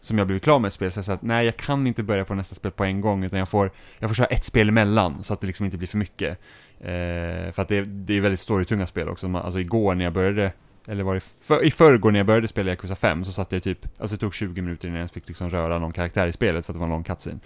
som 0.00 0.18
jag 0.18 0.26
blivit 0.26 0.42
klar 0.42 0.58
med 0.58 0.68
ett 0.68 0.74
spel 0.74 0.92
så 0.92 1.00
det 1.00 1.04
så 1.04 1.12
att 1.12 1.22
nej, 1.22 1.44
jag 1.44 1.56
kan 1.56 1.86
inte 1.86 2.02
börja 2.02 2.24
på 2.24 2.34
nästa 2.34 2.54
spel 2.54 2.70
på 2.70 2.84
en 2.84 3.00
gång, 3.00 3.24
utan 3.24 3.38
jag 3.38 3.48
får, 3.48 3.70
jag 3.98 4.10
får 4.10 4.14
köra 4.14 4.26
ett 4.26 4.44
spel 4.44 4.68
emellan, 4.68 5.22
så 5.22 5.34
att 5.34 5.40
det 5.40 5.46
liksom 5.46 5.66
inte 5.66 5.78
blir 5.78 5.88
för 5.88 5.98
mycket. 5.98 6.40
Eh, 6.80 7.52
för 7.52 7.62
att 7.62 7.68
det, 7.68 7.76
är- 7.78 7.84
det 7.84 8.14
är 8.16 8.20
väldigt 8.20 8.40
storytunga 8.40 8.86
spel 8.86 9.08
också. 9.08 9.28
Man- 9.28 9.42
Alltså 9.42 9.60
igår 9.60 9.94
när 9.94 10.04
jag 10.04 10.12
började, 10.12 10.52
eller 10.88 11.02
var 11.04 11.14
det 11.14 11.20
för, 11.20 11.64
i 11.64 11.70
förrgår 11.70 12.10
när 12.10 12.18
jag 12.18 12.26
började 12.26 12.48
spela 12.48 12.70
Yakuza 12.70 12.94
5, 12.96 13.24
så 13.24 13.32
satt 13.32 13.52
jag 13.52 13.62
typ, 13.62 13.78
alltså 13.98 14.16
det 14.16 14.20
tog 14.20 14.34
20 14.34 14.62
minuter 14.62 14.88
innan 14.88 14.96
jag 14.96 15.00
ens 15.00 15.12
fick 15.12 15.28
liksom 15.28 15.50
röra 15.50 15.78
någon 15.78 15.92
karaktär 15.92 16.26
i 16.26 16.32
spelet, 16.32 16.66
för 16.66 16.72
att 16.72 16.74
det 16.74 16.78
var 16.80 16.86
en 16.86 16.92
lång 16.92 17.04
cutscene. 17.04 17.38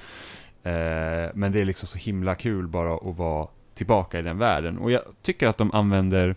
Eh, 0.62 1.30
men 1.34 1.52
det 1.52 1.60
är 1.60 1.64
liksom 1.64 1.86
så 1.88 1.98
himla 1.98 2.34
kul 2.34 2.68
bara 2.68 2.94
att 2.94 3.16
vara 3.16 3.48
tillbaka 3.74 4.18
i 4.18 4.22
den 4.22 4.38
världen. 4.38 4.78
Och 4.78 4.90
jag 4.90 5.02
tycker 5.22 5.48
att 5.48 5.58
de 5.58 5.72
använder 5.72 6.36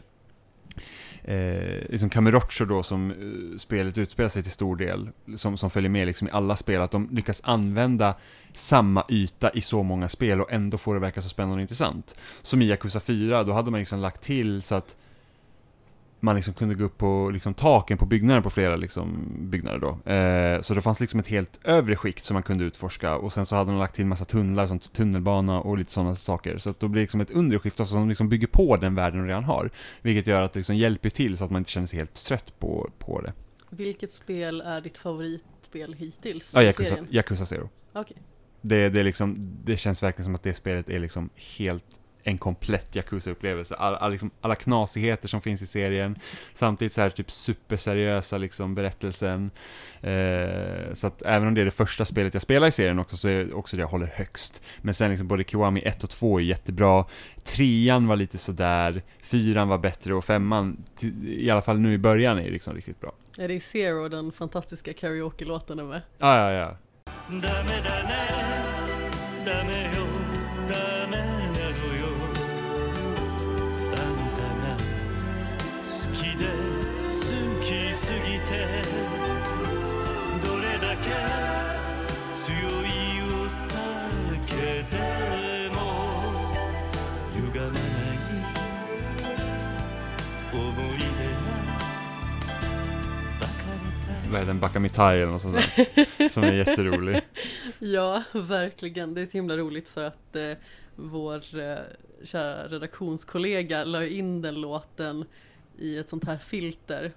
eh, 1.27 1.89
liksom 1.89 2.09
Kamurocho 2.09 2.65
då 2.65 2.83
som 2.83 3.11
eh, 3.11 3.57
spelet 3.57 3.97
utspelar 3.97 4.29
sig 4.29 4.43
till 4.43 4.51
stor 4.51 4.75
del, 4.75 5.09
som, 5.35 5.57
som 5.57 5.69
följer 5.69 5.89
med 5.89 6.07
liksom 6.07 6.27
i 6.27 6.31
alla 6.31 6.55
spel, 6.55 6.81
att 6.81 6.91
de 6.91 7.09
lyckas 7.11 7.41
använda 7.43 8.15
samma 8.53 9.05
yta 9.09 9.49
i 9.49 9.61
så 9.61 9.83
många 9.83 10.09
spel 10.09 10.41
och 10.41 10.51
ändå 10.51 10.77
får 10.77 10.93
det 10.93 10.99
verka 10.99 11.21
så 11.21 11.29
spännande 11.29 11.55
och 11.55 11.61
intressant. 11.61 12.21
Som 12.41 12.61
i 12.61 12.65
Yakuza 12.65 12.99
4, 12.99 13.43
då 13.43 13.53
hade 13.53 13.71
man 13.71 13.79
liksom 13.79 13.99
lagt 13.99 14.21
till 14.21 14.61
så 14.61 14.75
att 14.75 14.95
man 16.19 16.35
liksom 16.35 16.53
kunde 16.53 16.75
gå 16.75 16.83
upp 16.83 16.97
på 16.97 17.29
liksom 17.33 17.53
taken 17.53 17.97
på 17.97 18.05
byggnader 18.05 18.41
på 18.41 18.49
flera 18.49 18.75
liksom 18.75 19.27
byggnader 19.39 19.79
då. 19.79 20.11
Eh, 20.11 20.61
så 20.61 20.73
det 20.73 20.81
fanns 20.81 20.99
liksom 20.99 21.19
ett 21.19 21.27
helt 21.27 21.59
övre 21.63 21.95
skikt 21.95 22.25
som 22.25 22.33
man 22.33 22.43
kunde 22.43 22.63
utforska 22.63 23.15
och 23.15 23.33
sen 23.33 23.45
så 23.45 23.55
hade 23.55 23.71
de 23.71 23.79
lagt 23.79 23.95
till 23.95 24.05
massa 24.05 24.25
tunnlar, 24.25 24.67
sånt 24.67 24.93
tunnelbana 24.93 25.61
och 25.61 25.77
lite 25.77 25.91
sådana 25.91 26.15
saker. 26.15 26.57
Så 26.57 26.69
att 26.69 26.79
då 26.79 26.87
blir 26.87 26.99
det 26.99 27.03
liksom 27.03 27.21
ett 27.21 27.31
undre 27.31 27.59
skikt 27.59 27.87
som 27.87 28.09
liksom 28.09 28.29
bygger 28.29 28.47
på 28.47 28.77
den 28.77 28.95
världen 28.95 29.19
de 29.19 29.27
redan 29.27 29.43
har. 29.43 29.69
Vilket 30.01 30.27
gör 30.27 30.43
att 30.43 30.53
det 30.53 30.59
liksom 30.59 30.75
hjälper 30.75 31.09
till 31.09 31.37
så 31.37 31.45
att 31.45 31.51
man 31.51 31.61
inte 31.61 31.71
känner 31.71 31.87
sig 31.87 31.99
helt 31.99 32.25
trött 32.25 32.59
på, 32.59 32.89
på 32.99 33.21
det. 33.21 33.33
Vilket 33.69 34.11
spel 34.11 34.61
är 34.61 34.81
ditt 34.81 34.97
favoritspel 34.97 35.93
hittills? 35.93 36.51
Ja, 36.55 36.63
Yakuza, 36.63 36.89
serien? 36.89 37.07
Yakuza 37.11 37.45
Zero. 37.45 37.69
Okej. 37.93 38.17
Det, 38.61 38.89
det, 38.89 39.03
liksom, 39.03 39.35
det 39.63 39.77
känns 39.77 40.03
verkligen 40.03 40.25
som 40.25 40.35
att 40.35 40.43
det 40.43 40.53
spelet 40.53 40.89
är 40.89 40.99
liksom 40.99 41.29
helt 41.57 41.85
en 42.27 42.37
komplett 42.37 42.95
Yakuza-upplevelse. 42.95 43.75
All, 43.75 43.95
all, 43.95 44.11
liksom, 44.11 44.31
alla 44.41 44.55
knasigheter 44.55 45.27
som 45.27 45.41
finns 45.41 45.61
i 45.61 45.67
serien, 45.67 46.15
samtidigt 46.53 46.93
så 46.93 47.01
här 47.01 47.09
typ 47.09 47.31
superseriösa 47.31 48.37
liksom 48.37 48.75
berättelsen. 48.75 49.51
Eh, 50.01 50.93
så 50.93 51.07
att 51.07 51.21
även 51.21 51.47
om 51.47 51.53
det 51.53 51.61
är 51.61 51.65
det 51.65 51.71
första 51.71 52.05
spelet 52.05 52.33
jag 52.33 52.41
spelar 52.41 52.67
i 52.67 52.71
serien 52.71 52.99
också, 52.99 53.17
så 53.17 53.27
är 53.27 53.45
det 53.45 53.53
också 53.53 53.77
det 53.77 53.81
jag 53.81 53.87
håller 53.87 54.05
högst. 54.05 54.61
Men 54.81 54.93
sen 54.93 55.09
liksom 55.09 55.27
både 55.27 55.43
Kiwami 55.43 55.81
1 55.81 56.03
och 56.03 56.09
2 56.09 56.39
är 56.39 56.43
jättebra, 56.43 57.05
trean 57.43 58.07
var 58.07 58.15
lite 58.15 58.37
sådär, 58.37 59.01
fyran 59.21 59.67
var 59.67 59.77
bättre 59.77 60.13
och 60.13 60.25
femman, 60.25 60.83
i 61.23 61.49
alla 61.49 61.61
fall 61.61 61.79
nu 61.79 61.93
i 61.93 61.97
början, 61.97 62.39
är 62.39 62.51
liksom 62.51 62.73
riktigt 62.73 63.01
bra. 63.01 63.13
Är 63.37 63.47
det 63.47 63.53
i 63.53 63.59
Zero 63.59 64.09
den 64.09 64.31
fantastiska 64.31 64.93
karaoke-låten 64.93 65.79
är 65.79 65.83
med? 65.83 66.01
Ja, 66.17 66.51
ja, 66.51 66.51
ja. 66.51 66.77
Den? 94.47 94.59
Bakamitai 94.59 95.21
eller 95.21 95.31
något 95.31 95.41
sånt 95.41 95.55
där. 95.55 96.29
som 96.29 96.43
är 96.43 96.53
jätterolig. 96.53 97.21
Ja, 97.79 98.23
verkligen. 98.31 99.13
Det 99.13 99.21
är 99.21 99.25
så 99.25 99.37
himla 99.37 99.57
roligt 99.57 99.89
för 99.89 100.03
att 100.03 100.35
eh, 100.35 100.51
vår 100.95 101.59
eh, 101.59 101.77
kära 102.23 102.67
redaktionskollega 102.67 103.83
la 103.83 104.05
in 104.05 104.41
den 104.41 104.61
låten 104.61 105.25
i 105.77 105.97
ett 105.97 106.09
sånt 106.09 106.25
här 106.25 106.37
filter 106.37 107.11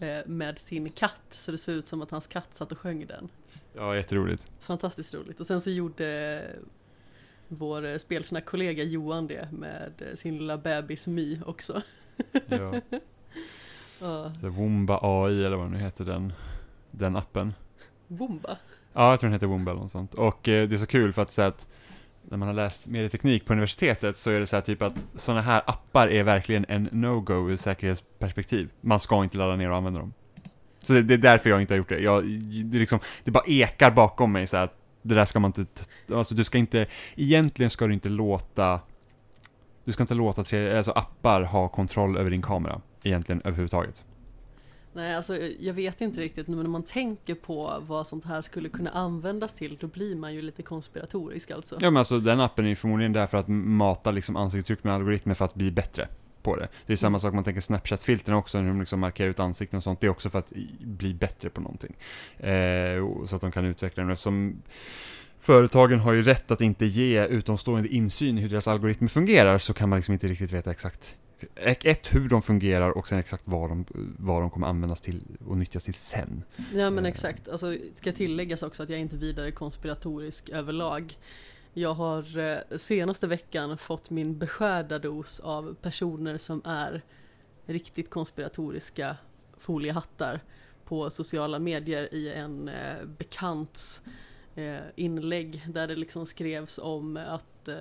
eh, 0.00 0.18
med 0.26 0.58
sin 0.58 0.90
katt. 0.90 1.22
Så 1.30 1.52
det 1.52 1.58
såg 1.58 1.74
ut 1.74 1.86
som 1.86 2.02
att 2.02 2.10
hans 2.10 2.26
katt 2.26 2.54
satt 2.54 2.72
och 2.72 2.78
sjöng 2.78 3.06
den. 3.06 3.28
Ja, 3.72 3.96
jätteroligt. 3.96 4.50
Fantastiskt 4.60 5.14
roligt. 5.14 5.40
Och 5.40 5.46
sen 5.46 5.60
så 5.60 5.70
gjorde 5.70 6.42
vår 7.48 7.86
eh, 7.86 7.96
spelsnackkollega 7.96 8.84
Johan 8.84 9.26
det 9.26 9.48
med 9.52 9.92
eh, 9.98 10.16
sin 10.16 10.38
lilla 10.38 10.58
bebis 10.58 11.06
My 11.06 11.40
också. 11.46 11.82
Ja. 12.48 12.80
Ja, 14.02 14.32
The 14.40 14.48
Womba 14.48 14.98
AI 15.02 15.44
eller 15.44 15.56
vad 15.56 15.70
nu 15.70 15.78
heter 15.78 16.04
den, 16.04 16.32
den 16.90 17.16
appen. 17.16 17.54
Womba. 18.06 18.56
Ja, 18.92 19.10
jag 19.10 19.20
tror 19.20 19.28
den 19.28 19.34
heter 19.34 19.46
Womba 19.46 19.70
eller 19.70 19.80
något 19.80 19.90
sånt. 19.90 20.14
Och 20.14 20.48
eh, 20.48 20.68
det 20.68 20.76
är 20.76 20.78
så 20.78 20.86
kul 20.86 21.12
för 21.12 21.22
att 21.22 21.32
säga 21.32 21.48
att 21.48 21.66
när 22.28 22.36
man 22.36 22.48
har 22.48 22.54
läst 22.54 22.86
medieteknik 22.86 23.44
på 23.44 23.52
universitetet 23.52 24.18
så 24.18 24.30
är 24.30 24.40
det 24.40 24.46
så 24.46 24.56
här 24.56 24.60
typ 24.60 24.82
att 24.82 25.06
sådana 25.14 25.40
här 25.42 25.62
appar 25.66 26.08
är 26.08 26.24
verkligen 26.24 26.64
en 26.68 26.88
no-go 26.92 27.50
ur 27.50 27.56
säkerhetsperspektiv. 27.56 28.68
Man 28.80 29.00
ska 29.00 29.24
inte 29.24 29.38
ladda 29.38 29.56
ner 29.56 29.70
och 29.70 29.76
använda 29.76 30.00
dem. 30.00 30.12
Så 30.82 30.92
det, 30.92 31.02
det 31.02 31.14
är 31.14 31.18
därför 31.18 31.50
jag 31.50 31.60
inte 31.60 31.74
har 31.74 31.78
gjort 31.78 31.88
det. 31.88 31.98
Jag, 31.98 32.24
det, 32.64 32.78
liksom, 32.78 32.98
det 33.24 33.30
bara 33.30 33.44
ekar 33.46 33.90
bakom 33.90 34.32
mig 34.32 34.46
så 34.46 34.56
att 34.56 34.74
det 35.02 35.14
där 35.14 35.24
ska 35.24 35.40
man 35.40 35.52
inte, 35.56 35.82
alltså 36.14 36.34
du 36.34 36.44
ska 36.44 36.58
inte, 36.58 36.86
egentligen 37.16 37.70
ska 37.70 37.86
du 37.86 37.94
inte 37.94 38.08
låta, 38.08 38.80
du 39.84 39.92
ska 39.92 40.02
inte 40.02 40.14
låta 40.14 40.42
tre, 40.42 40.76
alltså 40.76 40.90
appar 40.90 41.42
ha 41.42 41.68
kontroll 41.68 42.16
över 42.16 42.30
din 42.30 42.42
kamera, 42.42 42.80
egentligen 43.02 43.42
överhuvudtaget. 43.44 44.04
Nej, 44.92 45.14
alltså 45.14 45.36
jag 45.60 45.74
vet 45.74 46.00
inte 46.00 46.20
riktigt, 46.20 46.48
men 46.48 46.58
när 46.58 46.68
man 46.68 46.82
tänker 46.82 47.34
på 47.34 47.82
vad 47.86 48.06
sånt 48.06 48.24
här 48.24 48.42
skulle 48.42 48.68
kunna 48.68 48.90
användas 48.90 49.54
till, 49.54 49.76
då 49.80 49.86
blir 49.86 50.16
man 50.16 50.34
ju 50.34 50.42
lite 50.42 50.62
konspiratorisk 50.62 51.50
alltså. 51.50 51.78
Ja 51.80 51.90
men 51.90 51.96
alltså 51.96 52.18
den 52.18 52.40
appen 52.40 52.64
är 52.64 52.68
ju 52.68 52.76
förmodligen 52.76 53.12
där 53.12 53.26
för 53.26 53.38
att 53.38 53.48
mata 53.48 54.10
liksom 54.10 54.36
ansiktsuttryck 54.36 54.84
med 54.84 54.94
algoritmer 54.94 55.34
för 55.34 55.44
att 55.44 55.54
bli 55.54 55.70
bättre 55.70 56.08
på 56.42 56.56
det. 56.56 56.68
Det 56.86 56.92
är 56.92 56.96
samma 56.96 57.18
sak 57.18 57.34
man 57.34 57.44
tänker 57.44 57.60
Snapchat-filtren 57.60 58.36
också, 58.36 58.60
när 58.60 58.68
de 58.68 58.80
liksom 58.80 59.00
markerar 59.00 59.28
ut 59.28 59.40
ansikten 59.40 59.76
och 59.76 59.82
sånt. 59.82 60.00
Det 60.00 60.06
är 60.06 60.10
också 60.10 60.30
för 60.30 60.38
att 60.38 60.52
bli 60.80 61.14
bättre 61.14 61.50
på 61.50 61.60
någonting. 61.60 61.96
Eh, 62.38 63.26
så 63.26 63.36
att 63.36 63.40
de 63.40 63.52
kan 63.52 63.64
utveckla 63.64 64.02
den. 64.02 64.12
Eftersom 64.12 64.62
företagen 65.40 66.00
har 66.00 66.12
ju 66.12 66.22
rätt 66.22 66.50
att 66.50 66.60
inte 66.60 66.86
ge 66.86 67.26
utomstående 67.26 67.88
insyn 67.88 68.38
i 68.38 68.40
hur 68.40 68.48
deras 68.48 68.68
algoritmer 68.68 69.08
fungerar 69.08 69.58
så 69.58 69.74
kan 69.74 69.88
man 69.88 69.98
liksom 69.98 70.12
inte 70.12 70.28
riktigt 70.28 70.52
veta 70.52 70.70
exakt 70.70 71.16
ett, 71.54 72.14
hur 72.14 72.28
de 72.28 72.42
fungerar 72.42 72.90
och 72.90 73.08
sen 73.08 73.18
exakt 73.18 73.42
vad 73.46 73.70
de, 73.70 73.84
vad 74.18 74.42
de 74.42 74.50
kommer 74.50 74.66
användas 74.66 75.00
till 75.00 75.22
och 75.46 75.58
nyttjas 75.58 75.84
till 75.84 75.94
sen. 75.94 76.42
Ja 76.74 76.90
men 76.90 77.04
Eh. 77.04 77.10
exakt, 77.10 77.48
alltså 77.48 77.76
ska 77.92 78.12
tilläggas 78.12 78.62
också 78.62 78.82
att 78.82 78.88
jag 78.88 78.96
är 78.96 79.02
inte 79.02 79.16
vidare 79.16 79.50
konspiratorisk 79.50 80.48
överlag. 80.48 81.18
Jag 81.72 81.94
har 81.94 82.38
eh, 82.38 82.76
senaste 82.76 83.26
veckan 83.26 83.78
fått 83.78 84.10
min 84.10 84.38
beskärda 84.38 84.98
dos 84.98 85.40
av 85.40 85.74
personer 85.82 86.38
som 86.38 86.62
är 86.64 87.02
riktigt 87.66 88.10
konspiratoriska 88.10 89.16
foliehattar 89.58 90.40
på 90.84 91.10
sociala 91.10 91.58
medier 91.58 92.14
i 92.14 92.32
en 92.32 92.68
eh, 92.68 93.04
bekants 93.18 94.02
eh, 94.54 94.78
inlägg 94.96 95.64
där 95.68 95.88
det 95.88 95.96
liksom 95.96 96.26
skrevs 96.26 96.78
om 96.78 97.16
att 97.16 97.68
eh, 97.68 97.74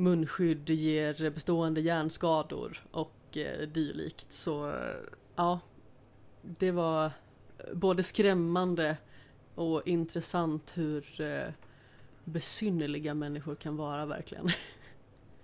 munskydd 0.00 0.70
ger 0.70 1.30
bestående 1.30 1.80
hjärnskador 1.80 2.82
och 2.90 3.36
eh, 3.36 3.68
dylikt. 3.68 4.32
Så 4.32 4.70
eh, 4.70 4.94
ja, 5.36 5.60
det 6.42 6.70
var 6.70 7.04
eh, 7.04 7.10
både 7.74 8.02
skrämmande 8.02 8.96
och 9.54 9.88
intressant 9.88 10.78
hur 10.78 11.20
eh, 11.20 11.52
besynnerliga 12.24 13.14
människor 13.14 13.54
kan 13.54 13.76
vara 13.76 14.06
verkligen. 14.06 14.48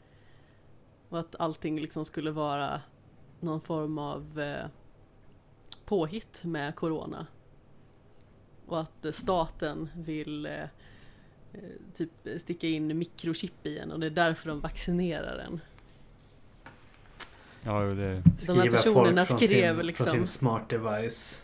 och 1.09 1.19
att 1.19 1.37
allting 1.39 1.81
liksom 1.81 2.05
skulle 2.05 2.31
vara 2.31 2.81
någon 3.41 3.61
form 3.61 3.99
av 3.99 4.41
eh, 4.41 4.67
påhitt 5.85 6.45
med 6.45 6.75
corona. 6.75 7.27
Och 8.67 8.81
att 8.81 9.05
eh, 9.05 9.13
staten 9.13 9.89
vill 9.97 10.47
eh, 10.47 10.65
typ 11.95 12.11
sticka 12.39 12.67
in 12.67 12.99
mikrochip 12.99 13.67
i 13.67 13.79
en 13.79 13.93
och 13.93 14.01
det 14.01 14.07
är 14.07 14.11
därför 14.11 14.49
de 14.49 14.61
vaccinerar 14.61 15.39
en. 15.39 15.61
Ja, 17.63 17.81
det... 17.81 18.23
De 18.47 18.59
här 18.59 18.71
personerna 18.71 19.25
skrev 19.25 19.77
sin, 19.77 19.87
liksom- 19.87 20.07
Från 20.07 20.15
sin 20.15 20.27
smart 20.27 20.69
device. 20.69 21.43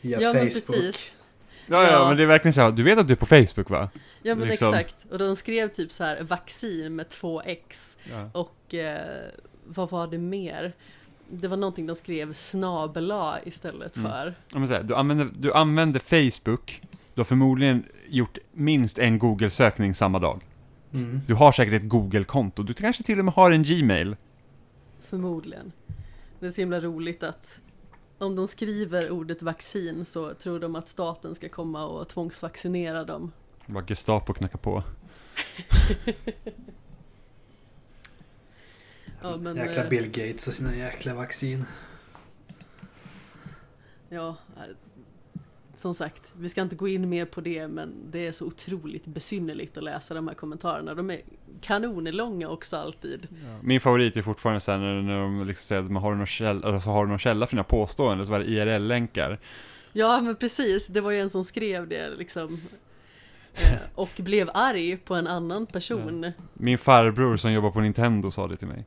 Via 0.00 0.20
Ja 0.20 0.32
men 0.32 0.50
Facebook. 0.50 0.66
precis. 0.66 1.16
Ja, 1.66 1.82
ja, 1.84 1.90
Ja. 1.92 2.08
men 2.08 2.16
det 2.16 2.22
är 2.22 2.26
verkligen 2.26 2.52
så 2.52 2.60
här, 2.60 2.70
du 2.72 2.82
vet 2.82 2.98
att 2.98 3.06
du 3.08 3.12
är 3.12 3.16
på 3.16 3.26
Facebook 3.26 3.70
va? 3.70 3.90
Ja 4.22 4.34
men 4.34 4.48
Liksom. 4.48 4.74
exakt. 4.74 5.06
Och 5.10 5.18
de 5.18 5.36
skrev 5.36 5.68
typ 5.68 5.92
så 5.92 6.04
här 6.04 6.22
vaccin 6.22 6.96
med 6.96 7.08
två 7.08 7.42
X. 7.42 7.98
Ja. 8.10 8.30
Och 8.34 8.74
eh, 8.74 9.28
vad 9.66 9.90
var 9.90 10.06
det 10.06 10.18
mer? 10.18 10.72
Det 11.28 11.48
var 11.48 11.56
någonting 11.56 11.86
de 11.86 11.96
skrev 11.96 12.32
snabela 12.32 13.38
istället 13.44 13.96
Mm. 13.96 14.10
för. 14.10 14.34
Ja, 14.52 14.58
men 14.58 14.68
så 14.68 14.74
här, 14.74 14.82
du, 14.82 14.94
använder, 14.94 15.28
du 15.34 15.52
använder 15.52 16.00
Facebook, 16.00 16.82
du 17.14 17.20
har 17.20 17.24
förmodligen 17.24 17.84
gjort 18.12 18.38
minst 18.52 18.98
en 18.98 19.18
Google-sökning 19.18 19.94
samma 19.94 20.18
dag. 20.18 20.40
Mm. 20.92 21.20
Du 21.26 21.34
har 21.34 21.52
säkert 21.52 21.74
ett 21.74 21.88
Google-konto, 21.88 22.62
du 22.62 22.74
kanske 22.74 23.02
till 23.02 23.18
och 23.18 23.24
med 23.24 23.34
har 23.34 23.50
en 23.50 23.62
Gmail. 23.62 24.16
Förmodligen. 25.00 25.72
Det 26.40 26.46
är 26.46 26.50
så 26.50 26.60
himla 26.60 26.80
roligt 26.80 27.22
att 27.22 27.60
om 28.18 28.36
de 28.36 28.48
skriver 28.48 29.10
ordet 29.10 29.42
vaccin 29.42 30.04
så 30.04 30.34
tror 30.34 30.60
de 30.60 30.76
att 30.76 30.88
staten 30.88 31.34
ska 31.34 31.48
komma 31.48 31.86
och 31.86 32.08
tvångsvaccinera 32.08 33.04
dem. 33.04 33.32
Bara 33.66 33.84
Gestapo 33.86 34.32
knackar 34.32 34.58
på. 34.58 34.82
Ja, 39.22 39.36
men, 39.36 39.56
jäkla 39.56 39.82
eh, 39.82 39.88
Bill 39.88 40.06
Gates 40.06 40.48
och 40.48 40.54
sina 40.54 40.76
jäkla 40.76 41.14
vaccin. 41.14 41.64
Ja, 44.08 44.36
eh, 44.56 44.62
som 45.82 45.94
sagt, 45.94 46.32
vi 46.38 46.48
ska 46.48 46.62
inte 46.62 46.76
gå 46.76 46.88
in 46.88 47.08
mer 47.08 47.24
på 47.24 47.40
det 47.40 47.68
men 47.68 47.94
det 48.10 48.26
är 48.26 48.32
så 48.32 48.46
otroligt 48.46 49.06
besynnerligt 49.06 49.76
att 49.76 49.84
läsa 49.84 50.14
de 50.14 50.28
här 50.28 50.34
kommentarerna. 50.34 50.94
De 50.94 51.10
är 51.10 51.20
kanonlånga 51.60 52.48
också 52.48 52.76
alltid. 52.76 53.28
Min 53.62 53.80
favorit 53.80 54.16
är 54.16 54.22
fortfarande 54.22 54.60
sen 54.60 54.80
när, 54.80 55.02
när 55.02 55.20
de 55.20 55.42
liksom 55.46 55.64
säger 55.64 55.82
att 55.82 55.90
man 55.90 56.02
har 56.02 56.14
någon 56.14 56.26
källa, 56.26 56.68
alltså, 56.68 56.90
har 56.90 57.06
någon 57.06 57.18
källa 57.18 57.46
för 57.46 57.56
dina 57.56 57.64
påståenden, 57.64 58.26
så 58.26 58.32
var 58.32 58.40
det 58.40 58.46
IRL-länkar. 58.46 59.38
Ja 59.92 60.20
men 60.20 60.36
precis, 60.36 60.88
det 60.88 61.00
var 61.00 61.10
ju 61.10 61.20
en 61.20 61.30
som 61.30 61.44
skrev 61.44 61.88
det 61.88 62.10
liksom. 62.18 62.60
Eh, 63.54 63.78
Och 63.94 64.10
blev 64.16 64.50
arg 64.54 64.96
på 64.96 65.14
en 65.14 65.26
annan 65.26 65.66
person. 65.66 66.32
Min 66.54 66.78
farbror 66.78 67.36
som 67.36 67.52
jobbar 67.52 67.70
på 67.70 67.80
Nintendo 67.80 68.30
sa 68.30 68.48
det 68.48 68.56
till 68.56 68.68
mig. 68.68 68.84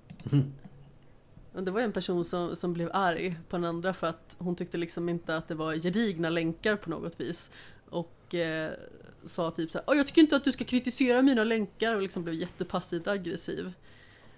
Det 1.62 1.72
var 1.72 1.82
en 1.82 1.92
person 1.92 2.26
som, 2.26 2.56
som 2.56 2.74
blev 2.74 2.90
arg 2.94 3.36
på 3.50 3.58
den 3.58 3.66
andra 3.66 3.94
för 3.94 4.08
att 4.08 4.36
hon 4.38 4.56
tyckte 4.56 4.78
liksom 4.78 5.10
inte 5.10 5.38
att 5.38 5.48
det 5.48 5.56
var 5.56 5.74
gedigna 5.74 6.30
länkar 6.30 6.76
på 6.76 6.90
något 6.90 7.20
vis. 7.20 7.52
Och 7.90 8.36
eh, 8.36 8.72
sa 9.26 9.52
typ 9.52 9.72
så 9.72 9.80
här, 9.88 9.96
jag 9.96 10.08
tycker 10.08 10.22
inte 10.22 10.36
att 10.36 10.44
du 10.44 10.52
ska 10.52 10.64
kritisera 10.64 11.22
mina 11.22 11.44
länkar 11.44 11.96
och 11.96 12.02
liksom 12.02 12.24
blev 12.24 12.36
jättepassivt 12.36 13.08
aggressiv. 13.08 13.74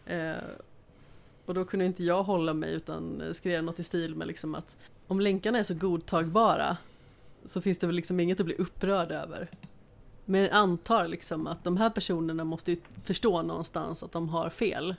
Eh, 0.06 0.36
och 1.46 1.54
då 1.54 1.66
kunde 1.66 1.86
inte 1.86 2.04
jag 2.04 2.24
hålla 2.24 2.54
mig 2.54 2.74
utan 2.74 3.24
skrev 3.34 3.64
något 3.64 3.80
i 3.80 3.84
stil 3.84 4.16
med 4.16 4.28
liksom 4.28 4.56
att 4.56 4.78
om 5.08 5.20
länkarna 5.20 5.60
är 5.60 5.64
så 5.64 5.74
godtagbara 5.74 6.78
så 7.46 7.62
finns 7.62 7.78
det 7.78 7.88
väl 7.88 7.96
liksom 7.96 8.20
inget 8.20 8.40
att 8.40 8.46
bli 8.46 8.56
upprörd 8.56 9.12
över. 9.12 9.50
Men 10.26 10.42
jag 10.42 10.52
antar 10.52 11.08
liksom 11.08 11.48
att 11.48 11.64
de 11.64 11.78
här 11.78 11.90
personerna 11.90 12.44
måste 12.44 12.72
ju 12.72 12.78
förstå 13.04 13.42
någonstans 13.42 14.04
att 14.04 14.12
de 14.12 14.30
har 14.30 14.50
fel. 14.50 14.96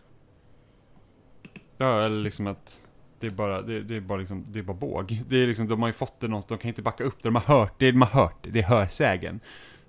Ja, 1.78 2.02
eller 2.02 2.22
liksom 2.22 2.46
att 2.46 2.82
det 3.20 3.26
är 3.26 3.30
bara, 3.30 3.62
det, 3.62 3.80
det 3.82 3.96
är 3.96 4.00
bara 4.00 4.18
liksom, 4.18 4.44
det 4.48 4.58
är 4.58 4.62
bara 4.62 4.76
båg. 4.76 5.22
Det 5.28 5.36
är 5.36 5.46
liksom, 5.46 5.68
de 5.68 5.80
har 5.82 5.88
ju 5.88 5.92
fått 5.92 6.20
det 6.20 6.28
någonstans, 6.28 6.58
de 6.58 6.62
kan 6.62 6.68
inte 6.68 6.82
backa 6.82 7.04
upp 7.04 7.22
det, 7.22 7.28
de 7.28 7.34
har 7.34 7.58
hört 7.58 7.74
det, 7.78 7.90
de 7.90 8.02
har 8.02 8.20
hört 8.22 8.36
det, 8.42 8.50
det 8.50 8.58
är 8.58 8.64
hörsägen. 8.64 9.40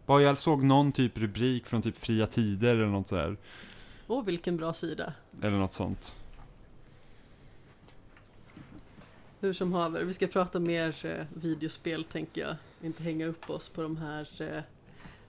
Bara 0.05 0.21
jag 0.21 0.37
såg 0.37 0.63
någon 0.63 0.91
typ 0.91 1.17
rubrik 1.17 1.65
från 1.65 1.81
typ 1.81 1.97
Fria 1.97 2.27
Tider 2.27 2.69
eller 2.75 2.85
något 2.85 3.07
sådär, 3.07 3.37
Åh, 4.07 4.23
vilken 4.25 4.57
bra 4.57 4.73
sida. 4.73 5.13
eller 5.41 5.57
något 5.57 5.73
sånt. 5.73 6.17
Hur 9.39 9.53
som 9.53 9.73
haver, 9.73 10.03
vi 10.03 10.13
ska 10.13 10.27
prata 10.27 10.59
mer 10.59 11.05
eh, 11.05 11.25
videospel 11.33 12.03
tänker 12.03 12.41
jag. 12.41 12.55
Inte 12.83 13.03
hänga 13.03 13.25
upp 13.25 13.49
oss 13.49 13.69
på 13.69 13.81
de 13.81 13.97
här 13.97 14.41
eh, 14.41 14.61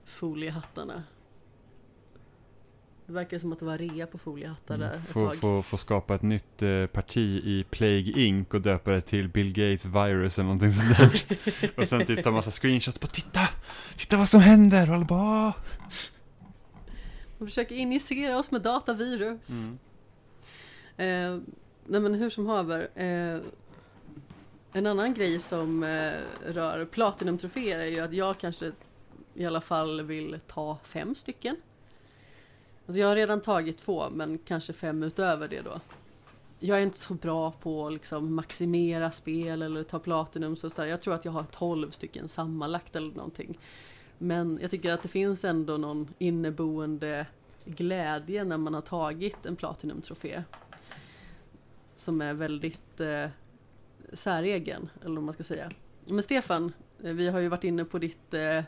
foliehattarna. 0.04 1.02
Det 3.10 3.14
verkar 3.14 3.38
som 3.38 3.52
att 3.52 3.58
det 3.58 3.64
var 3.64 3.78
rea 3.78 4.06
på 4.06 4.18
foliehattar 4.18 4.78
där 4.78 4.92
ett 4.92 5.08
Få, 5.08 5.28
tag. 5.28 5.36
få, 5.36 5.62
få 5.62 5.76
skapa 5.76 6.14
ett 6.14 6.22
nytt 6.22 6.62
eh, 6.62 6.86
parti 6.86 7.40
i 7.44 7.64
Plague 7.70 8.12
Inc 8.22 8.48
och 8.54 8.60
döpa 8.60 8.90
det 8.90 9.00
till 9.00 9.28
Bill 9.28 9.52
Gates 9.52 9.84
virus 9.84 10.38
eller 10.38 10.44
någonting 10.44 10.70
sånt 10.70 10.98
där. 10.98 11.22
och 11.76 11.88
sen 11.88 12.06
typ 12.06 12.24
ta 12.24 12.30
massa 12.30 12.50
screenshots 12.50 12.98
på 12.98 13.06
titta! 13.06 13.40
Titta 13.96 14.16
vad 14.16 14.28
som 14.28 14.40
händer! 14.40 14.88
Och 14.88 14.94
alla 14.94 15.04
bara. 15.04 15.52
De 17.38 17.46
försöker 17.46 17.74
injicera 17.74 18.38
oss 18.38 18.50
med 18.50 18.62
datavirus. 18.62 19.48
mm. 19.50 19.78
Eh, 20.96 21.42
nej 21.86 22.00
men 22.00 22.14
hur 22.14 22.30
som 22.30 22.46
haver. 22.46 22.88
Eh, 22.94 23.40
en 24.72 24.86
annan 24.86 25.14
grej 25.14 25.38
som 25.40 25.82
eh, 25.82 26.12
rör 26.46 26.84
Platinum-troféer 26.84 27.78
är 27.78 27.86
ju 27.86 28.00
att 28.00 28.12
jag 28.12 28.38
kanske 28.38 28.72
i 29.34 29.44
alla 29.46 29.60
fall 29.60 30.02
vill 30.02 30.40
ta 30.46 30.78
fem 30.84 31.14
stycken. 31.14 31.56
Alltså 32.90 33.00
jag 33.00 33.08
har 33.08 33.16
redan 33.16 33.40
tagit 33.40 33.78
två, 33.78 34.10
men 34.10 34.38
kanske 34.38 34.72
fem 34.72 35.02
utöver 35.02 35.48
det 35.48 35.60
då. 35.60 35.80
Jag 36.58 36.78
är 36.78 36.82
inte 36.82 36.98
så 36.98 37.14
bra 37.14 37.50
på 37.50 37.86
att 37.86 37.92
liksom 37.92 38.34
maximera 38.34 39.10
spel 39.10 39.62
eller 39.62 39.82
ta 39.82 39.98
Platinum, 39.98 40.56
så, 40.56 40.70
så 40.70 40.82
här, 40.82 40.88
jag 40.88 41.00
tror 41.00 41.14
att 41.14 41.24
jag 41.24 41.32
har 41.32 41.44
12 41.44 41.90
stycken 41.90 42.28
sammanlagt 42.28 42.96
eller 42.96 43.14
någonting. 43.14 43.58
Men 44.18 44.58
jag 44.62 44.70
tycker 44.70 44.92
att 44.92 45.02
det 45.02 45.08
finns 45.08 45.44
ändå 45.44 45.76
någon 45.76 46.08
inneboende 46.18 47.26
glädje 47.64 48.44
när 48.44 48.58
man 48.58 48.74
har 48.74 48.80
tagit 48.80 49.46
en 49.46 49.56
platinumtrofé. 49.56 50.42
Som 51.96 52.20
är 52.20 52.34
väldigt 52.34 53.00
eh, 53.00 53.26
säregen, 54.12 54.88
eller 55.04 55.14
vad 55.14 55.24
man 55.24 55.34
ska 55.34 55.42
säga. 55.42 55.70
Men 56.06 56.22
Stefan, 56.22 56.72
eh, 57.02 57.12
vi 57.12 57.28
har 57.28 57.40
ju 57.40 57.48
varit 57.48 57.64
inne 57.64 57.84
på 57.84 57.98
ditt 57.98 58.34
eh, 58.34 58.62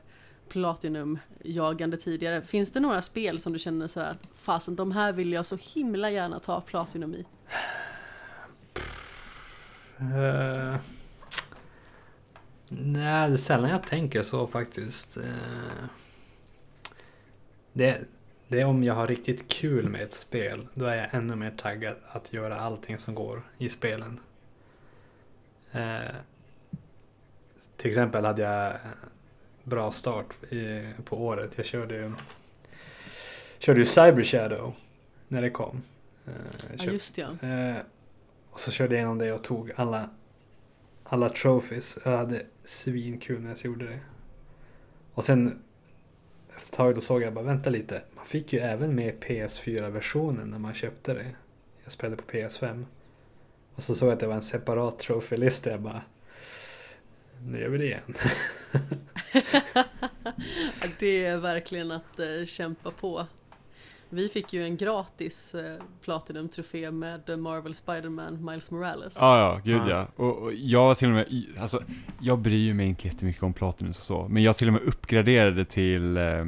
Platinum-jagande 0.49 1.97
tidigare. 1.97 2.43
Finns 2.43 2.73
det 2.73 2.81
några 2.81 3.03
spel 3.03 3.41
som 3.41 3.53
du 3.53 3.59
känner 3.59 3.87
så 3.87 4.01
att 4.01 4.29
fasen, 4.35 4.77
de 4.77 4.93
här 4.93 5.13
vill 5.13 5.33
jag 5.33 5.47
så 5.47 5.57
himla 5.75 6.11
gärna 6.11 6.41
ta 6.41 6.61
Platinum 6.61 7.15
i? 7.15 7.25
Uh, 10.01 10.77
nej, 12.69 13.29
det 13.29 13.35
är 13.35 13.37
sällan 13.37 13.71
jag 13.71 13.87
tänker 13.87 14.23
så 14.23 14.47
faktiskt. 14.47 15.17
Uh, 15.17 15.25
det, 17.73 18.01
det 18.49 18.61
är 18.61 18.65
om 18.65 18.85
jag 18.85 18.95
har 18.95 19.07
riktigt 19.07 19.49
kul 19.49 19.89
med 19.89 20.03
ett 20.03 20.13
spel. 20.13 20.69
Då 20.75 20.87
är 20.87 20.97
jag 20.97 21.15
ännu 21.15 21.37
mer 21.37 21.51
taggad 21.51 21.97
att 22.09 22.33
göra 22.33 22.61
allting 22.61 22.99
som 22.99 23.15
går 23.15 23.43
i 23.59 23.69
spelen. 23.69 24.21
Uh, 25.75 26.17
till 27.77 27.91
exempel 27.91 28.25
hade 28.25 28.43
jag 28.43 28.77
bra 29.65 29.93
start 29.93 30.53
i, 30.53 30.93
på 31.05 31.17
året. 31.27 31.53
Jag 31.57 31.67
körde 31.67 31.95
ju, 31.95 32.13
körde 33.59 33.81
ju 33.81 33.87
Cyber 33.87 34.23
Shadow 34.23 34.75
när 35.29 35.43
det 35.43 35.51
kom. 35.51 35.83
Eh, 36.27 36.33
Ja, 36.79 36.85
just 36.85 37.19
ja. 37.19 37.27
Eh, 37.43 37.77
och 38.51 38.61
så 38.61 38.71
körde 38.71 38.95
jag 38.95 38.99
igenom 38.99 39.19
det 39.19 39.33
och 39.33 39.45
tog 39.45 39.73
alla, 39.77 40.11
alla 41.05 41.29
trophies. 41.29 41.99
Jag 42.05 42.17
hade 42.17 42.43
svinkul 42.65 43.41
när 43.41 43.49
jag 43.49 43.59
gjorde 43.65 43.87
det. 43.87 43.99
Och 45.15 45.25
sen 45.25 45.63
efter 46.57 46.73
ett 46.73 46.77
tag 46.77 46.95
då 46.95 47.01
såg 47.01 47.23
jag 47.23 47.33
bara, 47.33 47.45
vänta 47.45 47.71
lite. 47.71 48.03
Man 48.15 48.27
fick 48.27 48.53
ju 48.53 48.59
även 48.59 48.95
med 48.95 49.15
PS4-versionen 49.21 50.51
när 50.51 50.59
man 50.59 50.75
köpte 50.75 51.15
det. 51.15 51.27
Jag 51.85 51.93
spelade 51.93 52.23
på 52.23 52.31
PS5. 52.31 52.85
Och 53.75 53.83
så 53.83 53.95
såg 53.95 54.09
jag 54.09 54.15
att 54.15 54.21
det 54.21 54.27
var 54.27 54.35
en 54.35 54.43
separat 54.43 54.99
trofélista. 54.99 55.71
Jag 55.71 55.81
bara, 55.81 56.03
nu 57.47 57.61
gör 57.61 57.69
vi 57.69 57.79
det 57.79 57.85
igen. 57.85 58.03
Det 60.99 61.25
är 61.25 61.37
verkligen 61.37 61.91
att 61.91 62.19
eh, 62.19 62.47
kämpa 62.47 62.91
på. 62.91 63.27
Vi 64.15 64.29
fick 64.29 64.53
ju 64.53 64.65
en 64.65 64.77
gratis 64.77 65.55
eh, 65.55 65.83
Platinum-trofé 66.05 66.91
med 66.91 67.39
Marvel 67.39 67.75
Spider-Man 67.75 68.45
Miles 68.45 68.71
Morales. 68.71 69.17
Ja, 69.21 69.39
ja, 69.39 69.61
gud 69.65 69.81
Ja. 69.89 69.89
ja. 69.89 70.25
Och, 70.25 70.39
och 70.43 70.53
jag 70.55 70.99
till 70.99 71.09
och 71.09 71.15
med, 71.15 71.45
alltså, 71.59 71.83
jag 72.21 72.39
bryr 72.39 72.75
mig 72.75 72.87
inte 72.87 73.09
jättemycket 73.09 73.43
om 73.43 73.53
Platinum 73.53 73.91
och 73.91 73.97
så, 73.97 74.29
men 74.29 74.43
jag 74.43 74.57
till 74.57 74.67
och 74.67 74.73
med 74.73 74.83
uppgraderade 74.83 75.65
till, 75.65 76.17
eh, 76.17 76.45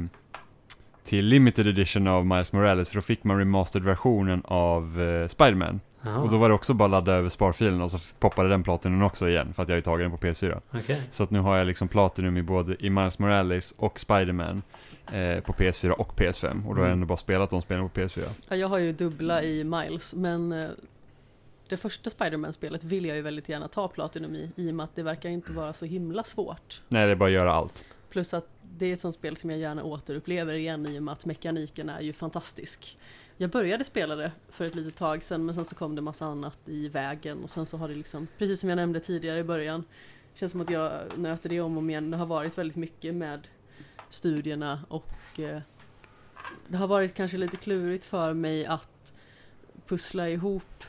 till 1.03 1.25
limited 1.25 1.67
edition 1.67 2.07
av 2.07 2.25
Miles 2.25 2.53
Morales 2.53 2.89
för 2.89 2.95
då 2.95 3.01
fick 3.01 3.23
man 3.23 3.37
remastered-versionen 3.37 4.41
av 4.45 5.01
eh, 5.01 5.27
Spiderman. 5.27 5.79
Jaha, 6.05 6.19
Och 6.21 6.31
då 6.31 6.37
var 6.37 6.49
det 6.49 6.55
också 6.55 6.73
bara 6.73 6.85
att 6.85 6.91
ladda 6.91 7.11
över 7.13 7.29
sparfilen 7.29 7.81
och 7.81 7.91
så 7.91 7.97
poppade 8.19 8.49
den 8.49 8.63
Platinum 8.63 9.03
också 9.03 9.29
igen 9.29 9.53
för 9.53 9.63
att 9.63 9.69
jag 9.69 9.73
har 9.73 9.77
ju 9.77 9.81
tagit 9.81 10.03
den 10.03 10.17
på 10.17 10.25
PS4. 10.25 10.61
okej. 10.73 11.01
Så 11.11 11.23
att 11.23 11.31
nu 11.31 11.39
har 11.39 11.57
jag 11.57 11.67
liksom 11.67 11.87
Platinum 11.87 12.37
i 12.37 12.43
både 12.43 12.85
i 12.85 12.89
Miles 12.89 13.19
Morales 13.19 13.71
och 13.77 13.99
Spiderman 13.99 14.61
eh, 15.07 15.39
på 15.39 15.53
PS4 15.53 15.89
och 15.89 16.13
PS5 16.19 16.67
och 16.67 16.75
då 16.75 16.81
har 16.81 16.87
jag 16.87 16.87
Mm. 16.87 16.91
ändå 16.91 17.05
bara 17.05 17.17
spelat 17.17 17.49
de 17.49 17.61
spelen 17.61 17.89
på 17.89 17.99
PS4. 17.99 18.23
Ja, 18.49 18.55
jag 18.55 18.67
har 18.67 18.77
ju 18.77 18.91
dubbla 18.93 19.43
i 19.43 19.63
Miles, 19.63 20.15
men 20.15 20.51
eh, 20.51 20.69
det 21.69 21.77
första 21.77 22.09
Spiderman-spelet 22.09 22.83
vill 22.83 23.05
jag 23.05 23.15
ju 23.15 23.21
väldigt 23.21 23.49
gärna 23.49 23.67
ta 23.67 23.87
Platinum 23.87 24.35
i, 24.35 24.51
i 24.55 24.71
och 24.71 24.75
med 24.75 24.83
att 24.83 24.95
det 24.95 25.03
verkar 25.03 25.29
inte 25.29 25.51
vara 25.51 25.73
så 25.73 25.85
himla 25.85 26.23
svårt. 26.23 26.81
Nej, 26.87 27.05
det 27.05 27.11
är 27.11 27.15
bara 27.15 27.25
att 27.29 27.31
göra 27.33 27.53
allt. 27.53 27.85
Plus 28.09 28.33
att 28.33 28.47
det 28.77 28.85
är 28.85 28.93
ett 28.93 28.99
sånt 28.99 29.15
spel 29.15 29.37
som 29.37 29.49
jag 29.49 29.59
gärna 29.59 29.83
återupplever 29.83 30.53
igen 30.53 30.85
i 30.85 30.99
och 30.99 31.03
med 31.03 31.11
att 31.11 31.25
mekaniken 31.25 31.89
är 31.89 32.01
ju 32.01 32.13
fantastisk. 32.13 32.97
Jag 33.37 33.49
började 33.49 33.83
spela 33.83 34.15
det 34.15 34.31
för 34.49 34.65
ett 34.65 34.75
litet 34.75 34.95
tag 34.95 35.23
sedan 35.23 35.45
men 35.45 35.55
sen 35.55 35.65
så 35.65 35.75
kom 35.75 35.95
det 35.95 36.01
massa 36.01 36.25
annat 36.25 36.59
i 36.65 36.89
vägen 36.89 37.43
och 37.43 37.49
sen 37.49 37.65
så 37.65 37.77
har 37.77 37.87
det 37.87 37.95
liksom, 37.95 38.27
precis 38.37 38.59
som 38.59 38.69
jag 38.69 38.75
nämnde 38.75 38.99
tidigare 38.99 39.39
i 39.39 39.43
början, 39.43 39.83
känns 40.33 40.51
som 40.51 40.61
att 40.61 40.69
jag 40.69 40.91
nöter 41.15 41.49
det 41.49 41.61
om 41.61 41.71
och 41.71 41.77
om 41.77 41.89
igen. 41.89 42.11
Det 42.11 42.17
har 42.17 42.25
varit 42.25 42.57
väldigt 42.57 42.77
mycket 42.77 43.15
med 43.15 43.47
studierna 44.09 44.79
och 44.87 45.39
eh, 45.39 45.61
det 46.67 46.77
har 46.77 46.87
varit 46.87 47.13
kanske 47.13 47.37
lite 47.37 47.57
klurigt 47.57 48.05
för 48.05 48.33
mig 48.33 48.65
att 48.65 49.13
pussla 49.85 50.29
ihop 50.29 50.83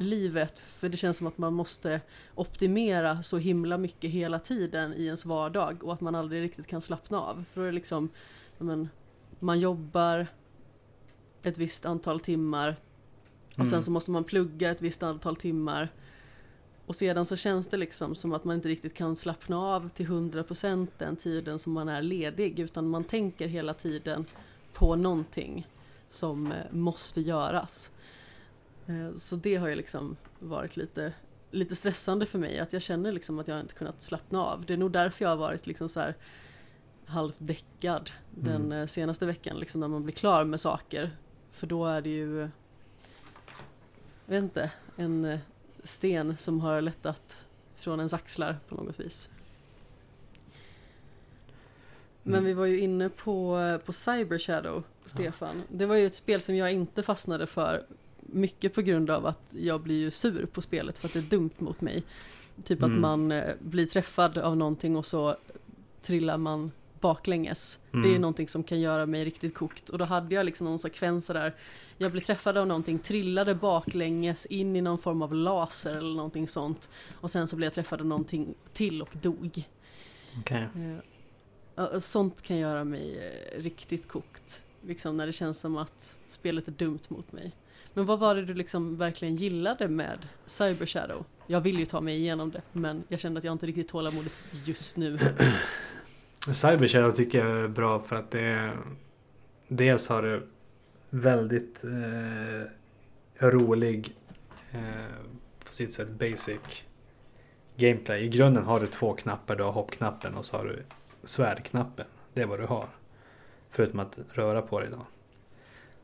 livet 0.00 0.58
för 0.58 0.88
det 0.88 0.96
känns 0.96 1.16
som 1.16 1.26
att 1.26 1.38
man 1.38 1.54
måste 1.54 2.00
optimera 2.34 3.22
så 3.22 3.38
himla 3.38 3.78
mycket 3.78 4.10
hela 4.10 4.38
tiden 4.38 4.94
i 4.94 5.04
ens 5.04 5.24
vardag 5.24 5.84
och 5.84 5.92
att 5.92 6.00
man 6.00 6.14
aldrig 6.14 6.42
riktigt 6.42 6.66
kan 6.66 6.80
slappna 6.80 7.20
av. 7.20 7.44
För 7.52 7.60
då 7.60 7.66
är 7.66 7.70
det 7.70 7.74
liksom, 7.74 8.08
men, 8.58 8.88
man 9.38 9.58
jobbar 9.58 10.26
ett 11.44 11.58
visst 11.58 11.86
antal 11.86 12.20
timmar 12.20 12.76
och 13.52 13.58
Mm. 13.58 13.70
sen 13.70 13.82
så 13.82 13.90
måste 13.90 14.10
man 14.10 14.24
plugga 14.24 14.70
ett 14.70 14.82
visst 14.82 15.02
antal 15.02 15.36
timmar 15.36 15.88
och 16.86 16.94
sedan 16.96 17.26
så 17.26 17.36
känns 17.36 17.68
det 17.68 17.76
liksom 17.76 18.14
som 18.14 18.32
att 18.32 18.44
man 18.44 18.56
inte 18.56 18.68
riktigt 18.68 18.94
kan 18.94 19.16
slappna 19.16 19.58
av 19.58 19.88
till 19.88 20.06
100% 20.06 20.86
den 20.98 21.16
tiden 21.16 21.58
som 21.58 21.72
man 21.72 21.88
är 21.88 22.02
ledig 22.02 22.58
utan 22.58 22.88
man 22.88 23.04
tänker 23.04 23.46
hela 23.48 23.74
tiden 23.74 24.26
på 24.72 24.96
någonting 24.96 25.66
som 26.08 26.52
eh, 26.52 26.58
måste 26.72 27.20
göras. 27.20 27.90
Eh, 28.86 29.16
Så 29.16 29.36
det 29.36 29.56
har 29.56 29.68
ju 29.68 29.74
liksom 29.74 30.16
varit 30.38 30.76
lite, 30.76 31.12
lite 31.50 31.76
stressande 31.76 32.26
för 32.26 32.38
mig 32.38 32.58
att 32.58 32.72
jag 32.72 32.82
känner 32.82 33.12
liksom 33.12 33.38
att 33.38 33.48
jag 33.48 33.60
inte 33.60 33.74
kunnat 33.74 34.02
slappna 34.02 34.44
av. 34.44 34.64
Det 34.66 34.72
är 34.72 34.76
nog 34.76 34.90
därför 34.92 35.24
jag 35.24 35.30
har 35.30 35.36
varit 35.36 35.66
liksom 35.66 35.88
så 35.88 36.00
här 36.00 36.14
halvt 37.06 37.36
däckad 37.38 38.10
den 38.30 38.56
Mm. 38.64 38.72
eh, 38.80 38.86
senaste 38.86 39.26
veckan 39.26 39.56
liksom 39.56 39.80
när 39.80 39.88
man 39.88 40.02
blir 40.04 40.14
klar 40.14 40.44
med 40.44 40.60
saker. 40.60 41.16
För 41.54 41.66
då 41.66 41.86
är 41.86 42.00
det 42.00 42.08
ju, 42.10 42.48
vet 44.26 44.42
inte, 44.42 44.70
en 44.96 45.24
eh, 45.24 45.38
sten 45.84 46.36
som 46.36 46.60
har 46.60 46.80
lättat 46.80 47.40
från 47.76 48.00
ens 48.00 48.12
axlar 48.14 48.58
på 48.68 48.74
något 48.74 49.00
vis. 49.00 49.28
Men 52.22 52.34
Mm. 52.34 52.44
vi 52.44 52.52
var 52.52 52.66
ju 52.66 52.80
inne 52.80 53.08
på, 53.08 53.58
eh, 53.58 53.78
på 53.78 53.92
Cyber 53.92 54.38
Shadow, 54.38 54.82
Stefan. 55.06 55.62
Det 55.68 55.86
var 55.86 55.94
ju 55.96 56.06
ett 56.06 56.14
spel 56.14 56.40
som 56.40 56.56
jag 56.56 56.72
inte 56.72 57.02
fastnade 57.02 57.46
för 57.46 57.86
mycket 58.20 58.74
på 58.74 58.82
grund 58.82 59.10
av 59.10 59.26
att 59.26 59.54
jag 59.58 59.80
blir 59.80 59.98
ju 60.00 60.10
sur 60.10 60.46
på 60.46 60.62
spelet 60.62 60.98
för 60.98 61.08
att 61.08 61.12
det 61.12 61.18
är 61.18 61.22
dumt 61.22 61.50
mot 61.58 61.80
mig. 61.80 62.02
Typ 62.64 62.82
att 62.82 62.88
Mm. 62.88 63.00
man 63.00 63.32
eh, 63.32 63.54
blir 63.60 63.86
träffad 63.86 64.38
av 64.38 64.56
någonting 64.56 64.96
och 64.96 65.06
så 65.06 65.36
trillar 66.02 66.38
man 66.38 66.72
baklänges. 67.04 67.78
Det 67.90 67.98
är 67.98 68.04
Mm. 68.04 68.20
någonting 68.20 68.48
som 68.48 68.62
kan 68.64 68.80
göra 68.80 69.06
mig 69.06 69.24
riktigt 69.24 69.54
kokt. 69.54 69.88
Och 69.90 69.98
då 69.98 70.04
hade 70.04 70.34
jag 70.34 70.46
liksom 70.46 70.66
någon 70.66 70.78
sekvens 70.78 71.26
där 71.26 71.54
jag 71.98 72.10
blev 72.12 72.20
träffad 72.20 72.56
av 72.56 72.66
någonting, 72.66 72.98
trillade 72.98 73.54
baklänges 73.54 74.46
in 74.46 74.76
i 74.76 74.80
någon 74.80 74.98
form 74.98 75.22
av 75.22 75.34
laser 75.34 75.94
eller 75.96 76.14
någonting 76.14 76.48
sånt. 76.48 76.88
Och 77.20 77.30
sen 77.30 77.46
så 77.46 77.56
blev 77.56 77.66
jag 77.66 77.72
träffad 77.74 78.00
av 78.00 78.06
någonting 78.06 78.54
till 78.72 79.02
och 79.02 79.10
dog. 79.22 79.62
Okej. 80.40 80.68
Eh, 81.76 81.98
Sånt 81.98 82.42
kan 82.42 82.56
göra 82.56 82.84
mig 82.84 83.18
eh, 83.18 83.62
riktigt 83.62 84.08
kokt. 84.08 84.62
Liksom 84.86 85.16
när 85.16 85.26
det 85.26 85.32
känns 85.32 85.60
som 85.60 85.76
att 85.76 86.16
spelet 86.28 86.68
är 86.68 86.72
dumt 86.72 87.00
mot 87.08 87.32
mig. 87.32 87.52
Men 87.94 88.06
vad 88.06 88.18
var 88.18 88.34
det 88.34 88.44
du 88.44 88.54
liksom 88.54 88.96
verkligen 88.96 89.34
gillade 89.36 89.88
med 89.88 90.18
Cyber 90.46 90.86
Shadow? 90.86 91.24
Jag 91.46 91.60
vill 91.60 91.78
ju 91.78 91.86
ta 91.86 92.00
mig 92.00 92.16
igenom 92.16 92.50
det, 92.50 92.62
men 92.72 93.02
jag 93.08 93.20
kände 93.20 93.38
att 93.38 93.44
jag 93.44 93.52
inte 93.52 93.66
riktigt 93.66 93.88
tålamodet 93.88 94.32
just 94.64 94.96
nu. 94.96 95.18
Cyber 96.52 96.86
Shadow 96.86 97.10
tycker 97.10 97.46
jag 97.46 97.64
är 97.64 97.68
bra 97.68 98.00
för 98.00 98.16
att 98.16 98.30
det 98.30 98.40
är... 98.40 98.76
Dels 99.68 100.08
har 100.08 100.22
det 100.22 100.42
väldigt 101.10 101.84
eh, 101.84 102.70
rolig, 103.38 104.16
eh, 104.72 104.80
på 105.66 105.72
sitt 105.72 105.94
sätt 105.94 106.10
basic 106.10 106.84
gameplay. 107.76 108.24
I 108.24 108.28
grunden 108.28 108.64
har 108.64 108.80
du 108.80 108.86
två 108.86 109.14
knappar. 109.14 109.56
Du 109.56 109.62
har 109.62 109.72
hoppknappen 109.72 110.34
och 110.34 110.44
så 110.44 110.56
har 110.56 110.64
du 110.64 110.82
svärdknappen. 111.24 112.06
Det 112.32 112.42
är 112.42 112.46
vad 112.46 112.60
du 112.60 112.66
har. 112.66 112.88
Förutom 113.70 114.00
att 114.00 114.18
röra 114.32 114.62
på 114.62 114.80
dig 114.80 114.88
då. 114.90 115.06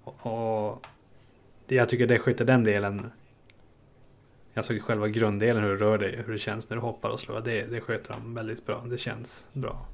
Och, 0.03 0.27
och 0.27 0.87
jag 1.67 1.89
tycker 1.89 2.07
det 2.07 2.19
sköter 2.19 2.45
den 2.45 2.65
delen. 2.65 3.11
Alltså 4.55 4.75
själva 4.79 5.09
grunddelen 5.09 5.63
hur 5.63 5.71
du 5.71 5.77
rör 5.77 5.99
dig, 5.99 6.23
hur 6.27 6.33
det 6.33 6.39
känns 6.39 6.71
när 6.71 6.77
du 6.77 6.83
hoppar 6.83 7.09
och 7.09 7.21
slår. 7.21 7.41
Det, 7.41 7.67
det 7.67 7.81
sköter 7.81 8.13
de 8.13 8.35
väldigt 8.35 8.67
bra. 8.67 8.85
Det 8.87 8.99
känns 8.99 9.49
bra. 9.53 9.87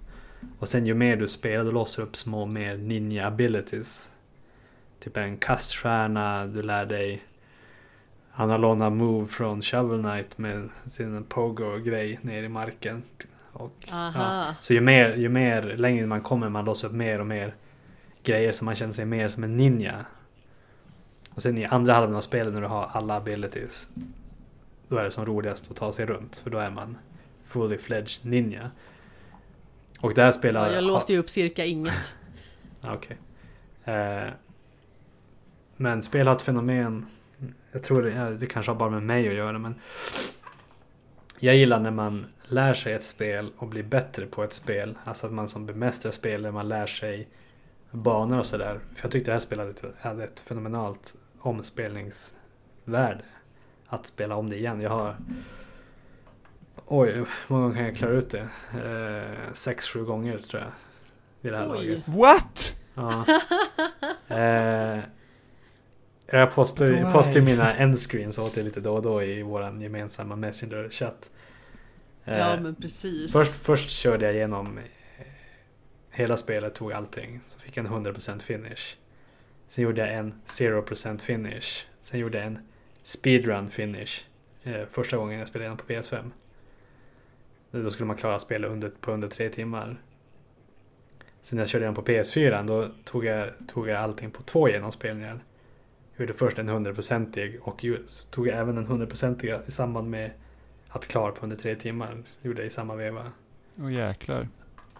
Och 0.59 0.69
sen 0.69 0.87
ju 0.87 0.95
mer 0.95 1.17
du 1.17 1.29
spelar, 1.29 1.65
du 1.65 1.73
låser 1.73 2.03
upp 2.03 2.17
små 2.17 2.47
mer 2.47 2.77
ninja 2.77 3.27
abilities. 3.27 4.13
Typ 5.01 5.17
en 5.17 5.37
kaststjärna, 5.37 6.47
du 6.47 6.63
lär 6.63 6.87
dig 6.87 7.23
han 8.37 8.51
har 8.51 8.59
lånat 8.59 8.93
move 8.93 9.27
från 9.27 9.63
Shovel 9.63 10.03
Knight 10.03 10.39
med 10.39 10.69
sin 10.87 11.25
pogo-grej 11.25 12.19
ner 12.23 12.43
i 12.43 12.49
marken. 12.49 13.03
Och, 13.53 13.89
Aha. 13.93 14.55
Så 14.61 14.75
ju 14.75 14.81
mer, 14.81 15.15
ju 15.17 15.29
mer 15.29 15.63
längre 15.63 16.07
man 16.07 16.21
kommer 16.21 16.49
man 16.49 16.65
låser 16.65 16.89
upp 16.89 16.95
mer 16.95 17.21
och 17.21 17.27
mer 17.27 17.55
grejer 18.23 18.53
så 18.53 18.65
man 18.65 18.75
känner 18.75 18.93
sig 18.93 19.05
mer 19.05 19.29
som 19.29 19.45
en 19.45 19.57
ninja. 19.57 20.05
Och 21.35 21.43
sen 21.43 21.59
i 21.59 21.65
andra 21.65 21.95
halvan 21.95 22.17
av 22.17 22.21
spelet 22.21 22.55
när 22.55 22.61
du 22.61 22.67
har 22.67 22.91
alla 22.93 23.17
abilities. 23.17 23.89
Då 24.89 24.97
är 24.97 25.05
det 25.05 25.11
som 25.11 25.27
roligast 25.27 25.71
att 25.71 25.77
ta 25.77 25.93
sig 25.93 26.07
runt 26.07 26.37
för 26.37 26.51
då 26.51 26.59
är 26.59 26.71
man 26.71 26.99
fully 27.45 27.79
fledged 27.79 28.31
ninja. 28.31 28.71
Och 30.01 30.15
där 30.15 30.31
spelar... 30.31 30.67
Ja, 30.67 30.73
jag 30.73 30.85
låste 30.85 31.13
ju 31.13 31.19
upp 31.19 31.31
cirka 31.31 31.65
inget. 31.65 32.15
Okej. 32.83 33.17
Eh, 33.85 34.33
men 35.77 36.03
spel 36.03 36.27
har 36.27 36.37
ett 36.37 36.43
fenomen. 36.43 37.07
Jag 37.73 37.83
tror 37.83 38.03
det, 38.03 38.37
det 38.37 38.47
kanske 38.47 38.73
har 38.73 38.77
bara 38.77 38.91
med 38.91 39.03
mig 39.03 39.29
att 39.29 39.35
göra 39.35 39.59
men. 39.59 39.75
Jag 41.39 41.57
gillar 41.57 41.81
när 41.81 41.91
man 41.91 42.27
lär 42.45 42.75
sig 42.75 42.93
ett 42.93 43.05
spel 43.05 43.53
och 43.57 43.69
blir 43.69 43.83
bättre 43.83 44.27
på 44.27 44.45
ett 44.45 44.53
spel. 44.53 44.99
Alltså 45.05 45.27
att 45.27 45.33
man 45.33 45.49
som 45.49 45.67
bemästrar 45.67 46.13
spelet, 46.13 46.55
man 46.55 46.69
lär 46.69 46.87
sig 46.87 47.29
banor 47.91 48.39
och 48.39 48.47
sådär. 48.47 48.81
För 48.95 49.05
jag 49.05 49.11
tyckte 49.13 49.31
det 49.31 49.35
här 49.35 49.41
spelet 49.41 49.83
hade 50.01 50.25
ett 50.25 50.41
fenomenalt 50.41 51.15
omspelningsvärde. 51.39 53.25
Att 53.87 54.07
spela 54.07 54.37
om 54.37 54.51
det 54.51 54.57
igen. 54.57 54.81
Jag 54.81 54.91
har... 54.91 55.17
Oj, 56.89 57.11
hur 57.13 57.27
många 57.49 57.63
gånger 57.63 57.77
kan 57.77 57.85
jag 57.85 57.97
klara 57.97 58.13
ut 58.13 58.31
det? 58.31 58.49
Eh, 58.75 59.53
sex, 59.53 59.89
sju 59.89 60.05
gånger 60.05 60.39
tror 60.39 60.63
jag. 60.63 60.71
Vid 61.41 61.53
det 61.53 61.59
här 61.59 61.71
Oj. 61.73 61.77
laget. 61.77 62.09
What? 62.09 62.79
Ja. 62.95 63.25
eh, 64.37 65.01
jag 66.27 66.55
postar, 66.55 67.13
postar 67.13 67.41
mina 67.41 67.75
endscreens 67.75 68.39
åt 68.39 68.59
er 68.59 68.63
lite 68.63 68.81
då 68.81 68.95
och 68.95 69.03
då 69.03 69.23
i 69.23 69.43
vår 69.43 69.83
gemensamma 69.83 70.37
Messenger-chatt. 70.37 71.31
Eh, 72.25 72.39
Ja, 72.39 72.57
men 72.61 72.75
precis. 72.75 73.33
först, 73.33 73.53
först 73.53 73.91
körde 73.91 74.25
jag 74.25 74.35
igenom 74.35 74.79
eh, 74.79 74.85
hela 76.11 76.37
spelet, 76.37 76.75
tog 76.75 76.93
allting. 76.93 77.41
Så 77.47 77.59
fick 77.59 77.77
jag 77.77 77.87
en 77.87 77.93
100% 78.07 78.41
finish. 78.41 78.97
Sen 79.69 79.85
gjorde 79.85 80.01
jag 80.01 80.15
en 80.15 80.35
0% 80.47 81.19
finish. 81.19 81.85
Sen 82.03 82.21
gjorde 82.21 82.39
jag 82.39 82.47
en 82.47 82.59
speedrun 83.03 83.71
finish. 83.71 84.21
Eh, 84.63 84.83
första 84.91 85.17
gången 85.17 85.39
jag 85.39 85.49
spelade 85.49 85.65
igenom 85.65 85.79
på 85.79 85.93
PS5. 85.93 86.31
Då 87.83 87.91
skulle 87.91 88.07
man 88.07 88.17
klara 88.17 88.39
spelet 88.39 88.71
under, 88.71 88.91
på 89.01 89.13
under 89.13 89.29
tre 89.29 89.49
timmar. 89.49 89.97
Sen 91.43 91.57
när 91.57 91.63
jag 91.63 91.69
körde 91.69 91.85
den 91.85 91.95
på 91.95 92.03
PS4 92.03 92.67
då 92.67 92.89
tog 93.05 93.25
jag, 93.25 93.51
tog 93.69 93.89
jag 93.89 93.99
allting 93.99 94.31
på 94.31 94.43
två 94.43 94.69
genomspelningar. 94.69 95.41
Jag 96.13 96.21
gjorde 96.21 96.33
först 96.39 96.59
en 96.59 96.71
100% 96.71 97.59
och 97.59 97.85
tog 98.31 98.49
jag 98.49 98.59
även 98.59 98.79
en 98.79 98.87
100% 98.87 99.69
i 99.69 99.71
samband 99.71 100.11
med 100.11 100.31
att 100.89 101.09
klara 101.09 101.33
på 101.33 101.43
under 101.43 101.57
tre 101.57 101.75
timmar. 101.75 102.23
Gjorde 102.43 102.61
jag 102.61 102.67
i 102.67 102.71
samma 102.71 102.95
veva. 102.95 103.33
Åh 103.79 103.93
jäklar. 103.93 104.49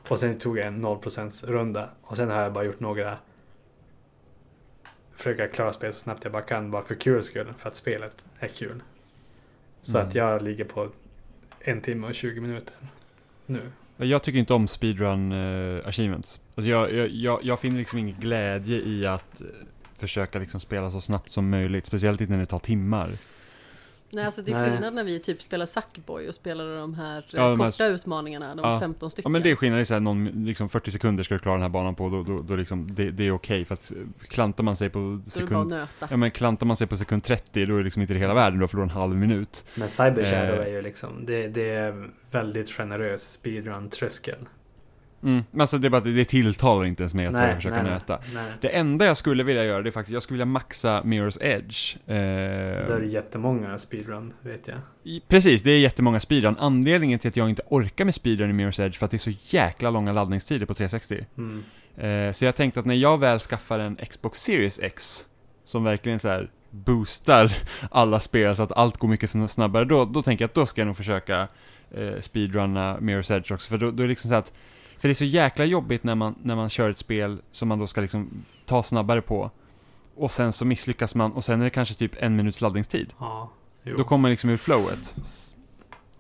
Och 0.09 0.19
sen 0.19 0.39
tog 0.39 0.59
jag 0.59 0.67
en 0.67 0.85
0% 0.87 1.47
runda. 1.47 1.91
Och 2.03 2.17
sen 2.17 2.31
har 2.31 2.43
jag 2.43 2.53
bara 2.53 2.65
gjort 2.65 2.81
några 2.81 3.19
Försöka 5.15 5.49
klara 5.49 5.73
spelet 5.73 5.95
så 5.95 6.01
snabbt 6.01 6.25
jag 6.25 6.33
bara 6.33 6.43
kan 6.43 6.71
bara 6.71 6.83
för 6.83 6.95
kul 6.95 7.23
skull. 7.23 7.55
För 7.59 7.69
att 7.69 7.77
spelet 7.77 8.25
är 8.39 8.49
kul. 8.49 8.83
Så 9.83 9.97
Mm. 9.97 10.09
att 10.09 10.15
jag 10.15 10.43
ligger 10.43 10.65
på 10.65 10.89
en 11.67 11.81
timme 11.81 12.07
och 12.07 12.15
20 12.15 12.41
minuter 12.41 12.75
nu. 13.47 13.73
Jag 13.97 14.23
tycker 14.23 14.39
inte 14.39 14.55
om 14.55 14.69
speedrun 14.69 15.33
uh, 15.33 15.89
achievements. 15.89 16.41
Alltså 16.55 16.71
jag, 16.71 16.95
jag, 16.95 17.09
jag, 17.09 17.41
jag 17.43 17.61
finner 17.61 17.79
liksom 17.79 17.99
ingen 17.99 18.21
glädje 18.21 18.77
i 18.77 19.07
att 19.07 19.41
eh, 19.41 19.47
försöka 19.97 20.39
liksom 20.39 20.61
spela 20.61 20.91
så 20.91 21.01
snabbt 21.01 21.33
som 21.33 21.51
möjligt. 21.51 21.87
Speciellt 21.87 22.21
inte 22.21 22.33
när 22.33 22.41
det 22.41 22.47
tar 22.47 22.59
timmar. 22.59 23.19
Nej, 24.11 24.25
alltså 24.25 24.43
det 24.43 24.53
är 24.53 24.61
Nej. 24.61 24.71
skillnad 24.71 24.95
när 24.95 25.05
vi 25.05 25.21
typ 25.21 25.43
spelar 25.43 25.67
Sackboy 25.67 26.29
och 26.29 26.35
spelar 26.35 26.77
de 26.77 26.95
här 26.95 27.19
eh, 27.19 27.25
Ja, 27.31 27.49
de 27.51 27.61
här- 27.61 27.71
korta 27.71 27.87
utmaningarna, 27.87 28.55
de 28.55 28.61
Ja. 28.71 28.81
15 28.81 29.11
stycken. 29.11 29.29
Ja 29.29 29.33
men 29.33 29.43
det 29.43 29.51
är 29.51 29.57
skillnad, 29.57 29.79
det 29.79 29.83
är 29.83 29.85
såhär 29.85 30.01
någon, 30.01 30.25
liksom 30.45 30.69
40 30.69 30.91
sekunder 30.91 31.25
ska 31.25 31.35
du 31.35 31.39
klara 31.39 31.55
den 31.55 31.63
här 31.63 31.69
banan 31.71 31.95
på, 31.95 32.09
då, 32.09 32.23
då, 32.23 32.43
då 32.43 32.57
liksom, 32.57 32.95
det, 32.95 33.11
det 33.11 33.27
är 33.27 33.31
okej 33.31 33.65
för 33.65 33.75
att 33.75 33.93
eh, 33.93 33.99
klantar 34.29 34.65
man 34.65 34.77
sig 34.77 34.91
på 34.91 35.21
Så 35.27 35.41
är 35.41 35.45
det 35.47 35.51
bara 35.51 35.61
att 35.63 35.69
sekund, 35.69 35.71
nöta. 35.71 36.07
ja 36.11 36.17
men 36.17 36.31
klantar 36.31 36.67
man 36.67 36.77
sig 36.77 36.87
på 36.87 36.97
sekund 36.97 37.25
30 37.25 37.67
då 37.67 37.75
är 37.75 37.79
det 37.79 37.85
liksom 37.85 38.03
inte 38.03 38.15
det 38.15 38.21
hela 38.21 38.35
världen, 38.35 38.59
du 38.59 38.63
har 38.63 38.69
förlorat 38.69 38.91
en 38.91 38.97
halv 38.97 39.17
minut. 39.17 39.65
Men 39.75 39.89
Cyber 39.89 40.25
Shadow 40.25 40.55
Eh. 40.61 40.67
är 40.67 40.71
ju 40.71 40.83
liksom, 40.83 41.27
det, 41.27 41.49
det 41.49 41.71
är 41.71 42.11
väldigt 42.31 42.71
generös 42.71 43.39
speedrun-tröskel. 43.43 44.47
Mm. 45.23 45.45
Men 45.51 45.61
alltså 45.61 45.79
det 45.79 45.89
är 45.89 45.91
bara, 45.91 46.01
det, 46.01 46.13
det 46.13 46.25
tilltalar 46.25 46.85
inte 46.85 47.03
ens 47.03 47.15
mig 47.15 47.27
att 47.27 47.33
börja 47.33 47.57
försöka 47.57 47.83
nöta. 47.83 48.19
nej. 48.35 48.53
Det 48.61 48.69
enda 48.69 49.05
jag 49.05 49.17
skulle 49.17 49.43
vilja 49.45 49.65
göra 49.65 49.83
det 49.83 49.89
är 49.89 49.91
faktiskt, 49.93 50.13
jag 50.15 50.23
skulle 50.23 50.35
vilja 50.35 50.47
maxa 50.47 51.03
Mirror's 51.03 51.39
Edge. 51.45 51.97
Är 52.07 52.91
Eh, 52.91 52.99
det 52.99 53.07
jättemånga 53.07 53.79
speedrun, 53.79 54.33
vet 54.41 54.69
jag. 54.69 54.77
i- 55.05 55.21
precis, 55.29 55.63
det 55.63 55.71
är 55.71 55.79
jättemånga 55.79 56.21
speedrun. 56.21 56.57
Anledningen 56.59 57.19
till 57.19 57.29
att 57.29 57.37
jag 57.37 57.49
inte 57.51 57.63
orkar 57.69 58.05
med 58.05 58.15
speedrun 58.15 58.51
i 58.51 58.65
Mirror's 58.65 58.83
Edge 58.87 58.97
för 58.99 59.05
att 59.05 59.11
det 59.11 59.17
är 59.17 59.33
så 59.33 59.33
jäkla 59.57 59.91
långa 59.91 60.13
laddningstider 60.13 60.67
på 60.67 60.75
360. 60.75 61.27
Mm. 61.39 61.65
Eh, 61.97 62.33
så 62.33 62.45
jag 62.45 62.57
tänkte 62.57 62.81
att 62.81 62.87
när 62.87 62.95
jag 62.95 63.21
väl 63.21 63.39
skaffar 63.39 63.79
en 63.79 63.97
Xbox 63.97 64.41
Series 64.43 64.79
X, 64.83 65.25
som 65.65 65.85
verkligen 65.85 66.19
så 66.19 66.29
här 66.29 66.51
boostar 66.71 67.53
alla 67.91 68.21
spel 68.21 68.57
så 68.57 68.63
att 68.63 68.73
allt 68.73 68.97
går 68.97 69.09
mycket 69.09 69.31
snabbare, 69.51 69.85
då, 69.85 70.05
då 70.05 70.23
tänker 70.23 70.43
jag 70.43 70.49
att 70.49 70.55
då 70.55 70.67
ska 70.67 70.81
jag 70.81 70.87
nog 70.87 70.97
försöka 70.97 71.49
eh, 71.91 72.21
speedrunna 72.21 72.99
Mirror's 72.99 73.37
Edge 73.37 73.53
också, 73.53 73.69
för 73.69 73.79
då, 73.79 73.91
då 73.91 74.03
är 74.03 74.07
det 74.07 74.11
liksom 74.11 74.29
så 74.29 74.35
att 74.35 74.53
för 74.99 75.09
det 75.09 75.13
är 75.13 75.15
så 75.15 75.25
jäkla 75.25 75.65
jobbigt 75.65 76.05
när 76.05 76.15
man, 76.15 76.35
när 76.43 76.57
man 76.57 76.69
kör 76.69 76.91
ett 76.91 76.99
spel 76.99 77.39
som 77.51 77.69
man 77.69 77.79
då 77.79 77.87
ska 77.87 78.01
liksom 78.01 78.31
ta 78.65 78.83
snabbare 78.83 79.23
på. 79.23 79.51
Och 80.15 80.31
sen 80.31 80.53
så 80.53 80.65
misslyckas 80.65 81.15
man 81.15 81.33
och 81.33 81.45
sen 81.45 81.61
är 81.61 81.65
det 81.65 81.71
kanske 81.71 81.95
typ 81.95 82.13
en 82.19 82.37
minuts 82.37 82.61
laddningstid. 82.61 83.13
Ja, 83.19 83.51
jo. 83.83 83.97
Då 83.97 84.05
kommer 84.05 84.23
man 84.23 84.31
liksom 84.31 84.51
ur 84.51 84.57
flowet. 84.57 85.17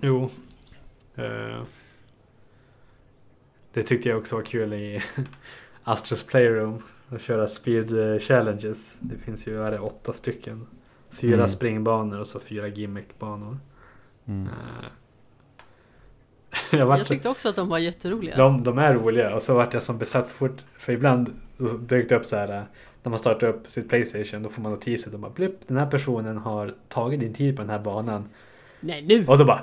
Jo. 0.00 0.30
Eh, 1.14 1.62
det 3.72 3.82
tyckte 3.82 4.08
jag 4.08 4.18
också 4.18 4.36
var 4.36 4.42
kul 4.42 4.72
i 4.72 5.02
Astros 5.84 6.22
Playroom. 6.22 6.82
Att 7.08 7.20
köra 7.22 7.46
speed 7.46 8.12
eh, 8.12 8.18
challenges. 8.18 8.98
Det 9.00 9.18
finns 9.18 9.46
ju, 9.48 9.62
är 9.62 9.70
det, 9.70 9.78
åtta 9.78 10.12
stycken. 10.12 10.66
Fyra 11.10 11.34
Mm. 11.34 11.48
springbanor 11.48 12.20
och 12.20 12.26
så 12.26 12.40
fyra 12.40 12.68
gimmickbanor. 12.68 13.58
Mm. 14.26 14.46
Eh, 14.46 14.86
jag 16.70 16.86
vart, 16.86 16.98
Jag 16.98 17.06
tyckte 17.06 17.28
också 17.28 17.48
att 17.48 17.56
de 17.56 17.68
var 17.68 17.78
jätteroliga. 17.78 18.36
de, 18.36 18.62
de 18.64 18.78
är 18.78 18.94
roliga 18.94 19.34
och 19.34 19.42
så 19.42 19.54
vart 19.54 19.74
jag 19.74 19.82
som 19.82 19.98
besatt 19.98 20.28
så 20.28 20.36
fort. 20.36 20.64
För 20.78 20.92
ibland 20.92 21.30
dök 21.80 22.08
det 22.08 22.16
upp 22.16 22.24
så 22.24 22.36
här. 22.36 22.48
eh, 22.56 22.62
När 23.02 23.10
man 23.10 23.18
startar 23.18 23.46
upp 23.46 23.70
sitt 23.70 23.88
Playstation 23.88 24.42
då 24.42 24.48
får 24.48 24.62
man 24.62 24.72
notiser. 24.72 25.10
De 25.10 25.20
bara 25.20 25.30
blipp, 25.32 25.56
den 25.66 25.76
här 25.76 25.86
personen 25.86 26.38
har 26.38 26.74
tagit 26.88 27.20
din 27.20 27.34
tid 27.34 27.56
på 27.56 27.62
den 27.62 27.70
här 27.70 27.78
banan. 27.78 28.28
Nej 28.80 29.02
nu! 29.02 29.26
Och 29.26 29.38
så 29.38 29.44
bara... 29.44 29.62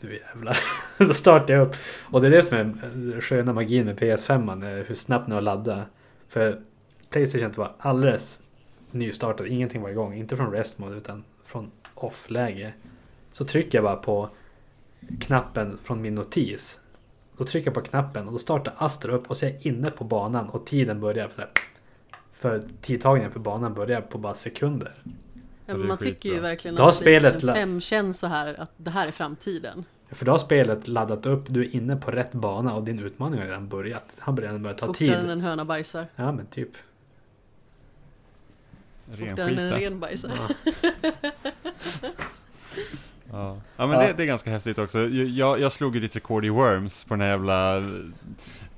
Nu 0.00 0.18
jävlar. 0.28 0.58
så 1.06 1.14
startar 1.14 1.54
jag 1.54 1.66
upp. 1.68 1.76
Och 2.00 2.20
det 2.20 2.26
är 2.26 2.30
det 2.30 2.42
som 2.42 2.56
är 2.58 2.64
den 2.64 3.20
sköna 3.20 3.52
magin 3.52 3.84
med 3.86 3.98
PS5. 3.98 4.64
är 4.66 4.84
Hur 4.84 4.94
snabbt 4.94 5.26
den 5.26 5.34
har 5.34 5.40
laddat. 5.40 5.86
För 6.28 6.60
Playstation 7.10 7.52
var 7.56 7.72
alldeles 7.78 8.40
nystartad. 8.90 9.46
Ingenting 9.46 9.82
var 9.82 9.90
igång. 9.90 10.14
Inte 10.14 10.36
från 10.36 10.52
rest 10.52 10.78
mode 10.78 10.96
utan 10.96 11.24
från 11.44 11.70
off-läge. 11.94 12.72
Så 13.32 13.44
trycker 13.44 13.78
jag 13.78 13.84
bara 13.84 13.96
på 13.96 14.28
knappen 15.20 15.78
från 15.82 16.02
min 16.02 16.14
notis. 16.14 16.80
Då 17.36 17.44
trycker 17.44 17.66
jag 17.66 17.74
på 17.74 17.80
knappen 17.80 18.26
och 18.26 18.32
då 18.32 18.38
startar 18.38 18.74
Astra 18.76 19.12
upp 19.14 19.30
och 19.30 19.36
så 19.36 19.46
är 19.46 19.50
jag 19.50 19.66
inne 19.66 19.90
på 19.90 20.04
banan 20.04 20.48
och 20.48 20.66
tiden 20.66 21.00
börjar. 21.00 21.30
Här, 21.36 21.48
för 22.32 22.62
tidtagningen 22.80 23.30
för 23.32 23.40
banan 23.40 23.74
börjar 23.74 24.00
på 24.00 24.18
bara 24.18 24.34
sekunder. 24.34 24.94
Ja, 25.66 25.74
man 25.76 25.98
tycker 25.98 26.28
ju 26.28 26.40
verkligen 26.40 26.74
Då 26.74 26.82
att 26.82 26.94
spelet 26.94 27.20
Playstation 27.32 27.46
la- 27.46 27.54
5 27.54 27.80
känns 27.80 28.18
så 28.18 28.26
här 28.26 28.60
att 28.60 28.70
det 28.76 28.90
här 28.90 29.06
är 29.06 29.12
framtiden. 29.12 29.84
För 30.10 30.24
då 30.24 30.32
har 30.32 30.38
spelet 30.38 30.88
laddat 30.88 31.26
upp, 31.26 31.44
du 31.48 31.60
är 31.60 31.76
inne 31.76 31.96
på 31.96 32.10
rätt 32.10 32.32
bana 32.32 32.74
och 32.74 32.84
din 32.84 32.98
utmaning 32.98 33.40
har 33.40 33.46
redan 33.46 33.68
börjat. 33.68 34.16
Han 34.18 34.34
har 34.34 34.42
redan 34.42 34.62
börjat 34.62 34.78
ta 34.78 34.86
Fortare 34.86 35.14
än 35.14 35.20
tid. 35.20 35.30
en 35.30 35.40
höna 35.40 35.64
bajsar. 35.64 36.06
Ja 36.16 36.32
men 36.32 36.46
typ. 36.46 36.70
Fortare 39.10 39.48
än 39.50 39.58
en 39.58 39.70
ren 39.70 40.00
bajsar. 40.00 40.30
Ja. 40.72 40.72
Ja, 43.32 43.56
ja 43.76 43.86
men 43.86 44.00
Ja. 44.00 44.06
Det, 44.06 44.12
det 44.12 44.22
är 44.22 44.26
ganska 44.26 44.50
häftigt 44.50 44.78
också. 44.78 44.98
Jag, 45.08 45.60
jag 45.60 45.72
slog 45.72 45.94
ju 45.94 46.00
ditt 46.00 46.16
rekord 46.16 46.44
i 46.44 46.48
Worms 46.48 47.04
på 47.04 47.14
den 47.14 47.20
här 47.20 47.28
jävla 47.28 47.82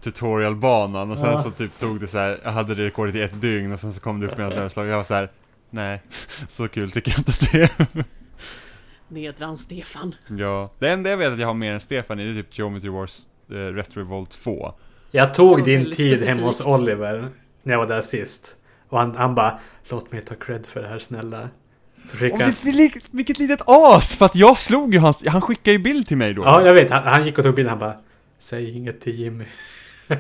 tutorialbanan 0.01 1.11
och 1.11 1.19
sen 1.19 1.31
Ja. 1.31 1.39
så 1.39 1.51
typ 1.51 1.79
tog 1.79 2.01
det 2.01 2.07
så 2.07 2.19
här, 2.19 2.41
jag 2.45 2.53
hade 2.53 2.75
det 2.75 2.85
rekordet 2.85 3.15
i 3.15 3.23
ett 3.23 3.41
dygn 3.41 3.73
och 3.73 3.81
sen 3.81 3.93
så 3.93 4.01
kom 4.01 4.21
det 4.21 4.27
upp 4.27 4.39
med 4.39 4.47
ett 4.49 4.57
överslag. 4.59 4.87
Jag 4.87 4.97
var 4.97 5.05
så 5.05 5.15
här, 5.15 5.31
nej, 5.71 6.03
så 6.49 6.69
kul 6.69 6.91
tycker 6.91 7.11
jag 7.11 7.19
inte 7.21 7.31
att 7.31 7.53
det 7.53 7.63
är. 7.63 8.05
Nedran 9.09 9.59
Stefan. 9.59 10.15
ja, 10.29 10.71
det 10.79 10.89
enda 10.91 11.11
jag 11.11 11.17
vet 11.17 11.33
att 11.33 11.39
jag 11.39 11.47
har 11.47 11.55
mer 11.55 11.73
än 11.73 11.81
Stefan 11.81 12.21
i 12.21 12.25
det 12.25 12.31
är 12.31 12.43
typ 12.43 12.59
Geometry 12.59 12.89
Wars 12.89 13.21
eh, 13.51 13.55
Retro 13.55 14.01
Revolt 14.01 14.31
2. 14.31 14.75
Jag 15.11 15.35
tog 15.35 15.65
din 15.65 15.91
tid 15.91 16.25
hemma 16.25 16.43
hos. 16.43 16.61
Oliver. 16.61 17.29
När 17.63 17.73
jag 17.73 17.79
var 17.79 17.87
där 17.87 18.01
sist. 18.01 18.57
Och 18.89 18.99
han, 18.99 19.17
han 19.17 19.35
bara 19.35 19.59
Låt 19.89 20.13
mig 20.13 20.21
ta 20.21 20.35
cred 20.35 20.67
för 20.67 20.83
det 20.83 20.89
här 20.89 20.99
snälla. 20.99 21.49
Skickade 22.13 22.53
det, 22.63 22.73
li- 22.73 23.01
vilket 23.11 23.39
litet 23.39 23.61
as! 23.67 24.15
För 24.17 24.27
att 24.27 24.37
jag 24.37 24.59
slog 24.59 24.95
ju 24.95 25.01
hans, 25.01 25.25
han 25.27 25.41
skickade 25.41 25.73
ju 25.73 25.79
bild 25.79 26.09
till 26.09 26.17
mig 26.17 26.35
då. 26.35 26.43
Ja 26.43 26.67
jag 26.67 26.75
vet, 26.75 26.91
han, 26.91 27.03
han 27.05 27.25
gick 27.25 27.39
och 27.39 27.45
tog 27.45 27.55
bilden 27.55 27.71
han 27.71 27.79
bara 27.79 27.95
Säg 28.39 28.77
inget 28.77 29.01
till 29.01 29.21
Jimmy. 29.21 29.45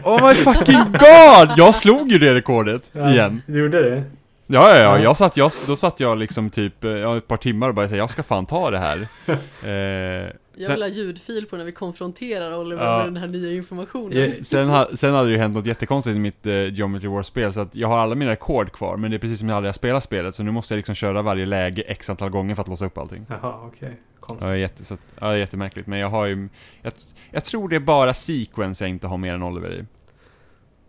Oh 0.05 0.29
my 0.29 0.35
fucking 0.35 0.93
god! 0.93 1.51
Jag 1.57 1.75
slog 1.75 2.13
ju 2.13 2.19
det 2.19 2.35
rekordet 2.35 2.91
Ja, 2.95 3.11
igen. 3.11 3.43
Du 3.47 3.59
gjorde 3.59 3.91
det? 3.91 4.03
Ja, 4.47 4.69
ja, 4.69 4.77
ja, 4.77 4.83
Ja. 4.83 4.99
jag 5.03 5.17
satt, 5.17 5.37
jag, 5.37 5.51
då 5.67 5.77
satt 5.77 6.01
jag 6.01 6.19
liksom 6.19 6.51
typ, 6.51 6.85
eh, 6.85 6.91
ja, 6.91 7.17
ett 7.17 7.29
par 7.29 7.37
timmar 7.37 7.69
och 7.69 7.75
bara 7.75 7.89
säga 7.89 7.99
jag 7.99 8.11
ska 8.11 8.23
fan 8.23 8.47
ta 8.47 8.71
det 8.71 8.79
här. 8.79 9.09
Eh, 9.65 10.31
Jag 10.57 10.65
sen, 10.67 10.75
vill 10.75 10.83
ha 10.83 10.89
ljudfil 10.89 11.47
på 11.47 11.57
när 11.57 11.65
vi 11.65 11.73
konfronterar 11.73 12.59
Oliver 12.59 12.85
Ja. 12.85 12.97
med 12.97 13.07
den 13.07 13.17
här 13.17 13.27
nya 13.29 13.53
informationen. 13.53 14.19
Ja. 14.19 14.45
sen, 14.45 14.69
ha, 14.69 14.89
sen 14.95 15.15
hade 15.15 15.29
det 15.29 15.33
ju 15.33 15.39
hänt 15.39 15.55
något 15.57 15.67
jättekonstigt 15.67 16.17
i 16.17 16.19
mitt 16.19 16.47
eh, 16.47 16.75
Geometry 16.75 17.09
Wars-spel, 17.09 17.53
så 17.53 17.61
att 17.61 17.75
jag 17.75 17.89
har 17.89 17.99
alla 17.99 18.15
mina 18.15 18.31
rekord 18.31 18.73
kvar, 18.73 18.97
men 18.97 19.11
det 19.11 19.17
är 19.17 19.19
precis 19.19 19.39
som 19.39 19.49
jag 19.49 19.57
aldrig 19.57 19.69
har 19.69 19.75
spelat 19.75 20.05
spelet, 20.05 20.35
så 20.35 20.43
nu 20.43 20.51
måste 20.51 20.75
jag 20.75 20.77
liksom 20.77 20.95
köra 20.95 21.23
varje 21.23 21.47
läge 21.47 21.83
x 21.83 22.11
antal 22.11 22.31
gånger 22.31 22.55
för 22.55 22.63
att 22.63 22.69
låsa 22.69 22.87
upp 22.87 22.99
allting. 22.99 23.27
Jaha 23.29 23.61
okej. 23.67 23.89
Ja, 23.93 24.27
Konstigt. 24.27 24.49
är, 24.49 24.55
jätte, 24.55 24.85
så 24.85 24.97
ja, 25.21 25.27
det 25.27 25.33
är 25.33 25.37
jättemärkligt, 25.37 25.87
men 25.87 25.99
jag 25.99 26.11
har 26.11 26.27
ju, 26.27 26.49
jag, 26.83 26.93
jag 27.31 27.45
tror 27.45 27.69
det 27.69 27.77
är 27.77 27.81
bara 27.81 28.15
sequence 28.15 28.85
jag 28.85 28.91
inte 28.91 29.07
har 29.07 29.17
mer 29.19 29.35
än 29.35 29.43
Oliver 29.43 29.73
i. 29.73 29.85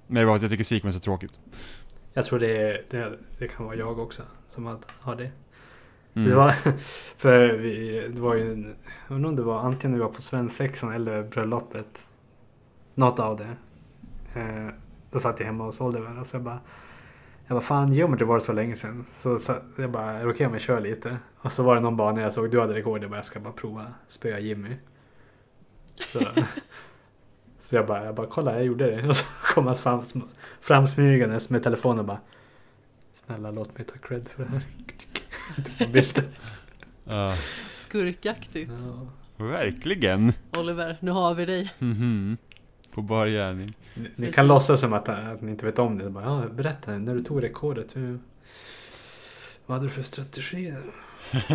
Men 0.08 0.16
det 0.16 0.22
är 0.22 0.26
bara 0.26 0.36
att 0.36 0.42
jag 0.42 0.52
tycker 0.52 0.64
sequence 0.64 0.98
är 1.00 1.02
tråkigt. 1.02 1.40
Jag 2.18 2.26
tror 2.26 2.40
det, 2.40 2.58
är- 2.58 2.84
det, 2.90 3.18
det 3.40 3.48
kan 3.48 3.66
vara 3.66 3.76
jag 3.76 4.00
också 4.00 4.24
som 4.48 4.66
har- 4.66 4.80
har 5.00 5.16
det. 5.16 5.32
Mm. 6.14 6.30
Det 6.30 6.36
var, 6.36 6.52
för 7.18 7.48
vi, 7.58 8.00
det 8.14 8.22
var 8.22 8.36
ju, 8.36 8.74
jag 9.08 9.16
undrar 9.16 9.30
om 9.30 9.36
det 9.36 9.42
var 9.44 9.60
antingen 9.60 9.98
vi 9.98 10.04
var 10.04 10.10
på 10.10 10.22
svensexan 10.22 10.92
eller 10.94 11.24
bröllopet. 11.24 12.08
Något 12.94 13.20
av 13.20 13.38
det. 13.38 13.56
Eh, 14.40 14.70
då 15.12 15.20
satt 15.20 15.40
jag 15.40 15.48
hemma 15.48 15.64
hos 15.64 15.82
Oliver 15.82 16.20
och 16.20 16.26
så 16.28 16.36
jag 16.36 16.44
bara, 16.44 16.60
jag 17.48 17.56
bara 17.56 17.62
fan 17.62 17.94
Geometry 17.94 18.26
var 18.26 18.36
det 18.36 18.42
så 18.42 18.54
länge 18.54 18.76
sedan. 18.76 19.06
Så, 19.14 19.40
så 19.40 19.56
jag 19.78 19.92
bara, 19.92 20.12
är 20.12 20.26
det 20.26 20.32
okej 20.32 20.48
om 20.48 20.54
jag 20.54 20.62
kör 20.62 20.80
lite? 20.82 21.18
Och 21.38 21.52
så 21.52 21.64
var 21.64 21.76
det 21.76 21.82
någon 21.82 21.98
bana 21.98 22.22
jag 22.22 22.34
såg, 22.34 22.52
du 22.52 22.62
hade 22.62 22.74
rekord, 22.74 23.04
jag 23.04 23.10
bara, 23.10 23.18
jag 23.18 23.26
ska 23.26 23.40
bara 23.40 23.54
prova 23.54 23.86
spöa 24.08 24.40
Jimmy. 24.40 24.76
Så, 25.96 26.20
så 27.66 27.76
jag 27.76 27.88
bara, 27.88 28.06
jag 28.06 28.16
bara, 28.16 28.28
kolla 28.28 28.54
jag 28.54 28.66
gjorde 28.66 28.92
det. 28.92 29.08
Och 29.08 29.16
så 29.16 29.26
kom 29.26 29.68
han 29.68 29.76
fram, 29.76 30.04
framsmygandes 30.62 31.50
med 31.50 31.64
telefonen 31.64 32.00
och 32.00 32.06
bara, 32.06 32.20
snälla 33.14 33.52
låt 33.52 33.78
mig 33.78 33.88
ta 33.88 33.98
cred 33.98 34.28
för 34.28 34.44
det 34.44 34.50
här. 34.50 34.62
Ta 35.78 35.88
bilden. 35.92 36.26
Ja, 37.04 37.34
Skurkaktigt. 37.74 38.72
Ja. 39.38 39.46
verkligen. 39.46 40.34
Oliver, 40.58 40.98
nu 41.00 41.12
har 41.12 41.34
vi 41.34 41.46
dig. 41.46 41.74
Mhm. 41.80 42.38
På 42.92 43.02
bar 43.02 43.28
gärning. 43.28 43.74
Ni, 43.94 44.10
ni 44.16 44.32
kan 44.32 44.48
låtsas 44.48 44.82
som 44.82 44.94
att, 44.94 45.10
att 45.10 45.42
ni 45.42 45.52
inte 45.52 45.66
vet 45.66 45.80
om 45.80 45.98
det. 45.98 46.10
Bara, 46.10 46.24
ja, 46.24 46.44
berätta, 46.50 46.92
när 46.98 47.16
du 47.16 47.24
tog 47.24 47.44
rekordet, 47.44 47.96
hur, 47.96 48.20
vad 49.66 49.78
hade 49.78 49.88
du 49.88 49.94
för 49.94 50.04
strategi? 50.04 50.74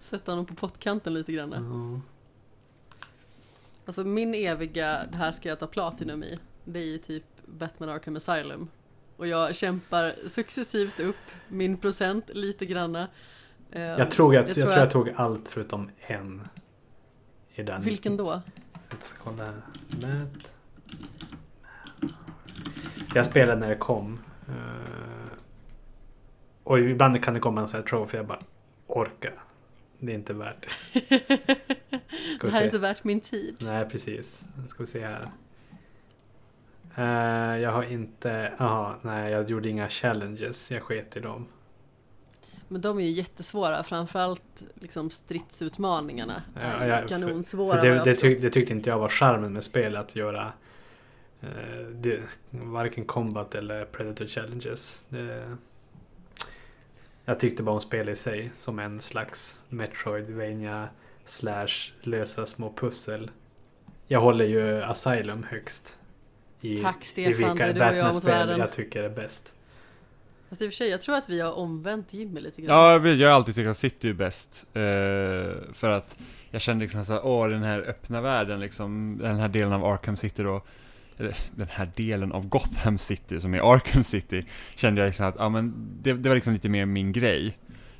Sätta 0.00 0.32
honom 0.32 0.46
på 0.46 0.54
pottkanten 0.54 1.14
lite 1.14 1.32
grann. 1.32 1.52
Ja. 1.52 2.00
Alltså 3.86 4.04
min 4.04 4.34
eviga, 4.34 5.00
det 5.10 5.16
här 5.16 5.32
ska 5.32 5.48
jag 5.48 5.58
ta 5.58 5.66
Platinum 5.66 6.22
i. 6.22 6.38
Det 6.64 6.78
är 6.78 6.84
ju 6.84 6.98
typ 6.98 7.24
Batman 7.46 7.88
Arkham 7.88 8.16
Asylum. 8.16 8.68
Och 9.16 9.26
jag 9.26 9.54
kämpar 9.56 10.14
successivt 10.28 11.00
upp 11.00 11.16
min 11.48 11.76
procent 11.76 12.30
lite 12.34 12.66
granna. 12.66 13.08
Eh, 13.70 13.82
Jag 13.82 14.10
tror 14.10 14.36
att, 14.36 14.46
jag, 14.56 14.68
tror 14.68 14.78
jag 14.78 14.90
tog 14.90 15.10
allt 15.16 15.48
förutom 15.48 15.90
en. 16.00 16.48
I 17.54 17.62
den. 17.62 17.82
Vilken 17.82 18.16
då? 18.16 18.42
Jag 18.90 19.02
ska 19.02 19.18
kolla 19.24 19.44
här. 19.44 19.54
Matt. 19.88 20.54
Jag 23.14 23.26
spelade 23.26 23.60
när 23.60 23.68
det 23.68 23.76
kom. 23.76 24.20
Eh, 24.48 25.32
och 26.64 26.78
ibland 26.78 27.24
kan 27.24 27.34
det 27.34 27.40
komma 27.40 27.60
en 27.60 27.68
sån 27.68 27.80
här 27.80 27.86
trophy. 27.86 28.16
Jag 28.16 28.26
bara 28.26 28.40
orka. 28.86 29.32
Det 30.06 30.12
är 30.12 30.14
inte 30.14 30.32
värt 30.32 30.66
det. 30.92 31.08
Det 32.40 32.50
här 32.52 32.60
är 32.60 32.64
inte 32.64 32.78
värt 32.78 33.04
min 33.04 33.20
tid. 33.20 33.56
Nej, 33.62 33.88
precis. 33.88 34.44
Nu 34.62 34.68
ska 34.68 34.82
vi 34.82 34.86
se 34.86 35.06
här. 35.06 35.30
Eh, 36.96 37.60
jag 37.60 37.72
har 37.72 37.82
inte... 37.82 38.52
Jaha, 38.58 38.94
nej, 39.02 39.32
jag 39.32 39.50
gjorde 39.50 39.68
inga 39.68 39.88
challenges. 39.88 40.70
Jag 40.70 40.82
sket 40.82 41.16
i 41.16 41.20
dem. 41.20 41.46
Men 42.68 42.80
de 42.80 42.98
är 42.98 43.02
ju 43.02 43.10
jättesvåra, 43.10 43.82
framförallt 43.82 44.62
liksom 44.74 45.10
stridsutmaningarna. 45.10 46.42
Ja, 46.54 46.86
ja, 46.86 47.00
för- 47.00 47.08
kanonsvåra. 47.08 47.80
För 47.80 47.88
vad 47.88 48.06
det, 48.06 48.10
det, 48.10 48.16
tyck, 48.16 48.40
det 48.40 48.50
tyckte 48.50 48.72
inte 48.72 48.90
jag 48.90 48.98
var 48.98 49.08
charmen 49.08 49.52
med 49.52 49.64
spelet, 49.64 50.00
att 50.00 50.16
göra 50.16 50.52
eh, 51.40 51.86
det, 51.92 52.20
varken 52.50 53.04
combat 53.04 53.54
eller 53.54 53.84
predator 53.84 54.26
challenges. 54.26 55.04
Det, 55.08 55.56
jag 57.24 57.40
tyckte 57.40 57.62
bara 57.62 57.74
om 57.74 57.80
spel 57.80 58.08
i 58.08 58.16
sig 58.16 58.50
som 58.54 58.78
en 58.78 59.00
slags 59.00 59.60
Metroidvania 59.68 60.88
slash 61.24 61.92
lösa 62.02 62.46
små 62.46 62.72
pussel. 62.76 63.30
Jag 64.06 64.20
håller 64.20 64.44
ju 64.44 64.82
Asylum 64.82 65.46
högst. 65.50 65.98
I, 66.60 66.76
Tack, 66.76 67.02
i 67.02 67.04
Stefan, 67.04 67.56
det 67.56 67.64
är 67.64 67.74
du 67.74 67.80
och 67.80 67.86
jag 67.86 67.92
mot 67.92 67.96
Batman-spel 67.96 68.30
världen. 68.30 68.60
jag 68.60 68.72
tycker 68.72 69.02
är 69.02 69.08
bäst. 69.08 69.54
Fast 70.48 70.62
i 70.62 70.66
och 70.66 70.70
för 70.70 70.76
sig, 70.76 70.88
jag 70.88 71.00
tror 71.00 71.16
att 71.16 71.28
vi 71.28 71.40
har 71.40 71.52
omvänt 71.52 72.12
Jimmy 72.12 72.40
lite 72.40 72.62
grann. 72.62 72.76
Ja, 72.76 72.92
jag 72.92 73.00
vet, 73.00 73.18
jag 73.18 73.28
har 73.28 73.34
alltid 73.34 73.54
tyckt 73.54 73.68
att 73.68 73.76
City 73.76 74.08
är 74.08 74.12
bäst. 74.12 74.66
Eh, 74.72 74.82
för 75.72 75.90
att 75.90 76.18
jag 76.50 76.60
kände 76.60 76.82
liksom 76.82 77.04
såhär, 77.04 77.26
åh 77.26 77.48
den 77.48 77.62
här 77.62 77.80
öppna 77.80 78.20
världen 78.20 78.60
liksom, 78.60 79.18
den 79.22 79.36
här 79.36 79.48
delen 79.48 79.72
av 79.72 79.84
Arkham 79.84 80.16
City 80.16 80.42
då, 80.42 80.62
den 81.16 81.68
här 81.70 81.90
delen 81.96 82.32
av 82.32 82.48
Gotham 82.48 82.98
City 82.98 83.40
som 83.40 83.54
är 83.54 83.72
Arkham 83.74 84.04
City, 84.04 84.42
kände 84.74 85.00
jag 85.00 85.06
liksom 85.06 85.26
att, 85.26 85.34
ja 85.38 85.48
men 85.48 85.74
det, 86.02 86.12
det 86.12 86.28
var 86.28 86.34
liksom 86.34 86.52
lite 86.52 86.68
mer 86.68 86.86
min 86.86 87.12
grej. 87.12 87.56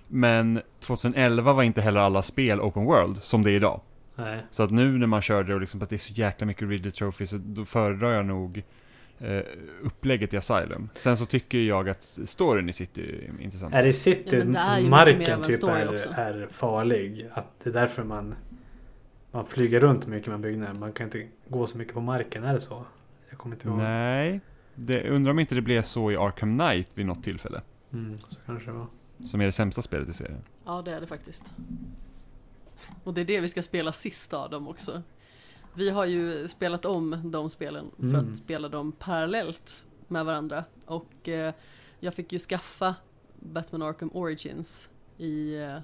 Men 0.08 0.60
2011 0.80 1.52
var 1.52 1.62
inte 1.62 1.80
heller 1.80 2.00
alla 2.00 2.22
spel 2.22 2.60
open 2.60 2.84
world 2.84 3.16
som 3.22 3.42
det 3.42 3.50
är 3.50 3.56
idag. 3.56 3.80
Nej. 4.16 4.40
Så 4.50 4.62
att 4.62 4.70
nu 4.70 4.98
när 4.98 5.06
man 5.06 5.22
kör 5.22 5.44
det 5.44 5.54
och 5.54 5.60
liksom 5.60 5.82
att 5.82 5.90
det 5.90 5.96
är 5.96 5.98
så 5.98 6.12
jäkla 6.12 6.46
mycket 6.46 6.68
Ridley 6.68 6.92
Trophy 6.92 7.26
så 7.26 7.36
då 7.44 7.64
föredrar 7.64 8.12
jag 8.12 8.26
nog 8.26 8.62
eh, 9.18 9.40
upplägget 9.82 10.34
i 10.34 10.36
Asylum. 10.36 10.88
Sen 10.94 11.16
så 11.16 11.26
tycker 11.26 11.58
jag 11.58 11.88
att 11.88 12.18
storyn 12.24 12.68
i 12.68 12.72
City 12.72 13.30
är 13.38 13.44
intressant. 13.44 13.74
Är 13.74 13.82
det 13.82 13.92
City 13.92 14.36
Ja, 14.36 14.44
det 14.44 14.50
är 14.50 14.88
marken 14.88 15.42
en 15.42 15.42
typ 15.42 15.62
är, 15.62 15.92
också. 15.92 16.10
är 16.10 16.48
farlig? 16.50 17.28
Att 17.32 17.48
det 17.62 17.70
är 17.70 17.74
därför 17.74 18.04
man 18.04 18.34
man 19.34 19.46
flyger 19.46 19.80
runt 19.80 20.06
mycket 20.06 20.28
med 20.28 20.40
byggnader. 20.40 20.74
Man 20.74 20.92
kan 20.92 21.06
inte 21.06 21.26
gå 21.48 21.66
så 21.66 21.78
mycket 21.78 21.94
på 21.94 22.00
marken. 22.00 22.44
Är 22.44 22.54
det 22.54 22.60
så? 22.60 22.84
Jag 23.34 23.38
kommer 23.38 23.56
inte 23.56 23.68
ihåg. 23.68 23.78
Nej, 23.78 24.40
det, 24.74 25.10
undrar 25.10 25.30
om 25.30 25.38
inte 25.38 25.54
det 25.54 25.62
blev 25.62 25.82
så 25.82 26.10
i 26.12 26.16
Arkham 26.16 26.58
Knight 26.58 26.98
vid 26.98 27.06
något 27.06 27.22
tillfälle. 27.22 27.62
Mm, 27.92 28.20
så 28.20 28.26
kanske 28.46 28.70
det 28.70 28.76
var. 28.76 28.86
Som 29.24 29.40
är 29.40 29.46
det 29.46 29.52
sämsta 29.52 29.82
spelet 29.82 30.08
i 30.08 30.12
serien. 30.12 30.42
Ja, 30.64 30.82
det 30.82 30.92
är 30.92 31.00
det 31.00 31.06
faktiskt. 31.06 31.52
Och 33.04 33.14
det 33.14 33.20
är 33.20 33.24
det 33.24 33.40
vi 33.40 33.48
ska 33.48 33.62
spela 33.62 33.92
sist 33.92 34.34
av 34.34 34.50
dem 34.50 34.68
också. 34.68 35.02
Vi 35.74 35.90
har 35.90 36.04
ju 36.04 36.48
spelat 36.48 36.84
om 36.84 37.30
de 37.30 37.50
spelen 37.50 37.90
för 37.96 38.04
Mm. 38.04 38.30
att 38.30 38.36
spela 38.36 38.68
dem 38.68 38.92
parallellt 38.92 39.84
med 40.08 40.24
varandra. 40.24 40.64
Och 40.86 41.28
eh, 41.28 41.54
jag 42.00 42.14
fick 42.14 42.32
ju 42.32 42.38
skaffa 42.38 42.94
Batman 43.40 43.82
Arkham 43.82 44.10
Origins 44.14 44.90
i 45.18 45.54
eh, 45.56 45.78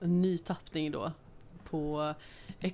en 0.00 0.22
ny 0.22 0.38
tappning 0.38 0.90
då. 0.90 1.12
På 1.70 2.14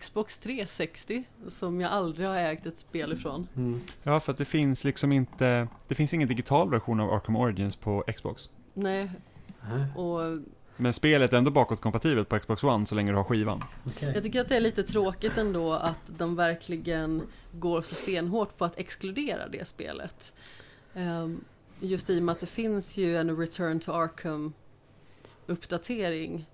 Xbox 0.00 0.38
360 0.38 1.24
som 1.48 1.80
jag 1.80 1.90
aldrig 1.90 2.28
har 2.28 2.36
ägt 2.36 2.66
ett 2.66 2.78
spel 2.78 3.12
ifrån. 3.12 3.48
Mm. 3.56 3.80
Ja, 4.02 4.20
för 4.20 4.32
att 4.32 4.38
det 4.38 4.44
finns 4.44 4.84
liksom 4.84 5.12
inte, 5.12 5.68
det 5.88 5.94
finns 5.94 6.14
ingen 6.14 6.28
digital 6.28 6.70
version 6.70 7.00
av 7.00 7.10
Arkham 7.12 7.36
Origins 7.36 7.76
på 7.76 8.04
Xbox. 8.16 8.50
Nej, 8.74 9.10
Nej, 9.60 9.86
och 9.96 10.38
Men 10.76 10.92
spelet 10.92 11.32
är 11.32 11.36
ändå 11.38 11.50
bakåtkompatibelt 11.50 12.28
på 12.28 12.38
Xbox 12.38 12.64
One 12.64 12.86
så 12.86 12.94
länge 12.94 13.10
du 13.10 13.16
har 13.16 13.24
skivan. 13.24 13.64
okej. 13.86 14.12
Jag 14.14 14.22
tycker 14.22 14.40
att 14.40 14.48
det 14.48 14.56
är 14.56 14.60
lite 14.60 14.82
tråkigt 14.82 15.38
ändå 15.38 15.72
att 15.72 16.00
de 16.06 16.36
verkligen 16.36 17.22
går 17.52 17.82
så 17.82 17.94
stenhårt 17.94 18.58
på 18.58 18.64
att 18.64 18.78
exkludera 18.78 19.48
det 19.48 19.68
spelet. 19.68 20.34
Ehm, 20.94 21.44
Just 21.80 22.10
i 22.10 22.18
och 22.18 22.22
med 22.22 22.32
att 22.32 22.40
det 22.40 22.46
finns 22.46 22.96
ju 22.98 23.16
en 23.16 23.36
Return 23.36 23.80
to 23.80 23.92
Arkham 23.92 24.52
uppdatering 25.46 26.46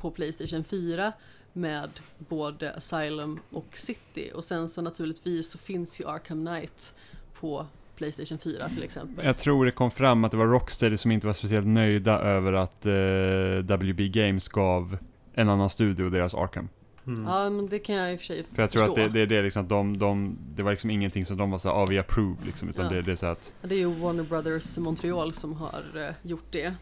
på 0.00 0.10
Playstation 0.10 0.64
4 0.64 1.12
med 1.56 1.90
både 2.18 2.74
Asylum 2.74 3.40
och 3.50 3.66
City. 3.72 4.30
Och 4.34 4.44
sen 4.44 4.68
så 4.68 4.82
naturligtvis 4.82 5.50
så 5.50 5.58
finns 5.58 6.00
ju 6.00 6.08
Arkham 6.08 6.46
Knight 6.46 6.94
på 7.40 7.66
Playstation 7.96 8.38
4 8.38 8.68
till 8.68 8.82
exempel. 8.82 9.24
Jag 9.26 9.38
tror 9.38 9.64
det 9.64 9.70
kom 9.70 9.90
fram 9.90 10.24
att 10.24 10.30
det 10.30 10.36
var 10.36 10.46
Rocksteady 10.46 10.96
som 10.96 11.10
inte 11.10 11.26
var 11.26 11.34
speciellt 11.34 11.66
nöjda 11.66 12.18
över 12.20 12.52
att 12.52 12.86
eh, 12.86 13.76
WB 13.76 14.00
Games 14.08 14.48
gav 14.48 14.96
en 15.34 15.48
annan 15.48 15.70
studio 15.70 16.10
deras 16.10 16.34
Arkham. 16.34 16.68
Mm. 17.06 17.24
Ja, 17.24 17.50
men 17.50 17.68
det 17.68 17.78
kan 17.78 17.94
jag 17.94 18.12
i 18.12 18.16
och 18.16 18.20
för 18.20 18.26
sig 18.26 18.44
För 18.44 18.62
jag 18.62 18.70
tror 18.70 18.86
förstå. 18.86 18.92
att 19.04 19.12
det, 19.12 19.20
det, 19.20 19.26
det 19.26 19.36
är 19.36 19.42
liksom 19.42 19.62
att 19.62 19.68
de, 19.68 19.98
de, 19.98 20.38
det 20.54 20.62
var 20.62 20.70
liksom 20.70 20.90
ingenting 20.90 21.26
som 21.26 21.36
de 21.36 21.50
var 21.50 21.58
såhär, 21.58 21.76
ah, 21.82 21.86
vi 21.86 21.98
approve 21.98 22.36
liksom, 22.46 22.68
utan 22.68 22.84
Ja. 22.84 22.90
det, 22.90 23.02
det 23.02 23.12
är 23.12 23.16
så 23.16 23.26
att, 23.26 23.54
Det 23.62 23.74
är 23.74 23.78
ju 23.78 23.94
Warner 23.94 24.22
Brothers 24.22 24.78
Montreal 24.78 25.32
som 25.32 25.52
har 25.52 25.82
eh, 25.94 26.14
gjort 26.22 26.46
det. 26.50 26.74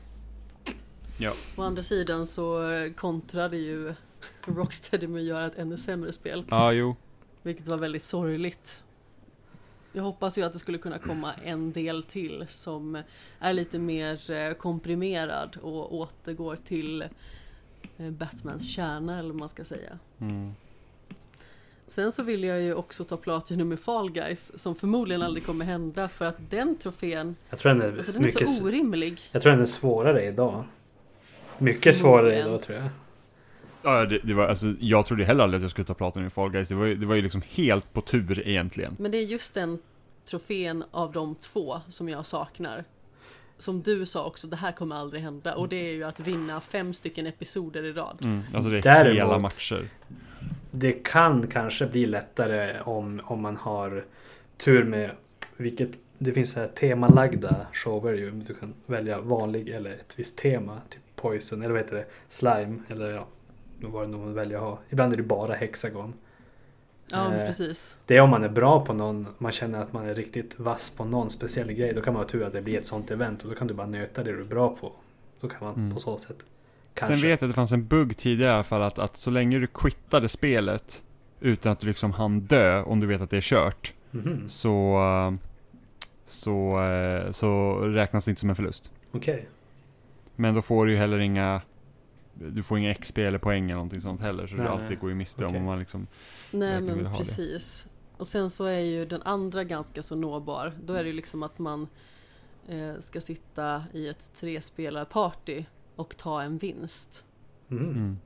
Ja. 1.18 1.32
Å 1.56 1.62
andra 1.62 1.82
sidan 1.82 2.26
så 2.26 2.70
eh, 2.70 2.92
kontrade 2.92 3.56
ju 3.56 3.94
Rocksteady 4.44 5.06
med 5.06 5.20
att 5.20 5.26
göra 5.26 5.46
ett 5.46 5.58
ännu 5.58 5.76
sämre 5.76 6.12
spel. 6.12 6.44
ja 6.50 6.72
jo, 6.72 6.96
Vilket 7.42 7.66
var 7.66 7.76
väldigt 7.76 8.04
sorgligt. 8.04 8.82
Jag 9.92 10.02
hoppas 10.02 10.38
ju 10.38 10.42
att 10.42 10.52
det 10.52 10.58
skulle 10.58 10.78
kunna 10.78 10.98
komma 10.98 11.32
en 11.44 11.72
del 11.72 12.02
till 12.02 12.44
som 12.48 13.02
är 13.38 13.52
lite 13.52 13.78
mer 13.78 14.30
eh, 14.30 14.52
komprimerad 14.52 15.56
och 15.62 15.94
återgår 15.94 16.56
till 16.56 17.02
eh, 17.96 18.10
Batmans 18.10 18.70
kärna 18.70 19.18
eller 19.18 19.28
vad 19.28 19.38
man 19.40 19.48
ska 19.48 19.64
säga. 19.64 19.98
mm. 20.20 20.52
Sen 21.86 22.12
så 22.12 22.22
vill 22.22 22.44
jag 22.44 22.62
ju 22.62 22.74
också 22.74 23.04
ta 23.04 23.16
Platinum 23.16 23.68
med 23.68 23.80
Fall 23.80 24.10
Guys 24.10 24.52
som 24.62 24.74
förmodligen 24.74 25.22
aldrig 25.22 25.46
kommer 25.46 25.64
hända 25.64 26.08
för 26.08 26.24
att 26.24 26.50
den 26.50 26.76
trofén, 26.76 27.36
Jag 27.50 27.58
tror 27.58 27.74
den 27.74 27.82
är 27.82 27.96
alltså 27.96 28.12
den 28.12 28.22
är 28.22 28.26
mycket... 28.26 28.50
så 28.50 28.64
orimlig. 28.64 29.20
jag 29.32 29.42
tror 29.42 29.52
den 29.52 29.60
är 29.60 29.66
svårare 29.66 30.24
idag. 30.24 30.64
Mycket 31.58 31.96
svårare 31.96 32.38
idag 32.38 32.62
tror 32.62 32.78
jag. 32.78 32.88
Ja, 33.84 34.04
det, 34.04 34.18
det 34.22 34.34
var, 34.34 34.46
alltså, 34.48 34.74
jag 34.80 35.06
trodde 35.06 35.24
heller 35.24 35.44
aldrig 35.44 35.58
att 35.58 35.62
jag 35.62 35.70
skulle 35.70 35.84
ta 35.84 35.94
Platinum 35.94 36.26
i 36.26 36.30
Fall 36.30 36.50
Guys. 36.50 36.68
Det 36.68 36.74
var, 36.74 36.86
ju- 36.86 36.94
det 36.94 37.06
var 37.06 37.14
ju 37.14 37.22
liksom 37.22 37.42
helt 37.50 37.92
på 37.92 38.00
tur 38.00 38.48
egentligen. 38.48 38.96
Men 38.98 39.10
det 39.10 39.18
är 39.18 39.22
just 39.22 39.54
den 39.54 39.78
trofén 40.24 40.84
av 40.90 41.12
de 41.12 41.34
två 41.34 41.80
som 41.88 42.08
jag 42.08 42.26
saknar. 42.26 42.84
Som 43.58 43.82
du 43.82 44.06
sa 44.06 44.24
också, 44.26 44.46
det 44.46 44.56
här 44.56 44.72
kommer 44.72 44.96
aldrig 44.96 45.22
hända. 45.22 45.54
Och 45.54 45.68
det 45.68 45.76
är 45.90 45.92
ju 45.92 46.04
att 46.04 46.20
vinna 46.20 46.60
fem 46.60 46.94
stycken 46.94 47.26
episoder 47.26 47.84
i 47.84 47.92
rad. 47.92 48.18
Mm. 48.22 48.42
Alltså 48.54 48.70
det 48.70 48.78
är 48.78 48.82
Däremot- 48.82 49.16
hela 49.16 49.38
matcher. 49.38 49.88
Det 50.70 50.92
kan 50.92 51.46
kanske 51.46 51.86
bli 51.86 52.06
lättare 52.06 52.80
om, 52.80 53.20
om 53.24 53.42
man 53.42 53.56
har 53.56 54.04
tur 54.56 54.84
med 54.84 55.10
vilket 55.56 55.90
det 56.18 56.32
finns 56.32 56.52
så 56.52 56.60
här 56.60 56.66
temalagda 56.66 57.56
shower 57.72 58.12
ju. 58.14 58.30
Du 58.30 58.54
kan 58.54 58.74
välja 58.86 59.20
vanlig 59.20 59.68
eller 59.68 59.90
ett 59.90 60.14
visst 60.16 60.36
tema. 60.36 60.80
Typ 60.90 61.00
poison 61.16 61.62
eller 61.62 61.72
vad 61.72 61.80
heter 61.82 61.96
det? 61.96 62.06
Slime 62.28 62.78
eller 62.88 63.10
ja. 63.10 63.26
Vad 63.90 64.02
det 64.04 64.06
nu 64.08 64.16
man 64.16 64.34
väljer 64.34 64.56
att 64.58 64.64
ha. 64.64 64.78
Ibland 64.90 65.12
är 65.12 65.16
det 65.16 65.22
bara 65.22 65.54
hexagon. 65.54 66.14
Ja, 67.12 67.34
Eh, 67.34 67.46
precis. 67.46 67.96
Det 68.06 68.16
är 68.16 68.20
om 68.20 68.30
man 68.30 68.44
är 68.44 68.48
bra 68.48 68.84
på 68.84 68.92
någon, 68.92 69.26
man 69.38 69.52
känner 69.52 69.82
att 69.82 69.92
man 69.92 70.06
är 70.08 70.14
riktigt 70.14 70.58
vass 70.58 70.90
på 70.90 71.04
någon 71.04 71.30
speciell 71.30 71.72
grej. 71.72 71.92
Då 71.94 72.00
kan 72.00 72.14
man 72.14 72.22
ha 72.22 72.28
tur 72.28 72.44
att 72.44 72.52
det 72.52 72.62
blir 72.62 72.78
ett 72.78 72.86
sånt 72.86 73.10
event 73.10 73.42
och 73.42 73.48
då 73.50 73.54
kan 73.56 73.66
du 73.66 73.74
bara 73.74 73.86
nöta 73.86 74.22
det 74.24 74.32
du 74.32 74.40
är 74.40 74.44
bra 74.44 74.76
på. 74.80 74.92
Då 75.40 75.48
kan 75.48 75.58
man 75.60 75.74
Mm. 75.74 75.94
på 75.94 76.00
så 76.00 76.18
sätt. 76.18 76.36
Sen 76.94 77.20
vet 77.20 77.22
jag 77.22 77.32
att 77.32 77.40
det 77.40 77.52
fanns 77.54 77.72
en 77.72 77.86
bugg 77.86 78.16
tidigare 78.16 78.50
i 78.50 78.54
alla 78.54 78.64
fall 78.64 78.82
att, 78.82 78.98
att 78.98 79.16
så 79.16 79.30
länge 79.30 79.58
du 79.58 79.66
quittade 79.66 80.28
spelet 80.28 81.02
utan 81.40 81.72
att 81.72 81.80
du 81.80 81.86
liksom 81.86 82.12
hann 82.12 82.40
dö 82.40 82.82
om 82.82 83.00
du 83.00 83.06
vet 83.06 83.20
att 83.20 83.30
det 83.30 83.36
är 83.36 83.40
kört 83.40 83.92
Mhm, 84.10 84.48
så, 84.48 85.00
så, 86.24 86.82
eh, 86.84 87.30
så 87.30 87.72
räknas 87.74 88.24
det 88.24 88.30
inte 88.30 88.40
som 88.40 88.50
en 88.50 88.56
förlust. 88.56 88.90
Okej. 89.12 89.48
Men 90.36 90.54
då 90.54 90.62
får 90.62 90.86
du 90.86 90.92
ju 90.92 90.98
heller 90.98 91.18
inga 91.18 91.60
du 92.34 92.62
får 92.62 92.78
inga 92.78 92.94
XP 92.94 93.18
eller 93.18 93.38
poäng 93.38 93.64
eller 93.64 93.74
någonting 93.74 94.00
sånt 94.00 94.20
heller 94.20 94.46
så 94.46 94.54
Nej, 94.56 94.66
du 94.66 94.72
alltid 94.72 94.98
går 94.98 95.10
ju 95.10 95.16
miste 95.16 95.44
om 95.44 95.50
Okej. 95.50 95.60
om 95.60 95.66
man 95.66 95.78
liksom 95.78 96.06
Nej, 96.50 96.80
men 96.80 97.06
ha 97.06 97.18
det. 97.18 97.24
precis. 97.24 97.86
Och 98.16 98.26
sen 98.26 98.50
så 98.50 98.64
är 98.64 98.78
ju 98.78 99.06
den 99.06 99.22
andra 99.22 99.64
ganska 99.64 100.02
så 100.02 100.16
nåbar. 100.16 100.72
Då 100.84 100.92
är 100.92 101.02
det 101.02 101.08
ju 101.10 101.16
liksom 101.16 101.42
att 101.42 101.58
man 101.58 101.88
eh, 102.68 102.98
ska 103.00 103.20
sitta 103.20 103.84
i 103.92 104.08
ett 104.08 104.34
trespelarparty 104.34 105.64
och 105.96 106.16
ta 106.16 106.42
en 106.42 106.58
vinst. 106.58 107.24
Mm. 107.70 107.84
mm. 107.84 108.18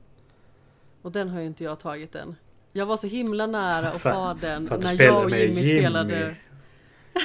Och 1.01 1.11
den 1.11 1.29
har 1.29 1.39
ju 1.39 1.47
inte 1.47 1.63
jag 1.63 1.79
tagit 1.79 2.15
än. 2.15 2.35
Jag 2.71 2.85
var 2.85 2.97
så 2.97 3.07
himla 3.07 3.47
nära 3.47 3.91
att 3.91 4.03
ta 4.03 4.33
den 4.33 4.63
när 4.63 5.03
jag 5.03 5.23
och 5.23 5.29
Jimmy, 5.29 5.61
Jimmy. 5.61 5.63
spelade. 5.63 6.35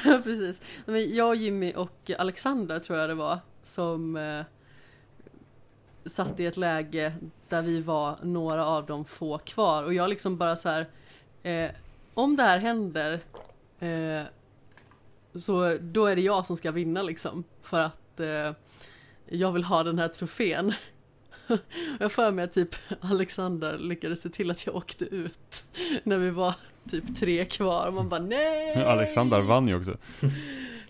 Precis. 0.25 0.63
Men 0.87 1.15
jag, 1.15 1.37
Jimmy 1.37 1.73
och 1.73 2.11
Alexandra 2.19 2.81
tror 2.81 2.99
jag 2.99 3.09
det 3.09 3.15
var 3.15 3.39
som 3.63 4.17
eh, 4.17 4.45
satt 6.05 6.41
i 6.41 6.47
ett 6.47 6.57
läge 6.57 7.13
där 7.49 7.63
vi 7.63 7.81
var 7.81 8.17
några 8.23 8.67
av 8.67 8.87
de 8.87 9.05
få 9.05 9.39
kvar 9.39 9.85
och 9.85 9.95
jag 9.95 10.11
liksom 10.11 10.37
bara 10.37 10.57
så 10.57 10.69
här 10.69 10.89
eh, 11.43 11.71
om 12.15 12.37
det 12.37 12.43
här 12.43 12.59
händer 12.59 13.21
eh, 13.81 14.23
så 15.35 15.77
då 15.81 16.07
är 16.07 16.17
det 16.17 16.23
jag 16.23 16.47
som 16.47 16.57
ska 16.57 16.71
vinna 16.71 17.03
liksom 17.03 17.45
för 17.63 17.81
att 17.81 18.21
eh, 18.21 18.53
jag 19.27 19.53
vill 19.53 19.65
ha 19.65 19.83
den 19.83 19.99
här 19.99 20.09
trofén. 20.09 20.73
Jag 22.01 22.13
för 22.13 22.31
mig 22.31 22.45
att 22.45 22.53
typ 22.53 22.75
Alexander 23.01 23.79
lyckades 23.79 24.21
se 24.21 24.29
till 24.29 24.51
att 24.51 24.67
jag 24.67 24.77
åkte 24.77 25.05
ut 25.05 25.65
när 26.03 26.19
vi 26.19 26.31
var 26.31 26.55
typ 26.91 27.17
tre 27.17 27.45
kvar. 27.45 27.91
Man 27.91 28.09
bara 28.09 28.21
nej! 28.21 28.85
Alexander 28.85 29.41
vann 29.41 29.69
ju 29.69 29.77
också. 29.77 29.97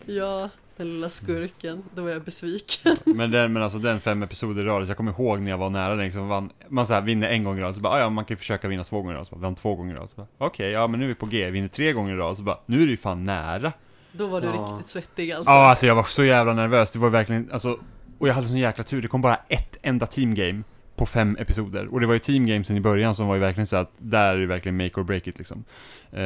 Ja, 0.06 0.50
den 0.76 0.86
lilla 0.94 1.08
skurken. 1.08 1.82
Då 1.94 2.02
var 2.02 2.10
jag 2.10 2.22
besviken. 2.22 2.96
Men 3.04 3.30
den, 3.30 3.52
men 3.52 3.62
alltså 3.62 3.78
den 3.78 4.00
fem 4.00 4.22
episoder 4.22 4.62
i 4.62 4.66
rad, 4.66 4.86
så 4.86 4.90
jag 4.90 4.96
kommer 4.96 5.12
ihåg 5.12 5.40
när 5.40 5.50
jag 5.50 5.58
var 5.58 5.70
nära 5.70 5.94
den 5.94 6.04
liksom, 6.04 6.28
vann, 6.28 6.50
man 6.68 6.86
så 6.86 6.92
här 6.94 7.00
vinner 7.00 7.28
en 7.28 7.44
gång 7.44 7.58
i 7.58 7.62
rad, 7.62 7.74
så 7.74 7.80
bara, 7.80 7.92
"Ah, 7.92 7.98
ja 8.00 8.10
man 8.10 8.24
kan 8.24 8.34
ju 8.34 8.38
försöka 8.38 8.68
vinna 8.68 8.84
två 8.84 9.02
gånger 9.02 9.14
i 9.14 9.18
rad, 9.18 9.26
så 9.26 9.34
bara, 9.34 9.40
vann 9.42 9.54
två 9.54 9.74
gånger 9.74 9.94
i 9.94 9.98
rad, 9.98 10.10
så 10.10 10.16
bara, 10.16 10.26
okej, 10.38 10.70
ja 10.70 10.86
men 10.86 11.00
nu 11.00 11.06
är 11.06 11.08
vi 11.08 11.14
på 11.14 11.26
G, 11.26 11.50
vinner 11.50 11.68
tre 11.68 11.92
gånger 11.92 12.12
i 12.14 12.16
rad, 12.16 12.36
så 12.36 12.42
bara, 12.42 12.58
nu 12.66 12.76
är 12.82 12.84
det 12.86 12.90
ju 12.90 12.96
fan 12.96 13.24
nära. 13.24 13.72
Då 14.12 14.26
var 14.26 14.40
du 14.40 14.46
Ja. 14.46 14.52
riktigt 14.76 14.90
svettig 14.90 15.32
alltså. 15.32 15.50
Ja, 15.52 15.66
alltså 15.70 15.86
jag 15.86 15.94
var 15.94 16.04
så 16.04 16.24
jävla 16.24 16.54
nervös, 16.54 16.90
det 16.90 16.98
var 16.98 17.10
verkligen, 17.10 17.48
alltså, 17.52 17.78
och 18.18 18.28
jag 18.28 18.34
hade 18.34 18.46
sån 18.48 18.56
jäkla 18.56 18.84
tur, 18.84 19.02
det 19.02 19.08
kom 19.08 19.20
bara 19.20 19.36
ett 19.48 19.76
enda 19.82 20.06
teamgame 20.06 20.62
på 20.96 21.06
fem 21.06 21.36
episoder, 21.40 21.86
och 21.94 22.00
det 22.00 22.06
var 22.06 22.14
ju 22.14 22.18
teamgamesen 22.18 22.76
i 22.76 22.80
början 22.80 23.14
som 23.14 23.26
var 23.26 23.34
ju 23.34 23.40
verkligen 23.40 23.66
så 23.66 23.76
att, 23.76 23.90
där 23.98 24.34
är 24.34 24.38
det 24.38 24.46
verkligen 24.46 24.76
make 24.76 25.00
or 25.00 25.04
break 25.04 25.26
it 25.26 25.38
liksom. 25.38 25.64
Eh, 26.12 26.20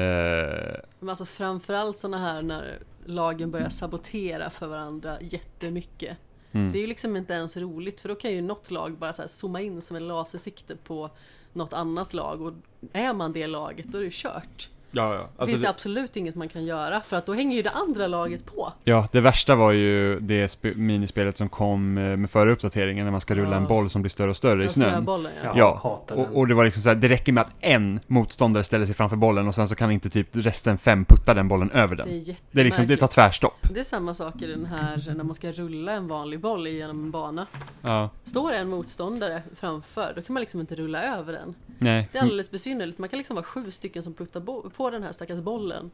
Men 1.01 1.09
alltså 1.09 1.25
framförallt 1.25 1.99
såna 1.99 2.19
här 2.19 2.43
när 2.43 2.79
lagen 3.07 3.51
börjar 3.51 3.69
sabotera 3.69 4.51
för 4.51 4.67
varandra 4.67 5.21
jättemycket. 5.21 6.17
mm. 6.53 6.73
Det 6.73 6.79
är 6.79 6.81
ju 6.81 6.87
liksom 6.87 7.17
inte 7.17 7.33
ens 7.33 7.57
roligt 7.57 8.01
för 8.01 8.09
då 8.09 8.15
kan 8.15 8.33
ju 8.33 8.43
något 8.43 8.71
lag 8.71 8.99
bara 8.99 9.13
så 9.13 9.23
här 9.23 9.29
zooma 9.29 9.61
in 9.61 9.83
som 9.83 9.97
en 9.97 10.09
lasersikte 10.09 10.77
på 10.77 11.11
något 11.53 11.73
annat 11.73 12.15
lag 12.15 12.43
och 12.43 12.53
är 12.93 13.13
man 13.13 13.33
det 13.33 13.47
laget 13.47 13.87
då 13.87 13.99
är 13.99 14.03
det 14.03 14.13
kört. 14.13 14.71
Ja, 14.97 15.15
ja. 15.15 15.21
Alltså 15.21 15.47
finns 15.47 15.61
det 15.61 15.67
det, 15.67 15.71
absolut 15.71 16.17
inget 16.17 16.35
man 16.35 16.49
kan 16.49 16.65
göra 16.65 17.01
för 17.01 17.17
att 17.17 17.27
då 17.27 17.33
hänger 17.35 17.57
ju 17.57 17.63
det 17.63 17.71
andra 17.71 18.07
laget 18.07 18.47
på. 18.47 18.73
ja, 18.85 19.09
det 19.13 19.21
värsta 19.21 19.55
var 19.55 19.73
ju 19.73 20.21
det 20.21 20.47
spe- 20.47 20.75
minispelet 20.77 21.37
som 21.39 21.49
kom 21.49 21.99
eh, 21.99 22.17
med 22.17 22.31
förra 22.31 22.53
uppdateringen 22.53 23.05
när 23.05 23.11
man 23.13 23.21
ska 23.21 23.35
rulla 23.35 23.51
Ja. 23.51 23.57
en 23.57 23.67
boll 23.67 23.91
som 23.91 24.03
blir 24.03 24.11
större 24.11 24.31
och 24.31 24.37
större 24.37 24.63
i 24.63 24.67
Den 24.67 24.69
snön. 24.75 24.91
snöbollen 24.91 25.33
ja. 25.45 25.53
Ja, 25.57 26.05
den. 26.09 26.19
Och, 26.19 26.37
och 26.39 26.49
det 26.49 26.55
var 26.55 26.65
liksom 26.65 26.83
så 26.83 26.89
här, 26.89 26.97
det 26.97 27.09
räcker 27.09 27.33
med 27.33 27.41
att 27.41 27.57
en 27.65 28.01
motståndare 28.07 28.65
ställer 28.65 28.87
sig 28.87 28.95
framför 28.95 29.17
bollen 29.17 29.49
och 29.49 29.55
sen 29.55 29.69
så 29.69 29.75
kan 29.75 29.91
inte 29.91 30.11
typ 30.11 30.29
resten 30.33 30.79
fem 30.79 31.05
putta 31.05 31.35
den 31.35 31.49
bollen 31.49 31.71
över 31.71 31.97
Det 31.97 32.03
är 32.03 32.07
den. 32.27 32.35
Det 32.51 32.61
är 32.61 32.65
liksom, 32.65 32.87
det 32.87 32.97
tar 32.97 33.07
tvärstopp. 33.07 33.69
Det 33.75 33.81
är 33.81 33.85
samma 33.85 34.15
sak 34.15 34.43
i 34.43 34.47
den 34.47 34.67
här 34.67 35.15
när 35.17 35.25
man 35.25 35.35
ska 35.35 35.53
rulla 35.53 35.93
en 35.93 36.09
vanlig 36.09 36.41
boll 36.41 36.69
genom 36.69 37.05
en 37.05 37.11
bana. 37.11 37.47
Ja, 37.83 38.11
Står 38.25 38.53
en 38.53 38.69
motståndare 38.69 39.43
framför, 39.55 40.13
då 40.17 40.23
kan 40.23 40.35
man 40.35 40.41
liksom 40.41 40.61
inte 40.61 40.75
rulla 40.75 41.03
över 41.19 41.33
den. 41.33 41.55
nej. 41.79 42.09
Det 42.13 42.19
är 42.19 42.23
alldeles 42.23 42.51
besynnerligt. 42.51 42.99
Man 42.99 43.09
kan 43.09 43.17
liksom 43.19 43.35
vara 43.37 43.45
sju 43.45 43.71
stycken 43.71 44.03
som 44.03 44.15
puttar 44.15 44.41
bo- 44.41 44.71
på 44.87 44.91
den 44.91 45.03
här 45.03 45.13
stackars 45.13 45.41
bollen. 45.41 45.91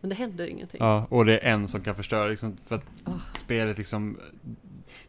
Men 0.00 0.08
det 0.08 0.14
händer 0.14 0.46
ingenting. 0.46 0.78
Ja, 0.82 1.06
och 1.10 1.24
det 1.24 1.38
är 1.38 1.52
en 1.52 1.68
som 1.68 1.80
kan 1.80 1.94
förstöra 1.94 2.28
liksom, 2.28 2.56
för 2.66 2.74
att 2.74 2.86
Ah. 3.04 3.10
spelet 3.34 3.78
liksom, 3.78 4.18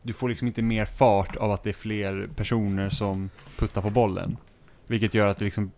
du 0.01 0.13
får 0.13 0.29
liksom 0.29 0.47
inte 0.47 0.61
mer 0.61 0.85
fart 0.85 1.35
av 1.35 1.51
att 1.51 1.63
det 1.63 1.69
är 1.69 1.73
fler 1.73 2.29
personer 2.35 2.89
som 2.89 3.29
puttar 3.59 3.81
på 3.81 3.89
bollen. 3.89 4.37
Vilket 4.87 5.13
gör 5.13 5.27
att 5.27 5.37
det 5.37 5.45
liksom, 5.45 5.71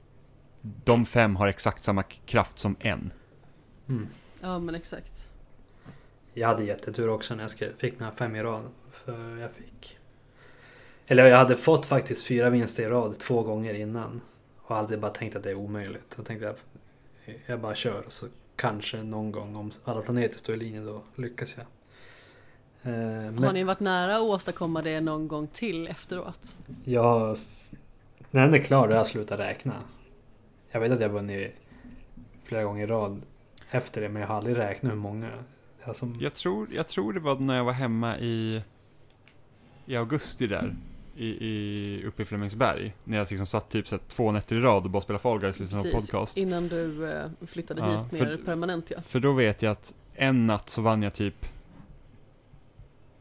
de 0.62 1.06
fem 1.06 1.36
har 1.36 1.48
exakt 1.48 1.84
samma 1.84 2.04
kraft 2.04 2.60
som 2.60 2.76
en. 2.80 3.12
Mm. 3.90 4.08
Ja 4.42 4.60
men 4.60 4.76
exakt. 4.76 5.32
Jag 6.34 6.48
hade 6.48 6.64
jättetur 6.64 7.10
också 7.10 7.36
när 7.36 7.44
jag 7.44 7.72
fick 7.78 8.00
mina 8.00 8.12
fem 8.12 8.36
i 8.36 8.44
rad. 8.44 8.64
För 8.92 9.38
jag 9.38 9.52
fick... 9.52 9.98
Eller 11.08 11.26
jag 11.26 11.38
hade 11.38 11.56
fått 11.56 11.86
faktiskt 11.86 12.24
fyra 12.24 12.50
vinster 12.50 12.84
i 12.84 12.88
rad 12.88 13.20
två 13.20 13.44
gånger 13.44 13.74
innan. 13.74 14.22
Och 14.58 14.78
alltid 14.78 15.00
bara 15.00 15.12
tänkt 15.12 15.36
att 15.36 15.44
det 15.44 15.50
är 15.50 15.56
omöjligt. 15.56 16.14
Jag 16.18 16.26
tänkte 16.26 16.50
att 16.50 16.60
jag 17.46 17.60
bara 17.60 17.76
kör 17.76 18.02
och 18.06 18.12
så 18.12 18.26
kanske 18.56 19.04
någon 19.04 19.32
gång 19.32 19.56
om 19.56 19.72
alla 19.84 20.02
planeter 20.02 20.38
står 20.38 20.56
i 20.56 20.58
linje 20.58 20.82
då 20.82 21.02
lyckas 21.16 21.58
jag. 21.58 21.66
Eh, 22.94 23.24
Har 23.24 23.32
Men 23.32 23.54
ni 23.54 23.64
varit 23.64 23.80
nära 23.80 24.16
att 24.16 24.22
åstadkomma 24.22 24.82
det 24.82 25.02
någon 25.02 25.28
gång 25.28 25.48
till 25.48 25.88
efteråt? 25.88 26.58
jag... 26.84 27.38
När 28.32 28.42
den 28.42 28.54
är 28.54 28.58
klar 28.58 28.88
då 28.88 28.94
har 28.94 28.98
jag 28.98 29.08
slutat 29.08 29.40
räkna. 29.40 29.74
Jag 30.72 30.80
vet 30.80 30.92
att 30.92 31.02
jag 31.02 31.10
vunnit 31.10 31.56
flera 32.44 32.64
gånger 32.64 32.84
i 32.84 32.88
rad 32.88 33.22
efter 33.72 34.02
det 34.02 34.10
men 34.10 34.22
jag 34.22 34.30
har 34.30 34.36
aldrig 34.36 34.58
räknat 34.58 34.92
hur 34.92 34.98
många. 34.98 35.30
Jag 35.86 35.96
som, 35.96 36.18
Jag 36.22 36.34
tror, 36.34 36.74
jag 36.74 36.88
tror 36.88 37.14
det 37.14 37.20
var 37.20 37.36
när 37.40 37.56
jag 37.58 37.64
var 37.64 37.74
hemma 37.74 38.20
i, 38.20 38.62
i 39.86 39.96
augusti 39.96 40.48
där. 40.48 40.76
I, 41.20 41.28
i, 41.28 42.04
uppe 42.06 42.22
i 42.22 42.26
Flemingsberg. 42.26 42.94
När 43.04 43.18
jag 43.18 43.30
liksom 43.30 43.48
satt 43.48 43.70
typ 43.70 43.88
så 43.88 43.98
två 44.08 44.32
nätter 44.32 44.56
i 44.56 44.60
rad 44.60 44.84
och 44.84 44.90
bara 44.90 45.02
spelade 45.02 45.22
Fall 45.22 45.40
Guys 45.40 45.60
liksom, 45.60 45.84
Precis, 45.84 46.12
podcast. 46.12 46.38
innan 46.38 46.68
du 46.68 47.12
eh, 47.12 47.26
flyttade 47.48 47.82
Ja, 47.82 47.92
hit 47.92 48.12
ner 48.12 48.20
för- 48.20 48.46
permanent 48.46 48.92
ja. 48.92 49.02
För 49.02 49.20
då 49.20 49.34
vet 49.34 49.62
jag 49.62 49.72
att 49.72 49.94
en 50.14 50.48
natt 50.48 50.70
så 50.70 50.82
vann 50.82 51.04
jag 51.04 51.14
typ 51.14 51.46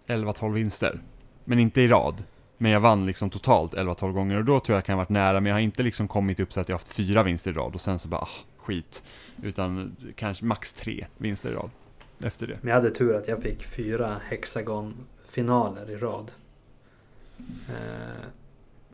11-12 0.06 0.52
vinster. 0.52 1.01
Men 1.44 1.59
inte 1.59 1.81
i 1.81 1.89
rad. 1.89 2.24
Men 2.59 2.70
jag 2.73 2.81
vann 2.81 3.06
liksom 3.06 3.31
totalt 3.31 3.74
11-12 3.74 4.12
gånger 4.12 4.36
och 4.36 4.44
då 4.44 4.60
tror 4.60 4.77
jag 4.77 4.85
kan 4.85 4.93
ha 4.93 4.97
varit 5.02 5.09
nära. 5.09 5.40
Men 5.40 5.47
jag 5.51 5.55
har 5.55 5.60
inte 5.60 5.82
liksom 5.82 6.09
kommit 6.09 6.40
upp 6.40 6.52
så 6.52 6.60
att 6.60 6.68
jag 6.68 6.74
har 6.74 6.78
haft 6.78 6.89
fyra 6.94 7.23
vinster 7.23 7.51
i 7.51 7.55
rad 7.55 7.74
och 7.74 7.81
sen 7.81 7.98
så 7.98 8.09
bara 8.09 8.20
ah, 8.20 8.28
skit. 8.59 9.05
Utan 9.43 9.97
kanske 10.16 10.44
max 10.44 10.74
tre 10.74 11.06
vinster 11.18 11.51
i 11.51 11.55
rad. 11.55 11.70
Efter 12.24 12.47
det. 12.47 12.59
Men 12.60 12.68
jag 12.68 12.74
hade 12.77 12.90
tur 12.90 13.14
att 13.16 13.28
jag 13.28 13.43
fick 13.43 13.62
fyra 13.66 14.20
Hexagon-finaler 14.28 15.90
i 15.90 15.97
rad. 15.97 16.32
Eh, 17.68 17.74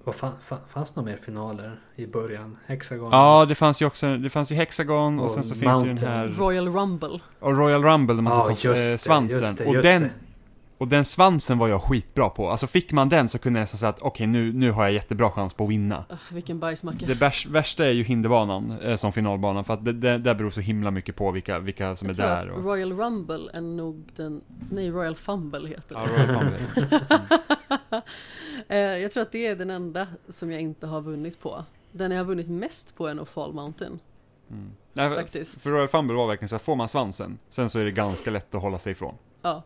vad 0.05 0.15
fan, 0.15 0.33
fan, 0.47 0.59
fanns 0.73 0.91
det 0.91 1.01
några 1.01 1.11
mer 1.13 1.19
finaler 1.25 1.81
i 1.97 2.07
början? 2.07 2.57
Hexagon? 2.67 3.09
Ja, 3.13 3.45
det 3.49 3.55
fanns 3.55 3.83
ju 3.83 3.87
också, 3.87 4.17
det 4.17 4.31
fanns 4.31 4.51
ju 4.53 4.55
Hexagon 4.55 5.19
och, 5.19 5.25
Och 5.25 5.31
sen 5.31 5.45
så 5.45 5.55
finns 5.55 5.65
ju 5.65 5.65
den 5.69 5.87
Mountain. 5.89 6.13
här 6.13 6.27
Royal 6.29 6.69
Rumble. 6.69 7.21
och 7.41 7.57
Royal 7.57 7.83
Rumble 7.85 8.15
där 8.15 8.23
man 8.23 8.33
Ja, 8.33 8.45
ska 8.45 8.55
få 8.55 8.75
eh, 8.75 8.81
just 8.91 8.93
det, 8.93 8.99
svansen. 8.99 9.41
just 9.43 9.59
det, 9.59 9.67
och, 9.67 9.75
just 9.75 9.85
den, 9.85 10.03
det. 10.03 10.11
och 10.79 10.89
den 10.89 11.05
svansen 11.05 11.59
var 11.59 11.69
jag 11.69 11.83
skitbra 11.83 12.29
på. 12.29 12.51
Alltså 12.51 12.67
fick 12.67 12.93
man 12.93 13.09
den 13.09 13.29
så 13.29 13.39
kunde 13.39 13.59
jag 13.59 13.63
nästan 13.63 13.79
säga 13.79 13.91
att 13.91 14.01
okej 14.03 14.27
nu, 14.27 14.53
nu 14.53 14.71
har 14.71 14.83
jag 14.85 14.93
jättebra 14.93 15.31
chans 15.31 15.55
på 15.55 15.65
att 15.65 15.71
vinna. 15.71 16.05
Uh, 16.11 16.17
vilken 16.33 16.59
bajsmacka. 16.59 17.07
Det 17.07 17.15
värst, 17.15 17.47
värsta 17.47 17.87
är 17.87 17.91
ju 17.91 18.03
hinderbanan 18.03 18.79
eh, 18.81 18.97
som 18.97 19.13
finalbanan 19.13 19.65
för 19.65 19.75
att 19.75 19.85
det, 19.85 19.93
det, 19.93 20.19
där 20.19 20.35
beror 20.35 20.51
så 20.51 20.61
himla 20.61 20.91
mycket 20.91 21.17
på 21.17 21.31
vilka, 21.31 21.59
vilka 21.59 21.97
som 21.97 22.09
är 22.09 22.11
Jag 22.11 22.17
tror 22.17 22.27
där. 22.27 22.49
att 22.51 22.57
Och, 22.59 22.65
Royal 22.65 22.93
Rumble 22.93 23.51
är 23.53 23.61
nog 23.61 24.05
den, 24.17 24.41
nej 24.71 24.91
Royal 24.91 25.17
Fumble 25.17 25.69
heter 25.69 25.95
ja, 25.97 26.01
det. 26.17 26.27
Royal 26.27 26.45
Rumble. 26.45 27.01
Eh, 28.69 28.79
jag 28.79 29.13
tror 29.13 29.23
att 29.23 29.33
det 29.33 29.47
är 29.47 29.57
den 29.57 29.71
enda 29.71 30.09
som 30.29 30.51
jag 30.51 30.61
inte 30.61 30.87
har 30.87 31.01
vunnit 31.01 31.41
på. 31.41 31.65
Den 31.93 32.11
jag 32.11 32.19
har 32.19 32.25
vunnit 32.25 32.49
mest 32.49 32.97
på 32.97 33.07
är 33.07 33.15
nog 33.15 33.29
Fall 33.29 33.53
Mountain. 33.53 34.01
Mm. 34.51 34.71
Nej, 34.93 35.09
för, 35.09 35.17
Faktiskt. 35.17 35.63
för 35.63 35.71
Royal 35.71 35.89
Fumble 35.89 36.17
var 36.17 36.27
verkligen 36.27 36.49
så 36.49 36.55
här, 36.55 36.61
får 36.61 36.77
man 36.77 36.89
svansen, 36.89 37.39
sen 37.49 37.71
så 37.71 37.79
är 37.79 37.85
det 37.85 37.91
ganska 37.91 38.31
lätt 38.31 38.55
att 38.55 38.63
hålla 38.63 38.79
sig 38.79 38.93
ifrån. 38.93 39.15
Ja. 39.43 39.63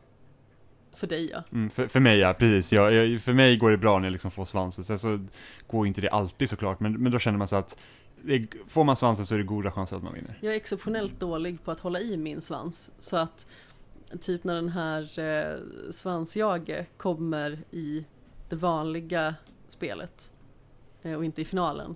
För 0.92 1.06
dig 1.06 1.30
ja. 1.30 1.42
Mm, 1.52 1.70
för, 1.70 1.86
för 1.86 2.00
mig 2.00 2.18
ja, 2.18 2.34
precis. 2.34 2.72
Jag, 2.72 2.92
jag, 2.92 3.20
för 3.20 3.32
mig 3.32 3.56
går 3.56 3.70
det 3.70 3.78
bra 3.78 3.98
när 3.98 4.06
jag 4.06 4.12
liksom 4.12 4.30
får 4.30 4.44
svansen. 4.44 4.84
Sen 4.84 4.98
så 4.98 5.18
går 5.66 5.86
ju 5.86 5.88
inte 5.88 6.00
det 6.00 6.08
alltid 6.08 6.50
såklart, 6.50 6.80
men, 6.80 6.92
men 7.02 7.12
då 7.12 7.18
känner 7.18 7.38
man 7.38 7.48
så 7.48 7.56
att 7.56 7.76
det, 8.22 8.46
får 8.68 8.84
man 8.84 8.96
svansen 8.96 9.26
så 9.26 9.34
är 9.34 9.38
det 9.38 9.44
goda 9.44 9.70
chanser 9.70 9.96
att 9.96 10.02
man 10.02 10.14
vinner. 10.14 10.38
Jag 10.40 10.52
är 10.52 10.56
exceptionellt 10.56 11.20
dålig 11.20 11.64
på 11.64 11.70
att 11.70 11.80
hålla 11.80 12.00
i 12.00 12.16
min 12.16 12.40
svans. 12.40 12.90
Så 12.98 13.16
att 13.16 13.46
typ 14.20 14.44
när 14.44 14.54
den 14.54 14.68
här 14.68 15.18
eh, 15.18 15.58
svansjage 15.90 16.86
kommer 16.96 17.58
i 17.70 18.04
det 18.48 18.56
vanliga 18.56 19.34
spelet 19.68 20.30
eh, 21.02 21.14
och 21.14 21.24
inte 21.24 21.42
i 21.42 21.44
finalen. 21.44 21.94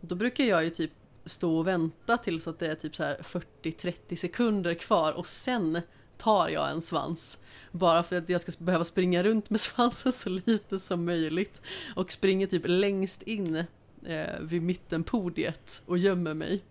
Då 0.00 0.14
brukar 0.14 0.44
jag 0.44 0.64
ju 0.64 0.70
typ 0.70 0.90
stå 1.24 1.58
och 1.58 1.66
vänta 1.66 2.18
tills 2.18 2.48
att 2.48 2.58
det 2.58 2.66
är 2.66 2.74
typ 2.74 2.96
så 2.96 3.02
här 3.02 3.16
40-30 3.62 4.16
sekunder 4.16 4.74
kvar 4.74 5.12
och 5.12 5.26
sen 5.26 5.80
tar 6.16 6.48
jag 6.48 6.70
en 6.70 6.82
svans. 6.82 7.42
Bara 7.72 8.02
för 8.02 8.16
att 8.16 8.28
jag 8.28 8.40
ska 8.40 8.64
behöva 8.64 8.84
springa 8.84 9.22
runt 9.22 9.50
med 9.50 9.60
svansen 9.60 10.12
så 10.12 10.28
lite 10.28 10.78
som 10.78 11.04
möjligt. 11.04 11.62
Och 11.96 12.12
springer 12.12 12.46
typ 12.46 12.62
längst 12.64 13.22
in 13.22 13.64
eh, 14.06 14.40
vid 14.40 14.62
mittenpodiet 14.62 15.82
och 15.86 15.98
gömmer 15.98 16.34
mig. 16.34 16.64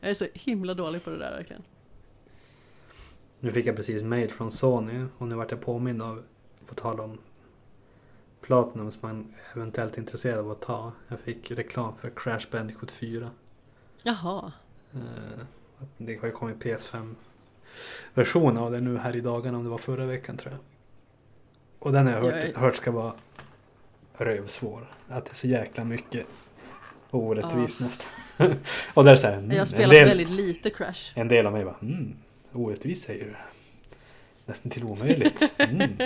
Jag 0.00 0.10
är 0.10 0.14
så 0.14 0.26
himla 0.34 0.74
dålig 0.74 1.04
på 1.04 1.10
det 1.10 1.18
där 1.18 1.30
verkligen. 1.30 1.62
Nu 3.40 3.52
fick 3.52 3.66
jag 3.66 3.76
precis 3.76 4.02
mail 4.02 4.30
från 4.30 4.50
Sony 4.50 5.04
och 5.18 5.28
nu 5.28 5.34
vart 5.34 5.50
jag 5.50 5.60
påmind 5.60 6.02
av, 6.02 6.22
på 6.66 6.74
tal 6.74 7.00
om 7.00 7.18
Platinum 8.46 8.92
som 8.92 9.00
man 9.02 9.34
eventuellt 9.54 9.94
är 9.94 9.98
intresserad 9.98 10.38
av 10.38 10.50
att 10.50 10.60
ta. 10.60 10.92
Jag 11.08 11.20
fick 11.20 11.50
reklam 11.50 11.92
för 12.00 12.10
Crash 12.10 12.40
Bandicoot 12.50 12.90
4. 12.90 13.30
Jaha. 14.02 14.52
Eh, 14.94 15.00
att 15.78 15.88
det 15.98 16.16
har 16.16 16.26
ju 16.26 16.32
kommit 16.32 16.56
PS5-version 16.64 18.56
av 18.56 18.72
det 18.72 18.80
nu 18.80 18.98
här 18.98 19.16
i 19.16 19.20
dagarna, 19.20 19.58
om 19.58 19.64
det 19.64 19.70
var 19.70 19.78
förra 19.78 20.06
veckan 20.06 20.36
tror 20.36 20.52
jag. 20.52 20.60
Och 21.78 21.92
den 21.92 22.06
har 22.06 22.12
jag 22.14 22.22
hört, 22.22 22.50
Jag 22.52 22.60
hört 22.60 22.76
ska 22.76 22.90
vara 22.90 23.14
rövsvår. 24.12 24.90
Att 25.08 25.24
det 25.24 25.30
är 25.30 25.34
så 25.34 25.46
jäkla 25.46 25.84
mycket 25.84 26.26
orättvist 27.10 27.80
nästan. 27.80 28.08
och 28.94 29.04
där 29.04 29.22
här, 29.22 29.32
mm, 29.38 29.56
Jag 29.56 29.68
spelat 29.68 29.90
del, 29.90 30.08
väldigt 30.08 30.30
lite 30.30 30.70
Crash. 30.70 31.12
en 31.14 31.28
del 31.28 31.46
av 31.46 31.52
mig 31.52 31.64
bara, 31.64 31.78
mm, 31.82 32.16
orättvist 32.52 33.04
säger 33.04 33.24
du. 33.24 33.34
Nästan 34.44 34.70
till 34.70 34.84
omöjligt. 34.84 35.54
Mm. 35.58 35.98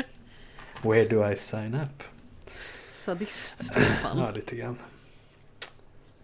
Where 0.83 1.05
do 1.05 1.31
I 1.31 1.37
sign 1.37 1.75
up? 1.75 2.03
Sadist, 3.01 3.65
Stefan. 3.65 4.19
Ja, 4.19 4.31
lite 4.31 4.57
grann. 4.57 4.77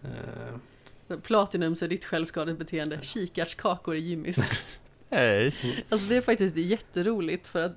Eh, 0.05 1.19
Platinum 1.23 1.73
är 1.73 1.89
ditt 1.89 2.05
självskadebeteende. 2.05 2.99
Kikärtskakor 3.03 3.97
i 3.97 3.99
Jimmys. 4.01 4.51
Hej! 5.11 5.55
Alltså 5.89 6.09
det 6.09 6.17
är 6.17 6.21
faktiskt 6.21 6.57
jätteroligt 6.57 7.47
för 7.47 7.65
att 7.67 7.73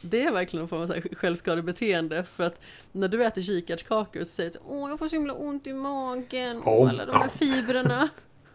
det 0.00 0.22
är 0.22 0.32
verkligen 0.32 0.62
en 0.62 0.68
form 0.68 0.82
av 0.82 0.86
så 0.86 0.92
här 0.92 1.02
självskadebeteende 1.14 2.24
för 2.24 2.44
att 2.44 2.60
när 2.92 3.08
du 3.08 3.24
äter 3.24 3.42
kikärtskakor 3.42 4.20
så 4.20 4.30
säger 4.30 4.50
du 4.50 4.58
åh 4.66 4.90
jag 4.90 4.98
får 4.98 5.08
så 5.08 5.16
himla 5.16 5.32
ont 5.32 5.66
i 5.66 5.72
magen, 5.72 6.62
Oh. 6.64 6.88
alla 6.88 7.06
de 7.06 7.16
här 7.16 7.28
fibrerna. 7.28 8.08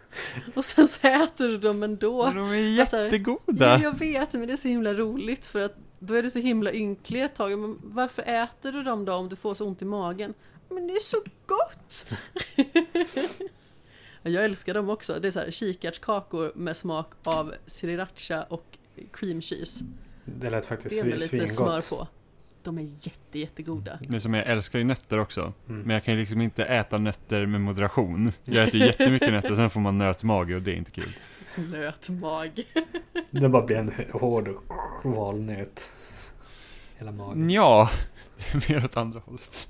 och 0.55 0.65
sen 0.65 0.87
så 0.87 1.07
äter 1.07 1.47
du 1.47 1.57
dem 1.57 1.83
ändå. 1.83 2.25
Men 2.25 2.35
de 2.35 2.49
är 2.53 2.79
Alltså, 2.79 2.97
jättegoda! 2.97 3.65
Ja, 3.67 3.79
jag 3.81 3.99
vet, 3.99 4.33
men 4.33 4.47
det 4.47 4.53
är 4.53 4.57
så 4.57 4.67
himla 4.67 4.93
roligt 4.93 5.45
för 5.45 5.59
att 5.65 5.75
då 6.07 6.13
är 6.13 6.23
du 6.23 6.29
så 6.31 6.39
himla 6.39 6.73
ynklig 6.73 7.23
ett 7.23 7.35
tag. 7.35 7.59
Men 7.59 7.77
varför 7.83 8.21
äter 8.21 8.71
du 8.71 8.83
dem 8.83 9.05
då 9.05 9.13
om 9.13 9.29
du 9.29 9.35
får 9.35 9.55
så 9.55 9.65
ont 9.65 9.81
i 9.81 9.85
magen? 9.85 10.33
Men 10.69 10.87
det 10.87 10.93
är 10.93 10.99
så 10.99 11.17
gott! 11.45 12.07
Ja, 14.21 14.29
jag 14.29 14.45
älskar 14.45 14.73
dem 14.73 14.89
också. 14.89 15.19
Det 15.19 15.27
är 15.27 15.31
så 15.31 15.39
här 15.39 15.51
kikärtskakor 15.51 16.51
med 16.55 16.77
smak 16.77 17.11
av 17.23 17.53
sriracha 17.65 18.43
och 18.43 18.77
cream 19.13 19.41
cheese. 19.41 19.85
Det 20.25 20.49
lät 20.49 20.65
faktiskt 20.65 20.95
Det 20.95 20.99
är 21.01 21.09
med 21.09 21.19
lite 21.19 21.47
smör 21.47 21.81
svingott. 21.81 21.89
på. 21.89 22.07
De 22.63 22.77
är 22.77 22.81
jätte, 22.81 23.39
jätteggoda. 23.39 23.99
Det 24.09 24.19
som 24.19 24.33
jag 24.33 24.47
älskar 24.47 24.79
ju 24.79 24.85
nötter 24.85 25.19
också. 25.19 25.53
Mm. 25.69 25.81
Men 25.81 25.93
jag 25.93 26.03
kan 26.03 26.13
ju 26.13 26.19
liksom 26.19 26.41
inte 26.41 26.65
äta 26.65 26.97
nötter 26.97 27.45
med 27.45 27.61
moderation. 27.61 28.31
Jag 28.43 28.67
äter 28.67 28.81
jättemycket 28.81 29.31
nötter 29.31 29.51
och 29.51 29.57
sen 29.57 29.69
får 29.69 29.79
man 29.79 29.97
nötmage 29.97 30.55
och 30.55 30.61
det 30.61 30.71
är 30.71 30.75
inte 30.75 30.91
kul. 30.91 31.15
Nötmag. 31.55 32.65
Det 33.31 33.49
bara 33.49 33.65
blir 33.65 33.77
en 33.77 33.93
hård 34.11 34.49
valnöt. 35.03 35.89
Hela 36.97 37.11
magen. 37.11 37.49
Ja, 37.49 37.89
det 38.37 38.53
är 38.71 38.73
mer 38.73 38.85
åt 38.85 38.97
andra 38.97 39.19
hållet. 39.25 39.67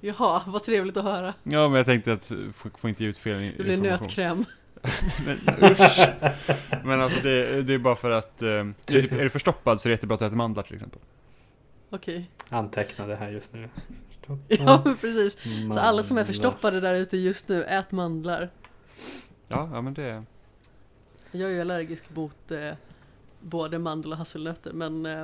Jaha, 0.00 0.42
vad 0.46 0.64
trevligt 0.64 0.96
att 0.96 1.04
höra. 1.04 1.34
Ja, 1.42 1.68
men 1.68 1.76
jag 1.76 1.86
tänkte 1.86 2.12
att 2.12 2.32
få, 2.54 2.70
få 2.78 2.88
inte 2.88 3.04
ut 3.04 3.18
fel 3.18 3.52
Det 3.56 3.62
blir 3.64 3.76
nötkräm. 3.76 4.44
Men 5.24 5.70
usch! 5.72 6.08
Men 6.84 7.00
alltså 7.00 7.20
det, 7.22 7.62
det 7.62 7.74
är 7.74 7.78
bara 7.78 7.96
för 7.96 8.10
att, 8.10 8.42
eh, 8.42 8.48
det 8.86 8.94
är, 8.94 9.14
är 9.14 9.22
du 9.22 9.30
förstoppad 9.30 9.80
så 9.80 9.88
är 9.88 9.90
det 9.90 9.94
jättebra 9.94 10.14
att 10.14 10.22
äta 10.22 10.36
mandlar 10.36 10.62
till 10.62 10.74
exempel. 10.74 11.00
Okej. 11.90 12.30
Anteckna 12.48 13.06
det 13.06 13.16
här 13.16 13.30
just 13.30 13.52
nu. 13.52 13.68
Ja, 14.48 14.82
men 14.84 14.96
precis. 14.96 15.38
Så 15.74 15.80
alla 15.80 16.02
som 16.02 16.16
är 16.16 16.20
Mandlar. 16.20 16.24
förstoppade 16.24 16.80
där 16.80 16.94
ute 16.94 17.16
just 17.16 17.48
nu, 17.48 17.64
ät 17.64 17.92
mandlar. 17.92 18.50
Ja, 19.48 19.70
ja 19.72 19.80
men 19.80 19.94
det, 19.94 20.24
Jag 21.32 21.50
är 21.50 21.54
ju 21.54 21.60
allergisk 21.60 22.04
mot 22.14 22.50
eh, 22.50 22.72
både 23.40 23.78
mandel 23.78 24.12
och 24.12 24.18
hasselnötter 24.18 24.72
men 24.72 25.06
eh, 25.06 25.22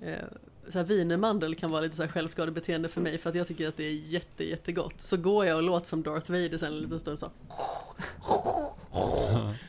eh, 0.00 0.24
så 0.68 0.78
här, 0.78 0.86
wienermandel 0.86 1.54
kan 1.54 1.70
vara 1.70 1.80
lite 1.80 1.96
så 1.96 2.02
här 2.02 2.10
självskadebeteende 2.10 2.88
för 2.88 3.00
mig 3.00 3.18
för 3.18 3.30
att 3.30 3.36
jag 3.36 3.46
tycker 3.46 3.68
att 3.68 3.76
det 3.76 3.84
är 3.84 3.92
jätte, 3.92 4.44
jättegott. 4.44 5.00
Så 5.00 5.16
går 5.16 5.46
jag 5.46 5.56
och 5.56 5.62
låter 5.62 5.88
som 5.88 6.02
Darth 6.02 6.30
Vader 6.30 6.58
sen 6.58 6.72
en 6.72 6.78
liten 6.78 7.00
stund 7.00 7.18
så. 7.18 7.30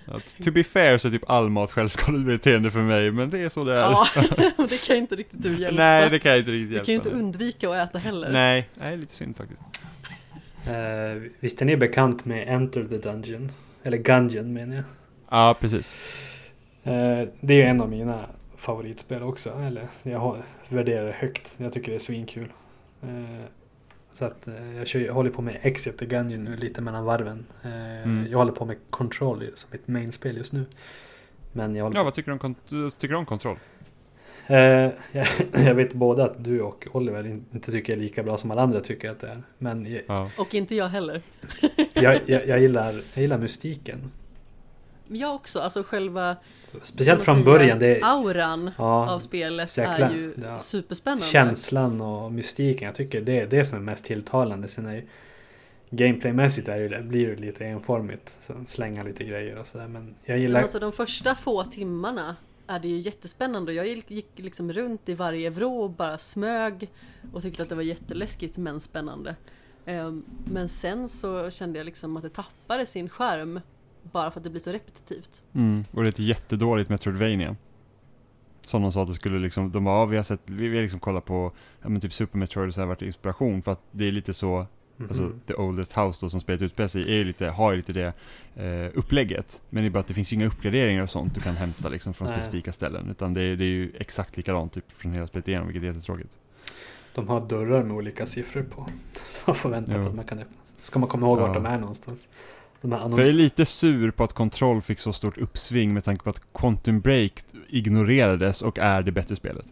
ja, 0.06 0.20
to 0.44 0.52
be 0.52 0.64
fair 0.64 0.98
så 0.98 1.08
är 1.08 1.12
typ 1.12 1.30
all 1.30 1.50
mat 1.50 1.72
självskadebeteende 1.72 2.72
för 2.72 2.82
mig, 2.82 3.12
men 3.12 3.30
det 3.30 3.40
är 3.40 3.50
så 3.50 3.64
det 3.64 3.74
är. 3.74 3.78
Ja, 3.78 4.08
det 4.70 4.88
kan 4.88 4.96
inte 4.96 5.16
riktigt 5.16 5.44
du 5.44 5.58
hjälpa. 5.62 5.78
Nej, 5.78 6.10
det 6.10 6.20
kan 6.20 6.32
jag 6.32 6.40
inte 6.40 6.52
riktigt 6.52 6.70
du 6.70 6.74
hjälpa. 6.76 6.86
kan 6.86 6.94
ju 6.94 6.98
inte 6.98 7.10
undvika 7.10 7.70
att 7.70 7.90
äta 7.90 7.98
heller. 7.98 8.32
Nej, 8.32 8.70
nej, 8.76 8.98
lite 8.98 9.14
synd 9.14 9.38
faktiskt. 9.38 9.64
Eh, 10.68 11.32
visst 11.40 11.62
är 11.62 11.66
ni 11.66 11.78
bekant 11.78 12.26
med 12.26 12.48
Enter 12.48 12.84
the 12.84 12.98
Dungeon? 12.98 13.52
Eller 13.84 13.98
Gungeon 13.98 14.54
menar 14.54 14.76
jag. 14.76 14.84
Ja, 15.34 15.56
precis. 15.60 15.94
Eh, 16.84 17.28
det 17.42 17.62
är 17.62 17.66
en 17.68 17.82
av 17.82 17.90
mina 17.90 18.26
favoritspel 18.58 19.24
också. 19.24 19.50
Eller 19.68 19.88
jag 20.04 20.20
har, 20.20 20.38
värderar 20.70 21.06
det 21.06 21.12
högt. 21.12 21.56
Jag 21.58 21.74
tycker 21.74 21.92
det 21.92 21.96
är 21.96 22.00
svinkul. 22.00 22.54
Eh, 23.04 23.46
så 24.12 24.26
att 24.26 24.48
eh, 24.48 24.76
jag, 24.78 24.88
kör, 24.88 25.00
jag 25.00 25.14
håller 25.14 25.30
på 25.30 25.42
med 25.42 25.58
Exit 25.62 25.98
the 25.98 26.06
Gungeon 26.06 26.44
nu 26.44 26.56
lite 26.56 26.82
mellan 26.82 27.06
varven. 27.06 27.46
Mm. 27.64 28.28
Jag 28.32 28.38
håller 28.38 28.52
på 28.52 28.66
med 28.66 28.78
Control 28.90 29.44
som 29.56 29.70
ett 29.74 29.88
mainspel 29.88 30.38
just 30.38 30.54
nu. 30.54 30.66
Men 31.52 31.76
jag 31.76 31.84
håller 31.84 31.98
Ja, 31.98 32.04
vad 32.04 32.14
tycker 32.14 32.32
du 32.32 32.38
om, 32.38 32.56
tycker 32.92 33.14
du 33.14 33.16
om 33.16 33.26
kontroll? 33.26 33.58
Eh, 34.48 34.56
jag, 35.52 35.76
vet 35.76 35.94
både 35.94 36.24
att 36.24 36.44
du 36.44 36.62
och 36.62 36.88
Oliver 36.92 37.26
in- 37.28 37.46
inte 37.54 37.72
tycker 37.72 37.94
är 37.94 37.98
lika 37.98 38.24
bra 38.24 38.38
som 38.38 38.52
alla 38.52 38.62
andra 38.62 38.80
tycker 38.80 39.12
att 39.12 39.20
det 39.20 39.28
är. 39.28 39.44
Men 39.58 39.92
jag, 39.92 40.02
Ja. 40.08 40.30
Och 40.38 40.54
inte 40.56 40.76
jag 40.76 40.88
heller. 40.88 41.22
jag, 41.94 42.20
jag, 42.26 42.48
jag, 42.48 42.60
gillar, 42.60 42.94
jag 43.14 43.22
gillar 43.22 43.38
mystiken. 43.38 44.12
Jag 45.08 45.36
också, 45.36 45.60
alltså 45.60 45.84
själva 45.84 46.36
Speciellt 46.84 47.24
från 47.24 47.44
början. 47.44 47.80
Det 47.80 48.00
är 48.00 48.04
auran 48.04 48.68
av 48.78 49.08
ja, 49.08 49.20
spelet 49.20 49.72
så 49.72 49.82
jäkla- 49.82 50.10
är 50.10 50.14
ju 50.14 50.34
ja. 50.44 50.60
superspännande. 50.60 51.26
känslan 51.26 52.02
och 52.02 52.32
mystiken. 52.32 52.86
Jag 52.86 52.96
tycker 52.96 53.22
det 53.22 53.40
är 53.40 53.48
det 53.48 53.66
som 53.66 53.78
är 53.78 53.82
mest 53.82 54.06
tilltalande. 54.06 54.68
Sen 54.68 54.86
är 54.86 54.94
ju, 54.94 55.08
gameplaymässigt 55.90 56.68
är 56.68 56.90
det, 56.90 57.02
blir 57.02 57.28
det 57.28 57.36
lite 57.36 57.66
enformigt. 57.66 58.38
Så 58.40 58.54
slänga 58.68 59.04
lite 59.04 59.24
grejer 59.24 59.58
och 59.58 59.68
sådär. 59.68 59.88
Men 59.88 60.16
jag 60.26 60.38
gillar... 60.38 60.62
Alltså 60.62 60.80
de 60.80 60.92
första 60.92 61.36
få 61.36 61.64
timmarna 61.64 62.36
är 62.68 62.80
det 62.80 62.88
ju 62.88 62.98
jättespännande. 62.98 63.74
Jag 63.74 63.88
gick, 63.88 64.12
gick 64.12 64.30
liksom 64.36 64.74
runt 64.74 65.10
i 65.10 65.14
varje 65.14 65.50
vrå 65.50 65.82
och 65.82 65.90
bara 65.90 66.18
smög 66.18 66.90
och 67.34 67.42
tyckte 67.42 67.64
att 67.64 67.70
det 67.70 67.76
var 67.76 67.82
jätteläskigt 67.84 68.58
men 68.58 68.80
spännande. 68.80 69.36
Ehm, 69.86 70.26
Men 70.46 70.70
sen 70.70 71.10
så 71.10 71.50
kände 71.50 71.80
jag 71.80 71.86
liksom 71.86 72.18
att 72.18 72.24
det 72.24 72.30
tappade 72.30 72.86
sin 72.86 73.10
skärm 73.10 73.60
bara 74.12 74.32
för 74.32 74.40
att 74.40 74.44
det 74.44 74.50
blir 74.50 74.62
så 74.62 74.72
repetitivt. 74.72 75.44
Mm. 75.54 75.86
Och 75.92 76.02
det 76.02 76.08
är 76.08 76.10
ett 76.10 76.20
jättedåligt 76.20 76.90
Metroidvania. 76.90 77.56
Som 78.62 78.82
de 78.82 78.92
sa 78.92 79.02
att 79.02 79.08
det 79.08 79.14
skulle 79.14 79.40
liksom, 79.40 79.72
de 79.72 79.84
bara, 79.84 80.00
ja, 80.00 80.06
vi 80.06 80.18
har 80.18 80.24
sett, 80.24 80.42
vi 80.46 80.68
vi 80.68 80.76
har 80.78 80.82
liksom 80.82 81.00
kollat 81.00 81.26
på, 81.26 81.52
ja 81.82 81.90
men 81.90 82.02
typ 82.02 82.14
Super 82.14 82.38
Metroid 82.38 82.68
och 82.68 82.74
så 82.74 82.80
här 82.82 82.88
varit 82.88 83.02
inspiration 83.02 83.62
för 83.62 83.72
att 83.72 83.82
det 83.92 84.08
är 84.08 84.12
lite 84.12 84.34
så, 84.34 84.66
Mhm. 84.98 85.08
alltså 85.10 85.32
The 85.48 85.54
Oldest 85.54 85.98
House 85.98 86.26
då 86.26 86.30
som 86.30 86.42
spelet 86.42 86.62
utspelar 86.62 86.88
sig 86.88 87.02
i, 87.02 87.22
är 87.22 87.26
lite, 87.26 87.48
har 87.48 87.72
ju 87.72 87.78
lite 87.78 87.94
det 87.94 88.14
eh, 88.56 88.92
upplägget. 89.00 89.62
Men 89.70 89.84
det 89.84 89.88
är 89.88 89.90
bara 89.92 90.00
att 90.00 90.08
det 90.08 90.14
finns 90.14 90.34
ju 90.34 90.36
inga 90.36 90.46
uppgraderingar 90.48 91.04
och 91.04 91.10
sånt 91.10 91.36
du 91.36 91.42
kan 91.42 91.56
hämta 91.56 91.90
liksom 91.90 92.14
från 92.14 92.28
Nej. 92.28 92.38
specifika 92.40 92.74
ställen. 92.74 93.10
Utan 93.10 93.34
det 93.34 93.42
är, 93.42 93.56
det 93.56 93.64
är 93.64 93.68
ju 93.68 93.92
exakt 94.00 94.38
likadant 94.38 94.74
typ 94.74 94.92
från 94.92 95.12
hela 95.14 95.28
spelet 95.28 95.48
igenom, 95.48 95.68
vilket 95.68 95.84
är 95.84 95.88
jättetråkigt. 95.88 96.40
De 97.16 97.28
har 97.28 97.42
dörrar 97.42 97.84
med 97.84 97.98
olika 97.98 98.26
siffror 98.26 98.64
på. 98.64 98.88
Så 99.26 99.42
man 99.48 99.56
får 99.56 99.70
vänta 99.70 99.92
Jo. 99.96 100.04
på 100.04 100.10
att 100.10 100.16
man 100.16 100.26
kan 100.26 100.40
öppna. 100.40 100.56
Ska 100.78 101.00
man 101.00 101.10
komma 101.10 101.28
ihåg 101.28 101.40
vart 101.40 101.48
Ja. 101.48 101.54
de 101.54 101.66
är 101.66 101.78
någonstans. 101.80 102.28
De 102.84 102.92
här 102.92 103.10
För 103.10 103.18
jag 103.20 103.28
är 103.28 103.34
lite 103.34 103.66
sur 103.66 104.12
på 104.12 104.24
att 104.24 104.34
Control 104.34 104.82
fick 104.82 105.00
så 105.00 105.14
stort 105.14 105.38
uppsving 105.38 105.94
med 105.94 106.04
tanke 106.04 106.24
på 106.24 106.30
att 106.30 106.54
Quantum 106.54 107.00
Break 107.02 107.34
ignorerades 107.70 108.62
och 108.62 108.80
är 108.80 109.02
det 109.04 109.12
bättre 109.12 109.36
spelet. 109.36 109.66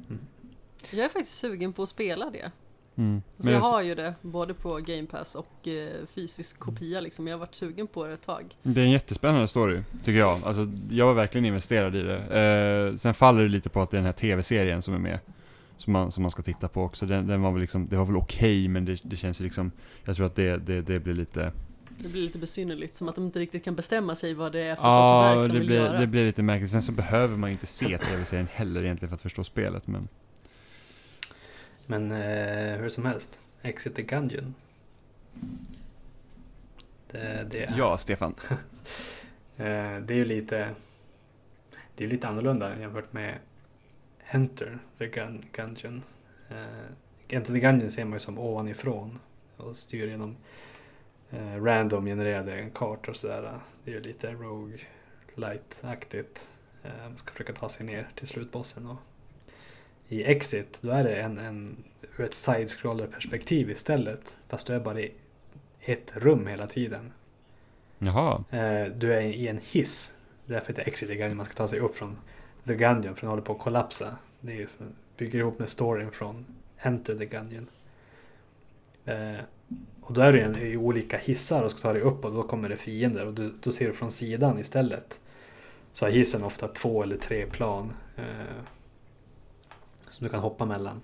Jag 0.91 1.05
är 1.05 1.09
faktiskt 1.09 1.37
sugen 1.39 1.73
på 1.73 1.83
att 1.83 1.89
spela 1.89 2.29
det. 2.29 2.51
Mm. 2.95 3.21
Så 3.37 3.43
Men 3.45 3.53
jag 3.53 3.63
jag- 3.63 3.71
har 3.71 3.81
ju 3.81 3.95
det 3.95 4.13
både 4.21 4.53
på 4.53 4.75
Game 4.75 5.05
Pass 5.05 5.35
och 5.35 5.67
eh, 5.67 5.89
fysisk 6.15 6.59
kopia 6.59 7.01
liksom. 7.01 7.27
Jag 7.27 7.33
har 7.33 7.39
varit 7.39 7.55
sugen 7.55 7.87
på 7.87 8.05
det 8.05 8.13
ett 8.13 8.25
tag. 8.25 8.43
Det 8.63 8.81
är 8.81 8.85
en 8.85 8.91
jättespännande 8.91 9.47
story, 9.47 9.81
tycker 10.03 10.19
jag. 10.19 10.37
Alltså, 10.45 10.67
jag 10.89 11.05
var 11.05 11.13
verkligen 11.13 11.45
investerad 11.45 11.95
i 11.95 12.01
det. 12.01 12.17
Eh, 12.89 12.95
sen 12.95 13.13
faller 13.13 13.41
det 13.43 13.49
lite 13.49 13.69
på 13.69 13.81
att 13.81 13.91
det 13.91 13.95
är 13.97 13.99
den 13.99 14.05
här 14.05 14.13
tv-serien 14.13 14.81
som 14.81 14.93
är 14.93 14.97
med. 14.99 15.19
Som 15.77 15.93
man, 15.93 16.11
som 16.11 16.21
man 16.21 16.31
ska 16.31 16.41
titta 16.41 16.67
på 16.67 16.83
också. 16.83 17.05
Den, 17.05 17.27
den 17.27 17.41
var 17.41 17.51
väl 17.51 17.61
liksom, 17.61 17.87
det 17.87 17.97
var 17.97 18.05
väl 18.05 18.15
okej, 18.17 18.67
men 18.67 18.85
det, 18.85 18.99
det 19.03 19.15
känns 19.15 19.41
ju 19.41 19.43
liksom, 19.45 19.71
jag 20.05 20.15
tror 20.15 20.25
att 20.25 20.35
det, 20.35 20.57
det, 20.57 20.81
det 20.81 20.99
blir 20.99 21.13
lite, 21.13 21.51
Det 22.03 22.09
blir 22.09 22.21
lite 22.21 22.37
besynnerligt, 22.39 22.95
som 22.95 23.09
att 23.09 23.15
de 23.15 23.25
inte 23.25 23.39
riktigt 23.39 23.63
kan 23.63 23.75
bestämma 23.75 24.15
sig 24.15 24.33
vad 24.33 24.51
det 24.51 24.59
är 24.59 24.75
för 24.75 24.83
ja, 24.83 25.33
sorts 25.33 25.37
verk 25.37 25.47
de 25.47 25.53
det 25.53 25.59
vill 25.59 25.67
blir, 25.67 25.77
göra. 25.77 25.99
det 25.99 26.07
blir 26.07 26.25
lite 26.25 26.43
märkligt. 26.43 26.71
Sen 26.71 26.81
så 26.81 26.91
behöver 26.91 27.37
man 27.37 27.49
ju 27.49 27.53
inte 27.53 27.67
se 27.67 27.97
tv-serien 27.97 28.47
heller 28.51 28.83
egentligen 28.83 29.09
för 29.09 29.15
att 29.15 29.21
förstå 29.21 29.43
spelet, 29.43 29.87
men 29.87 30.07
Men 31.85 32.11
eh, 32.11 32.77
hur 32.77 32.89
som 32.89 33.05
helst. 33.05 33.41
Exit 33.61 33.95
the 33.95 34.01
Gungeon. 34.01 34.55
Det, 37.11 37.47
det, 37.51 37.63
är, 37.63 37.73
ja, 37.77 37.97
Stefan. 37.97 38.35
eh, 39.57 39.97
det 40.01 40.13
är 40.13 40.17
ju 40.17 40.25
lite 40.25 40.69
Det 41.95 42.03
är 42.03 42.07
lite 42.07 42.27
annorlunda 42.27 42.79
jämfört 42.79 43.13
med 43.13 43.37
Enter 44.31 44.79
the 44.97 45.07
Gun, 45.07 45.45
Gungeon. 45.51 46.03
Eh, 46.49 47.35
Enter 47.35 47.53
the 47.53 47.59
Gungeon 47.59 47.91
ser 47.91 48.05
man 48.05 48.13
ju 48.13 48.19
som 48.19 48.39
ovanifrån 48.39 49.19
och 49.57 49.75
styr 49.75 50.07
genom 50.07 50.35
eh, 51.31 51.63
random 51.63 52.05
genererade 52.05 52.69
kartor 52.73 53.09
och 53.09 53.17
sådär. 53.17 53.59
Det 53.83 53.91
är 53.91 53.95
ju 53.95 54.01
lite 54.01 54.31
Rogue 54.31 54.77
Light-aktigt. 55.35 56.49
Eh, 56.83 57.03
man 57.03 57.17
ska 57.17 57.31
försöka 57.31 57.53
ta 57.53 57.69
sig 57.69 57.85
ner 57.85 58.07
till 58.15 58.27
slutbossen. 58.27 58.87
Och 58.87 58.97
I 60.07 60.23
Exit 60.23 60.79
då 60.81 60.91
är 60.91 61.03
det 61.03 61.15
en, 61.15 61.37
en 61.37 61.83
ur 62.17 62.25
ett 62.25 62.33
side-scroller 62.33 63.07
perspektiv 63.07 63.69
istället. 63.69 64.37
Fast 64.47 64.67
du 64.67 64.73
är 64.73 64.79
bara 64.79 64.99
i 64.99 65.13
ett 65.79 66.11
rum 66.15 66.47
hela 66.47 66.67
tiden. 66.67 67.13
Jaha. 67.97 68.43
Eh, 68.49 68.85
du 68.85 69.13
är 69.13 69.21
i 69.21 69.47
en 69.47 69.59
hiss. 69.63 70.13
Därför 70.45 70.67
heter 70.67 70.87
Exit 70.87 71.09
the 71.09 71.15
Gungeon. 71.15 71.37
Man 71.37 71.45
ska 71.45 71.55
ta 71.55 71.67
sig 71.67 71.79
upp 71.79 71.97
från 71.97 72.17
The 72.63 72.75
Gungeon 72.75 73.15
för 73.15 73.21
den 73.21 73.29
håller 73.29 73.43
på 73.43 73.53
att 73.53 73.59
kollapsa. 73.59 74.15
Det 74.39 74.61
är 74.61 74.67
bygger 75.17 75.39
ihop 75.39 75.59
med 75.59 75.69
storyn 75.69 76.11
från 76.11 76.45
Enter 76.77 77.15
the 77.15 77.25
Gungeon. 77.25 77.67
Eh, 80.11 80.13
och 80.13 80.13
då 80.13 80.21
är 80.21 80.33
du 80.33 80.67
i 80.67 80.77
olika 80.77 81.17
hissar 81.17 81.63
och 81.63 81.71
ska 81.71 81.79
ta 81.79 81.93
dig 81.93 82.01
upp 82.01 82.25
och 82.25 82.31
då 82.33 82.43
kommer 82.43 82.69
det 82.69 82.77
fiender 82.77 83.25
och 83.25 83.33
du, 83.33 83.53
då 83.61 83.71
ser 83.71 83.87
du 83.87 83.93
från 83.93 84.11
sidan 84.11 84.59
istället. 84.59 85.19
Så 85.93 86.05
har 86.05 86.11
hissen 86.11 86.43
ofta 86.43 86.67
två 86.67 87.03
eller 87.03 87.17
tre 87.17 87.45
plan. 87.45 87.93
Eh, 88.17 88.23
som 90.09 90.23
du 90.25 90.29
kan 90.31 90.39
hoppa 90.39 90.65
mellan. 90.65 91.01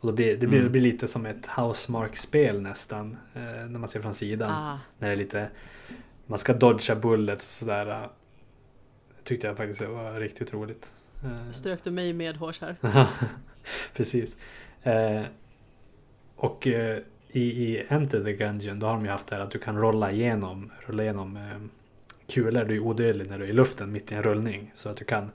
Och 0.00 0.06
då 0.06 0.12
blir, 0.12 0.36
det, 0.36 0.46
blir, 0.46 0.58
Mm. 0.58 0.64
det 0.64 0.70
blir 0.70 0.82
lite 0.82 1.08
som 1.08 1.26
ett 1.26 1.46
housemark-spel 1.46 2.60
nästan. 2.60 3.16
Eh, 3.34 3.42
när 3.42 3.78
man 3.78 3.88
ser 3.88 4.00
från 4.02 4.14
sidan. 4.14 4.50
Ah, 4.50 4.78
När 4.98 5.08
det 5.08 5.14
är 5.14 5.16
lite 5.16 5.48
Man 6.26 6.38
ska 6.38 6.52
dodga 6.54 6.94
bullets 6.96 7.46
och 7.46 7.50
sådär. 7.66 8.02
äh, 8.02 8.08
Tyckte 9.24 9.46
jag 9.46 9.56
faktiskt 9.56 9.80
var 9.80 10.20
riktigt 10.20 10.52
roligt. 10.52 10.94
Eh, 11.24 11.50
strök 11.50 11.84
du 11.84 11.90
mig 11.90 12.12
med 12.12 12.36
hårs 12.36 12.60
här? 12.60 12.76
Precis. 13.94 14.36
Eh, 14.82 15.22
och 16.36 16.66
eh, 16.66 16.98
i, 17.32 17.42
i 17.42 17.86
Enter 17.88 18.24
the 18.24 18.32
Gungeon 18.32 18.78
då 18.78 18.86
har 18.86 18.94
de 18.94 19.04
ju 19.04 19.10
haft 19.10 19.26
det 19.26 19.36
här 19.36 19.42
att 19.42 19.50
du 19.50 19.58
kan 19.58 19.78
rolla 19.78 20.12
igenom, 20.12 20.70
rulla 20.86 21.02
igenom 21.02 21.36
eh, 21.36 21.58
kulor. 22.26 22.64
Du 22.64 22.76
är 22.76 22.80
odödlig 22.80 23.30
när 23.30 23.38
du 23.38 23.44
är 23.44 23.48
i 23.48 23.52
luften 23.52 23.92
mitt 23.92 24.12
i 24.12 24.14
en 24.14 24.22
rullning. 24.22 24.70
Så 24.74 24.88
att 24.88 24.96
du 24.96 25.04
kan 25.04 25.30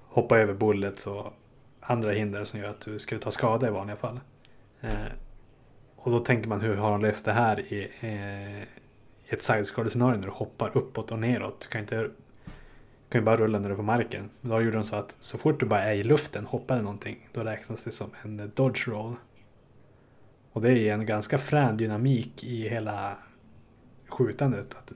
hoppa 0.00 0.38
över 0.38 0.54
bullets 0.54 1.06
och 1.06 1.32
andra 1.80 2.10
hinder 2.12 2.44
som 2.44 2.60
gör 2.60 2.70
att 2.70 2.80
du 2.80 2.98
skulle 2.98 3.20
ta 3.20 3.30
skada 3.30 3.66
i 3.68 3.70
vanliga 3.70 3.96
fall. 3.96 4.20
Eh, 4.80 4.90
och 5.96 6.12
då 6.12 6.18
tänker 6.18 6.48
man 6.48 6.60
hur 6.60 6.76
har 6.76 6.90
de 6.90 7.00
löst 7.00 7.24
det 7.24 7.32
här 7.32 7.60
i, 7.60 7.90
eh, 8.00 8.62
i 8.62 8.66
ett 9.28 9.42
side 9.42 9.66
scenario 9.66 10.16
när 10.16 10.26
du 10.26 10.30
hoppar 10.30 10.76
uppåt 10.76 11.12
och 11.12 11.18
neråt. 11.18 11.60
Du 11.60 11.68
kan 11.68 11.80
inte 11.80 12.10
kan 13.08 13.20
ju 13.20 13.24
bara 13.24 13.36
rulla 13.36 13.58
när 13.58 13.68
du 13.68 13.72
är 13.72 13.76
på 13.76 13.82
marken. 13.82 14.30
Men 14.40 14.50
då 14.50 14.60
gjorde 14.60 14.76
de 14.76 14.84
så 14.84 14.96
att 14.96 15.16
så 15.20 15.38
fort 15.38 15.60
du 15.60 15.66
bara 15.66 15.82
är 15.82 15.94
i 15.94 16.04
luften, 16.04 16.46
hoppar 16.46 16.74
eller 16.74 16.84
någonting, 16.84 17.28
då 17.32 17.40
räknas 17.40 17.84
det 17.84 17.90
som 17.90 18.10
en 18.22 18.40
eh, 18.40 18.46
dodge 18.46 18.88
roll. 18.88 19.16
Och 20.56 20.62
det 20.62 20.78
är 20.78 20.94
en 20.94 21.06
ganska 21.06 21.38
frän 21.38 21.76
dynamik 21.76 22.44
i 22.44 22.68
hela 22.68 23.16
skjutandet. 24.08 24.74
Att 24.74 24.92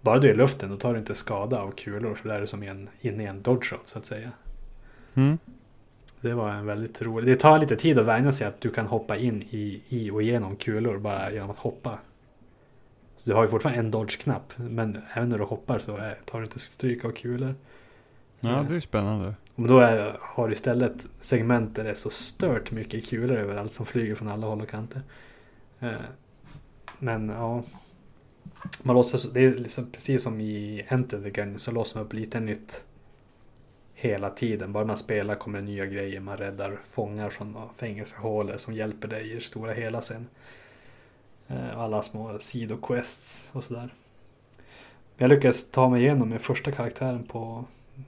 bara 0.00 0.18
du 0.18 0.28
är 0.28 0.34
i 0.34 0.36
luften, 0.36 0.70
då 0.70 0.76
tar 0.76 0.92
du 0.92 0.98
inte 0.98 1.14
skada 1.14 1.60
av 1.60 1.70
kulor, 1.70 2.14
för 2.14 2.28
det 2.28 2.34
är 2.34 2.40
du 2.40 2.46
som 2.46 2.62
en, 2.62 2.88
inne 3.00 3.22
i 3.22 3.26
en 3.26 3.42
dodge 3.42 3.72
roll 3.72 3.80
så 3.84 3.98
att 3.98 4.06
säga. 4.06 4.30
Mm. 5.14 5.38
Det 6.20 6.34
var 6.34 6.50
en 6.50 6.66
väldigt 6.66 7.02
rolig. 7.02 7.26
Det 7.26 7.40
tar 7.40 7.58
lite 7.58 7.76
tid 7.76 7.98
att 7.98 8.06
vänja 8.06 8.32
sig 8.32 8.46
att 8.46 8.60
du 8.60 8.70
kan 8.70 8.86
hoppa 8.86 9.16
in 9.16 9.42
i, 9.42 9.82
i 9.88 10.10
och 10.10 10.22
igenom 10.22 10.56
kulor 10.56 10.98
bara 10.98 11.32
genom 11.32 11.50
att 11.50 11.58
hoppa. 11.58 11.98
Så 13.16 13.30
du 13.30 13.34
har 13.34 13.42
ju 13.42 13.48
fortfarande 13.48 13.80
en 13.80 13.90
dodge-knapp. 13.90 14.52
Men 14.56 15.02
även 15.14 15.28
när 15.28 15.38
du 15.38 15.44
hoppar 15.44 15.78
så 15.78 15.96
är, 15.96 16.18
tar 16.24 16.38
du 16.38 16.44
inte 16.44 16.58
stryk 16.58 17.04
av 17.04 17.10
kulor. 17.10 17.54
Ja, 18.40 18.66
det 18.68 18.76
är 18.76 18.80
spännande. 18.80 19.34
Men 19.56 19.68
då 19.68 19.78
är, 19.78 20.16
har 20.20 20.46
du 20.48 20.52
istället 20.54 21.06
segment 21.20 21.74
där 21.76 21.84
det 21.84 21.90
är 21.90 21.94
så 21.94 22.10
stört 22.10 22.70
mycket 22.70 23.06
kulor 23.06 23.36
överallt 23.36 23.74
som 23.74 23.86
flyger 23.86 24.14
från 24.14 24.28
alla 24.28 24.46
håll 24.46 24.60
och 24.60 24.68
kanter. 24.68 25.02
Eh, 25.80 25.92
Men 26.98 27.28
ja. 27.28 27.62
Man 28.82 28.96
låtsas, 28.96 29.32
det 29.32 29.40
är 29.40 29.54
liksom 29.54 29.90
precis 29.90 30.22
som 30.22 30.40
i 30.40 30.86
Enter 30.88 31.22
the 31.22 31.30
Gun 31.30 31.58
så 31.58 31.70
låser 31.70 31.96
man 31.96 32.06
upp 32.06 32.12
lite 32.12 32.40
nytt 32.40 32.84
hela 33.94 34.30
tiden. 34.30 34.72
Bara 34.72 34.84
man 34.84 34.96
spelar 34.96 35.34
kommer 35.34 35.58
det 35.58 35.64
nya 35.64 35.86
grejer. 35.86 36.20
Man 36.20 36.36
räddar 36.36 36.78
fångar 36.90 37.30
från 37.30 37.56
fängelsehålor 37.76 38.56
som 38.56 38.74
hjälper 38.74 39.08
dig 39.08 39.30
i 39.30 39.34
det 39.34 39.40
stora 39.40 39.72
hela 39.72 40.00
sen. 40.02 40.26
Eh, 41.48 41.78
Alla 41.78 42.02
små 42.02 42.38
sidoquests 42.38 43.50
och 43.52 43.64
sådär. 43.64 43.94
Jag 45.16 45.28
lyckades 45.28 45.70
ta 45.70 45.88
mig 45.88 46.02
igenom 46.02 46.28
med 46.28 46.40
första 46.42 46.72
karaktären 46.72 47.24
på, 47.24 47.64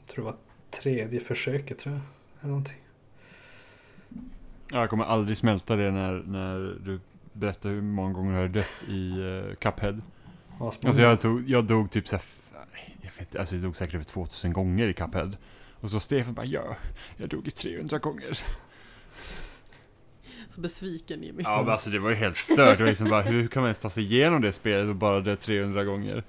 tror 0.07 0.27
jag 0.27 0.33
var 0.33 0.39
tredje 0.71 1.21
försöket 1.21 1.79
tror 1.79 1.95
jag. 1.95 2.03
Eller 2.41 2.49
någonting. 2.49 2.77
Ja, 4.71 4.81
Jag 4.81 4.91
kommer 4.91 5.05
aldrig 5.05 5.37
smälta 5.37 5.77
det 5.77 5.91
när, 5.91 6.23
när 6.27 6.77
du 6.85 7.01
berättar 7.33 7.69
hur 7.69 7.83
många 7.83 8.13
gånger 8.13 8.33
du 8.33 8.39
har 8.39 8.49
dött 8.49 8.85
i 8.89 9.11
uh, 9.21 9.55
Cuphead. 9.55 10.01
Alltså 10.61 11.03
jag, 11.03 11.21
tog, 11.21 11.51
jag 11.51 11.65
dog 11.65 11.91
typ 11.91 12.09
såhär, 12.09 12.25
jag 13.03 13.11
vet 13.11 13.21
inte, 13.21 13.41
alltså 13.41 13.55
jag 13.55 13.63
dog 13.63 13.77
säkert 13.77 13.95
över 13.95 14.05
2000 14.05 14.53
gånger 14.53 14.89
i 14.89 14.95
Cuphead. 14.95 15.37
Och 15.81 15.91
så 15.91 16.01
Stefan 16.01 16.35
bara, 16.35 16.47
ja, 16.47 16.77
jag 17.17 17.29
dog 17.29 17.47
i 17.47 17.51
300 17.51 17.99
gånger. 17.99 18.39
Så 20.49 20.61
besviken 20.61 21.23
Jimmy. 21.23 21.43
Ja 21.43 21.63
men 21.63 21.73
alltså 21.73 21.91
det 21.91 21.99
var 21.99 22.11
ju 22.11 22.17
helt 22.17 22.39
stört, 22.39 22.79
det 22.79 22.85
var 22.85 22.91
liksom 22.91 23.11
bara, 23.11 23.23
hur 23.23 23.47
kan 23.47 23.63
man 23.63 23.69
ens 23.69 23.79
ta 23.79 23.91
sig 23.91 24.03
igenom 24.05 24.41
det 24.43 24.53
spelet 24.53 24.89
och 24.89 24.97
bara 24.97 25.21
dö 25.21 25.37
300 25.37 25.85
gånger? 25.85 26.25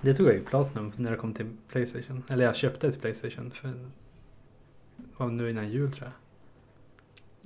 Det 0.00 0.14
tog 0.14 0.26
jag 0.26 0.34
ju 0.34 0.44
Platinum 0.44 0.92
när 0.96 1.10
det 1.10 1.16
kom 1.16 1.34
till 1.34 1.46
Playstation. 1.68 2.22
Eller 2.28 2.44
jag 2.44 2.56
köpte 2.56 2.86
det 2.86 2.92
till 2.92 3.00
Playstation. 3.00 3.50
För 3.50 3.74
var 5.16 5.26
nu 5.26 5.50
innan 5.50 5.70
jul 5.70 5.92
tror 5.92 6.06
jag. 6.06 6.12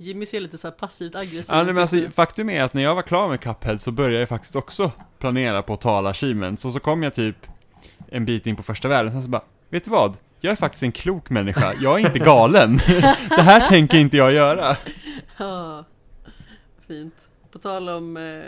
Jimmy 0.07 0.25
ser 0.25 0.39
lite 0.39 0.57
så 0.57 0.67
här 0.67 0.75
passivt 0.75 1.15
aggressiv 1.15 1.55
Ja, 1.55 1.63
men 1.63 1.77
alltså, 1.77 2.09
faktum 2.13 2.49
är 2.49 2.63
att 2.63 2.73
när 2.73 2.81
jag 2.81 2.95
var 2.95 3.01
klar 3.01 3.29
med 3.29 3.39
Cuphead 3.39 3.77
så 3.77 3.91
började 3.91 4.19
jag 4.19 4.29
faktiskt 4.29 4.55
också 4.55 4.91
planera 5.19 5.61
på 5.61 5.73
att 5.73 5.81
ta 5.81 5.97
alla 5.97 6.09
achievements. 6.09 6.65
Och 6.65 6.73
så 6.73 6.79
kom 6.79 7.03
jag 7.03 7.13
typ 7.13 7.35
en 8.07 8.25
bit 8.25 8.47
in 8.47 8.55
på 8.55 8.63
första 8.63 8.87
världen, 8.87 9.11
sen 9.11 9.23
så 9.23 9.29
bara, 9.29 9.43
vet 9.69 9.83
du 9.83 9.91
vad? 9.91 10.17
Jag 10.39 10.51
är 10.51 10.55
faktiskt 10.55 10.83
en 10.83 10.91
klok 10.91 11.29
människa, 11.29 11.73
jag 11.81 11.99
är 11.99 12.05
inte 12.05 12.19
galen. 12.25 12.77
det 13.29 13.41
här 13.41 13.67
tänker 13.69 13.97
inte 13.97 14.17
jag 14.17 14.33
göra. 14.33 14.77
Ja, 15.37 15.85
fint. 16.87 17.29
På 17.51 17.59
tal 17.59 17.89
om 17.89 18.17
eh, 18.17 18.43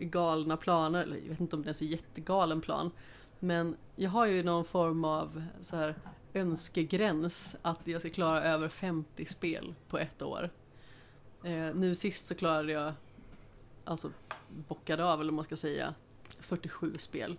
galna 0.00 0.56
planer, 0.56 1.02
eller 1.02 1.16
jag 1.16 1.28
vet 1.28 1.40
inte 1.40 1.56
om 1.56 1.62
det 1.62 1.66
ens 1.66 1.82
är 1.82 1.86
jättegalen 1.86 2.60
plan. 2.60 2.90
Men 3.40 3.76
jag 3.96 4.10
har 4.10 4.26
ju 4.26 4.42
någon 4.42 4.64
form 4.64 5.04
av 5.04 5.44
så 5.60 5.76
här 5.76 5.94
önskegräns 6.34 7.56
att 7.62 7.80
jag 7.84 8.00
ska 8.00 8.10
klara 8.10 8.42
över 8.42 8.68
50 8.68 9.24
spel 9.24 9.74
på 9.88 9.98
ett 9.98 10.22
år. 10.22 10.50
Eh, 11.44 11.74
nu 11.74 11.94
sist 11.94 12.26
så 12.26 12.34
klarade 12.34 12.72
jag, 12.72 12.92
alltså 13.84 14.10
bockade 14.68 15.04
av 15.04 15.20
eller 15.20 15.30
vad 15.30 15.36
man 15.36 15.44
ska 15.44 15.56
säga, 15.56 15.94
47 16.40 16.94
spel 16.98 17.36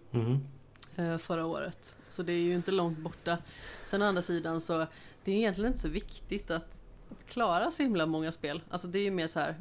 eh, 0.96 1.18
förra 1.18 1.46
året. 1.46 1.96
Så 2.10 2.24
det 2.24 2.34
är 2.34 2.42
ju 2.42 2.56
inte 2.56 2.72
långt 2.72 3.00
borta. 3.00 3.38
Sen 3.86 4.02
å 4.02 4.06
andra 4.06 4.22
sidan 4.22 4.62
så 4.62 4.86
det 5.24 5.32
är 5.32 5.36
egentligen 5.36 5.72
inte 5.72 5.82
så 5.82 5.90
viktigt 5.90 6.52
att, 6.52 6.78
att 7.12 7.26
klara 7.26 7.72
så 7.72 7.84
himla 7.84 8.06
många 8.06 8.32
spel. 8.32 8.62
Alltså 8.70 8.88
det 8.88 9.00
är 9.00 9.04
ju 9.04 9.12
mer 9.12 9.28
så 9.28 9.40
här 9.40 9.56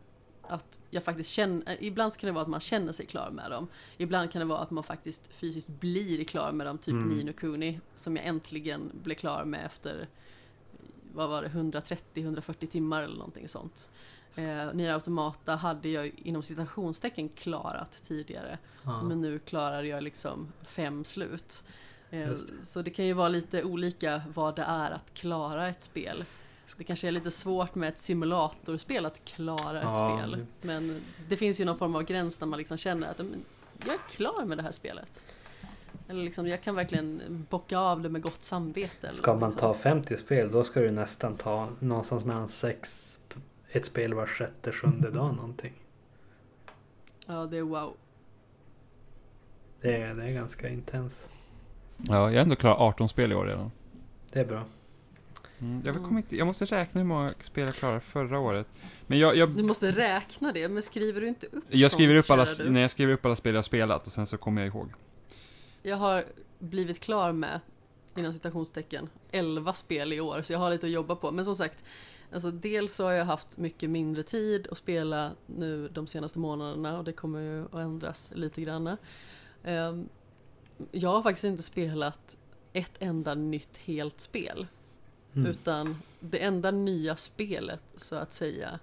att 0.49 0.79
jag 0.91 1.05
faktiskt 1.05 1.31
känner, 1.31 1.77
ibland 1.81 2.17
kan 2.17 2.27
det 2.29 2.33
vara 2.33 2.43
att 2.43 2.49
man 2.49 2.61
känner 2.61 2.93
sig 2.93 3.07
klar 3.07 3.31
med 3.31 3.51
dem. 3.51 3.69
Ibland 3.97 4.33
kan 4.33 4.41
det 4.41 4.47
vara 4.47 4.59
att 4.59 4.71
man 4.71 4.85
faktiskt 4.85 5.29
fysiskt 5.33 5.69
blir 5.69 6.25
klar 6.25 6.53
med 6.53 6.67
dem, 6.67 6.79
typ 6.79 6.93
Mm. 6.95 7.09
Nino 7.09 7.33
Kuni 7.33 7.81
som 7.95 8.17
jag 8.17 8.27
äntligen 8.27 8.91
blev 9.03 9.15
klar 9.15 9.45
med 9.45 9.67
efter 9.67 10.09
vad 11.15 11.29
var 11.29 11.43
det, 11.43 11.49
130-140 11.49 12.67
timmar 12.67 13.03
eller 13.03 13.17
någonting 13.17 13.49
sånt. 13.49 13.91
Eh, 14.39 14.75
Nier 14.75 14.93
Automata 14.93 15.55
hade 15.57 15.89
jag 15.89 16.13
inom 16.17 16.43
citationstecken 16.43 17.29
klarat 17.29 18.03
tidigare. 18.07 18.59
Ja. 18.85 19.03
Men 19.03 19.21
nu 19.21 19.39
klarar 19.39 19.83
jag 19.83 20.03
liksom 20.03 20.53
fem 20.67 21.05
slut. 21.05 21.65
Eh, 22.11 22.29
Just 22.29 22.65
Så 22.65 22.83
det 22.83 22.91
kan 22.91 23.07
ju 23.07 23.13
vara 23.13 23.29
lite 23.29 23.63
olika 23.65 24.23
vad 24.35 24.57
det 24.57 24.63
är 24.63 24.91
att 24.91 25.15
klara 25.15 25.69
ett 25.69 25.83
spel. 25.83 26.25
Det 26.79 26.85
kanske 26.85 27.09
är 27.09 27.13
lite 27.13 27.31
svårt 27.31 27.75
med 27.75 27.89
ett 27.89 27.99
simulatorspel 27.99 29.07
att 29.07 29.25
klara 29.25 29.79
ett 29.79 29.85
Ja, 29.91 30.19
spel. 30.19 30.47
Men 30.63 31.03
det 31.29 31.37
finns 31.37 31.61
ju 31.61 31.65
någon 31.65 31.79
form 31.79 31.97
av 31.97 32.03
gräns 32.03 32.39
där 32.39 32.47
man 32.47 32.59
liksom 32.59 32.77
känner 32.77 33.11
att 33.11 33.19
"Men 33.19 33.45
jag 33.85 33.95
är 33.95 33.99
klar 34.11 34.45
med 34.45 34.59
det 34.59 34.63
här 34.63 34.71
spelet. 34.71 35.25
Eller 36.09 36.23
liksom, 36.25 36.47
jag 36.49 36.63
kan 36.63 36.75
verkligen 36.75 37.47
bocka 37.51 37.79
av 37.79 38.03
det 38.03 38.09
med 38.09 38.23
gott 38.23 38.43
samvete. 38.43 38.93
eller 39.07 39.13
Ska 39.13 39.31
man 39.31 39.39
någonting 39.41 39.61
ta 39.61 39.73
sånt. 39.73 39.83
50 39.83 40.17
spel 40.17 40.51
då 40.51 40.65
ska 40.65 40.81
du 40.81 40.91
nästan 40.91 41.37
ta 41.37 41.69
någonstans 41.79 42.25
mellan 42.25 42.49
sex 42.49 43.13
ett 43.69 43.87
spel 43.87 44.15
var 44.15 44.27
sjätte, 44.27 44.73
sjunde 44.73 45.11
dag 45.11 45.35
någonting. 45.37 45.73
Ja, 47.27 47.47
det 47.47 47.59
är 47.59 47.63
wow. 47.63 47.95
Det 49.81 49.97
är, 49.97 50.15
det 50.15 50.25
är 50.25 50.33
ganska 50.35 50.69
intens. 50.69 51.29
Ja, 51.97 52.15
jag 52.15 52.23
har 52.39 52.43
ändå 52.43 52.57
klarat 52.57 52.79
18 52.81 53.09
spel 53.09 53.33
i 53.33 53.35
år 53.35 53.45
redan. 53.47 53.71
Det 54.33 54.41
är 54.41 54.45
bra. 54.45 54.65
Mm, 55.61 55.83
jag, 55.85 55.95
kommer 55.95 56.17
inte, 56.17 56.37
jag 56.37 56.47
måste 56.47 56.65
räkna 56.65 57.01
hur 57.01 57.09
många 57.09 57.35
spel 57.41 57.67
jag 57.67 57.75
klarade 57.75 58.01
förra 58.01 58.39
året. 58.39 58.67
Men 59.07 59.19
jag, 59.19 59.37
jag, 59.37 59.49
Du 59.51 59.63
måste 59.63 59.91
räkna 59.91 60.53
det, 60.53 60.69
men 60.69 60.83
skriver 60.83 61.21
du 61.21 61.29
inte 61.29 61.47
upp 61.47 61.65
jag 61.69 61.93
skriver 61.93 62.15
sånt, 62.15 62.25
upp 62.25 62.31
alla, 62.31 62.47
du? 62.59 62.71
när 62.71 62.81
jag 62.81 62.91
skriver 62.91 63.13
upp 63.13 63.27
alla 63.27 63.37
spel 63.37 63.55
jag 63.55 63.59
har 63.59 63.63
spelat 63.63 64.07
och 64.07 64.13
sen 64.13 64.27
så 64.27 64.37
kommer 64.39 64.63
jag 64.63 64.69
ihåg. 64.75 64.93
Jag 65.83 65.97
har 65.97 66.25
blivit 66.59 67.01
klar 67.01 67.33
med, 67.33 67.61
inom 68.17 68.33
citationstecken, 68.33 69.09
11 69.31 69.73
spel 69.73 70.13
i 70.13 70.21
år, 70.21 70.43
så 70.43 70.53
jag 70.53 70.59
har 70.61 70.71
lite 70.71 70.87
att 70.87 70.93
jobba 70.93 71.17
på. 71.17 71.31
Men 71.31 71.45
som 71.45 71.57
sagt, 71.57 71.85
alltså 72.33 72.51
dels 72.51 72.95
så 72.95 73.05
har 73.05 73.13
jag 73.13 73.25
haft 73.25 73.57
mycket 73.57 73.91
mindre 73.91 74.23
tid 74.23 74.69
att 74.71 74.79
spela 74.79 75.31
nu 75.47 75.89
de 75.89 76.07
senaste 76.07 76.39
månaderna 76.39 76.99
och 76.99 77.05
det 77.05 77.13
kommer 77.13 77.41
ju 77.41 77.65
att 77.65 77.75
ändras 77.75 78.33
lite 78.35 78.61
grann. 78.63 78.97
Ehm, 79.65 80.09
Jag 80.93 81.11
har 81.11 81.23
faktiskt 81.23 81.45
inte 81.45 81.63
spelat 81.63 82.37
ett 82.73 82.93
enda 82.99 83.35
nytt 83.35 83.79
helt 83.79 84.21
spel. 84.21 84.67
Mm. 85.37 85.51
Utan 85.51 85.97
det 86.21 86.39
enda 86.39 86.71
nya 86.71 87.17
spelet, 87.17 87.83
så 87.97 88.17
att 88.17 88.33
säga, 88.33 88.79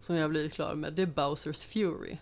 som 0.00 0.16
jag 0.16 0.30
blivit 0.30 0.52
klar 0.52 0.74
med, 0.74 0.92
det 0.92 1.02
är 1.02 1.06
Bowsers 1.06 1.64
Fury. 1.64 2.16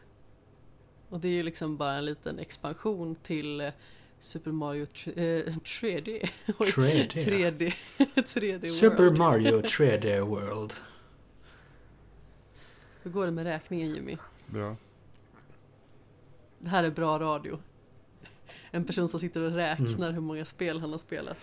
Och 1.08 1.20
det 1.20 1.28
är 1.28 1.32
ju 1.32 1.42
liksom 1.42 1.76
bara 1.76 1.94
en 1.94 2.04
liten 2.04 2.38
expansion 2.38 3.14
till 3.14 3.60
eh, 3.60 3.70
Super 4.20 4.52
Mario 4.52 4.84
tr- 4.84 5.18
eh, 5.18 5.52
3D. 5.54 6.28
Oj, 6.58 6.70
3D. 6.70 7.08
3D. 7.08 7.72
3D 8.14 8.64
Super 8.64 8.96
World. 9.04 9.18
Mario 9.18 9.60
3D 9.62 10.20
World. 10.20 10.72
Hur 13.02 13.10
går 13.10 13.24
det 13.26 13.32
med 13.32 13.44
räkningen 13.44 13.90
Jimmy? 13.90 14.16
Bra. 14.46 14.76
Det 16.58 16.68
här 16.68 16.84
är 16.84 16.90
bra 16.90 17.18
radio. 17.18 17.58
En 18.70 18.84
person 18.84 19.08
som 19.08 19.20
sitter 19.20 19.40
och 19.40 19.52
räknar 19.52 20.12
hur 20.12 20.20
många 20.20 20.44
spel 20.44 20.80
han 20.80 20.90
har 20.90 20.98
spelat. 20.98 21.38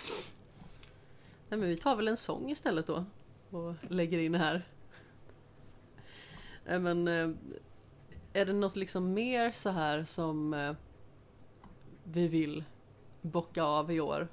Nej 1.54 1.60
men 1.60 1.70
vi 1.70 1.76
tar 1.76 1.96
väl 1.96 2.08
en 2.08 2.18
sång 2.18 2.52
istället 2.52 2.88
då. 2.88 3.06
Och 3.50 3.76
lägger 3.90 4.20
in 4.20 4.36
här. 4.36 4.68
Nej 6.66 6.80
men 6.80 7.08
eh, 7.08 7.30
är 8.34 8.46
det 8.46 8.54
något 8.54 8.76
liksom 8.76 9.14
mer 9.14 9.52
så 9.52 9.70
här 9.70 10.04
som 10.04 10.54
eh, 10.54 10.74
vi 12.04 12.28
vill 12.28 12.64
bocka 13.22 13.64
av 13.64 13.92
i 13.92 14.00
år? 14.00 14.28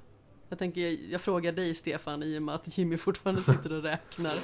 Jag 0.49 0.59
tänker, 0.59 1.11
jag 1.11 1.21
frågar 1.21 1.51
dig 1.51 1.75
Stefan 1.75 2.23
i 2.23 2.37
och 2.37 2.43
med 2.43 2.55
att 2.55 2.77
Jimmy 2.77 2.97
fortfarande 2.97 3.41
sitter 3.53 3.73
och 3.73 3.83
räknar. 3.83 4.35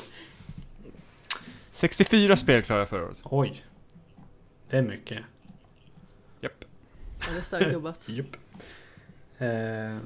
64 1.72 2.38
spel 2.38 2.64
klarade 2.64 2.82
jag 2.82 2.90
förra 2.90 3.06
året. 3.06 3.22
Oj. 3.24 3.66
Det 4.70 4.78
är 4.78 4.82
mycket. 4.82 5.24
Japp. 6.42 6.66
Ja, 7.20 7.32
det 7.32 7.38
är 7.38 7.42
starkt 7.42 7.74
jobbat. 7.74 8.10
Japp. 8.10 8.36
Eh, 9.38 9.98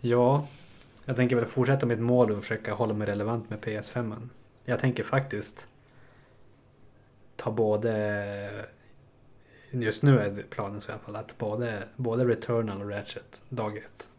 ja, 0.00 0.46
jag 1.04 1.16
tänker 1.16 1.36
väl 1.36 1.44
fortsätta 1.44 1.86
mitt 1.86 2.00
mål 2.00 2.30
och 2.30 2.40
försöka 2.40 2.74
hålla 2.74 2.94
mig 2.94 3.06
relevant 3.06 3.50
med 3.50 3.60
PS5. 3.60 3.92
-en. 3.92 4.28
Jag 4.64 4.78
tänker 4.78 5.04
faktiskt 5.04 5.68
ta 7.36 7.50
både 7.50 8.66
Just 9.70 10.02
nu 10.02 10.20
är 10.20 10.42
planen 10.50 10.80
så 10.80 10.90
i 10.90 10.92
alla 10.92 11.02
fall 11.02 11.16
att 11.16 11.38
både, 11.38 11.88
både 11.96 12.24
Returnal 12.24 12.82
och 12.82 12.88
Ratchet 12.88 13.42
dag 13.48 13.76
ett. 13.76 14.10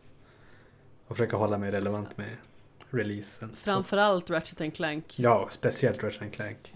Och 1.07 1.18
försöka 1.18 1.38
hålla 1.38 1.57
mig 1.57 1.72
relevant 1.72 2.18
med 2.18 2.30
releasen. 2.89 3.56
Framförallt 3.56 4.30
Ratchet 4.30 4.61
and 4.61 4.73
Clank. 4.73 5.19
Ja, 5.19 5.47
speciellt 5.51 6.03
Ratchet 6.03 6.22
and 6.22 6.34
Clank. 6.34 6.73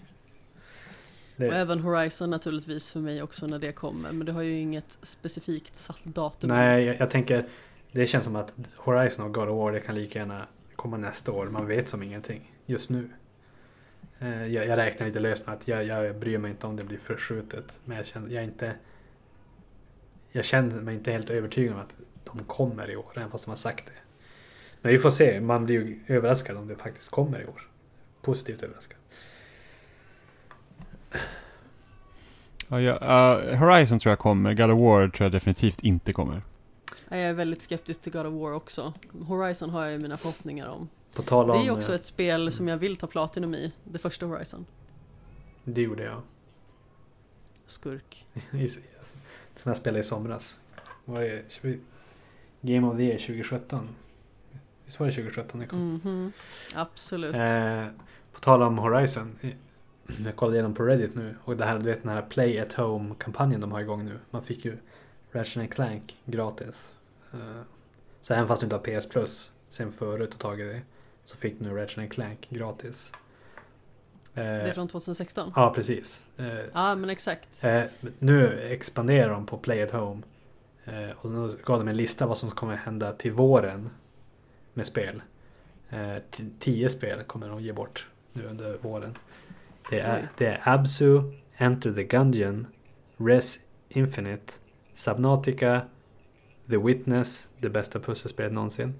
Det, 1.36 1.48
Och 1.48 1.54
även 1.54 1.80
Horizon 1.80 2.30
naturligtvis 2.30 2.92
för 2.92 3.00
mig 3.00 3.22
också 3.22 3.46
när 3.46 3.58
det 3.58 3.72
kommer. 3.72 4.12
Men 4.12 4.26
det 4.26 4.32
har 4.32 4.42
ju 4.42 4.58
inget 4.58 4.98
specifikt 5.02 5.76
satt 5.76 6.04
datum. 6.04 6.48
Nej, 6.48 6.84
jag, 6.84 7.00
jag 7.00 7.10
tänker 7.10 7.48
det 7.94 8.06
känns 8.06 8.24
som 8.24 8.36
att 8.36 8.52
Horizon 8.76 9.26
och 9.26 9.34
God 9.34 9.48
of 9.48 9.58
War 9.58 9.72
det 9.72 9.80
kan 9.80 9.94
lika 9.94 10.18
gärna 10.18 10.46
komma 10.76 10.96
nästa 10.96 11.32
år. 11.32 11.46
Man 11.46 11.66
vet 11.66 11.88
som 11.88 12.02
ingenting 12.02 12.52
just 12.66 12.90
nu. 12.90 13.10
Eh, 14.18 14.46
jag, 14.46 14.66
jag 14.66 14.76
räknar 14.78 15.06
lite 15.06 15.20
löst 15.20 15.46
med 15.46 15.54
att 15.54 15.68
jag, 15.68 15.84
jag 15.84 16.16
bryr 16.16 16.38
mig 16.38 16.50
inte 16.50 16.66
om 16.66 16.76
det 16.76 16.84
blir 16.84 16.98
förskjutet. 16.98 17.80
Men 17.84 17.96
jag 17.96 18.06
känner, 18.06 18.28
jag 18.28 18.44
inte... 18.44 18.74
Jag 20.32 20.44
känner 20.44 20.80
mig 20.80 20.94
inte 20.94 21.12
helt 21.12 21.30
övertygad 21.30 21.74
om 21.74 21.80
att 21.80 21.96
de 22.24 22.44
kommer 22.44 22.90
i 22.90 22.96
år, 22.96 23.12
även 23.16 23.30
fast 23.30 23.44
de 23.44 23.50
har 23.50 23.56
sagt 23.56 23.86
det. 23.86 23.92
Men 24.80 24.92
vi 24.92 24.98
får 24.98 25.10
se, 25.10 25.40
man 25.40 25.64
blir 25.64 25.74
ju 25.74 26.00
överraskad 26.06 26.56
om 26.56 26.68
det 26.68 26.76
faktiskt 26.76 27.10
kommer 27.10 27.40
i 27.40 27.46
år. 27.46 27.68
Positivt 28.22 28.62
överraskad. 28.62 28.98
Ja, 32.68 32.80
ja, 32.80 33.40
uh, 33.42 33.58
Horizon 33.58 33.98
tror 33.98 34.10
jag 34.10 34.18
kommer, 34.18 34.54
God 34.54 34.70
of 34.70 34.80
War 34.80 35.08
tror 35.08 35.24
jag 35.24 35.32
definitivt 35.32 35.82
inte 35.82 36.12
kommer. 36.12 36.42
Jag 37.18 37.28
är 37.30 37.32
väldigt 37.34 37.62
skeptisk 37.62 38.02
till 38.02 38.12
God 38.12 38.26
of 38.26 38.32
War 38.34 38.52
också. 38.52 38.92
Horizon 39.26 39.70
har 39.70 39.82
jag 39.84 39.92
ju 39.92 39.98
mina 39.98 40.16
förhoppningar 40.16 40.68
om. 40.68 40.88
Tal 41.26 41.46
Det 41.46 41.52
om... 41.52 41.66
är 41.66 41.70
också 41.70 41.92
eh, 41.92 41.96
ett 41.96 42.04
spel 42.04 42.52
som 42.52 42.68
jag 42.68 42.76
vill 42.76 42.96
ta 42.96 43.06
Platinum 43.06 43.54
i. 43.54 43.72
Det 43.84 43.98
första 43.98 44.26
Horizon. 44.26 44.66
Det 45.64 45.82
gjorde 45.82 46.02
jag. 46.04 46.22
Skurk. 47.66 48.26
I- 48.52 48.68
Som 48.68 49.70
jag 49.70 49.76
spelade 49.76 50.00
i 50.00 50.02
somras. 50.02 50.60
Var 51.04 51.20
det 51.20 51.42
20 51.48 51.78
Game 52.60 52.86
of 52.86 52.96
the 52.96 53.02
Year 53.02 53.18
2017? 53.18 53.88
Visst 54.84 55.00
var 55.00 55.06
det 55.06 55.12
2017 55.12 55.60
det 55.60 55.66
kom? 55.66 55.94
Mhm. 56.04 56.32
Absolut. 56.74 57.36
Eh, 57.36 57.86
på 58.32 58.40
tal 58.40 58.62
om 58.62 58.78
Horizon. 58.78 59.38
eh, 59.40 59.50
Jag 60.24 60.36
kollade 60.36 60.56
igenom 60.56 60.74
på 60.74 60.82
Reddit 60.82 61.14
nu. 61.14 61.36
Och 61.44 61.56
det 61.56 61.64
här, 61.64 61.78
du 61.78 61.84
vet 61.84 62.02
den 62.02 62.12
här 62.12 62.22
Play 62.22 62.58
at 62.58 62.72
Home-kampanjen 62.72 63.60
de 63.60 63.72
har 63.72 63.80
igång 63.80 64.04
nu. 64.04 64.18
Man 64.30 64.42
fick 64.42 64.64
ju 64.64 64.76
Ratchet 65.32 65.70
Clank 65.74 66.16
gratis. 66.24 66.94
Eh, 67.34 67.62
så 68.22 68.34
även 68.34 68.48
fast 68.48 68.60
du 68.60 68.64
inte 68.66 68.76
har 68.76 69.00
PS 69.00 69.08
Plus 69.08 69.52
sen 69.70 69.92
förut 69.92 70.34
och 70.34 70.40
tagit 70.40 70.72
det. 70.72 70.80
Så 71.24 71.36
fick 71.36 71.58
du 71.58 71.64
nu 71.64 71.76
Ratchet 71.76 72.12
Clank 72.12 72.46
gratis. 72.50 73.12
Eh, 74.34 74.44
det 74.44 74.50
är 74.50 74.72
från 74.72 74.88
2016? 74.88 75.52
Ja, 75.56 75.72
precis. 75.74 76.24
Eh, 76.36 76.58
Ja, 76.74 76.94
men 76.94 77.10
exakt. 77.10 77.64
Nu 78.18 78.60
expanderar 78.72 79.30
de 79.30 79.46
på 79.46 79.58
Play 79.58 79.82
at 79.82 79.90
Home. 79.90 80.22
Och 81.16 81.30
nu 81.30 81.48
gav 81.64 81.78
de 81.78 81.88
en 81.88 81.96
lista 81.96 82.26
vad 82.26 82.38
som 82.38 82.50
kommer 82.50 82.76
hända 82.76 83.12
till 83.12 83.32
våren 83.32 83.90
med 84.74 84.86
spel. 84.86 85.22
Tio 86.58 86.88
spel 86.88 87.22
kommer 87.22 87.48
de 87.48 87.62
ge 87.62 87.72
bort 87.72 88.08
nu 88.32 88.44
under 88.46 88.78
våren. 88.78 89.18
Det 89.90 90.00
är, 90.00 90.28
det 90.36 90.46
är 90.46 90.60
Absu, 90.64 91.20
Enter 91.56 91.92
the 91.92 92.04
Gungeon, 92.04 92.66
Res 93.16 93.58
Infinite, 93.88 94.52
Subnautica, 94.94 95.82
The 96.70 96.76
Witness, 96.76 97.48
det 97.58 97.68
bästa 97.68 97.98
pusselspelet 98.00 98.52
någonsin. 98.52 98.94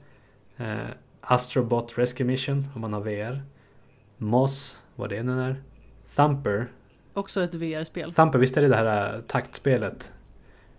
Eh, 0.56 0.76
Astrobot 1.20 1.98
Rescue 1.98 2.26
Mission 2.26 2.66
om 2.74 2.80
man 2.80 2.92
har 2.92 3.00
VR. 3.00 3.42
Moss, 4.16 4.82
vad 4.96 5.10
det 5.10 5.22
nu 5.22 5.40
är. 5.42 5.62
Thumper, 6.16 6.66
Också 7.16 7.42
ett 7.42 7.54
VR-spel. 7.54 8.12
Thumper, 8.12 8.38
visst 8.38 8.56
är 8.56 8.62
det 8.62 8.68
det 8.68 8.76
här 8.76 9.14
äh, 9.14 9.20
taktspelet? 9.20 10.12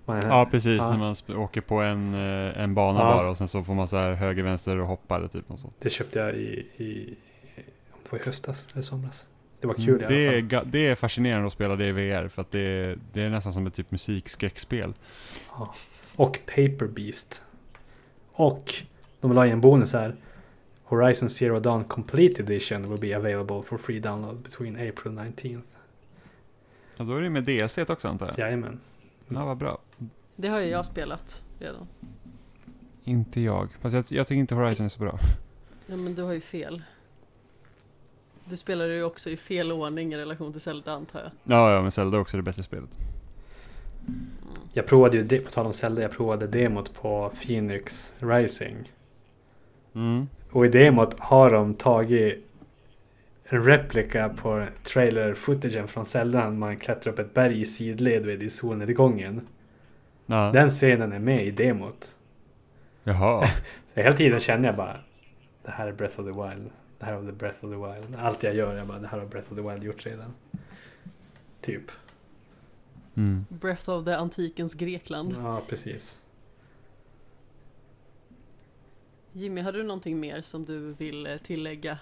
Man, 0.06 0.22
Ja, 0.22 0.48
precis. 0.52 0.78
Ja. 0.82 0.90
När 0.92 0.98
man 0.98 1.16
åker 1.44 1.62
på 1.62 1.76
en, 1.82 2.14
eh, 2.14 2.62
en 2.62 2.74
bana 2.76 3.00
Ja. 3.00 3.06
bara 3.06 3.30
och 3.30 3.38
sen 3.38 3.48
så 3.48 3.64
får 3.64 3.74
man 3.74 3.88
så 3.88 3.98
här 3.98 4.14
höger, 4.14 4.44
vänster 4.44 4.78
och 4.80 4.88
hoppa 4.88 5.16
eller 5.16 5.28
typ 5.28 5.50
något 5.50 5.60
sånt. 5.60 5.76
Det 5.80 5.90
köpte 5.90 6.20
jag 6.20 6.36
i, 6.36 6.68
i, 6.78 7.18
om 7.92 8.00
det 8.04 8.12
var 8.12 8.20
i 8.20 8.24
höstas 8.24 8.68
eller 8.74 8.82
somras. 8.82 9.28
Det 9.62 9.68
var 9.68 9.74
kul 9.74 9.90
Mm, 9.90 9.96
i 9.96 10.00
det, 10.00 10.06
alla 10.28 10.38
är, 10.38 10.42
fall. 10.42 10.50
ga- 10.50 10.66
det 10.72 10.88
är 10.88 10.96
fascinerande 10.96 11.48
att 11.48 11.54
spela 11.54 11.76
det 11.76 11.88
i 11.88 11.92
VR 11.92 12.28
för 12.28 12.42
att 12.42 12.52
det 12.52 12.60
är, 12.60 12.98
det 13.14 13.22
är 13.22 13.30
nästan 13.30 13.54
som 13.54 13.68
ett 13.68 13.74
typ 13.74 13.92
musikskräckspel. 13.92 14.94
Ja. 15.58 15.74
Och 16.16 16.40
Paper 16.46 16.88
Beast. 16.88 17.44
Och 18.32 18.74
de 19.22 19.34
la 19.34 19.48
i 19.48 19.50
en 19.50 19.62
bonus 19.62 19.94
här. 19.94 20.16
Horizon 20.84 21.30
Zero 21.30 21.60
Dawn 21.60 21.84
Complete 21.84 22.42
Edition 22.42 22.90
will 22.90 23.00
be 23.00 23.18
available 23.18 23.62
for 23.64 23.78
free 23.78 24.00
download 24.00 24.38
between 24.38 24.76
April 24.76 25.14
19th. 25.14 25.62
Ja, 26.98 27.04
då 27.04 27.16
är 27.16 27.22
det 27.22 27.30
med 27.30 27.44
DLC 27.44 27.78
också 27.78 28.08
antar 28.08 28.28
jag. 28.28 28.40
Jajamän. 28.40 28.80
Ja, 29.28 29.46
vad 29.46 29.58
bra. 29.58 29.80
Det 30.36 30.48
har 30.48 30.60
ju 30.60 30.68
jag 30.68 30.86
spelat 30.86 31.44
redan. 31.60 31.88
Inte 33.04 33.42
jag. 33.42 33.70
Fast 33.82 33.94
jag, 33.96 34.06
jag 34.10 34.28
tycker 34.28 34.40
inte 34.40 34.56
Horizon 34.56 34.86
är 34.86 34.90
så 34.90 35.00
bra. 35.00 35.20
Ja, 35.88 35.96
men 35.96 36.16
du 36.16 36.22
har 36.22 36.34
ju 36.34 36.42
fel. 36.42 36.84
Du 38.46 38.58
spelar 38.58 38.86
ju 38.86 39.04
också 39.04 39.30
i 39.30 39.38
fel 39.38 39.72
ordning 39.72 40.14
i 40.14 40.18
relation 40.18 40.52
till 40.52 40.62
Zelda 40.62 40.92
antar 40.92 41.20
jag. 41.20 41.32
Ja, 41.44 41.74
ja, 41.74 41.82
men 41.82 41.92
Zelda 41.92 42.18
är 42.18 42.22
också 42.22 42.38
det 42.38 42.44
bättre 42.44 42.64
spelet. 42.64 42.98
Jag 44.74 44.86
provade 44.86 45.18
ju, 45.18 45.24
det, 45.24 45.40
på 45.40 45.52
tal 45.52 45.66
om 45.66 45.74
Zelda, 45.74 46.02
jag 46.02 46.12
provade 46.12 46.48
demot 46.48 46.94
på 46.94 47.32
Phoenix 47.42 48.14
Rising. 48.20 48.92
Mm. 49.96 50.28
Och 50.52 50.66
i 50.66 50.70
demot 50.70 51.20
har 51.20 51.52
de 51.52 51.74
tagit 51.74 52.46
en 53.44 53.64
replika 53.64 54.30
på 54.30 54.68
trailer-footagen 54.84 55.88
från 55.88 56.06
Zelda. 56.06 56.50
Man 56.50 56.78
klättrar 56.78 57.14
upp 57.14 57.20
ett 57.20 57.34
berg 57.34 57.62
i 57.62 57.66
sidled 57.66 58.26
vid 58.26 58.44
i 58.44 58.50
solnedgången. 58.50 59.48
Ja. 60.26 60.52
Den 60.54 60.70
scenen 60.70 61.14
är 61.14 61.20
med 61.20 61.46
i 61.46 61.52
demot. 61.52 62.16
Jaha. 63.04 63.48
Så 63.48 63.54
hela 64.02 64.14
tiden 64.14 64.40
känner 64.40 64.68
jag 64.68 64.76
bara 64.76 64.98
Det 65.64 65.72
här 65.72 65.88
är 65.88 65.92
Breath 65.92 66.20
of 66.20 66.26
the 66.26 66.42
Wild. 66.42 66.70
Det 67.00 67.06
här 67.06 67.14
är 67.14 67.32
Breath 67.32 67.66
of 67.66 67.72
the 67.72 67.78
Wild. 67.78 68.16
Allt 68.20 68.44
jag 68.44 68.56
gör, 68.56 68.76
jag 68.76 68.88
bara 68.88 69.00
det 69.00 69.08
här 69.08 69.20
har 69.20 69.26
Breath 69.26 69.52
of 69.52 69.58
the 69.58 69.70
Wild 69.70 69.84
gjort 69.84 70.06
redan. 70.06 70.34
Typ. 71.62 71.92
Mm. 73.16 73.46
Breath 73.50 73.90
of 73.90 74.06
the 74.06 74.14
antikens 74.14 74.74
Grekland. 74.74 75.36
Ja, 75.44 75.62
precis. 75.70 76.20
Jimmy, 79.34 79.62
har 79.62 79.72
du 79.72 79.84
någonting 79.84 80.20
mer 80.20 80.42
som 80.42 80.66
du 80.66 80.94
vill 80.94 81.28
eh, 81.28 81.38
tillägga? 81.38 81.98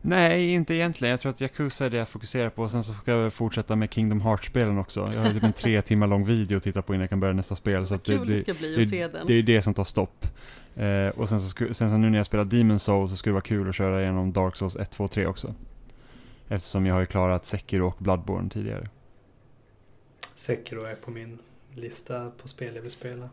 Nej, 0.00 0.52
inte 0.52 0.74
egentligen. 0.74 1.10
Jag 1.10 1.20
tror 1.20 1.30
att 1.32 1.40
Yakuza 1.40 1.86
är 1.86 1.90
det 1.90 1.96
jag 1.96 2.08
fokuserar 2.08 2.50
på. 2.50 2.68
Sen 2.68 2.84
så 2.84 2.92
ska 2.92 3.10
jag 3.12 3.32
fortsätta 3.32 3.76
med 3.76 3.92
Kingdom 3.92 4.20
Hearts-spelen 4.20 4.78
också. 4.78 5.10
Jag 5.14 5.20
har 5.22 5.30
typ 5.30 5.42
en 5.42 5.52
tre 5.52 5.82
timmar 5.82 6.06
lång 6.06 6.24
video 6.24 6.56
att 6.56 6.62
titta 6.62 6.82
på 6.82 6.94
innan 6.94 7.00
jag 7.00 7.10
kan 7.10 7.20
börja 7.20 7.34
nästa 7.34 7.54
spel. 7.54 7.86
Så 7.86 7.90
Vad 7.94 7.98
att 8.00 8.04
det, 8.04 8.16
kul 8.16 8.26
det, 8.26 8.32
det, 8.34 8.40
ska 8.40 8.54
bli 8.54 8.76
det- 8.76 8.82
att 8.82 8.88
se 8.88 9.08
den. 9.08 9.26
det 9.26 9.34
är 9.34 9.42
det 9.42 9.62
som 9.62 9.74
tar 9.74 9.84
stopp. 9.84 10.26
Eh, 10.76 11.08
och 11.08 11.28
sen 11.28 11.40
så, 11.40 11.48
sku, 11.48 11.74
sen 11.74 11.90
så 11.90 11.96
nu 11.96 12.10
när 12.10 12.18
jag 12.18 12.26
spelar 12.26 12.44
Demon 12.44 12.78
Soul 12.78 13.08
så 13.08 13.16
skulle 13.16 13.30
det 13.30 13.34
vara 13.34 13.42
kul 13.42 13.68
att 13.68 13.74
köra 13.74 14.02
igenom 14.02 14.32
Dark 14.32 14.56
Souls 14.56 14.76
1, 14.76 14.90
2, 14.90 15.08
3 15.08 15.26
också. 15.26 15.54
Eftersom 16.48 16.86
jag 16.86 16.94
har 16.94 17.00
ju 17.00 17.06
klarat 17.06 17.46
Sekiro 17.46 17.86
och 17.86 17.96
Bloodborne 17.98 18.50
tidigare. 18.50 18.88
Sekiro 20.38 20.82
är 20.82 20.94
på 20.94 21.10
min 21.10 21.38
lista 21.74 22.30
på 22.30 22.48
spel 22.48 22.74
jag 22.74 22.82
vill 22.82 22.90
spela. 22.90 23.28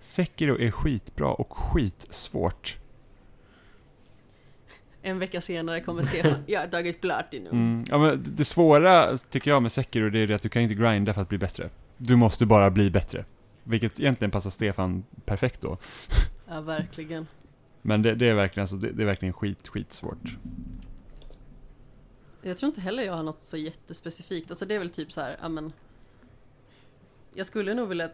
Sekiro 0.00 0.58
är 0.58 0.70
skitbra 0.70 1.32
och 1.32 1.58
skitsvårt. 1.58 2.76
En 5.02 5.18
vecka 5.18 5.40
senare 5.40 5.80
kommer 5.80 6.02
Stefan. 6.02 6.42
Jag 6.46 6.60
har 6.60 6.68
tagit 6.68 7.00
Platinum. 7.00 7.52
Mm. 7.52 7.84
Ja, 7.88 7.98
men 7.98 8.34
det 8.36 8.44
svåra 8.44 9.18
tycker 9.18 9.50
jag 9.50 9.62
med 9.62 9.72
Sekiro 9.72 10.10
det 10.10 10.18
är 10.18 10.26
det 10.26 10.34
att 10.34 10.42
du 10.42 10.48
kan 10.48 10.62
inte 10.62 10.74
grinda 10.74 11.14
för 11.14 11.22
att 11.22 11.28
bli 11.28 11.38
bättre. 11.38 11.70
Du 11.96 12.16
måste 12.16 12.46
bara 12.46 12.70
bli 12.70 12.90
bättre. 12.90 13.24
Vilket 13.64 14.00
egentligen 14.00 14.30
passar 14.30 14.50
Stefan 14.50 15.04
perfekt 15.24 15.60
då. 15.60 15.78
Ja, 16.48 16.60
verkligen. 16.60 17.26
Men 17.82 18.02
det, 18.02 18.14
det 18.14 18.28
är 18.28 18.34
verkligen, 18.34 18.62
alltså, 18.62 18.76
det, 18.76 18.92
det 18.92 19.02
är 19.02 19.06
verkligen 19.06 19.32
skit, 19.32 19.68
skitsvårt. 19.68 20.36
Jag 22.42 22.56
tror 22.56 22.68
inte 22.68 22.80
heller 22.80 23.02
jag 23.02 23.14
har 23.14 23.22
något 23.22 23.40
så 23.40 23.56
jättespecifikt. 23.56 24.50
Alltså 24.50 24.66
det 24.66 24.74
är 24.74 24.78
väl 24.78 24.90
typ 24.90 25.12
så 25.12 25.20
här, 25.20 25.36
ja 25.40 25.48
men. 25.48 25.72
Jag 27.34 27.46
skulle 27.46 27.74
nog 27.74 27.88
vilja 27.88 28.10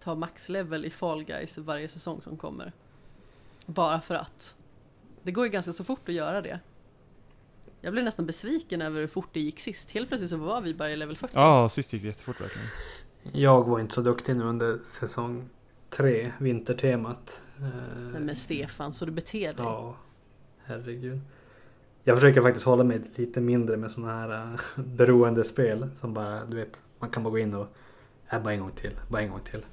ta 0.00 0.14
maxlevel 0.14 0.84
i 0.84 0.90
Fall 0.90 1.24
Guys 1.24 1.58
varje 1.58 1.88
säsong 1.88 2.22
som 2.22 2.36
kommer. 2.36 2.72
Bara 3.66 4.00
för 4.00 4.14
att. 4.14 4.56
Det 5.22 5.32
går 5.32 5.44
ju 5.44 5.50
ganska 5.50 5.72
så 5.72 5.84
fort 5.84 6.08
att 6.08 6.14
göra 6.14 6.40
det. 6.40 6.60
Jag 7.80 7.92
blev 7.92 8.04
nästan 8.04 8.26
besviken 8.26 8.82
över 8.82 9.00
hur 9.00 9.06
fort 9.06 9.28
det 9.32 9.40
gick 9.40 9.60
sist. 9.60 9.90
Helt 9.90 10.08
plötsligt 10.08 10.30
så 10.30 10.36
var 10.36 10.60
vi 10.60 10.74
bara 10.74 10.90
i 10.90 10.96
level 10.96 11.16
40. 11.16 11.32
Ja, 11.34 11.68
sist 11.68 11.92
gick 11.92 12.02
det 12.02 12.08
jättefort 12.08 12.40
verkligen. 12.40 12.68
Jag 13.32 13.64
var 13.64 13.80
inte 13.80 13.94
så 13.94 14.00
duktig 14.00 14.36
nu 14.36 14.44
under 14.44 14.78
säsong 14.84 15.48
3, 15.90 16.32
vintertemat. 16.38 17.42
Eh, 17.58 18.20
men 18.20 18.36
Stefan, 18.36 18.92
så 18.92 19.04
du 19.04 19.12
beter 19.12 19.52
dig. 19.52 19.64
Ja, 19.64 19.96
herregud. 20.64 21.20
Jag 22.04 22.16
försöker 22.16 22.42
faktiskt 22.42 22.66
hålla 22.66 22.84
mig 22.84 23.00
lite 23.14 23.40
mindre 23.40 23.76
med 23.76 23.90
sådana 23.90 24.12
här 24.12 24.52
uh, 24.52 24.84
beroendespel 24.84 25.90
som 25.96 26.14
bara, 26.14 26.44
du 26.44 26.56
vet, 26.56 26.82
man 26.98 27.10
kan 27.10 27.22
bara 27.22 27.30
gå 27.30 27.38
in 27.38 27.54
och, 27.54 27.66
äh, 28.32 28.42
bara 28.42 28.54
en 28.54 28.60
gång 28.60 28.70
till, 28.72 28.92
bara 29.08 29.22
en 29.22 29.30
gång 29.30 29.40
till. 29.40 29.64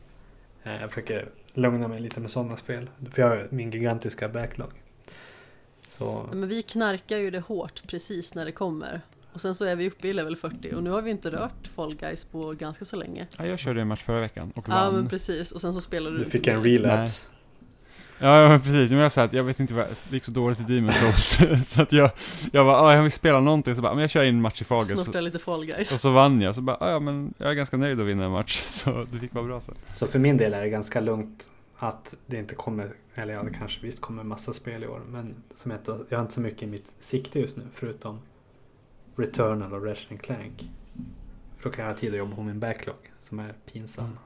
Eh, 0.64 0.82
jag 0.82 0.90
försöker 0.90 1.30
lugna 1.54 1.88
mig 1.88 2.00
lite 2.00 2.20
med 2.20 2.32
sådana 2.32 2.58
spel, 2.58 2.90
för 3.12 3.22
jag 3.22 3.30
har 3.30 3.48
min 3.52 3.72
gigantiska 3.72 4.30
backlog. 4.30 4.72
Så, 5.88 6.30
Men 6.34 6.48
vi 6.50 6.62
knarkar 6.62 7.18
ju 7.18 7.32
det 7.32 7.40
hårt 7.40 7.82
precis 7.88 8.36
när 8.36 8.46
det 8.46 8.52
kommer. 8.52 9.02
Och 9.34 9.42
sen 9.42 9.56
så 9.56 9.66
är 9.66 9.76
vi 9.76 9.88
uppe 9.88 10.08
i 10.08 10.14
level 10.14 10.36
40 10.36 10.76
och 10.76 10.84
nu 10.84 10.90
har 10.90 11.02
vi 11.02 11.12
inte 11.12 11.32
rört 11.32 11.68
Fall 11.76 11.96
Guys 11.96 12.26
på 12.26 12.52
ganska 12.54 12.86
så 12.86 12.96
länge. 12.96 13.28
Ja, 13.38 13.46
jag 13.46 13.60
körde 13.60 13.82
en 13.82 13.88
match 13.88 14.04
förra 14.04 14.20
veckan 14.20 14.52
och 14.56 14.66
Ja 14.70 14.74
vann. 14.74 14.96
men 14.96 15.10
precis, 15.10 15.52
och 15.52 15.62
sen 15.62 15.74
så 15.74 15.82
spelar 15.82 16.12
du 16.12 16.18
du 16.18 16.26
fick 16.26 16.48
en 16.48 16.64
relapse. 16.64 17.28
Ja, 18.20 18.42
ja 18.42 18.50
men 18.50 18.62
precis, 18.62 18.92
men 18.92 19.00
jag 19.00 19.12
sa 19.12 19.24
att 19.24 19.34
jag 19.34 19.44
vet 19.44 19.60
inte 19.60 19.74
vad, 19.74 19.86
det 19.86 20.16
gick 20.16 20.24
så 20.24 20.32
dåligt 20.32 20.60
i 20.60 20.64
Demon's 20.64 20.92
Souls 20.92 21.70
så 21.70 21.82
att 21.82 21.92
jag, 21.92 22.12
jag 22.52 22.66
bara, 22.66 22.82
ah, 22.82 22.96
jag 22.96 23.04
vill 23.04 23.12
spela 23.12 23.40
någonting, 23.40 23.76
så 23.76 23.82
bara, 23.82 23.94
men 23.94 24.02
jag 24.02 24.10
kör 24.10 24.24
in 24.24 24.36
en 24.36 24.42
match 24.42 24.62
i 24.62 24.66
Guys 24.70 24.88
Snorta 24.88 25.22
lite 25.22 25.40
Fall 25.40 25.66
Guys. 25.66 25.94
och 25.94 26.00
så 26.00 26.12
vann 26.12 26.42
jag, 26.42 26.56
så 26.56 26.62
bara, 26.62 26.78
ah, 26.80 26.92
ja 26.92 27.00
men 27.00 27.34
jag 27.38 27.50
är 27.50 27.54
ganska 27.54 27.78
nöjd 27.78 28.02
att 28.02 28.08
vinna 28.08 28.26
en 28.26 28.32
match, 28.32 28.62
så 28.66 29.06
det 29.12 29.20
fick 29.20 29.34
vara 29.34 29.46
bra 29.46 29.62
så. 29.62 29.74
Så 29.96 30.08
för 30.08 30.20
min 30.20 30.38
del 30.38 30.54
är 30.54 30.62
det 30.62 30.70
ganska 30.70 31.00
lugnt 31.00 31.50
att 31.78 32.16
det 32.26 32.38
inte 32.38 32.56
kommer, 32.56 32.94
eller 33.16 33.34
ja 33.34 33.44
det 33.44 33.54
kanske 33.54 33.82
visst 33.82 34.02
kommer 34.02 34.24
massa 34.24 34.54
spel 34.54 34.84
i 34.84 34.88
år, 34.88 35.02
men 35.10 35.36
som 35.56 35.72
jag, 35.72 35.80
inte, 35.80 35.98
jag 36.10 36.18
har 36.18 36.22
inte 36.24 36.34
så 36.34 36.42
mycket 36.42 36.64
i 36.64 36.68
mitt 36.68 36.94
sikte 37.00 37.40
just 37.40 37.58
nu 37.58 37.64
förutom 37.74 38.20
Returnal 39.16 39.74
och 39.74 39.86
Ratchet 39.86 40.22
Clank. 40.22 40.70
För 41.58 41.70
då 41.70 41.76
kan 41.76 41.86
jag 41.86 41.92
ha 41.92 42.00
tid 42.00 42.12
att 42.12 42.18
jobba 42.18 42.36
på 42.36 42.44
min 42.44 42.60
backlog 42.60 42.96
som 43.22 43.40
är 43.40 43.54
pinsam. 43.72 44.18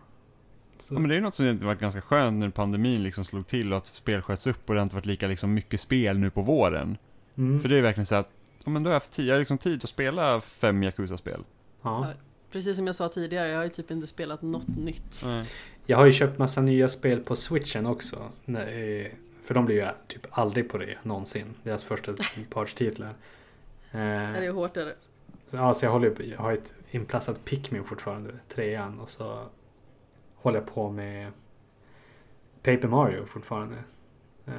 Så, 0.81 0.93
Ja 0.95 0.99
men 0.99 1.09
det 1.09 1.15
är 1.15 1.21
något 1.21 1.35
som 1.35 1.57
varit 1.59 1.79
ganska 1.79 2.01
skönt 2.01 2.39
när 2.39 2.49
pandemin 2.49 3.03
liksom 3.03 3.25
slog 3.25 3.47
till 3.47 3.71
och 3.71 3.77
att 3.77 3.85
spel 3.85 4.21
sköts 4.21 4.47
upp 4.47 4.69
och 4.69 4.73
det 4.75 4.79
har 4.79 4.83
inte 4.83 4.95
varit 4.95 5.05
lika 5.05 5.27
liksom 5.27 5.53
mycket 5.53 5.81
spel 5.81 6.17
nu 6.19 6.29
på 6.29 6.41
våren. 6.41 6.97
mm, 7.37 7.61
För 7.61 7.69
det 7.69 7.77
är 7.77 7.81
verkligen 7.81 8.05
så 8.05 8.15
att, 8.15 8.29
ja 8.63 8.69
men 8.71 8.83
då 8.83 8.87
har 8.89 8.93
jag 8.93 8.99
haft 8.99 9.13
tid, 9.13 9.25
jag 9.27 9.33
har 9.33 9.39
liksom 9.39 9.57
tid 9.57 9.83
att 9.83 9.89
spela 9.89 10.41
fem 10.41 10.83
Yakuza-spel. 10.83 11.43
ja. 11.81 12.07
Precis 12.51 12.77
som 12.77 12.85
jag 12.85 12.95
sa 12.95 13.09
tidigare, 13.09 13.47
jag 13.49 13.57
har 13.57 13.63
ju 13.63 13.69
typ 13.69 13.91
inte 13.91 14.07
spelat 14.07 14.41
något 14.41 14.67
nytt. 14.77 15.21
Nej. 15.25 15.45
Jag 15.85 15.97
har 15.97 16.05
ju 16.05 16.11
köpt 16.11 16.37
massa 16.37 16.61
nya 16.61 16.89
spel 16.89 17.19
på 17.19 17.35
switchen 17.35 17.85
också. 17.85 18.17
Nej, 18.45 19.15
För 19.43 19.53
de 19.53 19.65
blir 19.65 19.75
ju 19.75 19.87
typ 20.07 20.25
aldrig 20.31 20.69
på 20.69 20.77
det 20.77 20.97
någonsin. 21.03 21.45
Deras 21.63 21.83
första 21.83 22.13
partstitlar. 22.49 23.13
Är 23.91 24.41
det 24.41 24.47
Eh, 24.47 24.53
hårt 24.55 24.77
är 24.77 24.85
det? 24.85 24.95
ja, 25.51 25.73
så 25.73 25.85
jag, 25.85 25.91
håller, 25.91 26.21
jag 26.31 26.37
har 26.37 26.53
ett 26.53 26.73
inplastat 26.91 27.45
Pikmin 27.45 27.83
fortfarande, 27.83 28.33
trean. 28.53 28.99
Och 28.99 29.09
så 29.09 29.45
håller 30.41 30.59
jag 30.59 30.68
på 30.73 30.89
med 30.89 31.31
Paper 32.63 32.88
Mario 32.88 33.26
fortfarande. 33.26 33.76
Eh, 34.45 34.53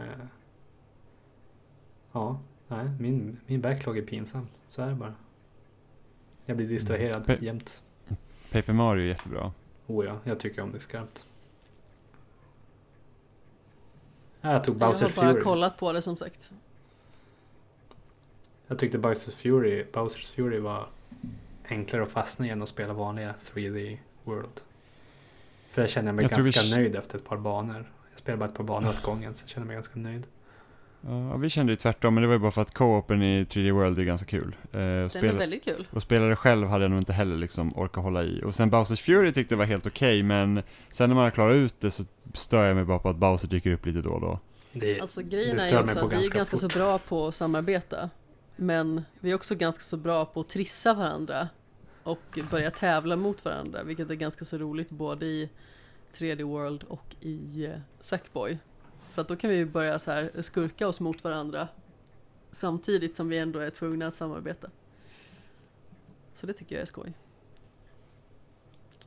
ja, 2.13 2.41
nej, 2.69 2.91
min, 3.01 3.41
min 3.47 3.61
backlog 3.61 3.99
är 3.99 4.03
pinsam. 4.03 4.47
Så 4.69 4.83
är 4.83 4.87
det 4.89 4.95
bara. 4.95 5.15
Jag 6.47 6.57
blir 6.57 6.69
distraherad 6.69 7.29
Mm. 7.31 7.45
jämt. 7.45 7.83
Paper 8.53 8.73
Mario 8.73 9.03
är 9.03 9.07
jättebra. 9.09 9.53
Oh 9.87 10.07
ja, 10.07 10.19
jag 10.25 10.41
tycker 10.41 10.63
om 10.63 10.73
det 10.73 10.81
skarpt. 10.81 11.27
Ja, 14.41 14.53
Jag 14.53 14.65
tog 14.65 14.75
Jag 14.75 14.81
Bowser 14.81 15.07
har 15.09 15.17
bara 15.23 15.31
Fury. 15.33 15.41
kollat 15.43 15.79
på 15.79 15.93
det 15.93 16.03
som 16.03 16.17
sagt. 16.17 16.53
Jag 18.67 18.79
tyckte 18.79 18.99
Bowser 18.99 19.33
Fury, 19.33 19.85
Bowsers 19.93 20.27
Fury 20.35 20.59
var 20.59 20.87
enklare 21.69 22.03
att 22.03 22.09
fastna 22.11 22.47
i 22.47 22.51
än 22.51 22.63
att 22.63 22.69
spela 22.69 22.93
vanliga 22.93 23.35
3D 23.55 23.99
World. 24.25 24.61
För 25.73 25.81
där 25.83 25.89
känner 25.89 26.09
jag 26.09 26.15
mig 26.15 26.23
Jag 26.31 26.43
vi 26.43 26.51
ganska 26.51 26.75
k- 26.77 26.81
nöjd 26.81 26.97
efter 26.97 27.19
ett 27.19 27.25
par 27.25 27.37
banor. 27.37 27.93
Jag 28.11 28.19
spelade 28.19 28.39
bara 28.39 28.49
ett 28.49 28.55
par 28.57 28.65
banor 28.65 28.91
åt 28.91 29.03
gången 29.03 29.35
så 29.35 29.43
jag 29.43 29.49
känner 29.51 29.67
mig 29.67 29.75
ganska 29.77 29.99
nöjd. 29.99 30.27
Ja, 31.07 31.37
vi 31.37 31.51
kände 31.51 31.73
ju 31.73 31.77
tvärtom, 31.77 32.15
men 32.15 32.23
det 32.23 32.27
var 32.27 32.35
ju 32.35 32.39
bara 32.39 32.51
för 32.51 32.63
att 32.63 32.75
co-open 32.75 33.23
i 33.23 33.45
3D 33.45 33.71
World 33.73 33.99
är 33.99 34.03
ganska 34.03 34.27
kul. 34.27 34.57
Eh, 34.63 34.69
och, 34.71 34.73
Den 34.73 35.05
är 35.05 35.09
spela, 35.09 35.39
väldigt 35.39 35.65
kul. 35.65 35.87
och 35.91 36.03
spela 36.03 36.27
det 36.27 36.37
själv 36.37 36.69
hade 36.69 36.85
jag 36.85 36.91
nog 36.91 37.01
inte 37.01 37.13
heller 37.13 37.37
liksom 37.37 37.73
orkat 37.77 38.03
hålla 38.05 38.23
i. 38.25 38.43
Och 38.45 38.55
sen 38.55 38.71
Bowsers 38.71 39.01
Fury 39.01 39.33
tyckte 39.33 39.55
jag 39.55 39.59
var 39.59 39.65
helt 39.65 39.87
okej, 39.87 40.23
men 40.23 40.63
sen 40.91 41.11
när 41.11 41.15
man 41.15 41.25
har 41.25 41.31
klarat 41.31 41.55
ut 41.55 41.81
det 41.81 41.91
så 41.91 42.05
stör 42.35 42.65
jag 42.67 42.75
mig 42.75 42.85
bara 42.85 42.99
på 42.99 43.09
att 43.09 43.17
Bowser 43.17 43.49
dyker 43.49 43.73
upp 43.73 43.87
lite 43.87 44.01
då 44.01 44.11
och 44.11 44.21
då. 44.21 44.39
Det, 44.73 45.01
Alltså 45.01 45.23
grejen 45.23 45.59
är 45.59 45.61
stör 45.61 45.69
ju 45.69 45.75
mig 45.75 45.85
också 45.85 45.99
att 46.05 46.13
vi 46.13 46.15
är 46.15 46.19
ganska 46.21 46.37
ganska 46.39 46.57
så 46.57 46.69
fort. 46.69 46.75
bra 46.75 46.99
på 46.99 47.27
att 47.27 47.35
samarbeta. 47.35 48.11
Men 48.57 49.03
vi 49.21 49.31
är 49.31 49.35
också 49.35 49.55
ganska 49.55 49.83
så 49.83 49.97
bra 49.97 50.25
på 50.25 50.41
att 50.41 50.49
trissa 50.49 50.95
varandra. 50.95 51.49
Och 52.05 52.39
börja 52.51 52.71
tävla 52.71 53.17
mot 53.17 53.45
varandra, 53.45 53.83
vilket 53.83 54.11
är 54.11 54.15
ganska 54.15 54.45
så 54.45 54.59
roligt 54.59 54.91
både 54.91 55.27
i 55.27 55.49
3D 56.15 56.43
World 56.43 56.83
och 56.83 57.17
i 57.21 57.65
eh, 57.65 57.81
Sackboy. 58.01 58.59
För 59.13 59.23
att 59.23 59.29
då 59.29 59.37
kan 59.37 59.51
vi 59.51 59.57
ju 59.57 59.67
börja 59.67 59.99
så 59.99 60.11
här 60.11 60.43
skurka 60.43 60.89
oss 60.89 61.01
mot 61.01 61.25
varandra. 61.25 61.69
Samtidigt 62.53 63.15
som 63.15 63.29
vi 63.29 63.39
ändå 63.39 63.59
är 63.59 63.71
tvungna 63.71 64.07
att 64.07 64.15
samarbeta. 64.15 64.71
Så 66.35 66.47
det 66.47 66.53
tycker 66.53 66.75
jag 66.75 66.83
är 66.83 66.87
skoj. 66.87 67.13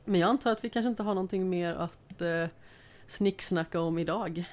Men 0.04 0.20
jag 0.20 0.30
antar 0.30 0.52
att 0.52 0.64
vi 0.64 0.70
kanske 0.70 0.88
inte 0.88 1.02
har 1.02 1.14
någonting 1.14 1.50
mer 1.50 1.74
att 1.74 2.22
eh, 2.22 2.46
snicksnacka 3.06 3.80
om 3.80 3.98
idag. 3.98 4.44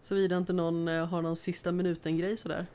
Såvida 0.00 0.36
inte 0.36 0.52
någon 0.52 0.88
eh, 0.88 1.06
har 1.06 1.22
någon 1.22 1.36
sista 1.36 1.72
minuten-grej 1.72 2.36
sådär 2.36 2.66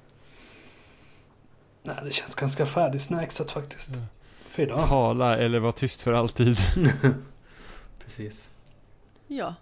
nej, 1.83 1.95
det 2.03 2.11
känns 2.11 2.35
ganska 2.35 2.65
färdigsnacksat 2.65 3.51
faktiskt. 3.51 3.89
För 4.45 4.63
idag. 4.63 4.79
Tala 4.89 5.37
eller 5.37 5.59
var 5.59 5.71
tyst 5.71 6.01
för 6.01 6.13
alltid. 6.13 6.57
Precis. 8.05 8.49
Ja. 9.27 9.55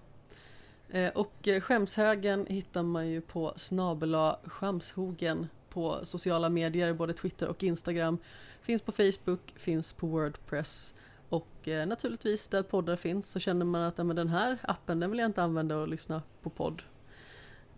Eh, 0.90 1.10
Och 1.16 1.48
eh, 1.48 1.62
skämshögen 1.62 2.46
hittar 2.50 2.84
man 2.84 3.08
ju 3.08 3.22
på 3.22 3.54
snabela 3.56 4.40
skämshogen 4.46 5.48
på 5.70 6.00
sociala 6.04 6.50
medier, 6.50 6.94
både 6.94 7.14
Twitter 7.14 7.48
och 7.48 7.64
Instagram. 7.64 8.18
Finns 8.62 8.82
på 8.82 8.92
Facebook, 8.92 9.54
finns 9.56 9.94
på 9.94 10.08
Wordpress 10.08 10.94
och 11.30 11.68
eh, 11.68 11.88
naturligtvis 11.88 12.48
där 12.48 12.64
poddar 12.64 12.96
finns 12.96 13.32
så 13.32 13.40
känner 13.40 13.66
man 13.66 13.82
att 13.82 13.96
den 13.96 14.28
här 14.30 14.58
appen 14.62 15.00
den 15.00 15.10
vill 15.10 15.20
jag 15.20 15.26
inte 15.26 15.44
använda 15.44 15.78
och 15.78 15.88
lyssna 15.88 16.22
på 16.42 16.50
podd. 16.50 16.82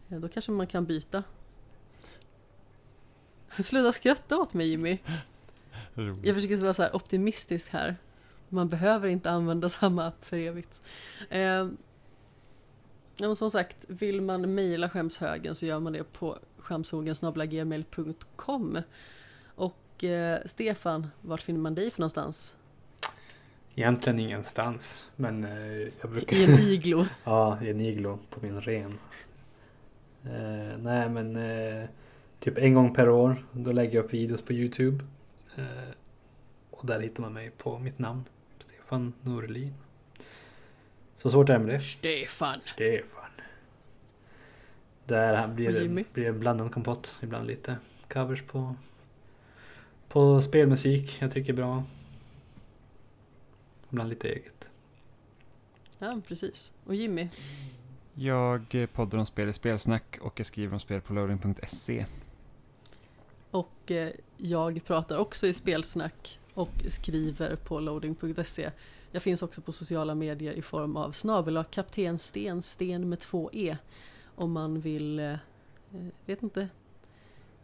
Eh, 0.10 0.20
Då 0.20 0.28
kanske 0.28 0.52
man 0.52 0.68
kan 0.68 0.86
byta. 0.86 1.24
Sluta 3.60 3.92
skratta 3.92 4.38
åt 4.38 4.54
mig 4.54 4.68
Jimmy. 4.68 4.98
Jag 6.24 6.36
försöker 6.36 6.56
vara 6.56 6.74
så 6.74 6.84
här 6.84 6.96
optimistisk 6.96 7.72
här. 7.72 7.96
Man 8.50 8.70
behöver 8.70 9.08
inte 9.08 9.30
använda 9.30 9.70
samma 9.80 10.06
app 10.06 10.24
för 10.24 10.38
evigt. 10.38 10.82
Eh, 11.30 11.68
som 13.36 13.52
sagt, 13.52 13.78
vill 13.88 14.22
man 14.22 14.56
mejla 14.56 14.90
skämshögen 14.90 15.56
så 15.56 15.66
gör 15.66 15.80
man 15.80 15.94
det 15.94 16.04
på 16.04 16.38
skämshogen.gmail.com 16.58 18.82
Och 19.56 20.04
eh, 20.04 20.40
Stefan, 20.46 21.08
vart 21.22 21.42
finner 21.42 21.60
man 21.60 21.76
dig 21.76 21.92
för 21.92 22.00
någonstans? 22.00 22.56
Egentligen 23.76 24.20
ingenstans. 24.20 25.10
Men 25.16 25.44
eh, 25.44 25.88
jag 26.02 26.12
brukar... 26.12 26.38
I 26.38 26.44
en 26.44 26.60
iglo. 26.60 27.06
Ja, 27.24 27.64
i 27.64 27.70
en 27.70 27.82
iglo 27.82 28.20
på 28.30 28.40
min 28.42 28.62
ren. 28.62 29.00
Eh, 30.24 30.78
nej 30.78 31.10
men 31.10 31.36
eh, 31.36 31.90
typ 32.42 32.58
en 32.58 32.74
gång 32.74 32.94
per 32.94 33.10
år 33.10 33.46
då 33.52 33.72
lägger 33.72 33.96
jag 33.96 34.06
upp 34.06 34.14
videos 34.14 34.42
på 34.42 34.54
Youtube. 34.54 35.04
Eh, 35.56 35.66
och 36.72 36.88
där 36.88 37.00
hittar 37.00 37.22
man 37.22 37.34
mig 37.34 37.52
på 37.58 37.80
mitt 37.80 38.00
namn. 38.00 38.24
Stefan 38.60 39.14
Norlin. 39.22 39.74
Så 41.16 41.32
svårt 41.32 41.50
är 41.50 41.54
det 41.54 41.60
med 41.60 41.76
det. 41.76 41.80
Stefan. 41.80 42.60
Stefan. 42.66 43.32
Där 45.06 45.48
blir 45.48 45.72
det, 45.72 46.06
blir 46.14 46.26
det 46.26 46.32
blandad 46.34 46.72
kompott. 46.72 47.18
Ibland 47.22 47.48
lite 47.48 47.78
covers 48.08 48.42
på, 48.42 48.76
på 50.08 50.42
spelmusik 50.42 51.18
jag 51.22 51.32
tycker 51.32 51.54
är 51.54 51.58
bra. 51.58 51.84
Ibland 53.90 54.10
lite 54.10 54.30
eget. 54.30 54.70
Ja, 56.00 56.22
precis. 56.28 56.72
Och 56.86 56.96
Jimmy? 56.96 57.30
Jag 58.14 58.88
poddar 58.94 59.18
om 59.18 59.26
spel 59.26 59.50
i 59.50 59.54
spelsnack 59.54 60.18
och 60.22 60.40
jag 60.40 60.46
skriver 60.46 60.74
om 60.74 60.80
spel 60.80 61.02
på 61.02 61.14
loading.se. 61.14 62.06
Och 63.52 63.92
eh, 63.92 64.10
jag 64.38 64.82
pratar 64.86 65.18
också 65.18 65.48
i 65.48 65.54
spelsnack 65.54 66.40
och 66.54 66.86
skriver 66.90 67.56
på 67.56 67.80
loading.se. 67.80 68.72
Jag 69.12 69.24
finns 69.24 69.42
också 69.42 69.62
på 69.62 69.72
sociala 69.72 70.16
medier 70.16 70.54
i 70.54 70.62
form 70.62 70.98
av 70.98 71.12
snabel 71.12 71.64
kapten 71.72 72.18
Sten, 72.18 72.62
Sten 72.62 73.10
med 73.10 73.20
två 73.20 73.50
E. 73.54 73.78
Om 74.36 74.52
man 74.52 74.80
vill, 74.80 75.20
eh, 75.20 75.32
eh, 75.32 75.38
vet 76.26 76.44
inte, 76.44 76.70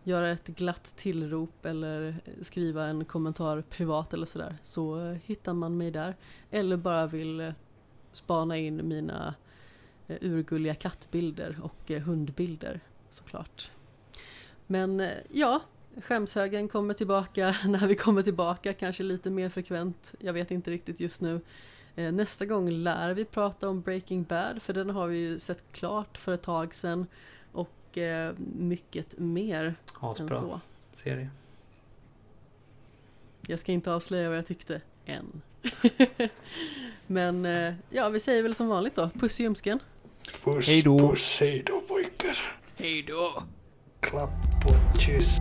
göra 0.03 0.29
ett 0.29 0.47
glatt 0.47 0.93
tillrop 0.95 1.65
eller 1.65 2.15
skriva 2.41 2.85
en 2.85 3.05
kommentar 3.05 3.61
privat 3.61 4.13
eller 4.13 4.25
sådär 4.25 4.57
så 4.63 5.17
hittar 5.25 5.53
man 5.53 5.77
mig 5.77 5.91
där. 5.91 6.15
Eller 6.51 6.77
bara 6.77 7.07
vill 7.07 7.53
spana 8.11 8.57
in 8.57 8.87
mina 8.87 9.35
urgulliga 10.07 10.75
kattbilder 10.75 11.59
och 11.61 11.89
hundbilder 11.89 12.79
såklart. 13.09 13.71
Men 14.67 15.09
ja, 15.31 15.61
skämshögen 16.01 16.67
kommer 16.67 16.93
tillbaka 16.93 17.55
när 17.65 17.87
vi 17.87 17.95
kommer 17.95 18.21
tillbaka, 18.23 18.73
kanske 18.73 19.03
lite 19.03 19.29
mer 19.29 19.49
frekvent. 19.49 20.15
Jag 20.19 20.33
vet 20.33 20.51
inte 20.51 20.71
riktigt 20.71 20.99
just 20.99 21.21
nu. 21.21 21.41
Eh, 21.95 22.11
Nästa 22.11 22.45
gång 22.45 22.69
lär 22.69 23.13
vi 23.13 23.25
prata 23.25 23.69
om 23.69 23.81
Breaking 23.81 24.23
Bad, 24.23 24.61
för 24.61 24.73
den 24.73 24.89
har 24.89 25.07
vi 25.07 25.17
ju 25.17 25.39
sett 25.39 25.63
klart 25.71 26.17
för 26.17 26.33
ett 26.33 26.41
tag 26.41 26.75
sedan. 26.75 27.05
Och 27.51 27.97
eh, 27.97 28.33
mycket 28.57 29.17
mer 29.19 29.63
än 29.65 29.75
Asbra 29.99 30.39
så. 30.39 30.61
serie. 30.93 31.29
Jag 33.47 33.59
ska 33.59 33.71
inte 33.71 33.93
avslöja 33.93 34.29
vad 34.29 34.37
jag 34.37 34.47
tyckte 34.47 34.81
än. 35.05 35.41
Men 37.07 37.45
eh, 37.45 37.73
ja, 37.89 38.09
vi 38.09 38.19
säger 38.19 38.43
väl 38.43 38.55
som 38.55 38.67
vanligt 38.67 38.95
då. 38.95 39.09
Puss 39.19 39.39
i 39.39 39.43
ljumsken. 39.43 39.79
Puss, 40.43 40.67
Hej 40.67 40.81
då. 40.81 40.99
puss, 40.99 41.37
hej 41.39 41.63
då 41.65 41.81
pojkar. 41.81 42.37
Hej 42.75 43.03
då! 43.03 43.43
Klapp 43.99 44.29
och 44.95 45.01
kyss. 45.01 45.37